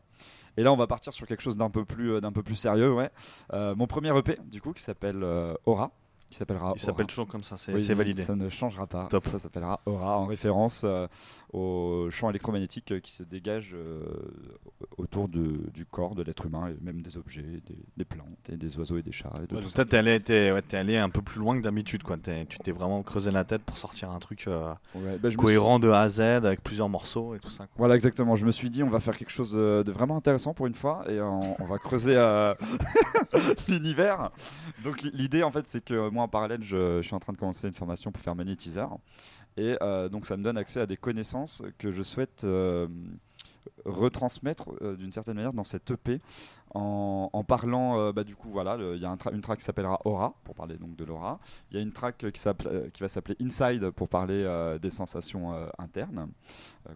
Et 0.58 0.64
là 0.64 0.72
on 0.74 0.78
va 0.78 0.88
partir 0.88 1.14
sur 1.14 1.28
quelque 1.28 1.42
chose 1.42 1.58
d'un 1.58 1.70
peu 1.70 1.86
plus, 1.86 2.14
euh, 2.14 2.56
sérieux, 2.56 2.94
ouais. 2.94 3.10
Euh, 3.54 3.76
mon 3.76 3.88
premier 3.88 4.18
EP 4.18 4.38
du 4.46 4.62
coup 4.62 4.74
qui 4.74 4.84
s'appelle 4.84 5.24
euh, 5.24 5.54
Aura. 5.66 5.92
Qui 6.30 6.38
s'appellera. 6.38 6.74
Il 6.76 6.82
s'appelle 6.82 7.08
toujours 7.08 7.28
comme 7.28 7.44
ça, 7.44 7.58
c'est 7.58 7.74
Oui, 7.74 7.94
validé. 7.96 8.22
Ça 8.24 8.36
ne 8.36 8.50
changera 8.50 8.86
pas. 8.88 9.08
Top. 9.08 9.28
Ça 9.28 9.40
s'appellera 9.40 9.82
Aura 9.86 10.18
en 10.20 10.26
référence 10.28 10.84
euh, 10.86 11.08
au 11.54 12.08
champ 12.12 12.30
électromagnétique 12.30 12.92
euh, 12.92 13.00
qui 13.00 13.12
se 13.12 13.24
dégage 13.24 13.72
euh, 13.74 14.04
autour 14.98 15.28
de- 15.28 15.70
du 15.74 15.86
corps 15.86 16.14
de 16.16 16.22
l'être 16.24 16.46
humain 16.46 16.68
et 16.70 16.78
même 16.84 17.02
des 17.02 17.18
objets, 17.18 17.42
des, 17.42 17.78
des 17.98 18.06
plantes 18.06 18.50
et 18.52 18.58
des 18.58 18.78
oiseaux 18.78 18.98
et 18.98 19.02
des 19.02 19.12
chats. 19.12 19.32
Et 19.36 19.38
de 19.38 19.42
Ouais, 19.42 19.48
tout 19.48 19.56
donc 19.56 19.70
ça. 19.72 19.76
toi, 19.78 19.86
t'es 19.86 19.98
allé, 19.98 20.20
t'es- 20.20 20.52
ouais, 20.52 20.64
allé 20.76 20.98
un 20.98 21.10
peu 21.10 21.22
plus 21.22 21.40
loin 21.40 21.58
que 21.58 21.64
d'habitude, 21.64 22.04
quoi. 22.04 22.18
Tu 22.18 22.60
t'es 22.60 22.72
vraiment 22.72 23.02
creusé 23.02 23.32
la 23.32 23.44
tête 23.44 23.64
pour 23.64 23.78
sortir 23.78 24.12
un 24.12 24.20
truc 24.20 24.46
euh, 24.48 24.72
Ouais, 24.94 25.18
bah, 25.18 25.30
suis- 25.30 25.38
cohérent 25.38 25.80
de 25.80 25.90
A 25.90 26.02
à 26.02 26.08
Z 26.10 26.20
avec 26.22 26.62
plusieurs 26.64 26.90
morceaux 26.90 27.34
et 27.34 27.40
tout 27.40 27.50
ça. 27.50 27.64
quoi. 27.66 27.74
Voilà, 27.78 27.96
exactement. 27.96 28.36
Je 28.36 28.46
me 28.46 28.52
suis 28.52 28.70
dit, 28.70 28.84
on 28.84 28.90
va 28.90 29.00
faire 29.00 29.18
quelque 29.18 29.32
chose 29.32 29.54
de 29.54 29.92
vraiment 29.92 30.16
intéressant 30.18 30.54
pour 30.54 30.68
une 30.68 30.76
fois 30.76 31.04
et 31.10 31.20
on, 31.20 31.60
on 31.60 31.66
va 31.66 31.78
creuser 31.80 32.16
l'univers. 33.68 34.30
Donc, 34.84 35.02
l'idée, 35.02 35.44
en 35.44 35.52
fait, 35.52 35.68
c'est 35.68 35.84
que 35.84 36.10
en 36.20 36.28
parallèle, 36.28 36.64
je, 36.64 37.02
suis 37.02 37.14
en 37.14 37.20
train 37.20 37.34
de 37.34 37.38
commencer 37.38 37.68
une 37.68 37.74
formation 37.74 38.12
pour 38.12 38.22
faire 38.22 38.36
magnétiseur. 38.36 38.98
Et 39.58 39.78
euh, 39.82 40.10
donc, 40.10 40.26
ça 40.26 40.38
me 40.38 40.44
donne 40.44 40.58
accès 40.58 40.80
à 40.80 40.86
des 40.86 40.98
connaissances 40.98 41.64
que 41.78 41.92
je 41.92 42.04
souhaite 42.04 42.44
euh, 42.44 42.88
retransmettre 43.86 44.70
euh, 44.82 44.96
d'une 44.96 45.12
certaine 45.12 45.36
manière 45.36 45.54
dans 45.54 45.64
cette 45.64 45.90
EP 45.92 46.22
en, 46.76 47.30
en 47.34 47.44
parlant, 47.44 48.00
euh, 48.00 48.12
bah, 48.12 48.24
du 48.24 48.36
coup, 48.36 48.50
voilà, 48.52 48.78
il 48.80 49.02
y 49.02 49.06
a 49.06 49.10
un 49.10 49.16
tra- 49.16 49.34
une 49.34 49.42
track 49.42 49.58
qui 49.60 49.66
s'appellera 49.66 50.00
Aura, 50.06 50.36
pour 50.44 50.54
parler 50.54 50.78
donc 50.78 50.96
de 50.96 51.04
l'aura. 51.04 51.40
Il 51.72 51.78
y 51.78 51.80
a 51.80 51.82
une 51.84 51.92
track 51.92 52.18
qui, 52.32 52.42
euh, 52.48 52.90
qui 52.92 53.02
va 53.02 53.10
s'appeler 53.10 53.36
Inside, 53.42 53.90
pour 53.90 54.08
parler 54.08 54.44
euh, 54.46 54.78
des 54.78 54.92
sensations 54.92 55.52
internes 55.80 56.28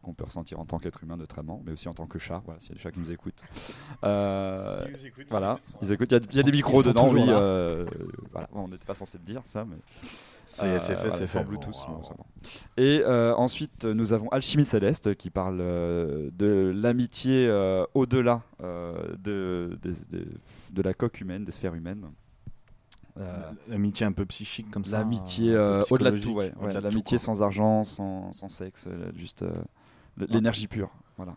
qu'on 0.02 0.14
peut 0.14 0.24
ressentir 0.26 0.60
en 0.60 0.66
tant 0.66 0.78
qu'être 0.80 1.04
humain 1.04 1.18
notamment, 1.18 1.62
mais 1.66 1.72
aussi 1.72 1.88
en 1.88 1.94
tant 1.94 2.06
que 2.06 2.20
chat, 2.20 2.42
voilà, 2.46 2.60
s'il 2.60 2.70
y 2.70 2.74
a 2.74 2.76
des 2.76 2.82
chats 2.82 2.92
qui 2.92 3.00
nous 3.00 3.12
écoutent. 3.12 3.42
Voilà, 5.30 5.60
ils 5.82 5.92
écoutent, 5.92 6.12
il 6.12 6.34
y 6.34 6.38
y 6.38 6.40
a 6.40 6.44
des 6.44 6.52
micros 6.52 6.84
dedans, 6.84 7.10
oui. 7.12 7.26
là. 7.26 7.86
voilà, 8.32 8.50
on 8.54 8.68
n'était 8.68 8.86
pas 8.86 8.94
censé 8.96 9.18
le 9.18 9.24
dire, 9.24 9.42
ça, 9.46 9.66
mais... 9.66 9.78
Ça 10.54 10.68
y 10.68 10.72
est, 10.72 10.80
c'est 10.80 10.94
fait, 10.96 11.02
voilà, 11.08 11.16
c'est 11.16 11.28
fait. 11.28 11.44
Bluetooth. 11.44 11.76
Et 12.78 13.02
euh, 13.06 13.34
ensuite, 13.36 13.86
nous 13.86 14.14
avons 14.14 14.30
Alchimie 14.30 14.66
Céleste 14.66 15.16
qui 15.16 15.30
parle 15.30 15.58
euh, 15.62 16.30
de 16.38 16.72
l'amitié 16.76 17.48
euh, 17.48 17.86
au-delà 17.96 18.42
de, 18.62 19.78
la 20.84 20.94
coque 20.94 21.22
humaine, 21.22 21.44
des 21.46 21.52
sphères 21.52 21.74
humaines. 21.74 22.06
Euh, 23.20 23.52
L'amitié 23.68 24.06
un 24.08 24.12
peu 24.12 24.26
psychique 24.26 24.72
comme 24.72 24.86
ça. 24.86 24.98
L'amitié 24.98 25.54
euh, 25.54 25.84
au-delà 25.92 26.12
de 26.12 26.18
tout, 26.18 26.32
ouais. 26.32 26.52
ouais, 26.60 26.74
L'amitié 26.82 27.18
sans 27.20 27.44
argent, 27.44 27.84
sans, 27.84 28.34
sans 28.34 28.50
sexe, 28.50 28.88
juste 29.16 29.44
euh, 29.44 29.52
l- 30.20 30.28
l'énergie 30.30 30.68
pure. 30.68 30.90
Voilà. 31.18 31.36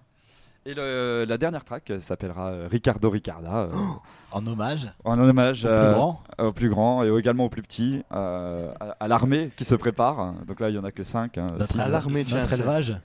Et 0.67 0.75
le- 0.75 1.25
la 1.29 1.39
dernière 1.39 1.64
track 1.64 1.93
s'appellera 2.01 2.49
euh, 2.49 2.69
Ricardo 2.71 3.09
Ricarda, 3.09 3.55
euh, 3.64 3.69
En 4.33 4.45
hommage 4.47 4.89
en 5.05 5.19
hommage 5.19 5.64
au 5.64 5.69
plus 5.69 5.75
euh, 5.77 5.93
grand. 5.95 6.23
au 6.39 6.53
plus 6.53 6.69
grand 6.69 7.05
et 7.05 7.09
également 7.19 7.45
au 7.45 7.49
plus 7.49 7.62
petit, 7.62 8.03
euh, 8.12 8.71
à, 8.81 8.97
à 9.05 9.09
l'armée 9.09 9.51
qui 9.57 9.64
se 9.64 9.75
prépare. 9.77 10.35
Donc 10.47 10.59
là, 10.61 10.69
il 10.69 10.75
y 10.75 10.79
en 10.79 10.85
a 10.85 10.91
que 10.91 11.03
5. 11.05 11.37
Notre, 11.37 11.81
À 11.81 11.89
l'armée, 11.89 12.25
notre 12.29 12.53
élevage. 12.53 12.97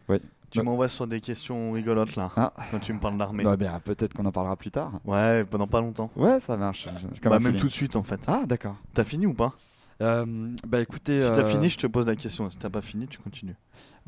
Tu 0.50 0.62
m'envoies 0.62 0.90
sur 0.90 1.08
des 1.08 1.22
questions 1.22 1.72
rigolotes 1.72 2.16
là, 2.18 2.30
Ah. 2.36 2.52
quand 2.72 2.80
tu 2.80 2.92
me 2.92 3.00
parles 3.00 3.18
d'armée. 3.18 3.44
Bah, 3.46 3.56
bien, 3.56 3.80
peut-être 3.86 4.14
qu'on 4.14 4.26
en 4.26 4.34
parlera 4.34 4.58
plus 4.58 4.72
tard. 4.72 4.92
Ouais, 5.06 5.46
pendant 5.46 5.68
pas 5.68 5.80
longtemps. 5.80 6.12
Ouais, 6.18 6.42
ça 6.42 6.58
marche. 6.58 6.90
Bah, 7.24 7.40
même 7.40 7.56
tout 7.56 7.68
de 7.68 7.72
suite 7.72 7.96
en 7.96 8.04
fait. 8.04 8.20
Ah, 8.28 8.42
d'accord. 8.46 8.76
T'as 8.94 9.06
fini 9.06 9.26
ou 9.28 9.34
pas? 9.34 9.54
Euh, 10.02 10.26
bah 10.68 10.82
écoutez, 10.82 11.22
Si 11.22 11.30
t'as 11.30 11.38
euh, 11.42 11.46
fini, 11.46 11.70
je 11.70 11.78
te 11.78 11.86
pose 11.88 12.08
la 12.08 12.16
question. 12.16 12.50
Si 12.50 12.58
t'as 12.58 12.72
pas 12.72 12.82
fini, 12.82 13.08
tu 13.08 13.20
continues. 13.20 13.56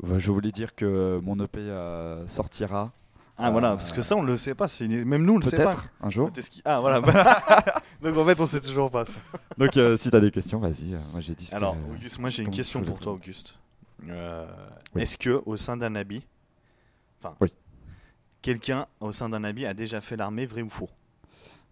bah, 0.02 0.18
je 0.18 0.30
voulais 0.32 0.50
dire 0.50 0.74
que 0.74 1.20
mon 1.22 1.38
EP 1.42 1.60
euh, 1.60 2.26
sortira 2.26 2.90
Ah 3.36 3.48
Euh, 3.48 3.50
voilà, 3.50 3.70
parce 3.70 3.90
que 3.90 4.02
ça 4.02 4.14
on 4.16 4.22
le 4.22 4.36
sait 4.36 4.54
pas. 4.54 4.68
c'est- 4.68 4.86
Même 4.86 5.24
nous 5.24 5.34
on 5.34 5.38
le 5.38 5.42
sait 5.44 5.56
pas. 5.56 5.64
peut-être 5.74 5.88
un 6.00 6.10
jour. 6.10 6.32
T'es 6.32 6.42
ski- 6.42 6.62
Ah 6.64 6.80
voilà. 6.80 7.00
Donc 8.02 8.16
en 8.16 8.24
fait 8.24 8.40
on 8.40 8.46
sait 8.46 8.60
toujours 8.60 8.90
pas 8.90 9.04
ça. 9.04 9.18
Donc 9.58 9.76
euh, 9.76 9.96
si 9.96 10.08
t'as 10.10 10.20
des 10.20 10.30
questions, 10.30 10.60
vas-y. 10.60 10.94
euh, 10.94 10.98
moi 11.12 11.20
j'ai 11.20 11.34
dit. 11.34 11.46
ce 11.46 11.56
Alors 11.56 11.76
que- 11.76 11.92
Auguste, 11.94 12.18
moi 12.20 12.30
j'ai 12.30 12.42
une 12.42 12.46
comment 12.46 12.56
question 12.56 12.82
pour 12.82 12.98
toi 13.00 13.12
Auguste. 13.12 13.58
Euh, 14.08 14.46
Oui. 14.94 15.02
Est-ce 15.02 15.16
que 15.18 15.42
au 15.46 15.56
sein 15.56 15.76
d'un 15.76 15.94
habit, 15.96 16.24
enfin, 17.20 17.34
Oui. 17.40 17.52
quelqu'un 18.40 18.86
au 19.00 19.10
sein 19.12 19.28
d'un 19.28 19.42
habit 19.42 19.66
a 19.66 19.74
déjà 19.74 20.00
fait 20.00 20.16
l'armée, 20.16 20.46
vrai 20.46 20.62
ou 20.62 20.68
faux? 20.68 20.90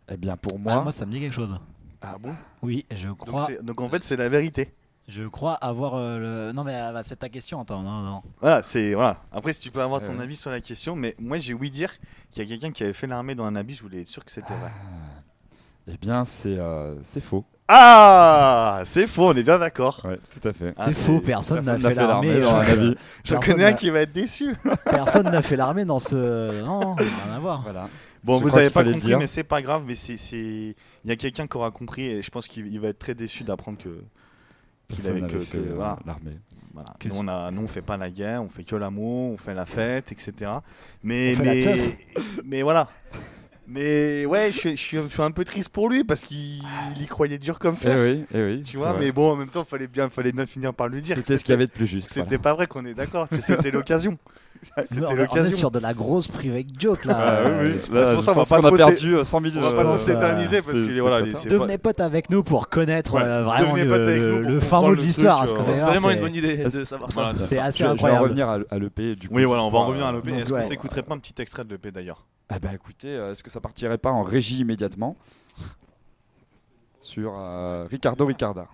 Eh 0.08 0.16
bien 0.16 0.36
pour 0.36 0.54
Ah, 0.56 0.58
moi, 0.60 0.82
moi, 0.82 0.92
ça 0.92 1.06
me 1.06 1.12
dit 1.12 1.20
quelque 1.20 1.32
chose. 1.34 1.56
Ah 2.00 2.16
bon? 2.18 2.34
Oui, 2.62 2.84
je 2.92 3.06
donc, 3.06 3.18
crois. 3.18 3.46
c'est- 3.46 3.62
donc 3.62 3.80
en 3.80 3.88
fait 3.88 4.02
c'est 4.02 4.16
la 4.16 4.28
vérité. 4.28 4.72
Je 5.08 5.24
crois 5.26 5.54
avoir 5.54 5.94
euh, 5.94 6.46
le. 6.48 6.52
Non, 6.52 6.62
mais 6.64 6.74
euh, 6.74 6.92
bah, 6.92 7.02
c'est 7.02 7.16
ta 7.16 7.28
question. 7.28 7.60
Attends, 7.60 7.82
non, 7.82 8.00
non. 8.00 8.22
Voilà, 8.40 8.62
c'est 8.62 8.94
voilà. 8.94 9.18
Après, 9.32 9.52
si 9.52 9.60
tu 9.60 9.70
peux 9.70 9.82
avoir 9.82 10.00
ton 10.00 10.18
Euh. 10.18 10.22
avis 10.22 10.36
sur 10.36 10.50
la 10.50 10.60
question, 10.60 10.94
mais 10.94 11.14
moi 11.18 11.38
j'ai 11.38 11.54
ouï 11.54 11.70
dire 11.70 11.90
qu'il 12.30 12.42
y 12.44 12.46
a 12.46 12.48
quelqu'un 12.48 12.70
qui 12.72 12.84
avait 12.84 12.92
fait 12.92 13.06
l'armée 13.08 13.34
dans 13.34 13.44
un 13.44 13.56
habit. 13.56 13.74
Je 13.74 13.82
voulais 13.82 14.02
être 14.02 14.06
sûr 14.08 14.24
que 14.24 14.30
c'était 14.30 14.54
vrai. 14.54 14.70
eh 15.88 15.96
bien 15.98 16.24
c'est 16.24 16.56
euh, 16.56 16.94
c'est 17.04 17.20
faux. 17.20 17.44
Ah, 17.68 18.82
c'est 18.84 19.06
faux. 19.06 19.28
On 19.30 19.34
est 19.34 19.42
bien 19.42 19.58
d'accord. 19.58 20.02
Ouais, 20.04 20.18
tout 20.30 20.46
à 20.48 20.52
fait. 20.52 20.72
Ah, 20.76 20.84
c'est 20.86 20.92
c'est- 20.92 21.04
faux, 21.04 21.20
personne 21.20 21.64
n'a 21.64 21.72
Personne 21.72 21.82
n'a 21.82 21.88
fait 22.00 22.06
l'armée. 22.06 22.40
dans 22.40 22.54
un 22.54 22.60
avis. 22.60 22.94
J'en 23.24 23.36
Personne 23.36 23.54
connais 23.54 23.64
un 23.64 23.70
n'a- 23.70 23.72
qui 23.72 23.90
va 23.90 24.00
être 24.00 24.12
déçu. 24.12 24.54
Personne 24.84 25.30
n'a 25.30 25.42
fait 25.42 25.56
l'armée 25.56 25.84
dans 25.84 25.98
ce. 25.98 26.62
Non, 26.64 26.94
rien 26.94 27.08
à 27.34 27.38
voir. 27.40 27.62
Voilà. 27.62 27.88
Bon, 28.24 28.38
Je 28.38 28.42
vous 28.42 28.48
crois 28.50 28.60
avez 28.60 28.68
qu'il 28.68 28.74
pas 28.74 28.80
fallait 28.80 28.90
le 28.90 28.94
compris, 28.94 29.08
dire. 29.08 29.18
mais 29.18 29.26
c'est 29.26 29.42
pas 29.42 29.62
grave. 29.62 29.82
Mais 29.86 29.96
c'est, 29.96 30.16
c'est, 30.16 30.36
il 31.04 31.08
y 31.08 31.10
a 31.10 31.16
quelqu'un 31.16 31.46
qui 31.48 31.56
aura 31.56 31.70
compris 31.72 32.04
et 32.04 32.22
je 32.22 32.30
pense 32.30 32.46
qu'il 32.46 32.66
il 32.68 32.78
va 32.78 32.88
être 32.88 32.98
très 33.00 33.14
déçu 33.14 33.42
d'apprendre 33.42 33.78
que. 33.78 34.02
Qu'il 34.96 35.06
avait 35.08 35.20
n'avait 35.20 35.38
que- 35.44 35.56
euh, 35.58 35.72
voilà. 35.74 35.98
l'armée. 36.06 36.38
Voilà. 36.74 36.94
Nous, 37.04 37.16
on 37.18 37.28
a, 37.28 37.50
nous, 37.50 37.62
on 37.62 37.68
fait 37.68 37.82
pas 37.82 37.96
la 37.98 38.08
guerre, 38.10 38.42
on 38.42 38.48
fait 38.48 38.64
que 38.64 38.74
l'amour, 38.76 39.32
on 39.32 39.36
fait 39.36 39.52
la 39.54 39.66
fête, 39.66 40.10
etc. 40.10 40.50
Mais, 41.02 41.34
On 41.38 41.42
fait 41.44 41.60
la 41.60 41.74
mais, 41.76 41.96
mais 42.44 42.62
voilà. 42.62 42.88
Mais 43.66 44.26
ouais, 44.26 44.50
je, 44.52 44.58
suis- 44.58 44.70
je 44.76 44.82
suis, 44.82 44.96
je 44.98 45.06
suis 45.08 45.22
un 45.22 45.30
peu 45.30 45.44
triste 45.44 45.68
pour 45.68 45.88
lui 45.88 46.02
parce 46.02 46.24
qu'il 46.24 46.62
il 46.96 47.02
y 47.02 47.06
croyait 47.06 47.38
dur 47.38 47.58
comme 47.58 47.76
Eh 47.80 47.84
fer. 47.84 47.98
oui, 47.98 48.24
eh 48.34 48.42
oui. 48.42 48.62
Tu 48.64 48.72
c'est 48.72 48.76
vois, 48.78 48.92
vrai. 48.92 49.00
mais 49.06 49.12
bon, 49.12 49.32
en 49.32 49.36
même 49.36 49.48
temps, 49.50 49.64
fallait 49.64 49.86
bien, 49.86 50.10
fallait 50.10 50.32
bien 50.32 50.46
finir 50.46 50.74
par 50.74 50.88
lui 50.88 51.00
dire. 51.00 51.16
c'était 51.16 51.36
ce 51.38 51.44
qu'il 51.44 51.52
y 51.52 51.54
avait 51.54 51.66
de 51.68 51.72
plus 51.72 51.86
juste. 51.86 52.12
C'était 52.12 52.38
pas 52.38 52.54
vrai 52.54 52.66
qu'on 52.66 52.84
est 52.84 52.94
d'accord, 52.94 53.28
que 53.28 53.40
c'était 53.40 53.70
l'occasion. 53.70 54.18
On 54.76 54.82
C'était 54.84 55.00
est- 55.00 55.04
on 55.06 55.10
est 55.10 55.16
l'occasion. 55.16 55.56
sur 55.58 55.70
de 55.72 55.78
la 55.80 55.92
grosse 55.92 56.28
private 56.28 56.66
joke 56.78 57.04
là. 57.04 57.16
Ah, 57.18 57.40
oui, 57.44 57.50
Euh, 57.50 57.72
oui. 57.74 57.80
c'est 57.80 57.92
Là, 57.92 58.02
pour 58.14 58.20
je 58.20 58.24
ça, 58.26 58.30
on 58.30 58.34
va 58.34 58.40
pense 58.40 58.48
pas 58.48 58.60
qu'on 58.60 58.66
a 58.66 58.76
perdu 58.76 59.16
euh, 59.16 59.24
100 59.24 59.40
000 59.40 59.52
On 59.56 59.60
va 59.60 59.72
pas 59.72 59.80
Euh, 59.80 59.84
trop 59.84 59.98
s'éterniser 59.98 60.62
parce 60.62 60.66
que 60.80 61.00
voilà, 61.00 61.22
Devenez 61.22 61.78
potes 61.78 62.00
avec 62.00 62.30
nous 62.30 62.42
pour 62.44 62.68
connaître 62.68 63.16
euh, 63.16 63.42
vraiment 63.42 63.74
le, 63.74 64.60
fin 64.60 64.80
mot 64.80 64.94
de 64.94 65.00
l'histoire. 65.00 65.42
euh, 65.42 65.62
C'est 65.72 65.80
vraiment 65.80 66.10
une 66.10 66.20
bonne 66.20 66.34
idée 66.34 66.56
de 66.64 66.84
savoir 66.84 67.10
ça. 67.12 67.32
c'est 67.34 67.58
assez 67.58 67.58
Je 67.58 67.58
vais- 67.58 67.68
je 67.68 67.82
vais 67.84 67.88
en 67.88 67.92
incroyable. 67.94 68.22
revenir 68.22 68.48
à, 68.48 68.78
l'EP 68.78 69.16
du 69.16 69.28
coup. 69.28 69.34
Oui, 69.34 69.44
voilà, 69.44 69.64
on 69.64 69.70
va 69.70 69.78
en 69.78 69.86
revenir 69.86 70.06
à 70.06 70.10
euh, 70.12 70.20
l'EP. 70.24 70.32
Est-ce 70.32 70.52
qu'on 70.52 70.62
s'écouterait 70.62 71.02
pas 71.02 71.14
un 71.14 71.18
petit 71.18 71.34
extrait 71.42 71.64
de 71.64 71.70
l'EP 71.70 71.90
d'ailleurs? 71.90 72.24
Ah 72.48 72.58
bah 72.60 72.68
écoutez, 72.74 73.08
euh, 73.08 73.32
est-ce 73.32 73.42
que 73.42 73.50
ça 73.50 73.60
partirait 73.60 73.98
pas 73.98 74.10
en 74.10 74.22
régie 74.22 74.58
immédiatement? 74.60 75.16
Sur 77.00 77.32
euh, 77.36 77.86
Ricardo 77.90 78.24
Ricarda 78.26 78.66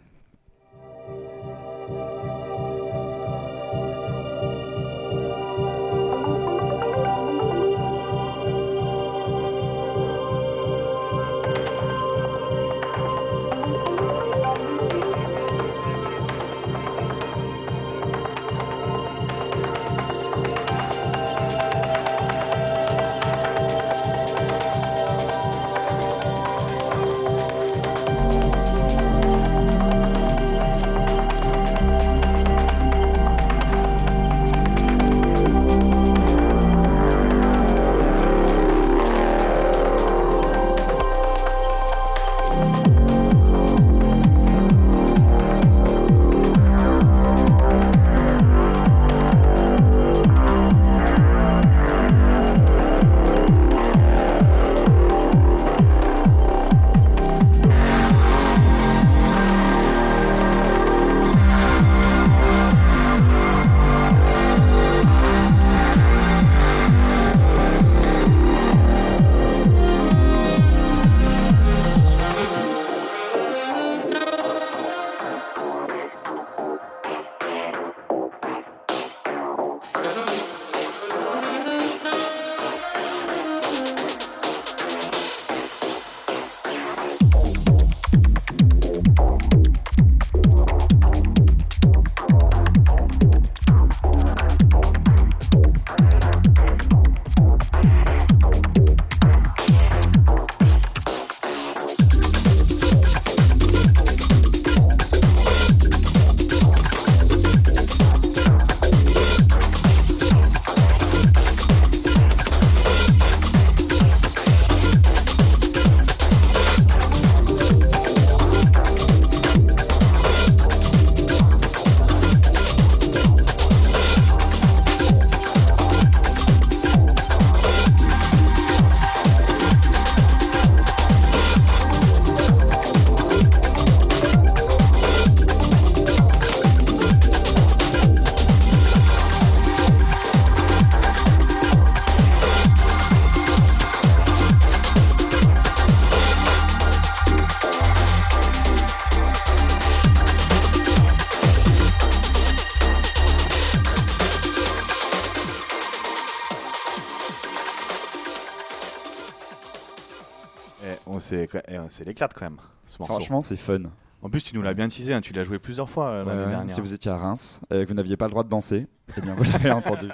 c'est 161.98 162.04
l'éclate 162.06 162.32
quand 162.34 162.46
même. 162.46 162.58
Ce 162.86 162.98
morceau. 162.98 163.14
Franchement, 163.14 163.42
c'est 163.42 163.56
fun. 163.56 163.80
En 164.22 164.30
plus, 164.30 164.42
tu 164.42 164.54
nous 164.56 164.62
l'as 164.62 164.74
bien 164.74 164.88
teasé, 164.88 165.12
hein, 165.12 165.20
tu 165.20 165.32
l'as 165.32 165.44
joué 165.44 165.58
plusieurs 165.58 165.90
fois 165.90 166.08
euh, 166.08 166.24
l'année 166.24 166.42
Ouais, 166.44 166.48
dernière. 166.48 166.74
si 166.74 166.80
vous 166.80 166.92
étiez 166.92 167.10
à 167.10 167.16
Reims 167.16 167.60
et 167.70 167.84
que 167.84 167.88
vous 167.88 167.94
n'aviez 167.94 168.16
pas 168.16 168.26
le 168.26 168.30
droit 168.30 168.42
de 168.44 168.48
danser, 168.48 168.86
eh 169.16 169.20
bien 169.20 169.34
vous 169.34 169.44
l'avez 169.44 169.70
entendu. 169.72 170.08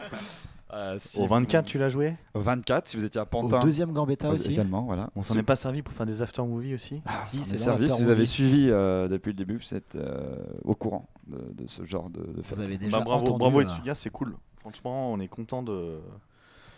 Euh, 0.72 0.96
si 0.98 1.20
Au 1.20 1.26
24, 1.28 1.66
tu 1.66 1.78
l'as 1.78 1.88
joué? 1.88 2.16
Au 2.34 2.40
24, 2.40 2.88
si 2.88 2.96
vous 2.96 3.04
étiez 3.04 3.20
à 3.20 3.22
Au 3.22 3.26
Pantin. 3.26 3.60
deuxième 3.60 3.92
Gambetta 3.92 4.28
euh, 4.28 4.32
aussi. 4.32 4.52
également, 4.54 4.82
voilà. 4.82 5.08
On 5.14 5.22
s'en 5.22 5.36
est 5.36 5.42
pas 5.44 5.56
servi 5.56 5.82
pour 5.82 5.94
faire 5.94 6.04
des 6.06 6.20
after 6.20 6.42
movies 6.42 6.74
aussi? 6.74 7.00
Si, 7.22 7.44
C'est 7.44 7.58
servi. 7.58 7.88
Si 7.88 8.02
vous 8.02 8.08
avez 8.10 8.26
suivi 8.26 8.68
euh, 8.70 9.06
depuis 9.08 9.28
le 9.30 9.36
début, 9.36 9.56
vous 9.58 9.74
êtes 9.76 9.94
euh, 9.94 10.36
au 10.64 10.74
courant 10.74 11.08
de, 11.28 11.38
de 11.62 11.68
ce 11.68 11.84
genre 11.84 12.10
de, 12.10 12.20
de 12.20 12.42
fête. 12.42 12.58
Vous 12.58 12.64
avez 12.64 12.76
déjà 12.76 12.98
Bah, 12.98 13.04
bravo, 13.04 13.22
entendu, 13.22 13.38
bravo 13.38 13.60
euh, 13.60 13.62
Etsuga, 13.62 13.94
c'est 13.94 14.10
cool. 14.10 14.34
Franchement, 14.60 15.12
on 15.12 15.20
est 15.20 15.28
content 15.28 15.62
de 15.62 16.00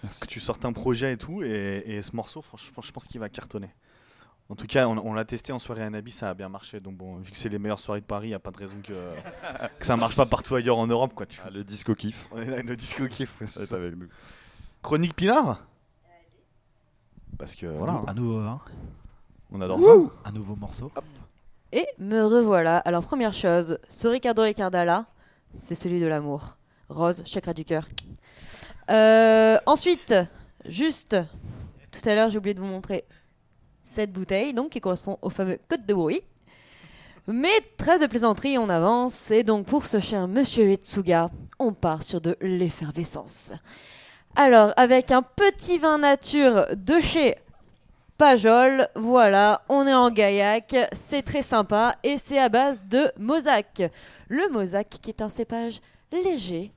Merci. 0.03 0.21
que 0.21 0.27
tu 0.27 0.41
sortes 0.41 0.65
un 0.67 0.73
projet 0.75 1.15
et 1.15 1.17
tout. 1.17 1.43
Et, 1.43 1.83
et 1.87 2.03
ce 2.03 2.15
morceau, 2.15 2.43
franchement, 2.43 2.83
je 2.83 2.93
pense 2.93 3.07
qu'il 3.07 3.19
va 3.21 3.29
cartonner. 3.31 3.71
En 4.49 4.55
tout 4.55 4.67
cas, 4.67 4.87
on, 4.87 4.97
on 4.99 5.13
l'a 5.13 5.25
testé 5.25 5.53
en 5.53 5.59
soirée 5.59 5.83
à 5.83 5.91
Nabi, 5.91 6.13
ça 6.13 6.31
a 6.31 6.35
bien 6.35 6.49
marché. 6.49 6.79
Donc 6.81 6.97
bon, 6.97 7.17
vu 7.17 7.33
que 7.33 7.37
c'est 7.37 7.49
les 7.49 7.59
meilleures 7.59 7.81
soirées 7.81 8.01
de 8.01 8.07
Paris, 8.07 8.29
il 8.29 8.31
n'y 8.31 8.35
a 8.35 8.39
pas 8.39 8.53
de 8.53 8.59
raison 8.59 8.77
que, 8.83 8.93
que 9.81 9.87
ça 9.87 9.97
marche 9.97 10.15
pas 10.15 10.27
partout 10.27 10.55
ailleurs 10.55 10.79
en 10.79 10.87
Europe. 10.87 11.13
Quoi, 11.15 11.27
tu 11.27 11.41
Ah, 11.45 11.51
le 11.51 11.65
disco 11.65 11.95
kiff. 11.95 12.29
Le 12.35 12.77
disco 12.77 13.07
kiff. 13.09 13.41
ouais, 13.41 13.47
c'est 13.49 13.63
est 13.63 13.67
ça. 13.67 13.75
avec 13.77 13.97
nous. 13.97 14.09
Chronique 14.83 15.17
Pilar 15.17 15.65
Parce 17.39 17.55
que 17.57 17.67
voilà, 17.67 18.03
Un 18.07 18.15
nouveau 18.15 18.41
vin, 18.41 18.61
on 19.51 19.61
adore 19.61 19.83
ça. 19.83 19.91
un 20.29 20.33
nouveau 20.33 20.55
morceau. 20.57 20.93
Et 21.73 21.87
me 21.99 22.23
revoilà. 22.25 22.79
Alors, 22.79 23.03
première 23.03 23.33
chose, 23.33 23.79
ce 23.89 24.07
Ricardo 24.07 24.43
Ricarda 24.43 24.85
là, 24.85 25.07
c'est 25.53 25.75
celui 25.75 25.99
de 26.01 26.07
l'amour. 26.07 26.57
Rose, 26.89 27.25
chakra 27.27 27.53
du 27.53 27.65
cœur. 27.65 27.89
Euh, 28.91 29.59
ensuite, 29.67 30.15
juste, 30.67 31.17
tout 31.91 32.09
à 32.09 32.15
l'heure, 32.15 32.31
j'ai 32.31 32.39
oublié 32.39 32.55
de 32.55 32.61
vous 32.61 32.67
montrer 32.67 33.05
cette 33.87 34.13
bouteille, 34.13 34.53
donc 34.53 34.71
qui 34.71 34.81
correspond 34.81 35.19
au 35.23 35.31
fameux 35.31 35.59
Côte 35.69 35.87
de 35.87 35.95
Bruy. 35.95 36.21
Mais 37.29 37.61
trêve 37.77 38.01
de 38.01 38.07
plaisanterie, 38.07 38.59
on 38.59 38.69
avance. 38.69 39.31
Et 39.31 39.43
donc, 39.43 39.67
pour 39.67 39.87
ce 39.87 40.01
cher 40.01 40.29
monsieur 40.29 40.71
Etsuga, 40.71 41.31
on 41.59 41.73
part 41.73 42.03
sur 42.03 42.21
de 42.21 42.37
l'effervescence. 42.41 43.53
Alors, 44.35 44.73
avec 44.77 45.11
un 45.11 45.23
petit 45.23 45.79
vin 45.79 45.99
nature 45.99 46.67
de 46.77 47.01
chez 47.01 47.37
Pajol, 48.19 48.89
voilà, 48.95 49.63
on 49.69 49.87
est 49.87 49.95
en 49.95 50.11
gaillac, 50.11 50.77
c'est 50.93 51.23
très 51.23 51.43
sympa 51.43 51.97
et 52.03 52.17
c'est 52.19 52.39
à 52.39 52.49
base 52.49 52.83
de 52.85 53.11
mosaque. 53.19 53.83
Le 54.29 54.51
mosaque 54.51 54.99
qui 55.01 55.11
est 55.11 55.23
un 55.23 55.29
cépage 55.31 55.81
léger, 56.13 56.73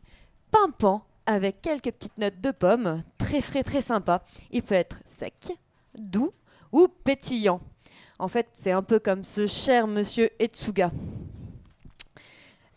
pimpant, 0.52 1.04
avec 1.26 1.62
quelques 1.62 1.92
petites 1.92 2.18
notes 2.18 2.42
de 2.42 2.52
pomme, 2.52 3.04
très 3.18 3.42
frais, 3.42 3.64
très 3.64 3.82
sympa. 3.82 4.22
Il 4.52 4.64
peut 4.64 4.76
être 4.76 5.02
sec, 5.06 5.52
doux 5.96 6.34
ou 6.72 6.88
pétillant. 7.04 7.62
En 8.20 8.28
fait, 8.28 8.48
c'est 8.54 8.72
un 8.72 8.84
peu 8.84 9.00
comme 9.00 9.24
ce 9.24 9.48
cher 9.48 9.88
monsieur 9.88 10.30
Etsuga. 10.40 10.92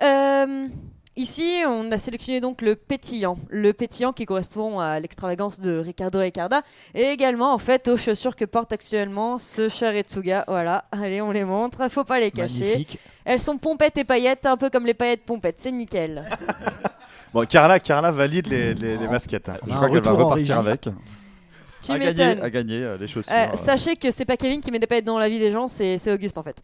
Euh, 0.02 0.68
ici, 1.16 1.62
on 1.66 1.90
a 1.92 1.98
sélectionné 1.98 2.40
donc 2.40 2.60
le 2.62 2.74
pétillant. 2.76 3.38
Le 3.48 3.72
pétillant 3.72 4.12
qui 4.12 4.24
correspond 4.24 4.80
à 4.80 4.98
l'extravagance 5.00 5.60
de 5.60 5.78
Ricardo 5.78 6.18
Ricarda 6.20 6.62
et 6.94 7.04
également 7.04 7.52
en 7.52 7.58
fait 7.58 7.88
aux 7.88 7.96
chaussures 7.96 8.36
que 8.36 8.44
porte 8.44 8.72
actuellement 8.72 9.38
ce 9.38 9.68
cher 9.68 9.94
Etsuga. 9.94 10.44
Voilà, 10.48 10.84
allez, 10.92 11.20
on 11.20 11.30
les 11.30 11.44
montre, 11.44 11.88
faut 11.90 12.04
pas 12.04 12.20
les 12.20 12.30
cacher. 12.30 12.60
Magnifique. 12.72 12.98
Elles 13.24 13.40
sont 13.40 13.58
pompettes 13.58 13.98
et 13.98 14.04
paillettes, 14.04 14.46
un 14.46 14.56
peu 14.56 14.70
comme 14.70 14.86
les 14.86 14.94
paillettes 14.94 15.24
pompettes, 15.24 15.56
c'est 15.58 15.72
nickel. 15.72 16.24
Bon, 17.34 17.46
Carla, 17.46 17.80
Carla 17.80 18.10
valide 18.10 18.46
les, 18.48 18.74
les, 18.74 18.98
les 18.98 19.06
baskets. 19.06 19.48
hein. 19.48 19.56
On 19.62 19.70
Je 19.70 19.74
crois 19.74 19.88
qu'elle 19.88 20.02
va 20.02 20.10
repartir 20.12 20.58
avec. 20.58 20.86
Tu 21.82 21.92
à 21.92 21.98
gagner, 21.98 22.24
m'étonnes. 22.26 22.44
à 22.44 22.50
gagner 22.50 22.82
euh, 22.84 22.96
les 22.96 23.08
chaussures. 23.08 23.32
Euh, 23.34 23.46
euh. 23.52 23.56
sachez 23.56 23.96
que 23.96 24.10
c'est 24.10 24.24
pas 24.24 24.36
Kevin 24.36 24.60
qui 24.60 24.70
met 24.70 24.78
des 24.78 24.86
paillettes 24.86 25.04
dans 25.04 25.18
la 25.18 25.28
vie 25.28 25.38
des 25.38 25.50
gens, 25.50 25.68
c'est 25.68 25.98
c'est 25.98 26.12
Auguste 26.12 26.38
en 26.38 26.42
fait. 26.42 26.56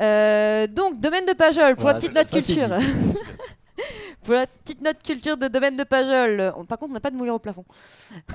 Euh, 0.00 0.66
donc, 0.66 1.00
domaine 1.00 1.24
de 1.26 1.32
Pajol, 1.32 1.74
pour 1.74 1.82
Voilà, 1.82 1.98
la 1.98 2.00
petite 2.00 2.14
note 2.14 2.26
ça, 2.26 2.36
culture. 2.40 2.68
pour 4.24 4.34
la 4.34 4.46
petite 4.46 4.80
note 4.82 5.02
culture 5.02 5.36
de 5.36 5.48
domaine 5.48 5.76
de 5.76 5.84
Pajol. 5.84 6.52
On- 6.56 6.64
Par 6.64 6.78
contre, 6.78 6.90
on 6.90 6.94
n'a 6.94 7.00
pas 7.00 7.10
de 7.10 7.16
moulin 7.16 7.34
au 7.34 7.38
plafond. 7.38 7.64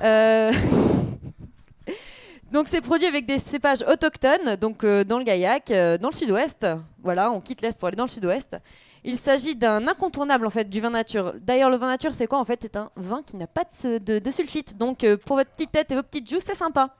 Euh, 0.02 0.52
donc, 2.52 2.68
c'est 2.68 2.80
produit 2.80 3.06
avec 3.06 3.26
des 3.26 3.38
cépages 3.38 3.82
autochtones, 3.88 4.56
donc 4.56 4.84
euh, 4.84 5.04
dans 5.04 5.18
le 5.18 5.24
Gaillac, 5.24 5.70
euh, 5.70 5.98
dans 5.98 6.08
le 6.10 6.14
sud-ouest. 6.14 6.66
Voilà, 7.02 7.30
on 7.30 7.40
quitte 7.40 7.62
l'est 7.62 7.78
pour 7.78 7.88
aller 7.88 7.96
dans 7.96 8.04
le 8.04 8.10
sud-ouest. 8.10 8.56
Il 9.04 9.16
s'agit 9.16 9.56
d'un 9.56 9.88
incontournable 9.88 10.46
en 10.46 10.50
fait 10.50 10.68
du 10.68 10.80
vin 10.80 10.90
nature. 10.90 11.34
D'ailleurs, 11.40 11.70
le 11.70 11.76
vin 11.76 11.88
nature, 11.88 12.12
c'est 12.14 12.26
quoi 12.28 12.38
en 12.38 12.44
fait? 12.44 12.60
C'est 12.62 12.76
un 12.76 12.90
vin 12.96 13.22
qui 13.22 13.36
n'a 13.36 13.46
pas 13.48 13.64
de, 13.64 13.98
de- 13.98 14.18
de 14.20 14.30
sulfite. 14.30 14.78
Donc, 14.78 15.02
euh, 15.02 15.16
pour 15.16 15.36
votre 15.36 15.50
petite 15.50 15.72
tête 15.72 15.90
et 15.90 15.94
vos 15.96 16.02
petites 16.04 16.30
joues, 16.30 16.40
c'est 16.44 16.54
sympa. 16.54 16.94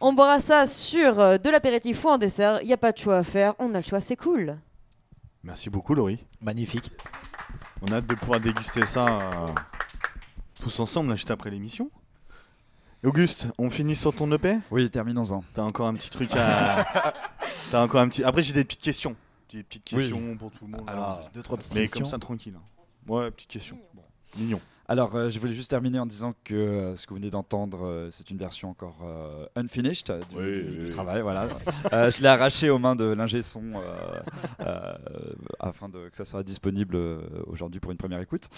On 0.00 0.12
boira 0.12 0.40
ça 0.40 0.66
sur 0.66 1.20
euh, 1.20 1.36
de 1.38 1.48
l'apéritif 1.50 2.04
ou 2.04 2.08
en 2.08 2.18
dessert. 2.18 2.60
Il 2.62 2.66
n'y 2.66 2.72
a 2.72 2.76
pas 2.78 2.90
de 2.90 2.98
choix 2.98 3.18
à 3.18 3.24
faire. 3.24 3.54
On 3.60 3.72
a 3.74 3.78
le 3.78 3.84
choix, 3.84 4.00
c'est 4.00 4.16
cool. 4.16 4.58
Merci 5.44 5.70
beaucoup, 5.70 5.94
Laurie. 5.94 6.24
Magnifique. 6.40 6.90
On 7.82 7.92
a 7.92 7.96
hâte 7.98 8.06
de 8.06 8.14
pouvoir 8.14 8.40
déguster 8.40 8.84
ça 8.84 9.06
euh, 9.06 9.46
tous 10.60 10.80
ensemble, 10.80 11.10
là, 11.10 11.14
juste 11.14 11.30
après 11.30 11.50
l'émission. 11.50 11.90
Auguste, 13.04 13.46
on 13.56 13.70
finit 13.70 13.94
sur 13.94 14.14
ton 14.14 14.30
EP 14.32 14.58
Oui, 14.70 14.90
terminons-en. 14.90 15.42
T'as 15.54 15.62
encore 15.62 15.86
un 15.86 15.94
petit 15.94 16.10
truc 16.10 16.30
à. 16.36 17.12
T'as 17.70 17.82
encore 17.84 18.00
un 18.00 18.08
petit. 18.08 18.22
Après, 18.24 18.42
j'ai 18.42 18.52
des 18.52 18.64
petites 18.64 18.82
questions. 18.82 19.16
Des 19.52 19.62
petites 19.62 19.90
Oui. 19.92 19.98
questions 19.98 20.36
pour 20.36 20.50
tout 20.50 20.64
le 20.66 20.70
monde. 20.72 20.84
Allons-y. 20.86 21.30
Deux, 21.34 21.42
trois 21.42 21.56
petites 21.58 21.74
Mais 21.74 21.80
questions. 21.82 22.00
comme 22.00 22.10
ça, 22.10 22.18
tranquille. 22.18 22.54
hein. 22.56 22.62
Ouais, 23.12 23.30
petite 23.30 23.48
question. 23.50 23.78
Bon. 23.94 24.02
Mignon. 24.38 24.60
Alors, 24.86 25.14
euh, 25.14 25.30
je 25.30 25.38
voulais 25.38 25.52
juste 25.52 25.70
terminer 25.70 26.00
en 26.00 26.06
disant 26.06 26.34
que 26.44 26.52
euh, 26.54 26.96
ce 26.96 27.06
que 27.06 27.10
vous 27.10 27.16
venez 27.20 27.30
d'entendre, 27.30 27.84
euh, 27.84 28.08
c'est 28.10 28.28
une 28.30 28.38
version 28.38 28.70
encore 28.70 28.98
euh, 29.04 29.46
unfinished 29.56 30.06
du, 30.30 30.36
Oui, 30.36 30.42
du- 30.44 30.62
oui, 30.68 30.74
du 30.76 30.84
oui. 30.86 30.90
travail. 30.90 31.22
Voilà. 31.22 31.48
Euh, 31.92 32.10
je 32.10 32.20
l'ai 32.20 32.28
arraché 32.28 32.70
aux 32.70 32.78
mains 32.78 32.94
de 32.96 33.04
l'ingé 33.04 33.42
son 33.42 33.62
euh, 33.74 34.20
euh, 34.60 34.92
afin 35.58 35.88
de, 35.88 36.08
que 36.08 36.16
ça 36.16 36.24
soit 36.24 36.42
disponible 36.44 36.96
aujourd'hui 37.46 37.80
pour 37.80 37.90
une 37.92 37.98
première 37.98 38.20
écoute. 38.20 38.48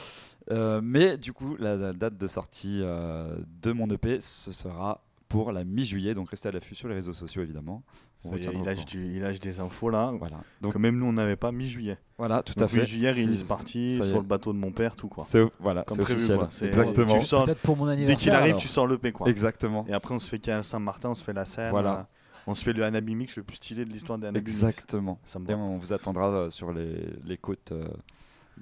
Euh, 0.51 0.81
mais 0.83 1.17
du 1.17 1.33
coup, 1.33 1.57
la, 1.59 1.77
la 1.77 1.93
date 1.95 2.17
de 2.19 2.27
sortie 2.27 2.81
euh, 2.83 3.37
de 3.63 3.73
mon 3.73 3.89
EP, 3.91 4.21
ce 4.21 4.53
sera 4.53 5.03
pour 5.33 5.51
la 5.53 5.65
mi-juillet. 5.65 6.15
Donc, 6.15 6.31
restez 6.31 6.49
à 6.49 6.53
l'affût 6.53 6.75
sur 6.75 6.89
les 6.89 6.95
réseaux 6.95 7.13
sociaux, 7.13 7.43
évidemment. 7.43 7.83
On 8.25 8.37
est, 8.37 8.45
il, 8.45 8.63
lâche 8.63 8.77
courant. 8.85 8.87
du- 8.91 9.07
il 9.17 9.21
lâche 9.21 9.41
des 9.41 9.59
infos 9.59 9.91
là. 9.91 10.13
Voilà. 10.19 10.39
Donc, 10.61 10.77
même 10.77 10.97
nous, 10.97 11.07
on 11.07 11.13
n'avait 11.13 11.37
pas 11.37 11.51
mi-juillet. 11.51 11.99
voilà, 12.19 12.43
tout 12.43 12.55
à 12.63 12.69
fait. 12.69 12.81
mi-juillet, 12.81 13.15
ça 13.15 13.21
y 13.21 14.05
sur 14.09 14.19
le 14.21 14.27
bateau 14.27 14.53
de 14.53 14.59
mon 14.59 14.71
père, 14.71 14.95
tout 14.95 15.09
quoi. 15.09 15.25
C'est 15.29 15.45
voilà, 15.59 15.83
Comme 15.83 15.97
c'est 15.97 16.03
prévu, 16.05 16.19
officiel. 16.19 16.39
quoi. 16.39 16.49
Exactement. 16.63 17.19
Tu 17.19 17.25
sors- 17.27 17.49
pour 17.63 17.77
mon 17.77 17.87
Dès 17.87 18.15
qu'il 18.17 18.31
arrive, 18.31 18.51
alors. 18.51 18.61
tu 18.61 18.69
sors 18.69 18.87
le 18.87 18.99
P 18.99 19.11
quoi. 19.13 19.29
Exactement. 19.29 19.85
Et 19.89 19.93
après, 19.93 20.15
on 20.15 20.19
se 20.21 20.29
fait 20.29 20.39
qu'à 20.39 20.63
Saint-Martin, 20.63 21.11
on 21.11 21.15
se 21.15 21.25
fait 21.25 21.33
la 21.33 21.45
scène. 21.45 21.71
Voilà. 21.71 21.99
euh, 22.01 22.03
On 22.49 22.55
se 22.55 22.65
fait 22.65 22.73
le 22.73 22.85
Hanabi 22.85 23.15
Mix 23.15 23.37
le 23.37 23.43
plus 23.45 23.57
stylé 23.57 23.85
de 23.85 23.91
l'histoire 23.91 24.19
des 24.19 24.27
Hanabi 24.27 24.41
Mix. 24.51 24.63
Exactement. 24.63 25.19
Ça 25.25 25.39
me 25.39 25.49
Et 25.51 25.55
on 25.55 25.79
vous 25.79 25.93
attendra 25.93 26.29
euh, 26.29 26.51
sur 26.51 26.73
les, 26.73 27.07
les 27.25 27.37
côtes 27.37 27.73
euh, 27.73 27.85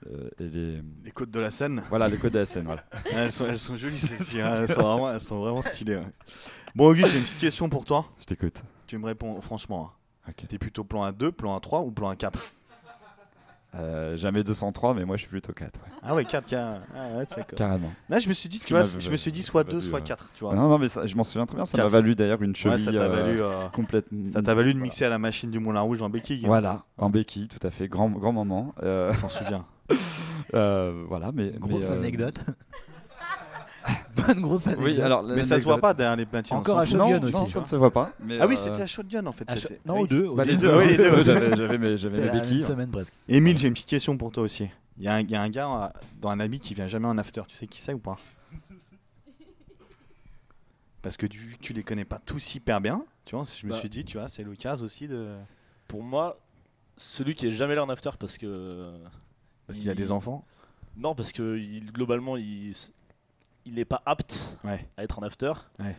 euh, 0.07 0.29
et 0.39 0.49
les 0.49 0.83
Les 1.05 1.11
côtes 1.11 1.31
de 1.31 1.41
la 1.41 1.51
Seine. 1.51 1.83
voilà 1.89 2.09
les 2.09 2.17
côtes 2.17 2.33
de 2.33 2.39
la 2.39 2.47
Seine. 2.47 2.65
Voilà. 2.65 2.85
Ouais, 2.95 3.01
elles, 3.17 3.33
sont, 3.33 3.47
elles 3.47 3.59
sont 3.59 3.77
jolies 3.77 3.99
celles-ci, 3.99 4.41
hein. 4.41 4.55
elles, 4.59 4.69
sont 4.69 4.81
vraiment, 4.83 5.13
elles 5.13 5.21
sont 5.21 5.39
vraiment 5.41 5.63
stylées. 5.63 5.97
ouais. 5.97 6.13
Bon 6.75 6.87
Auguste, 6.89 7.11
j'ai 7.13 7.19
une 7.19 7.25
petite 7.25 7.39
question 7.41 7.69
pour 7.69 7.85
toi. 7.85 8.07
Je 8.21 8.25
t'écoute. 8.25 8.63
Tu 8.87 8.97
me 8.99 9.07
réponds 9.07 9.41
franchement. 9.41 9.93
hein. 10.27 10.31
Ok. 10.31 10.47
T'es 10.49 10.59
plutôt 10.59 10.85
plan 10.85 11.09
A2, 11.11 11.31
plan 11.33 11.59
A3 11.59 11.85
ou 11.85 11.91
plan 11.91 12.13
A4 12.13 12.33
Euh, 13.77 14.17
jamais 14.17 14.43
203, 14.43 14.95
mais 14.95 15.05
moi 15.05 15.17
je 15.17 15.21
suis 15.23 15.29
plutôt 15.31 15.53
4. 15.53 15.79
ouais. 15.81 15.87
Ah 16.03 16.15
ouais, 16.17 16.25
4, 16.25 16.45
car... 16.47 16.81
ah 16.97 17.17
ouais. 17.17 17.25
Carrément. 17.57 17.93
Là, 18.09 18.19
je 18.19 18.29
me 18.29 18.33
suis 18.33 18.49
dit, 18.49 18.59
tu 18.59 18.73
vois, 18.75 18.83
je 18.83 19.11
me 19.11 19.17
suis 19.17 19.31
dit 19.31 19.45
soit 19.45 19.63
m'a 19.63 19.71
2, 19.71 19.77
valu, 19.79 19.89
soit 19.91 20.01
euh, 20.01 20.03
4, 20.03 20.31
tu 20.35 20.43
vois. 20.45 20.57
Non, 20.57 20.69
non, 20.69 20.77
mais 20.79 20.89
ça- 20.89 21.07
je 21.07 21.15
m'en 21.15 21.23
souviens 21.23 21.47
très 21.47 21.55
bien. 21.55 21.65
Ça 21.65 21.79
m'a 21.79 21.87
valu 21.87 22.17
d'ailleurs 22.17 22.43
une 22.43 22.51
Ouais, 22.51 22.55
cheville 22.57 22.85
ça 22.85 22.93
t'a 22.93 23.07
valu, 23.09 23.41
euh, 23.41 23.45
euh, 23.49 23.69
complète. 23.69 24.07
ça 24.33 24.43
t'a 24.43 24.55
valu 24.55 24.75
de 24.75 24.81
mixer 24.81 25.05
à 25.05 25.09
la 25.09 25.19
machine 25.21 25.53
du 25.53 25.61
Moulin 25.61 25.83
Rouge 25.83 26.03
en 26.03 26.11
béquille. 26.11 26.45
Voilà, 26.47 26.83
en 26.99 27.11
béquille, 27.11 27.47
tout 27.47 27.65
à 27.65 27.71
fait. 27.71 27.87
Grand, 27.87 28.09
grand 28.11 28.33
moment. 28.33 28.75
Euh, 28.83 29.13
On 29.13 29.15
s'en 29.15 29.29
souvient. 29.29 29.65
euh, 30.55 31.05
voilà, 31.09 31.31
mais. 31.33 31.51
Grosse 31.59 31.85
mais, 31.89 31.97
euh, 31.97 31.99
anecdote. 31.99 32.45
Bonne 34.17 34.41
grosse 34.41 34.67
anecdote. 34.67 34.87
Oui, 34.89 35.01
alors. 35.01 35.23
Mais 35.23 35.43
ça 35.43 35.59
se 35.59 35.65
voit 35.65 35.79
pas 35.79 35.95
derrière 35.95 36.17
les 36.17 36.27
platines. 36.27 36.57
Encore 36.57 36.79
à 36.79 36.85
Shotgun 36.85 37.23
aussi, 37.23 37.33
non, 37.33 37.47
ça 37.49 37.53
vois. 37.55 37.63
ne 37.63 37.67
se 37.67 37.77
voit 37.77 37.91
pas. 37.91 38.13
mais, 38.23 38.39
Ah 38.41 38.47
oui, 38.47 38.55
euh, 38.55 38.59
c'était 38.59 38.83
à 38.83 38.87
Shotgun 38.87 39.27
en 39.27 39.33
fait. 39.33 39.49
Non, 39.87 39.95
Oui. 39.95 40.01
aux 40.03 40.07
deux. 40.07 40.27
aux 40.27 40.35
bah, 40.35 40.45
les 40.45 40.57
deux. 40.57 40.75
oui, 40.79 40.87
les 40.89 40.97
deux. 40.97 41.25
J'avais 41.25 41.79
mes, 41.79 41.97
j'avais 41.97 42.17
C'était 42.17 42.21
mes 42.21 42.27
la 42.27 42.33
même 42.35 42.43
béquilles. 42.43 42.63
semaine 42.63 42.91
presque. 42.91 43.15
Émile, 43.29 43.59
j'ai 43.59 43.69
une 43.69 43.75
petite 43.75 43.87
question 43.89 44.17
pour 44.19 44.31
toi 44.33 44.43
aussi. 44.43 44.69
Il 44.99 45.05
y, 45.05 45.09
a 45.09 45.15
un- 45.15 45.21
il 45.21 45.31
y 45.31 45.35
a 45.35 45.41
un 45.41 45.49
gars 45.49 45.67
euh, 45.85 45.89
dans 46.21 46.29
un 46.29 46.41
habit 46.41 46.61
qui 46.61 46.75
vient 46.75 46.87
jamais 46.89 47.07
en 47.07 47.17
after. 47.17 47.43
Tu 47.49 47.57
sais 47.57 47.67
qui 47.67 47.81
c'est 47.81 47.95
ou 47.95 47.99
pas? 47.99 48.17
Parce 51.03 51.17
que 51.17 51.25
tu, 51.27 51.57
tu 51.61 51.73
les 51.73 51.83
connais 51.83 52.05
pas 52.05 52.19
tous 52.25 52.55
hyper 52.55 52.81
bien. 52.81 53.03
Tu 53.25 53.35
vois, 53.35 53.45
je 53.45 53.67
me 53.67 53.73
Bah. 53.73 53.79
suis 53.79 53.89
dit, 53.89 54.05
tu 54.05 54.19
vois, 54.19 54.29
c'est 54.29 54.43
l'occasion 54.45 54.85
aussi 54.85 55.09
de. 55.09 55.35
Pour 55.89 56.03
moi, 56.03 56.37
celui 56.99 57.35
qui 57.35 57.47
est 57.47 57.53
jamais 57.53 57.75
là 57.75 57.85
en 57.85 57.89
after 57.89 58.11
parce 58.19 58.37
que. 58.37 58.93
Parce 59.71 59.79
qu'il 59.79 59.91
a 59.91 59.95
des 59.95 60.13
enfants. 60.13 60.45
Non, 60.97 61.15
parce 61.15 61.33
que 61.33 61.57
il- 61.59 61.91
globalement, 61.93 62.37
il 62.37 62.73
il 63.67 63.75
n'est 63.75 63.85
pas 63.85 64.03
apte 64.07 64.57
Ouais. 64.65 64.87
à 64.97 65.05
être 65.05 65.19
en 65.19 65.23
after. 65.23 65.53
Ouais. 65.79 65.95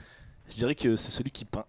Je 0.49 0.55
dirais 0.55 0.75
que 0.75 0.95
c'est 0.95 1.11
celui 1.11 1.31
qui 1.31 1.45
peint. 1.45 1.65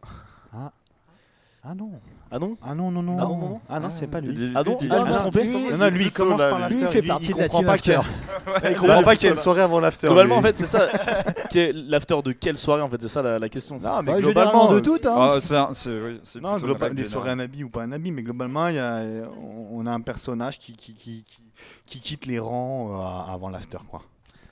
Ah 1.65 1.75
non. 1.77 1.93
Ah 2.33 2.39
non? 2.41 2.57
Ah 2.61 2.75
non, 2.75 2.91
non, 2.91 3.03
non. 3.05 3.17
Non, 3.17 3.29
non, 3.29 3.37
non. 3.39 3.61
Ah 3.69 3.79
non, 3.79 3.89
c'est 3.91 4.09
pas 4.09 4.21
lui. 4.21 4.51
Ah 4.57 4.65
non 4.65 4.79
il- 4.81 4.91
Ah, 4.93 4.99
je 4.99 5.05
me 5.05 5.11
suis 5.13 5.21
trompé. 5.21 5.71
Non, 5.71 5.77
non, 5.77 5.91
lui, 5.91 6.05
il 6.07 6.13
commence 6.13 6.41
par 6.41 6.59
l'after. 6.59 6.75
Lui, 6.77 6.83
il 6.83 6.89
fait 6.89 7.03
partie 7.03 7.33
de 7.33 7.39
la 7.39 7.49
comprend 7.49 7.59
team 7.59 7.67
pas 7.67 7.73
after. 7.75 7.99
qu'il- 8.63 8.71
il 8.73 8.77
comprend 8.77 9.03
pas 9.05 9.15
qu'il 9.17 9.29
y 9.29 9.31
a 9.31 9.35
une 9.35 9.41
soirée 9.41 9.61
avant 9.61 9.79
l'after. 9.79 10.09
Globalement, 10.09 10.35
lui. 10.37 10.39
en 10.41 10.43
fait, 10.43 10.57
c'est 10.57 10.67
ça. 10.67 10.89
Quel- 11.51 11.87
L'after 11.89 12.17
de 12.25 12.33
quelle 12.33 12.59
soirée, 12.59 12.83
en 12.83 12.89
fait, 12.89 13.01
c'est 13.01 13.09
ça 13.09 13.23
la, 13.23 13.39
la 13.39 13.49
question. 13.49 13.79
Non, 13.79 14.03
mais 14.03 14.13
Ouais, 14.13 14.21
globalement, 14.23 14.51
généralement 14.51 14.73
de 14.73 14.79
euh, 14.79 14.81
toutes. 14.81 15.07
Hein. 15.07 15.15
Ah, 15.17 15.37
c'est 15.41 15.57
un- 15.57 15.73
c'est 15.73 15.91
oui, 16.01 16.21
c'est 16.25 16.41
Non, 16.41 16.53
plutôt 16.55 16.67
la 16.67 16.73
globa- 16.75 16.83
règle 16.87 16.97
des 16.97 17.05
soirées 17.05 17.31
un 17.31 17.39
habit 17.39 17.63
ou 17.63 17.69
pas 17.71 17.83
un 17.83 17.93
habit, 17.93 18.11
mais 18.11 18.23
globalement, 18.23 18.67
il 18.67 18.75
y 18.75 18.79
a, 18.81 19.03
on, 19.41 19.69
on 19.79 19.87
a 19.87 19.93
un 19.93 20.01
personnage 20.01 20.59
qui, 20.59 20.73
qui, 20.75 20.95
qui, 20.95 21.23
qui, 21.23 21.42
qui 21.87 22.01
quitte 22.01 22.27
les 22.27 22.39
rangs 22.39 22.93
euh, 22.93 23.33
avant 23.33 23.49
l'after, 23.49 23.79
quoi. 23.89 24.03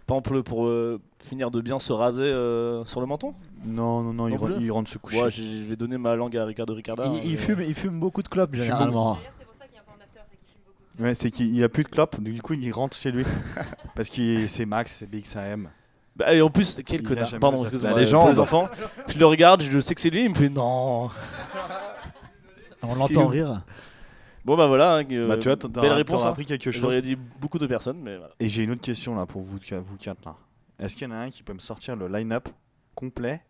Par 0.06 0.16
exemple, 0.16 0.42
pour 0.42 0.66
euh, 0.66 1.00
finir 1.20 1.52
de 1.52 1.60
bien 1.60 1.78
se 1.78 1.92
raser 1.92 2.24
euh, 2.24 2.84
sur 2.84 3.00
le 3.00 3.06
menton? 3.06 3.32
Non, 3.64 4.02
non, 4.02 4.12
non, 4.12 4.28
il, 4.28 4.34
re- 4.34 4.70
rentre 4.72 4.90
se 4.90 4.98
coucher. 4.98 5.22
Ouais, 5.22 5.30
je 5.30 5.68
vais 5.68 5.76
donner 5.76 5.98
ma 5.98 6.16
langue 6.16 6.36
à 6.36 6.44
Ricardo 6.44 6.74
Ricarda. 6.74 7.06
Il, 7.06 7.30
il 7.30 7.34
euh, 7.36 7.38
fume, 7.38 7.60
il 7.60 7.74
fume 7.74 8.00
beaucoup 8.00 8.22
de 8.22 8.28
clopes 8.28 8.54
généralement. 8.54 9.14
D'ailleurs, 9.14 9.32
c'est 9.38 9.44
pour 9.44 9.54
ça 9.54 9.66
qu'il 9.66 9.76
y 9.76 9.78
a 9.78 9.82
un 9.82 9.84
peu 9.84 9.92
en 9.92 10.02
after, 10.02 10.20
c'est 10.28 10.36
qu'il 10.36 10.48
filme 10.48 10.62
beaucoup. 10.66 11.04
Ouais, 11.04 11.14
c'est 11.14 11.30
qu'il 11.30 11.52
n'y 11.52 11.62
a 11.62 11.68
plus 11.68 11.84
de 11.84 11.88
clope, 11.90 12.20
du 12.20 12.42
coup, 12.42 12.54
il 12.54 12.72
rentre 12.72 12.96
chez 12.96 13.12
lui. 13.12 13.24
parce 13.94 14.10
que 14.10 14.48
c'est 14.48 14.66
Max, 14.66 14.96
c'est 14.98 15.08
BXAM. 15.08 15.70
Bah, 16.16 16.34
et 16.34 16.42
en 16.42 16.50
plus, 16.50 16.80
quel 16.84 17.02
connard. 17.02 17.30
Pardon, 17.40 17.62
excuse-moi. 17.62 17.90
pour 17.90 18.28
les 18.30 18.38
enfants, 18.40 18.68
je 19.06 19.16
le 19.16 19.26
regarde, 19.26 19.62
je 19.62 19.78
sais 19.78 19.94
que 19.94 20.00
c'est 20.00 20.10
lui, 20.10 20.24
il 20.24 20.30
me 20.30 20.34
fait 20.34 20.48
non. 20.48 21.08
On 22.82 22.94
l'entend 22.96 23.28
rire. 23.28 23.62
Bon, 24.44 24.56
bah 24.56 24.66
voilà. 24.66 24.96
hein, 24.96 25.04
euh, 25.12 25.28
bah, 25.28 25.36
tu 25.36 25.48
vois, 25.48 25.56
t'as- 25.56 25.68
t'as- 25.68 25.80
belle 25.80 25.82
t'auras 25.90 25.94
réponse. 25.96 26.24
hein. 26.24 26.30
appris 26.30 26.46
quelque 26.46 26.70
chose. 26.70 26.80
J'aurais 26.80 27.02
dit 27.02 27.16
beaucoup 27.16 27.58
de 27.58 27.66
personnes, 27.66 28.00
mais 28.00 28.16
voilà. 28.16 28.32
Et 28.40 28.48
j'ai 28.48 28.62
une 28.64 28.70
autre 28.72 28.80
question 28.80 29.14
là 29.14 29.26
pour 29.26 29.42
vous, 29.42 29.58
vous 29.58 29.96
quatre 29.98 30.24
là. 30.24 30.36
Est-ce 30.78 30.96
qu'il 30.96 31.06
y 31.06 31.10
en 31.10 31.14
a 31.14 31.18
un 31.18 31.30
qui 31.30 31.42
peut 31.42 31.52
me 31.52 31.58
sortir 31.58 31.94
le 31.96 32.08
line-up 32.08 32.48
complet 32.94 33.42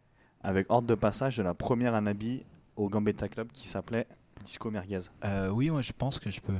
avec 0.42 0.66
ordre 0.70 0.88
de 0.88 0.94
passage 0.96 1.36
de 1.36 1.42
la 1.42 1.54
première 1.54 1.94
Anabi 1.94 2.44
au 2.76 2.88
Gambetta 2.88 3.28
Club 3.28 3.48
qui 3.52 3.68
s'appelait 3.68 4.06
Disco 4.44 4.70
Merguez? 4.70 5.00
Euh, 5.24 5.48
oui, 5.50 5.70
moi 5.70 5.80
je 5.82 5.92
pense 5.92 6.18
que 6.18 6.30
je 6.30 6.40
peux. 6.40 6.56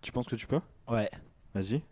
Tu 0.00 0.12
penses 0.12 0.26
que 0.26 0.36
tu 0.36 0.46
peux? 0.46 0.60
Ouais. 0.88 1.10
Vas-y. 1.54 1.82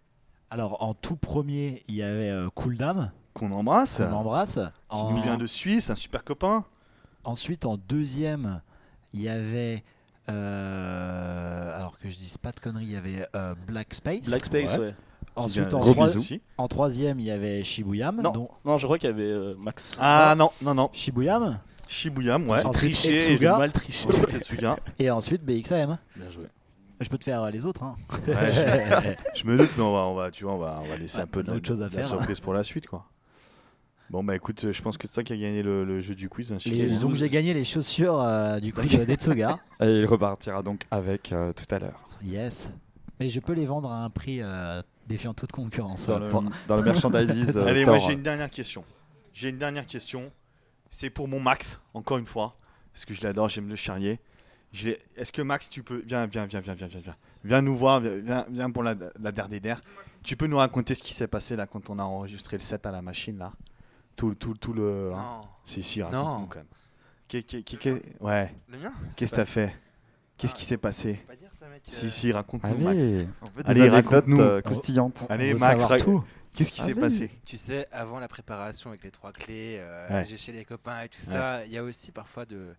Alors 0.51 0.81
en 0.83 0.95
tout 0.95 1.17
premier, 1.17 1.83
il 1.89 1.97
y 1.97 2.03
avait 2.03 2.31
euh, 2.31 2.49
Cool 2.55 2.77
Dame, 2.77 3.11
Qu'on 3.33 3.51
embrasse. 3.51 3.97
qu'on 3.97 4.13
embrasse. 4.13 4.55
Qui 4.55 4.97
En- 4.97 5.11
nous 5.11 5.21
vient 5.23 5.37
de 5.37 5.47
Suisse, 5.49 5.91
un 5.91 5.97
super 5.97 6.23
copain. 6.23 6.65
Ensuite, 7.25 7.65
en 7.65 7.77
deuxième, 7.77 8.61
il 9.13 9.23
y 9.23 9.29
avait. 9.29 9.83
Euh, 10.29 11.77
alors 11.77 11.99
que 11.99 12.09
je 12.11 12.17
dise 12.17 12.39
pas 12.39 12.53
de 12.53 12.61
conneries, 12.61 12.85
il 12.85 12.93
y 12.93 12.97
avait 12.97 13.27
euh, 13.35 13.55
Black 13.67 13.95
Space. 13.95 14.25
Black 14.27 14.45
Space, 14.47 14.73
Ouais. 14.75 14.79
ouais. 14.89 14.95
Ensuite, 15.37 15.75
en, 15.75 15.81
en 16.59 16.69
troisième, 16.69 17.19
il 17.19 17.27
y 17.27 17.31
avait 17.33 17.65
Shibuyam. 17.65 18.21
Non, 18.23 18.31
dont- 18.31 18.51
non, 18.65 18.79
je 18.79 18.87
crois 18.87 18.99
qu'il 18.99 19.11
y 19.11 19.13
avait 19.13 19.23
euh, 19.25 19.55
Max. 19.59 19.97
Ah 19.99 20.35
non, 20.39 20.51
non, 20.63 20.75
non. 20.75 20.91
Shibuyam. 20.93 21.59
Shibuyam, 21.89 22.49
ouais. 22.49 22.65
Ensuite, 22.65 22.95
triché, 22.95 23.19
j'ai 23.19 23.33
Etsuga. 23.33 23.59
mal 23.59 23.73
triché. 23.73 24.09
Ensuite. 24.09 24.63
Et 25.01 25.11
ensuite, 25.11 25.45
BXAM. 25.45 25.99
Bien 26.17 26.31
joué. 26.31 26.45
Je 27.01 27.09
peux 27.09 27.19
te 27.19 27.25
faire 27.25 27.51
les 27.51 27.67
autres. 27.67 27.83
Hein. 27.83 27.97
Ouais, 28.29 28.53
je, 29.35 29.41
je 29.41 29.45
me 29.49 29.57
doute, 29.59 29.71
mais 29.77 29.83
on 29.83 29.93
va, 29.93 29.99
on 30.07 30.15
va, 30.15 30.31
tu 30.31 30.45
vois, 30.45 30.55
on 30.55 30.59
va, 30.59 30.81
on 30.85 30.89
va 30.89 30.97
laisser 30.97 31.19
un 31.19 31.27
peu 31.27 31.43
de, 31.43 31.51
Autre 31.51 31.67
chose 31.67 31.83
à 31.83 31.89
de 31.89 31.97
la 31.97 32.03
faire. 32.03 32.07
surprise 32.11 32.39
pour 32.39 32.55
la 32.55 32.63
suite, 32.63 32.87
quoi. 32.87 33.05
Bon 34.15 34.23
bah 34.23 34.37
écoute, 34.37 34.71
je 34.71 34.81
pense 34.81 34.97
que 34.97 35.09
c'est 35.09 35.13
toi 35.13 35.25
qui 35.25 35.33
as 35.33 35.37
gagné 35.37 35.61
le, 35.65 35.85
le 35.85 36.01
jeu 36.01 36.15
du 36.15 36.29
quiz. 36.29 36.53
hein, 36.53 36.59
donc 37.01 37.15
j'ai 37.15 37.29
gagné 37.29 37.53
les 37.53 37.65
chaussures 37.65 38.21
euh, 38.21 38.61
du 38.61 38.73
coup 38.73 38.83
de 38.87 39.05
d'Etsuga. 39.05 39.59
Et 39.81 39.87
il 39.87 40.07
repartira 40.07 40.63
donc 40.63 40.83
avec 40.93 41.33
euh, 41.33 41.53
tout 41.53 41.65
à 41.75 41.81
l'heure. 41.81 41.99
Yes. 42.23 42.69
Mais 43.19 43.29
je 43.29 43.41
peux 43.41 43.55
les 43.55 43.67
vendre 43.67 43.91
à 43.91 44.05
un 44.05 44.11
prix 44.11 44.39
euh, 44.41 44.81
défiant 45.09 45.35
toute 45.35 45.51
concurrence. 45.51 46.07
Dans 46.07 46.15
euh, 46.15 46.21
le, 46.21 46.29
pour- 46.29 46.45
dans 46.69 46.77
le 46.77 46.83
merchandise 46.93 47.57
euh, 47.57 47.67
Allez, 47.67 47.81
store. 47.81 47.97
moi 47.97 48.07
j'ai 48.07 48.13
une 48.13 48.23
dernière 48.23 48.51
question. 48.51 48.85
J'ai 49.33 49.49
une 49.49 49.59
dernière 49.59 49.85
question. 49.85 50.31
C'est 50.91 51.11
pour 51.11 51.27
mon 51.27 51.41
Max, 51.41 51.81
encore 51.93 52.19
une 52.19 52.27
fois, 52.27 52.55
parce 52.93 53.05
que 53.07 53.15
je 53.15 53.23
l'adore, 53.25 53.49
j'aime 53.49 53.69
le 53.69 53.75
charrier. 53.75 54.21
Est-ce 55.17 55.33
que 55.33 55.43
Max, 55.43 55.69
tu 55.69 55.83
peux. 55.83 56.05
Viens, 56.07 56.27
viens, 56.27 56.47
viens, 56.47 56.61
viens, 56.61 56.75
viens, 56.75 56.87
viens, 56.87 57.01
viens. 57.01 57.17
Viens 57.43 57.63
nous 57.63 57.77
voir, 57.77 57.99
viens, 57.99 58.21
viens, 58.21 58.47
viens 58.49 58.71
pour 58.71 58.85
la, 58.85 58.95
la 59.21 59.33
dernière. 59.33 59.81
Tu 60.23 60.37
peux 60.37 60.47
nous 60.47 60.59
raconter 60.59 60.95
ce 60.95 61.03
qui 61.03 61.13
s'est 61.13 61.27
passé 61.27 61.57
là 61.57 61.67
quand 61.67 61.91
on 61.91 61.99
a 61.99 62.05
enregistré 62.05 62.59
le 62.59 62.63
set 62.63 62.87
à 62.87 62.93
la 62.93 63.03
machine 63.03 63.39
là? 63.39 63.53
Tout, 64.17 64.35
tout, 64.35 64.55
tout 64.55 64.73
le. 64.73 65.13
hein 65.15 65.39
Non. 65.41 65.49
Si, 65.65 65.83
si, 65.83 66.01
Non. 66.01 66.07
raconte-nous 66.11 66.47
quand 66.47 66.59
même. 66.59 66.67
Qu'est- 67.27 67.43
qu'est- 67.65 68.21
ouais, 68.21 68.55
Le 68.69 68.79
mien 68.79 68.93
qu'est-ce 69.17 69.33
que 69.33 69.37
t'as 69.37 69.45
fait? 69.45 69.75
Qu'est-ce 70.37 70.55
qui 70.55 70.65
s'est 70.65 70.77
passé? 70.77 71.15
Pas 71.27 71.35
dire 71.37 71.51
ça, 71.59 71.67
mec. 71.69 71.83
Si, 71.89 72.07
euh, 72.07 72.11
si, 72.11 72.33
raconte-nous, 72.33 72.79
Max. 72.79 73.03
Allez, 73.65 73.89
raconte-nous. 73.89 74.41
euh, 74.41 74.61
croustillantes. 74.63 75.27
Allez, 75.29 75.53
Max, 75.55 75.63
savoir 75.81 75.89
ra- 75.91 75.99
tout. 75.99 76.25
qu'est-ce 76.55 76.73
qui 76.73 76.81
s'est 76.83 76.95
passé? 76.95 77.31
Tu 77.45 77.57
sais, 77.57 77.89
avant 77.93 78.21
la 78.21 78.29
préparation 78.29 78.91
avec 78.91 79.03
les 79.05 79.11
trois 79.11 79.33
clés, 79.33 79.79
euh, 79.81 80.09
Ouais. 80.11 80.25
j'ai 80.25 80.37
chez 80.37 80.53
les 80.53 80.65
copains 80.65 81.03
et 81.03 81.09
tout 81.09 81.21
ça, 81.21 81.65
il 81.67 81.73
y 81.73 81.79
a 81.79 81.83
aussi 81.83 82.13
parfois 82.13 82.45
de 82.47 82.75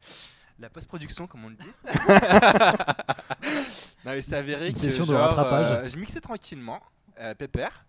la 0.59 0.69
post-production, 0.69 1.27
comme 1.27 1.45
on 1.45 1.49
le 1.49 1.55
dit. 1.55 1.71
non, 4.05 4.13
il 4.13 4.23
s'est 4.23 4.35
avéré 4.35 4.67
Une 4.67 4.73
que 4.73 4.79
session 4.79 5.05
de 5.05 5.13
rattrapage. 5.13 5.67
euh, 5.71 5.87
je 5.87 5.97
mixais 5.97 6.21
tranquillement, 6.21 6.81
euh, 7.19 7.33
pépère, 7.35 7.85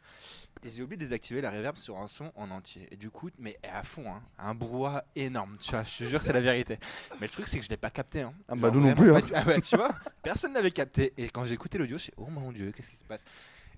et 0.66 0.70
j'ai 0.70 0.82
oublié 0.82 0.96
de 0.96 1.02
désactiver 1.02 1.40
la 1.40 1.50
reverb 1.50 1.76
sur 1.76 1.96
un 1.98 2.08
son 2.08 2.32
en 2.34 2.50
entier. 2.50 2.88
Et 2.90 2.96
du 2.96 3.08
coup, 3.10 3.30
mais 3.38 3.56
à 3.62 3.82
fond, 3.84 4.04
hein, 4.10 4.22
un 4.38 4.54
brouhaha 4.54 5.04
énorme. 5.14 5.56
Tu 5.60 5.70
vois, 5.70 5.84
je 5.84 5.98
te 5.98 6.04
jure, 6.04 6.22
c'est 6.22 6.32
la 6.32 6.40
vérité. 6.40 6.78
Mais 7.20 7.26
le 7.26 7.32
truc, 7.32 7.46
c'est 7.46 7.58
que 7.58 7.64
je 7.64 7.70
l'ai 7.70 7.76
pas 7.76 7.90
capté. 7.90 8.22
Hein. 8.22 8.34
Ah 8.48 8.54
bah 8.56 8.68
Genre, 8.68 8.76
nous 8.76 8.88
non 8.88 8.94
plus, 8.94 9.14
hein. 9.14 9.20
Ah 9.34 9.44
ouais, 9.46 9.60
tu 9.60 9.76
vois, 9.76 9.90
personne 10.22 10.52
l'avait 10.54 10.70
capté. 10.72 11.12
Et 11.16 11.28
quand 11.28 11.44
j'ai 11.44 11.54
écouté 11.54 11.78
l'audio, 11.78 11.96
je 11.98 12.02
suis 12.04 12.12
oh 12.16 12.26
mon 12.28 12.50
dieu, 12.52 12.72
qu'est-ce 12.72 12.90
qui 12.90 12.96
se 12.96 13.04
passe? 13.04 13.24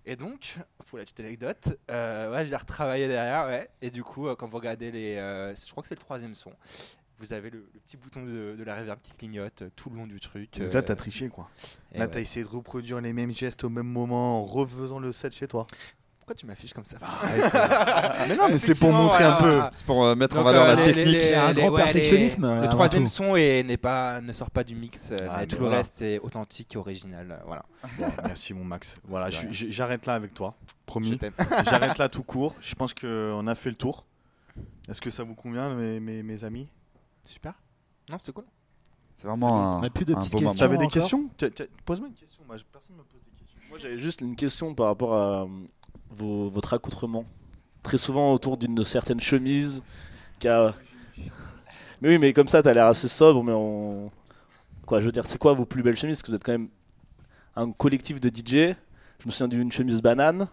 Et 0.07 0.17
donc, 0.17 0.55
pour 0.87 0.97
la 0.97 1.05
petite 1.05 1.21
anecdote, 1.21 1.79
euh, 1.91 2.33
ouais, 2.33 2.47
j'ai 2.47 2.57
retravaillé 2.57 3.09
derrière, 3.09 3.47
ouais. 3.47 3.69
Et 3.83 3.91
du 3.91 4.03
coup, 4.03 4.27
euh, 4.29 4.35
quand 4.37 4.47
vous 4.47 4.57
regardez 4.57 4.91
les, 4.91 5.17
euh, 5.17 5.55
je 5.55 5.71
crois 5.71 5.83
que 5.83 5.89
c'est 5.89 5.97
le 5.97 6.01
troisième 6.01 6.35
son. 6.35 6.53
Vous 7.21 7.33
avez 7.33 7.51
le, 7.51 7.69
le 7.75 7.81
petit 7.81 7.97
bouton 7.97 8.23
de, 8.25 8.55
de 8.57 8.63
la 8.65 8.77
reverb 8.79 9.01
qui 9.03 9.13
clignote 9.13 9.63
euh, 9.63 9.71
tout 9.75 9.91
le 9.91 9.97
long 9.97 10.07
du 10.07 10.21
truc. 10.21 10.57
Donc 10.61 10.73
Là, 10.73 10.83
t'as 10.83 10.95
triché 10.95 11.29
quoi. 11.29 11.51
et 11.93 11.99
Là, 11.99 12.05
ouais. 12.05 12.11
t'as 12.13 12.21
essayé 12.21 12.45
de 12.47 12.49
reproduire 12.49 13.01
les 13.01 13.13
mêmes 13.13 13.33
gestes 13.35 13.65
au 13.65 13.69
même 13.69 13.89
moment 13.89 14.41
en 14.41 14.45
refaisant 14.47 15.01
le 15.01 15.11
set 15.11 15.35
chez 15.35 15.49
toi. 15.49 15.67
Pourquoi 16.29 16.41
tu 16.41 16.45
m'affiches 16.47 16.75
comme 16.75 16.85
ça 16.85 16.99
mais 18.29 18.37
non, 18.37 18.51
mais 18.51 18.59
c'est 18.59 18.79
pour 18.79 18.93
montrer 18.93 19.25
un 19.25 19.37
ouais, 19.37 19.41
peu. 19.41 19.61
C'est 19.73 19.87
pour 19.87 20.05
euh, 20.05 20.15
mettre 20.15 20.37
en 20.37 20.43
valeur 20.45 20.65
euh, 20.65 20.75
la 20.75 20.87
les- 20.87 20.93
technique. 20.93 21.15
les- 21.15 21.21
C'est 21.21 21.35
un 21.37 21.53
les- 21.55 21.63
grand 21.63 21.71
ouais, 21.71 21.83
perfectionnisme, 21.85 22.45
euh, 22.45 22.61
Le 22.61 22.69
troisième 22.69 23.05
tout. 23.05 23.11
son 23.11 23.35
est- 23.35 23.63
n'est 23.63 23.79
pas, 23.79 24.21
ne 24.21 24.31
sort 24.35 24.51
pas 24.51 24.63
du 24.63 24.75
mix, 24.77 25.11
euh, 25.11 25.17
Ah, 25.31 25.37
mais 25.41 25.47
tout 25.47 25.57
mais 25.59 25.63
le 25.63 25.69
reste 25.71 26.03
est 26.03 26.19
authentique 26.19 26.75
et 26.75 26.77
original. 26.79 27.31
euh, 27.33 27.37
Voilà. 27.47 27.65
Bon, 27.99 28.09
merci 28.25 28.53
mon 28.53 28.63
Max. 28.63 28.97
Voilà, 29.09 29.31
j'arrête 29.31 30.05
là 30.05 30.17
avec 30.17 30.35
toi. 30.35 30.55
Promis. 30.85 31.19
J'arrête 31.65 31.97
là 31.97 32.11
tout 32.11 32.23
court. 32.25 32.55
Je 32.61 32.75
pense 32.75 32.93
qu'on 32.93 33.47
a 33.47 33.55
fait 33.55 33.71
le 33.71 33.77
tour. 33.77 34.05
Est-ce 34.87 35.01
que 35.01 35.09
ça 35.11 35.23
vous 35.23 35.35
convient, 35.35 35.71
mes, 35.75 35.99
mes, 35.99 36.23
mes 36.23 36.45
amis? 36.45 36.69
Super. 37.25 37.55
Non, 38.11 38.19
c'était 38.19 38.33
cool. 38.33 38.45
C'est 39.17 39.29
vraiment 39.29 39.47
On 39.79 39.79
un, 39.79 39.83
a 39.83 39.89
plus 39.89 40.05
de 40.05 40.15
petites 40.15 40.35
questions. 40.35 40.55
T'avais 40.59 40.77
des 40.77 40.89
questions? 40.89 41.31
Pose-moi 41.87 42.09
une 42.09 42.15
question. 42.15 42.43
Moi, 42.47 42.57
personne 42.71 42.97
ne 42.97 43.01
me 43.01 43.05
pose 43.07 43.21
des 43.25 43.31
questions. 43.39 43.59
Moi, 43.71 43.79
j'avais 43.79 43.99
juste 43.99 44.21
une 44.21 44.37
question 44.37 44.75
par 44.75 44.87
rapport 44.89 45.15
à 45.15 45.43
euh, 45.45 45.47
votre 46.11 46.75
accoutrement. 46.75 47.25
Très 47.83 47.99
souvent 47.99 48.33
autour 48.33 48.57
d'une 48.57 48.85
certaine 48.85 49.21
chemise. 49.21 49.83
A... 50.45 50.75
Mais 52.01 52.09
oui, 52.11 52.19
mais 52.19 52.33
comme 52.33 52.49
ça, 52.49 52.63
t'as 52.63 52.73
l'air 52.73 52.87
assez 52.87 53.09
sobre. 53.09 53.43
Mais 53.43 53.53
on... 53.53 54.11
Quoi, 54.87 55.01
je 55.01 55.07
veux 55.07 55.13
dire, 55.13 55.27
c'est 55.27 55.39
quoi 55.39 55.53
vos 55.53 55.65
plus 55.65 55.83
belles 55.83 55.97
chemises? 55.97 56.19
Parce 56.19 56.23
que 56.23 56.31
vous 56.31 56.37
êtes 56.37 56.45
quand 56.45 56.53
même 56.53 56.69
un 57.57 57.71
collectif 57.73 58.21
de 58.21 58.29
DJ. 58.29 58.75
Je 59.21 59.27
me 59.27 59.31
souviens 59.31 59.49
d'une 59.49 59.73
chemise 59.73 60.01
banane. 60.01 60.49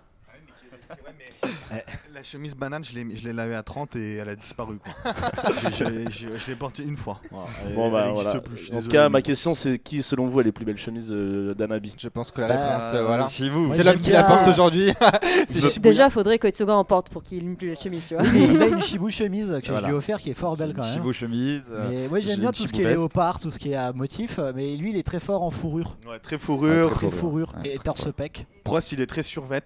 La 2.13 2.23
chemise 2.23 2.55
banane, 2.55 2.83
je 2.83 2.93
l'ai 3.23 3.33
lavée 3.33 3.55
à 3.55 3.63
30 3.63 3.95
et 3.95 4.15
elle 4.15 4.29
a 4.29 4.35
disparu. 4.35 4.77
Quoi. 4.77 5.13
Je 5.71 6.49
l'ai 6.49 6.55
portée 6.55 6.83
une 6.83 6.97
fois. 6.97 7.19
Voilà. 7.31 7.47
Elle- 7.67 7.75
Bon, 7.75 7.91
bah, 7.91 7.99
elle 8.03 8.07
n'existe 8.09 8.25
voilà. 8.27 8.41
plus. 8.41 8.57
je 8.57 8.63
suis 8.65 8.75
En 8.75 8.81
tout 8.81 8.87
cas, 8.87 9.09
ma 9.09 9.21
question, 9.21 9.53
c'est 9.53 9.77
qui, 9.79 10.01
selon 10.03 10.27
vous, 10.27 10.39
a 10.39 10.43
les 10.43 10.51
plus 10.51 10.65
belles 10.65 10.77
chemises 10.77 11.09
euh, 11.11 11.53
d'Anabi 11.53 11.93
Je 11.97 12.07
pense 12.07 12.31
que 12.31 12.41
la 12.41 12.47
Bah, 12.47 12.77
réponse, 12.77 12.93
euh, 12.93 13.03
voilà. 13.05 13.27
Vous. 13.51 13.59
Moi, 13.67 13.75
C'est 13.75 13.83
l'homme 13.83 13.99
qui 13.99 14.11
la 14.11 14.23
porte 14.23 14.47
aujourd'hui. 14.47 14.93
Déjà, 15.79 16.09
faudrait 16.09 16.39
que 16.39 16.49
Tsuga 16.49 16.73
en 16.75 16.83
porte 16.85 17.09
pour 17.09 17.23
qu'il 17.23 17.39
ait 17.39 17.41
une 17.41 17.55
plus 17.57 17.67
belle 17.69 17.79
chemise, 17.79 18.07
tu 18.07 18.15
vois. 18.15 18.23
Oui, 18.23 18.47
mais 18.47 18.53
il 18.53 18.61
a 18.63 18.67
une 18.67 18.81
Shibu 18.81 19.11
chemise 19.11 19.59
que 19.61 19.67
Voilà. 19.67 19.81
je 19.81 19.85
lui 19.85 19.93
ai 19.93 19.97
offert 19.97 20.19
qui 20.19 20.29
est 20.29 20.33
fort 20.35 20.57
belle 20.57 20.73
quand 20.75 20.83
même. 20.83 20.93
Chibo 20.93 21.11
chemise. 21.13 21.63
euh, 21.71 21.87
Mais 21.89 22.07
moi 22.07 22.19
j'ai 22.19 22.31
j'aime 22.31 22.39
bien 22.41 22.51
tout 22.51 22.61
ce 22.63 22.67
Shibu 22.67 22.77
qui 22.77 22.81
est 22.83 22.89
léopard, 22.91 23.39
tout 23.39 23.51
ce 23.51 23.59
qui 23.59 23.71
est 23.71 23.75
à 23.75 23.91
motif, 23.93 24.39
euh, 24.39 24.51
mais 24.55 24.75
lui 24.75 24.91
il 24.91 24.97
est 24.97 25.03
très 25.03 25.19
fort 25.19 25.43
en 25.43 25.51
fourrure. 25.51 25.97
Ouais, 26.07 26.19
très 26.19 26.37
fourrure. 26.37 26.91
Très 26.93 27.09
Fourrure, 27.11 27.53
et 27.63 27.77
torse 27.77 28.11
pec. 28.13 28.45
Prost, 28.63 28.91
il 28.91 28.99
est 29.01 29.05
très 29.05 29.23
survêt. 29.23 29.63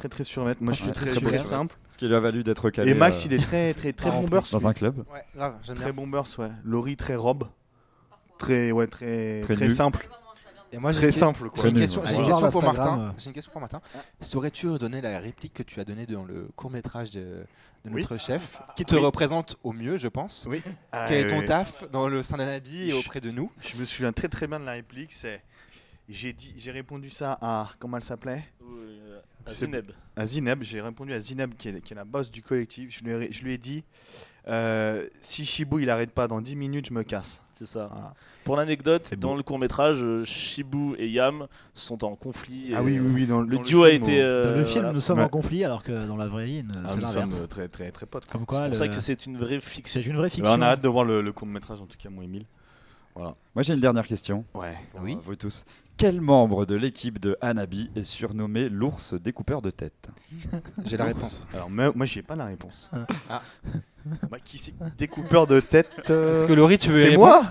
Très 0.00 0.08
très 0.08 0.24
survêt. 0.24 0.54
Moi, 0.60 0.72
je 0.72 0.82
suis 0.82 0.92
très 0.92 1.04
très 1.06 1.20
très, 1.20 1.40
simple. 1.40 1.76
Ce 1.90 1.98
qui 1.98 2.08
lui 2.08 2.14
a 2.14 2.20
valu 2.20 2.42
d'être 2.42 2.70
calé 2.70 2.90
Et 2.90 2.94
Max, 2.94 3.18
euh, 3.20 3.22
il 3.26 3.34
est 3.34 3.38
très 3.44 3.74
très 3.74 3.92
très 3.92 4.08
Ah, 4.08 4.12
bombers. 4.20 4.44
dans 4.50 4.66
un 4.66 4.72
club. 4.72 5.04
Ouais, 5.12 5.22
grave, 5.36 5.56
j'aime 5.62 5.76
Très 5.76 5.92
bien. 5.92 5.94
bombers, 5.94 6.24
ouais. 6.38 6.48
Laurie, 6.64 6.96
très 6.96 7.16
robe. 7.16 7.44
Très, 8.38 8.72
ouais, 8.72 8.86
très, 8.86 9.40
Très 9.42 9.54
très, 9.56 9.68
simple. 9.70 10.08
Et 10.72 10.78
moi, 10.78 10.92
j'ai 10.92 10.98
Très 10.98 11.06
une- 11.08 11.12
simple, 11.12 11.42
J'ai 11.54 11.60
quoi. 11.60 11.68
une 11.68 11.74
nu, 11.74 11.80
question, 11.80 12.02
j'ai 12.06 12.14
une 12.14 12.24
question 12.24 12.50
pour 12.50 12.62
Martin. 12.62 13.14
J'ai 13.18 13.26
une 13.26 13.32
question 13.34 13.52
pour 13.52 13.60
Martin. 13.60 13.80
Saurais-tu 14.20 14.68
redonner 14.68 15.00
la 15.02 15.18
réplique 15.18 15.52
que 15.52 15.62
tu 15.62 15.78
as 15.80 15.84
donnée 15.84 16.06
dans 16.06 16.24
le 16.24 16.48
court 16.56 16.70
métrage 16.70 17.10
de, 17.10 17.20
de 17.84 17.90
Oui. 17.90 18.00
notre 18.00 18.16
chef, 18.18 18.62
qui 18.76 18.84
te 18.86 18.94
Oui. 18.94 19.00
représente 19.02 19.56
au 19.64 19.72
mieux, 19.72 19.98
je 19.98 20.08
pense? 20.08 20.46
Oui. 20.48 20.62
Quel 21.08 21.26
est 21.26 21.28
ton 21.28 21.42
Euh, 21.42 21.44
taf 21.46 21.90
dans 21.90 22.08
le 22.08 22.22
sein 22.22 22.38
d'Anabi 22.38 22.90
et 22.90 22.92
auprès 22.94 23.20
de 23.20 23.30
nous? 23.30 23.50
Je 23.58 23.78
me 23.78 23.84
souviens 23.84 24.12
très 24.12 24.28
très 24.28 24.46
bien 24.46 24.60
de 24.60 24.64
la 24.64 24.72
réplique. 24.72 25.12
C'est, 25.12 25.42
j'ai 26.10 26.32
dit, 26.32 26.54
j'ai 26.58 26.70
répondu 26.72 27.10
ça 27.10 27.38
à 27.40 27.70
comment 27.78 27.96
elle 27.96 28.04
s'appelait? 28.04 28.44
À 29.46 29.54
Zineb. 29.54 29.90
À 30.16 30.26
Zineb, 30.26 30.62
j'ai 30.62 30.80
répondu 30.80 31.12
à 31.14 31.18
Zineb 31.18 31.54
qui 31.54 31.68
est, 31.68 31.80
qui 31.80 31.92
est 31.92 31.96
la 31.96 32.04
boss 32.04 32.30
du 32.30 32.42
collectif. 32.42 32.90
Je 32.96 33.02
lui 33.04 33.10
ai, 33.26 33.32
je 33.32 33.42
lui 33.42 33.54
ai 33.54 33.58
dit 33.58 33.84
euh, 34.48 35.06
si 35.20 35.44
Shibu 35.44 35.82
il 35.82 35.90
arrête 35.90 36.12
pas 36.12 36.28
dans 36.28 36.40
10 36.40 36.56
minutes, 36.56 36.86
je 36.88 36.94
me 36.94 37.02
casse. 37.02 37.40
C'est 37.52 37.66
ça. 37.66 37.88
Voilà. 37.92 38.14
Pour 38.44 38.56
l'anecdote, 38.56 39.02
C'est 39.04 39.18
dans 39.18 39.30
beau. 39.32 39.36
le 39.36 39.42
court 39.42 39.58
métrage, 39.58 40.04
Shibu 40.24 40.94
et 40.98 41.08
Yam 41.08 41.46
sont 41.74 42.04
en 42.04 42.14
conflit. 42.16 42.72
Ah 42.76 42.82
oui, 42.82 42.98
oui, 42.98 43.10
oui. 43.14 43.26
Dans, 43.26 43.40
Le 43.40 43.56
dans 43.56 43.62
duo 43.62 43.84
a 43.84 43.90
film, 43.90 44.02
été. 44.02 44.18
on- 44.20 44.24
euh, 44.24 44.44
Dans 44.44 44.50
le 44.58 44.64
film, 44.64 44.80
voilà. 44.80 44.92
nous 44.92 45.00
sommes 45.00 45.18
Ouais. 45.18 45.24
en 45.24 45.28
conflit, 45.28 45.64
alors 45.64 45.82
que 45.82 46.06
dans 46.06 46.16
la 46.16 46.28
vraie 46.28 46.46
vie, 46.46 46.64
Ah, 46.68 46.88
c'est 46.88 46.96
nous 46.96 47.02
l'inverse. 47.02 47.34
sommes 47.36 47.48
très, 47.48 47.68
très, 47.68 47.90
très 47.92 48.06
potes. 48.06 48.26
quoi. 48.26 48.40
C'est 48.40 48.68
pour 48.68 48.76
ça 48.76 48.86
le- 48.86 48.92
que 48.92 49.00
c'est 49.00 49.26
une 49.26 49.38
vraie 49.38 49.60
fiction. 49.60 50.00
c'est 50.02 50.06
une 50.08 50.16
vraie 50.16 50.30
fiction. 50.30 50.52
on 50.52 50.60
a 50.62 50.66
hâte 50.66 50.82
de 50.82 50.88
voir 50.88 51.04
le, 51.04 51.22
le 51.22 51.32
court 51.32 51.46
métrage, 51.48 51.80
en 51.80 51.86
tout 51.86 51.98
cas, 51.98 52.08
moi, 52.10 52.24
Emile. 52.24 52.44
Voilà. 53.14 53.34
Moi 53.56 53.62
j'ai 53.64 53.74
une 53.74 53.80
dernière 53.80 54.06
question. 54.06 54.44
Ouais. 54.54 54.76
Oui. 55.00 55.14
euh, 55.14 55.18
Vous 55.24 55.34
tous. 55.34 55.64
Quel 56.00 56.22
membre 56.22 56.64
de 56.64 56.76
l'équipe 56.76 57.18
de 57.18 57.36
Hanabi 57.42 57.90
est 57.94 58.04
surnommé 58.04 58.70
l'ours 58.70 59.12
découpeur 59.12 59.60
de 59.60 59.68
tête? 59.68 60.08
J'ai 60.86 60.96
la 60.96 61.04
réponse. 61.04 61.46
Alors, 61.52 61.68
moi, 61.68 61.92
moi 61.94 62.06
j'ai 62.06 62.22
pas 62.22 62.36
la 62.36 62.46
réponse. 62.46 62.88
Ah. 63.28 63.42
Bah, 64.30 64.38
qui 64.44 64.58
c'est 64.58 64.72
Découpeur 64.96 65.46
de 65.46 65.60
tête. 65.60 65.88
euh, 66.10 66.32
Est-ce 66.32 66.44
que 66.44 66.52
Laurie, 66.52 66.78
tu 66.78 66.90
veux 66.90 67.10
C'est 67.10 67.16
moi 67.16 67.42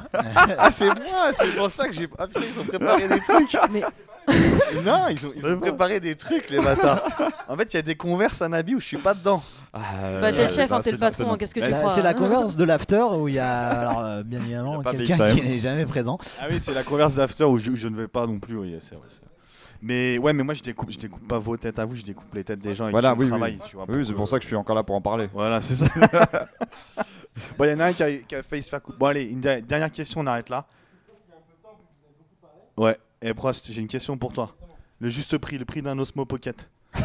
Ah, 0.57 0.71
c'est 0.71 0.88
moi 0.88 1.31
C'est 1.34 1.55
pour 1.55 1.69
ça 1.69 1.88
que 1.88 1.93
j'ai. 1.93 2.07
Ah 2.17 2.27
putain, 2.27 2.41
ils 2.41 2.59
ont 2.59 2.63
préparé 2.65 3.07
des 3.07 3.19
trucs 3.19 3.57
Mais- 3.71 3.84
Non, 4.84 5.07
ils 5.09 5.26
ont, 5.26 5.31
ils 5.35 5.45
ont 5.45 5.59
préparé 5.59 5.99
des 5.99 6.15
trucs, 6.15 6.49
les 6.51 6.59
bâtards 6.59 7.03
En 7.47 7.55
fait, 7.57 7.73
il 7.73 7.77
y 7.77 7.80
a 7.80 7.81
des 7.84 7.95
converses 7.95 8.41
à 8.41 8.47
Nabi 8.49 8.76
où 8.76 8.80
je 8.80 8.85
suis 8.85 8.97
pas 8.97 9.13
dedans. 9.15 9.41
Bah, 9.73 9.80
Euh, 10.03 10.31
t'es 10.31 10.43
le 10.43 10.49
chef, 10.49 10.71
hein, 10.71 10.81
t'es 10.81 10.91
le 10.91 10.97
patron, 10.97 11.35
qu'est-ce 11.35 11.55
que 11.55 11.59
tu 11.61 11.69
Bah, 11.71 11.77
crois 11.77 11.89
c'est 11.91 12.01
la 12.03 12.09
hein 12.09 12.13
converse 12.13 12.55
de 12.55 12.63
l'after 12.63 13.03
où 13.17 13.27
il 13.27 13.35
y 13.35 13.39
a, 13.39 13.49
alors, 13.69 13.99
euh, 14.01 14.23
bien 14.23 14.39
évidemment 14.39 14.81
quelqu'un 14.84 15.31
qui 15.31 15.41
n'est 15.41 15.59
jamais 15.59 15.85
présent. 15.85 16.17
Ah 16.41 16.45
oui, 16.49 16.59
c'est 16.61 16.73
la 16.73 16.84
converse 16.84 17.15
d'after 17.15 17.43
où 17.43 17.57
je, 17.57 17.71
où 17.71 17.76
je 17.76 17.88
ne 17.88 17.95
vais 17.95 18.07
pas 18.07 18.26
non 18.27 18.39
plus. 18.39 18.57
Oui, 18.57 18.76
c'est 18.81 18.95
vrai, 18.95 19.05
c'est 19.09 19.21
vrai. 19.21 19.28
Mais 19.81 20.18
ouais, 20.18 20.34
mais 20.34 20.43
moi 20.43 20.53
je 20.53 20.61
découpe, 20.61 20.91
je 20.91 20.97
découpe 20.99 21.26
pas 21.27 21.39
vos 21.39 21.56
têtes 21.56 21.80
à 21.80 21.85
vous, 21.85 21.95
je 21.95 22.03
découpe 22.03 22.34
les 22.34 22.43
têtes 22.43 22.60
des 22.60 22.73
gens 22.76 22.84
avec 22.85 22.91
Voilà, 22.93 23.14
qui 23.14 23.19
oui, 23.19 23.27
je 23.27 23.31
oui. 23.31 23.38
travaille. 23.39 23.60
tu 23.65 23.76
vois, 23.77 23.85
Oui, 23.88 24.06
c'est 24.06 24.14
pour 24.14 24.27
ça 24.27 24.38
que 24.38 24.43
je 24.43 24.47
suis 24.47 24.56
encore 24.57 24.76
là 24.76 24.84
pour 24.84 24.95
en 24.95 25.01
parler. 25.01 25.30
Voilà, 25.34 25.61
c'est 25.61 25.76
ça. 25.76 25.85
bon, 27.57 27.64
il 27.65 27.69
y 27.72 27.73
en 27.73 27.80
a 27.80 27.85
un 27.85 27.93
qui 27.93 28.03
a, 28.03 28.14
qui 28.18 28.35
a 28.35 28.43
failli 28.43 28.61
se 28.64 28.69
faire 28.69 28.81
couper. 28.81 28.97
Bon, 28.99 29.06
allez, 29.06 29.23
une 29.23 29.39
dernière 29.39 29.91
question, 29.91 30.19
on 30.22 30.27
arrête 30.27 30.49
là. 30.49 30.65
Ouais, 32.77 32.97
et 33.22 33.34
Prost, 33.34 33.72
j'ai 33.72 33.81
une 33.81 33.88
question 33.88 34.18
pour 34.18 34.34
toi. 34.34 34.53
Le 34.99 35.07
juste 35.10 35.38
prix, 35.38 35.57
le 35.57 35.64
prix 35.65 35.81
d'un 35.81 35.97
Osmo 35.97 36.26
Pocket. 36.26 36.69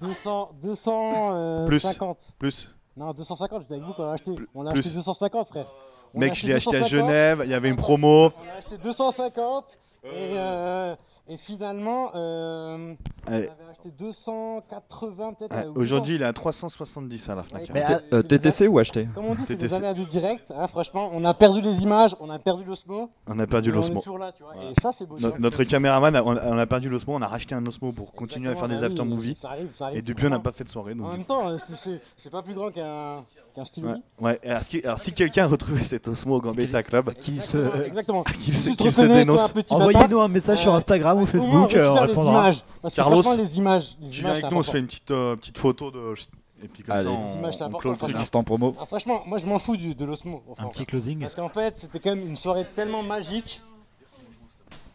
200, 0.00 0.50
250. 0.62 2.32
Plus. 2.38 2.66
Plus. 2.66 2.74
Non, 2.96 3.12
250, 3.12 3.62
j'étais 3.62 3.74
avec 3.74 3.86
vous 3.86 3.92
quand 3.94 4.04
on 4.04 4.10
a 4.10 4.14
acheté. 4.14 4.32
On 4.54 4.66
a 4.66 4.72
Plus. 4.72 4.80
acheté 4.80 4.94
250, 4.94 5.48
frère. 5.48 5.66
On 6.14 6.18
a 6.18 6.20
Mec, 6.20 6.34
je 6.34 6.46
l'ai 6.46 6.54
acheté 6.54 6.76
à 6.76 6.80
250, 6.80 6.88
Genève, 6.90 7.40
il 7.44 7.50
y 7.50 7.54
avait 7.54 7.68
une 7.68 7.76
promo. 7.76 8.26
On 8.26 8.48
a 8.54 8.58
acheté 8.58 8.78
250 8.78 9.78
et, 10.12 10.34
euh, 10.36 10.96
et 11.28 11.36
finalement, 11.36 12.10
euh, 12.14 12.94
avait 13.34 13.50
acheté 13.70 13.90
280 13.98 15.32
peut-être. 15.34 15.54
ouais, 15.56 15.64
euh, 15.66 15.70
ou 15.70 15.80
Aujourd'hui, 15.80 16.16
il 16.16 16.22
est 16.22 16.24
à 16.24 16.32
370 16.32 17.28
à 17.28 17.34
la 17.34 17.42
Fnac. 17.42 17.70
Mais, 17.74 17.82
hein. 17.82 17.98
ah, 18.12 18.14
Euh, 18.16 18.22
TTC 18.22 18.66
ou 18.68 18.78
acheté 18.78 19.08
Comme 19.14 19.26
on 19.26 19.34
dit, 19.34 19.42
c'est 19.46 19.54
des 19.56 19.66
TTC. 19.66 19.74
années 19.76 19.86
à 19.88 19.94
du 19.94 20.04
direct. 20.06 20.52
Hein, 20.56 20.66
franchement, 20.66 21.10
on 21.12 21.24
a 21.24 21.34
perdu 21.34 21.60
les 21.60 21.82
images, 21.82 22.14
on 22.20 22.30
a 22.30 22.38
perdu 22.38 22.64
l'osmo. 22.64 23.10
On 23.26 23.38
a 23.38 23.46
perdu 23.46 23.70
mais 23.70 23.76
On 23.76 23.80
est 23.80 23.82
l'Osmo. 23.84 24.00
toujours 24.00 24.18
là, 24.18 24.32
tu 24.32 24.42
vois. 24.42 24.52
Voilà. 24.54 24.70
Et 24.70 24.74
ça, 24.80 24.90
c'est 24.92 25.06
beau. 25.06 25.16
No- 25.20 25.30
ça. 25.30 25.36
notre 25.38 25.64
caméraman, 25.64 26.14
a- 26.16 26.24
on 26.24 26.36
a, 26.36 26.46
on 26.46 26.58
a 26.58 26.66
perdu 26.66 26.88
l'Osmo, 26.88 27.14
on 27.16 27.22
a 27.22 27.28
racheté 27.28 27.54
un 27.54 27.64
Osmo 27.66 27.92
pour 27.92 28.12
continuer 28.12 28.50
à 28.50 28.56
faire 28.56 28.68
des 28.68 28.74
Exactement, 28.74 29.02
after 29.04 29.10
bah 29.10 29.16
movies. 29.16 29.36
Ça 29.38 29.48
arrive, 29.50 29.68
ça 29.76 29.84
arrive. 29.86 29.98
Et 29.98 30.02
depuis, 30.02 30.26
on 30.26 30.30
n'a 30.30 30.38
pas 30.40 30.52
fait 30.52 30.64
de 30.64 30.68
soirée. 30.68 30.92
En 31.00 31.08
même 31.12 31.24
temps, 31.24 31.48
euh, 31.48 31.56
c'est- 31.58 31.76
c'est 31.76 32.00
c'est 32.22 32.30
pas 32.30 32.42
plus 32.42 32.54
grand 32.54 32.70
qu'un 32.70 33.24
qu'un 33.54 33.64
stylo. 33.64 33.88
Ouais, 33.88 33.96
ouais. 34.20 34.40
Alors, 34.44 34.62
si, 34.62 34.80
alors, 34.84 34.98
si 34.98 35.12
quelqu'un 35.12 35.44
a 35.44 35.48
retrouvé 35.48 35.82
cet 35.82 36.06
Osmo 36.08 36.36
au 36.36 36.40
Gambetta 36.40 36.82
Club, 36.82 37.12
Qui 37.14 37.40
se, 37.40 37.56
Exactement. 37.86 38.22
qu'il 38.44 38.54
se, 38.54 38.70
qu'il 38.70 39.08
dénonce. 39.08 39.52
Envoyez-nous 39.70 40.20
un 40.20 40.28
message 40.28 40.58
sur 40.60 40.72
Euh, 40.72 40.76
Instagram 40.76 41.20
ou 41.20 41.26
Facebook, 41.26 41.74
euh, 41.74 41.88
on 41.90 41.94
répondra. 42.00 42.32
images. 42.32 42.64
Parce 42.82 42.94
que 42.94 43.00
Carlos, 43.00 43.17
franchement, 43.22 43.42
les 43.42 43.58
images, 43.58 43.96
les 44.00 44.10
Tu 44.10 44.20
images, 44.20 44.38
avec 44.38 44.50
nous, 44.50 44.58
on 44.58 44.62
se 44.62 44.70
fait 44.70 44.78
une 44.78 44.86
petite, 44.86 45.10
euh, 45.10 45.36
petite 45.36 45.58
photo 45.58 45.90
de. 45.90 46.14
Et 46.62 46.66
puis 46.68 46.82
comme 46.82 46.94
Allez. 46.96 47.04
ça, 47.04 47.10
Les 47.10 47.14
on, 47.16 47.38
images, 47.38 47.56
c'est 47.56 47.64
on 47.64 47.68
le 47.68 47.74
truc. 47.78 47.92
franchement. 47.94 48.18
Instant 48.20 48.42
promo. 48.44 48.76
Ah, 48.80 48.86
franchement, 48.86 49.22
moi 49.26 49.38
je 49.38 49.46
m'en 49.46 49.58
fous 49.60 49.76
du- 49.76 49.94
de 49.94 50.04
l'osmo. 50.04 50.42
Un 50.58 50.66
petit 50.66 50.84
closing. 50.86 51.20
Parce 51.20 51.34
qu'en 51.36 51.48
fait, 51.48 51.74
c'était 51.78 52.00
quand 52.00 52.10
même 52.16 52.26
une 52.26 52.36
soirée 52.36 52.66
tellement 52.74 53.02
magique. 53.02 53.60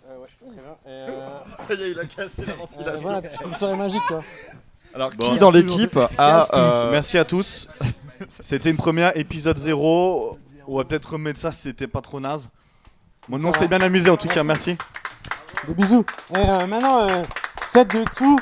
Euh, 0.07 0.17
ouais, 0.19 0.27
très 0.37 0.49
bien. 0.51 0.73
Et, 0.85 0.89
euh, 0.89 1.29
Ça 1.59 1.73
y 1.73 1.81
est, 1.83 1.91
il 1.91 1.99
a 1.99 2.05
cassé 2.05 2.43
la 2.45 2.53
euh, 2.53 2.95
voilà, 2.97 3.21
c'était 3.29 3.45
une 3.45 3.55
soirée 3.55 3.77
magique 3.77 4.01
quoi. 4.07 4.21
Alors, 4.93 5.11
Bon. 5.11 5.31
qui 5.31 5.39
dans 5.39 5.51
l'équipe 5.51 5.97
a. 6.17 6.45
euh, 6.53 6.91
Merci 6.91 7.17
à 7.17 7.25
tous. 7.25 7.67
C'était 8.41 8.69
une 8.69 8.77
première 8.77 9.17
épisode 9.17 9.57
0. 9.57 10.37
On 10.67 10.77
va 10.77 10.83
peut-être 10.85 11.13
remettre 11.13 11.39
ça 11.39 11.51
si 11.51 11.61
c'était 11.61 11.87
pas 11.87 11.99
trop 12.01 12.19
naze. 12.19 12.49
Bon, 13.27 13.37
nous, 13.37 13.47
on 13.47 13.51
s'est 13.51 13.67
bien 13.67 13.81
amusé 13.81 14.09
en 14.09 14.17
tout 14.17 14.27
cas, 14.27 14.43
merci. 14.43 14.77
Des 15.67 15.73
bisous. 15.73 16.05
Et 16.35 16.37
euh, 16.37 16.67
maintenant, 16.67 17.07
euh, 17.09 17.21
7 17.73 17.87
de 17.91 18.03
dessous. 18.03 18.39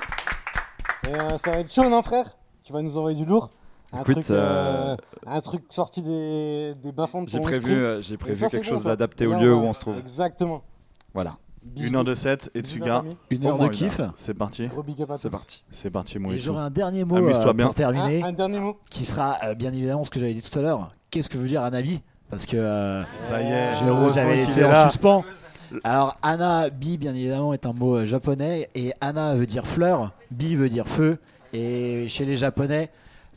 Et, 1.07 1.15
euh, 1.15 1.37
ça 1.37 1.51
va 1.51 1.59
être 1.59 1.71
chaud, 1.71 1.89
non, 1.89 2.01
frère? 2.01 2.37
Tu 2.63 2.73
vas 2.73 2.81
nous 2.81 2.97
envoyer 2.97 3.17
du 3.17 3.23
lourd 3.25 3.49
un, 3.93 4.01
Écoute, 4.01 4.15
truc, 4.15 4.31
euh, 4.31 4.95
euh, 4.95 4.97
un 5.25 5.39
truc 5.41 5.63
sorti 5.69 6.01
des, 6.01 6.73
des 6.83 6.91
bas-fonds 6.91 7.23
de 7.23 7.29
J'ai 7.29 7.39
prévu, 7.39 7.71
euh, 7.73 8.01
j'ai 8.01 8.17
prévu 8.17 8.35
ça, 8.37 8.47
quelque 8.49 8.65
chose 8.67 8.83
d'adapté 8.83 9.25
au 9.27 9.33
lieu 9.33 9.53
où 9.55 9.61
on 9.61 9.71
se 9.73 9.79
trouve. 9.79 9.97
Exactement. 9.99 10.63
Voilà, 11.13 11.37
Une 11.77 11.95
heure 11.95 12.03
de 12.03 12.13
7 12.13 12.51
et 12.55 12.61
Tsuga. 12.61 13.03
Une 13.29 13.45
heure 13.45 13.57
de 13.57 13.67
kiff. 13.69 14.01
C'est 14.15 14.33
parti. 14.33 14.69
C'est 15.17 15.29
parti. 15.29 15.63
C'est 15.71 15.89
parti, 15.89 16.19
mon 16.19 16.29
Et 16.31 16.35
Issou. 16.35 16.47
j'aurais 16.47 16.63
un 16.63 16.69
dernier 16.69 17.03
mot 17.05 17.15
euh, 17.17 17.53
bien. 17.53 17.65
pour 17.67 17.75
terminer, 17.75 18.21
Un, 18.23 18.27
un 18.27 18.31
dernier 18.33 18.59
mot. 18.59 18.77
qui 18.89 19.05
sera 19.05 19.37
euh, 19.43 19.55
bien 19.55 19.71
évidemment 19.71 20.03
ce 20.03 20.09
que 20.09 20.19
j'avais 20.19 20.33
dit 20.33 20.41
tout 20.41 20.57
à 20.59 20.61
l'heure. 20.61 20.87
Qu'est-ce 21.09 21.29
que 21.29 21.37
veut 21.37 21.47
dire 21.47 21.63
Anabi? 21.63 22.01
Parce 22.29 22.45
que 22.45 22.55
euh, 22.57 23.01
Ça 23.03 23.41
y 23.41 23.45
est. 23.45 23.75
je 23.75 23.85
heureusement 23.85 24.07
vous 24.09 24.17
avais 24.17 24.37
qu'il 24.39 24.45
laissé 24.47 24.63
en 24.65 24.89
suspens. 24.89 25.23
Alors 25.83 26.17
Ana, 26.21 26.69
bi 26.69 26.97
bien 26.97 27.13
évidemment 27.13 27.53
est 27.53 27.65
un 27.65 27.73
mot 27.73 27.95
euh, 27.97 28.05
japonais 28.05 28.69
et 28.75 28.93
Ana 29.01 29.35
veut 29.35 29.45
dire 29.45 29.65
fleur, 29.67 30.11
bi 30.31 30.55
veut 30.55 30.69
dire 30.69 30.87
feu 30.87 31.17
et 31.53 32.07
chez 32.09 32.25
les 32.25 32.37
japonais 32.37 32.89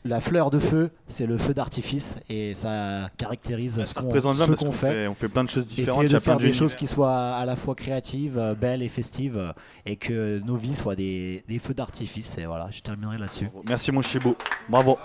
la 0.07 0.21
fleur 0.21 0.51
de 0.51 0.59
feu 0.59 0.91
c'est 1.07 1.25
le 1.25 1.35
feu 1.37 1.53
d'artifice 1.55 2.13
et 2.29 2.53
ça 2.53 3.09
caractérise 3.17 3.79
ce 3.79 3.85
Ça 3.85 4.01
qu'on 4.01 4.13
ce 4.13 4.51
qu'on 4.53 4.65
qu'on 4.67 4.71
fait. 4.71 4.91
fait. 4.91 5.07
On 5.07 5.15
fait 5.15 5.29
plein 5.29 5.43
de 5.43 5.49
choses 5.49 5.65
différentes. 5.67 6.03
Essayer 6.03 6.13
de 6.13 6.19
faire 6.19 6.37
des 6.37 6.53
choses 6.53 6.75
qui 6.75 6.85
soient 6.85 7.31
à 7.35 7.43
la 7.45 7.55
fois 7.55 7.73
créatives, 7.73 8.37
euh, 8.37 8.53
belles 8.53 8.83
et 8.83 8.89
festives 8.89 9.37
euh, 9.37 9.51
et 9.87 9.95
que 9.95 10.39
nos 10.45 10.57
vies 10.57 10.75
soient 10.75 10.95
des, 10.95 11.43
des 11.49 11.57
feux 11.57 11.73
d'artifice 11.73 12.37
et 12.37 12.45
voilà 12.45 12.67
je 12.71 12.81
terminerai 12.81 13.17
là-dessus. 13.17 13.49
Merci, 13.67 13.91
mon 13.91 14.03
Chibo. 14.03 14.35
Bravo. 14.69 14.97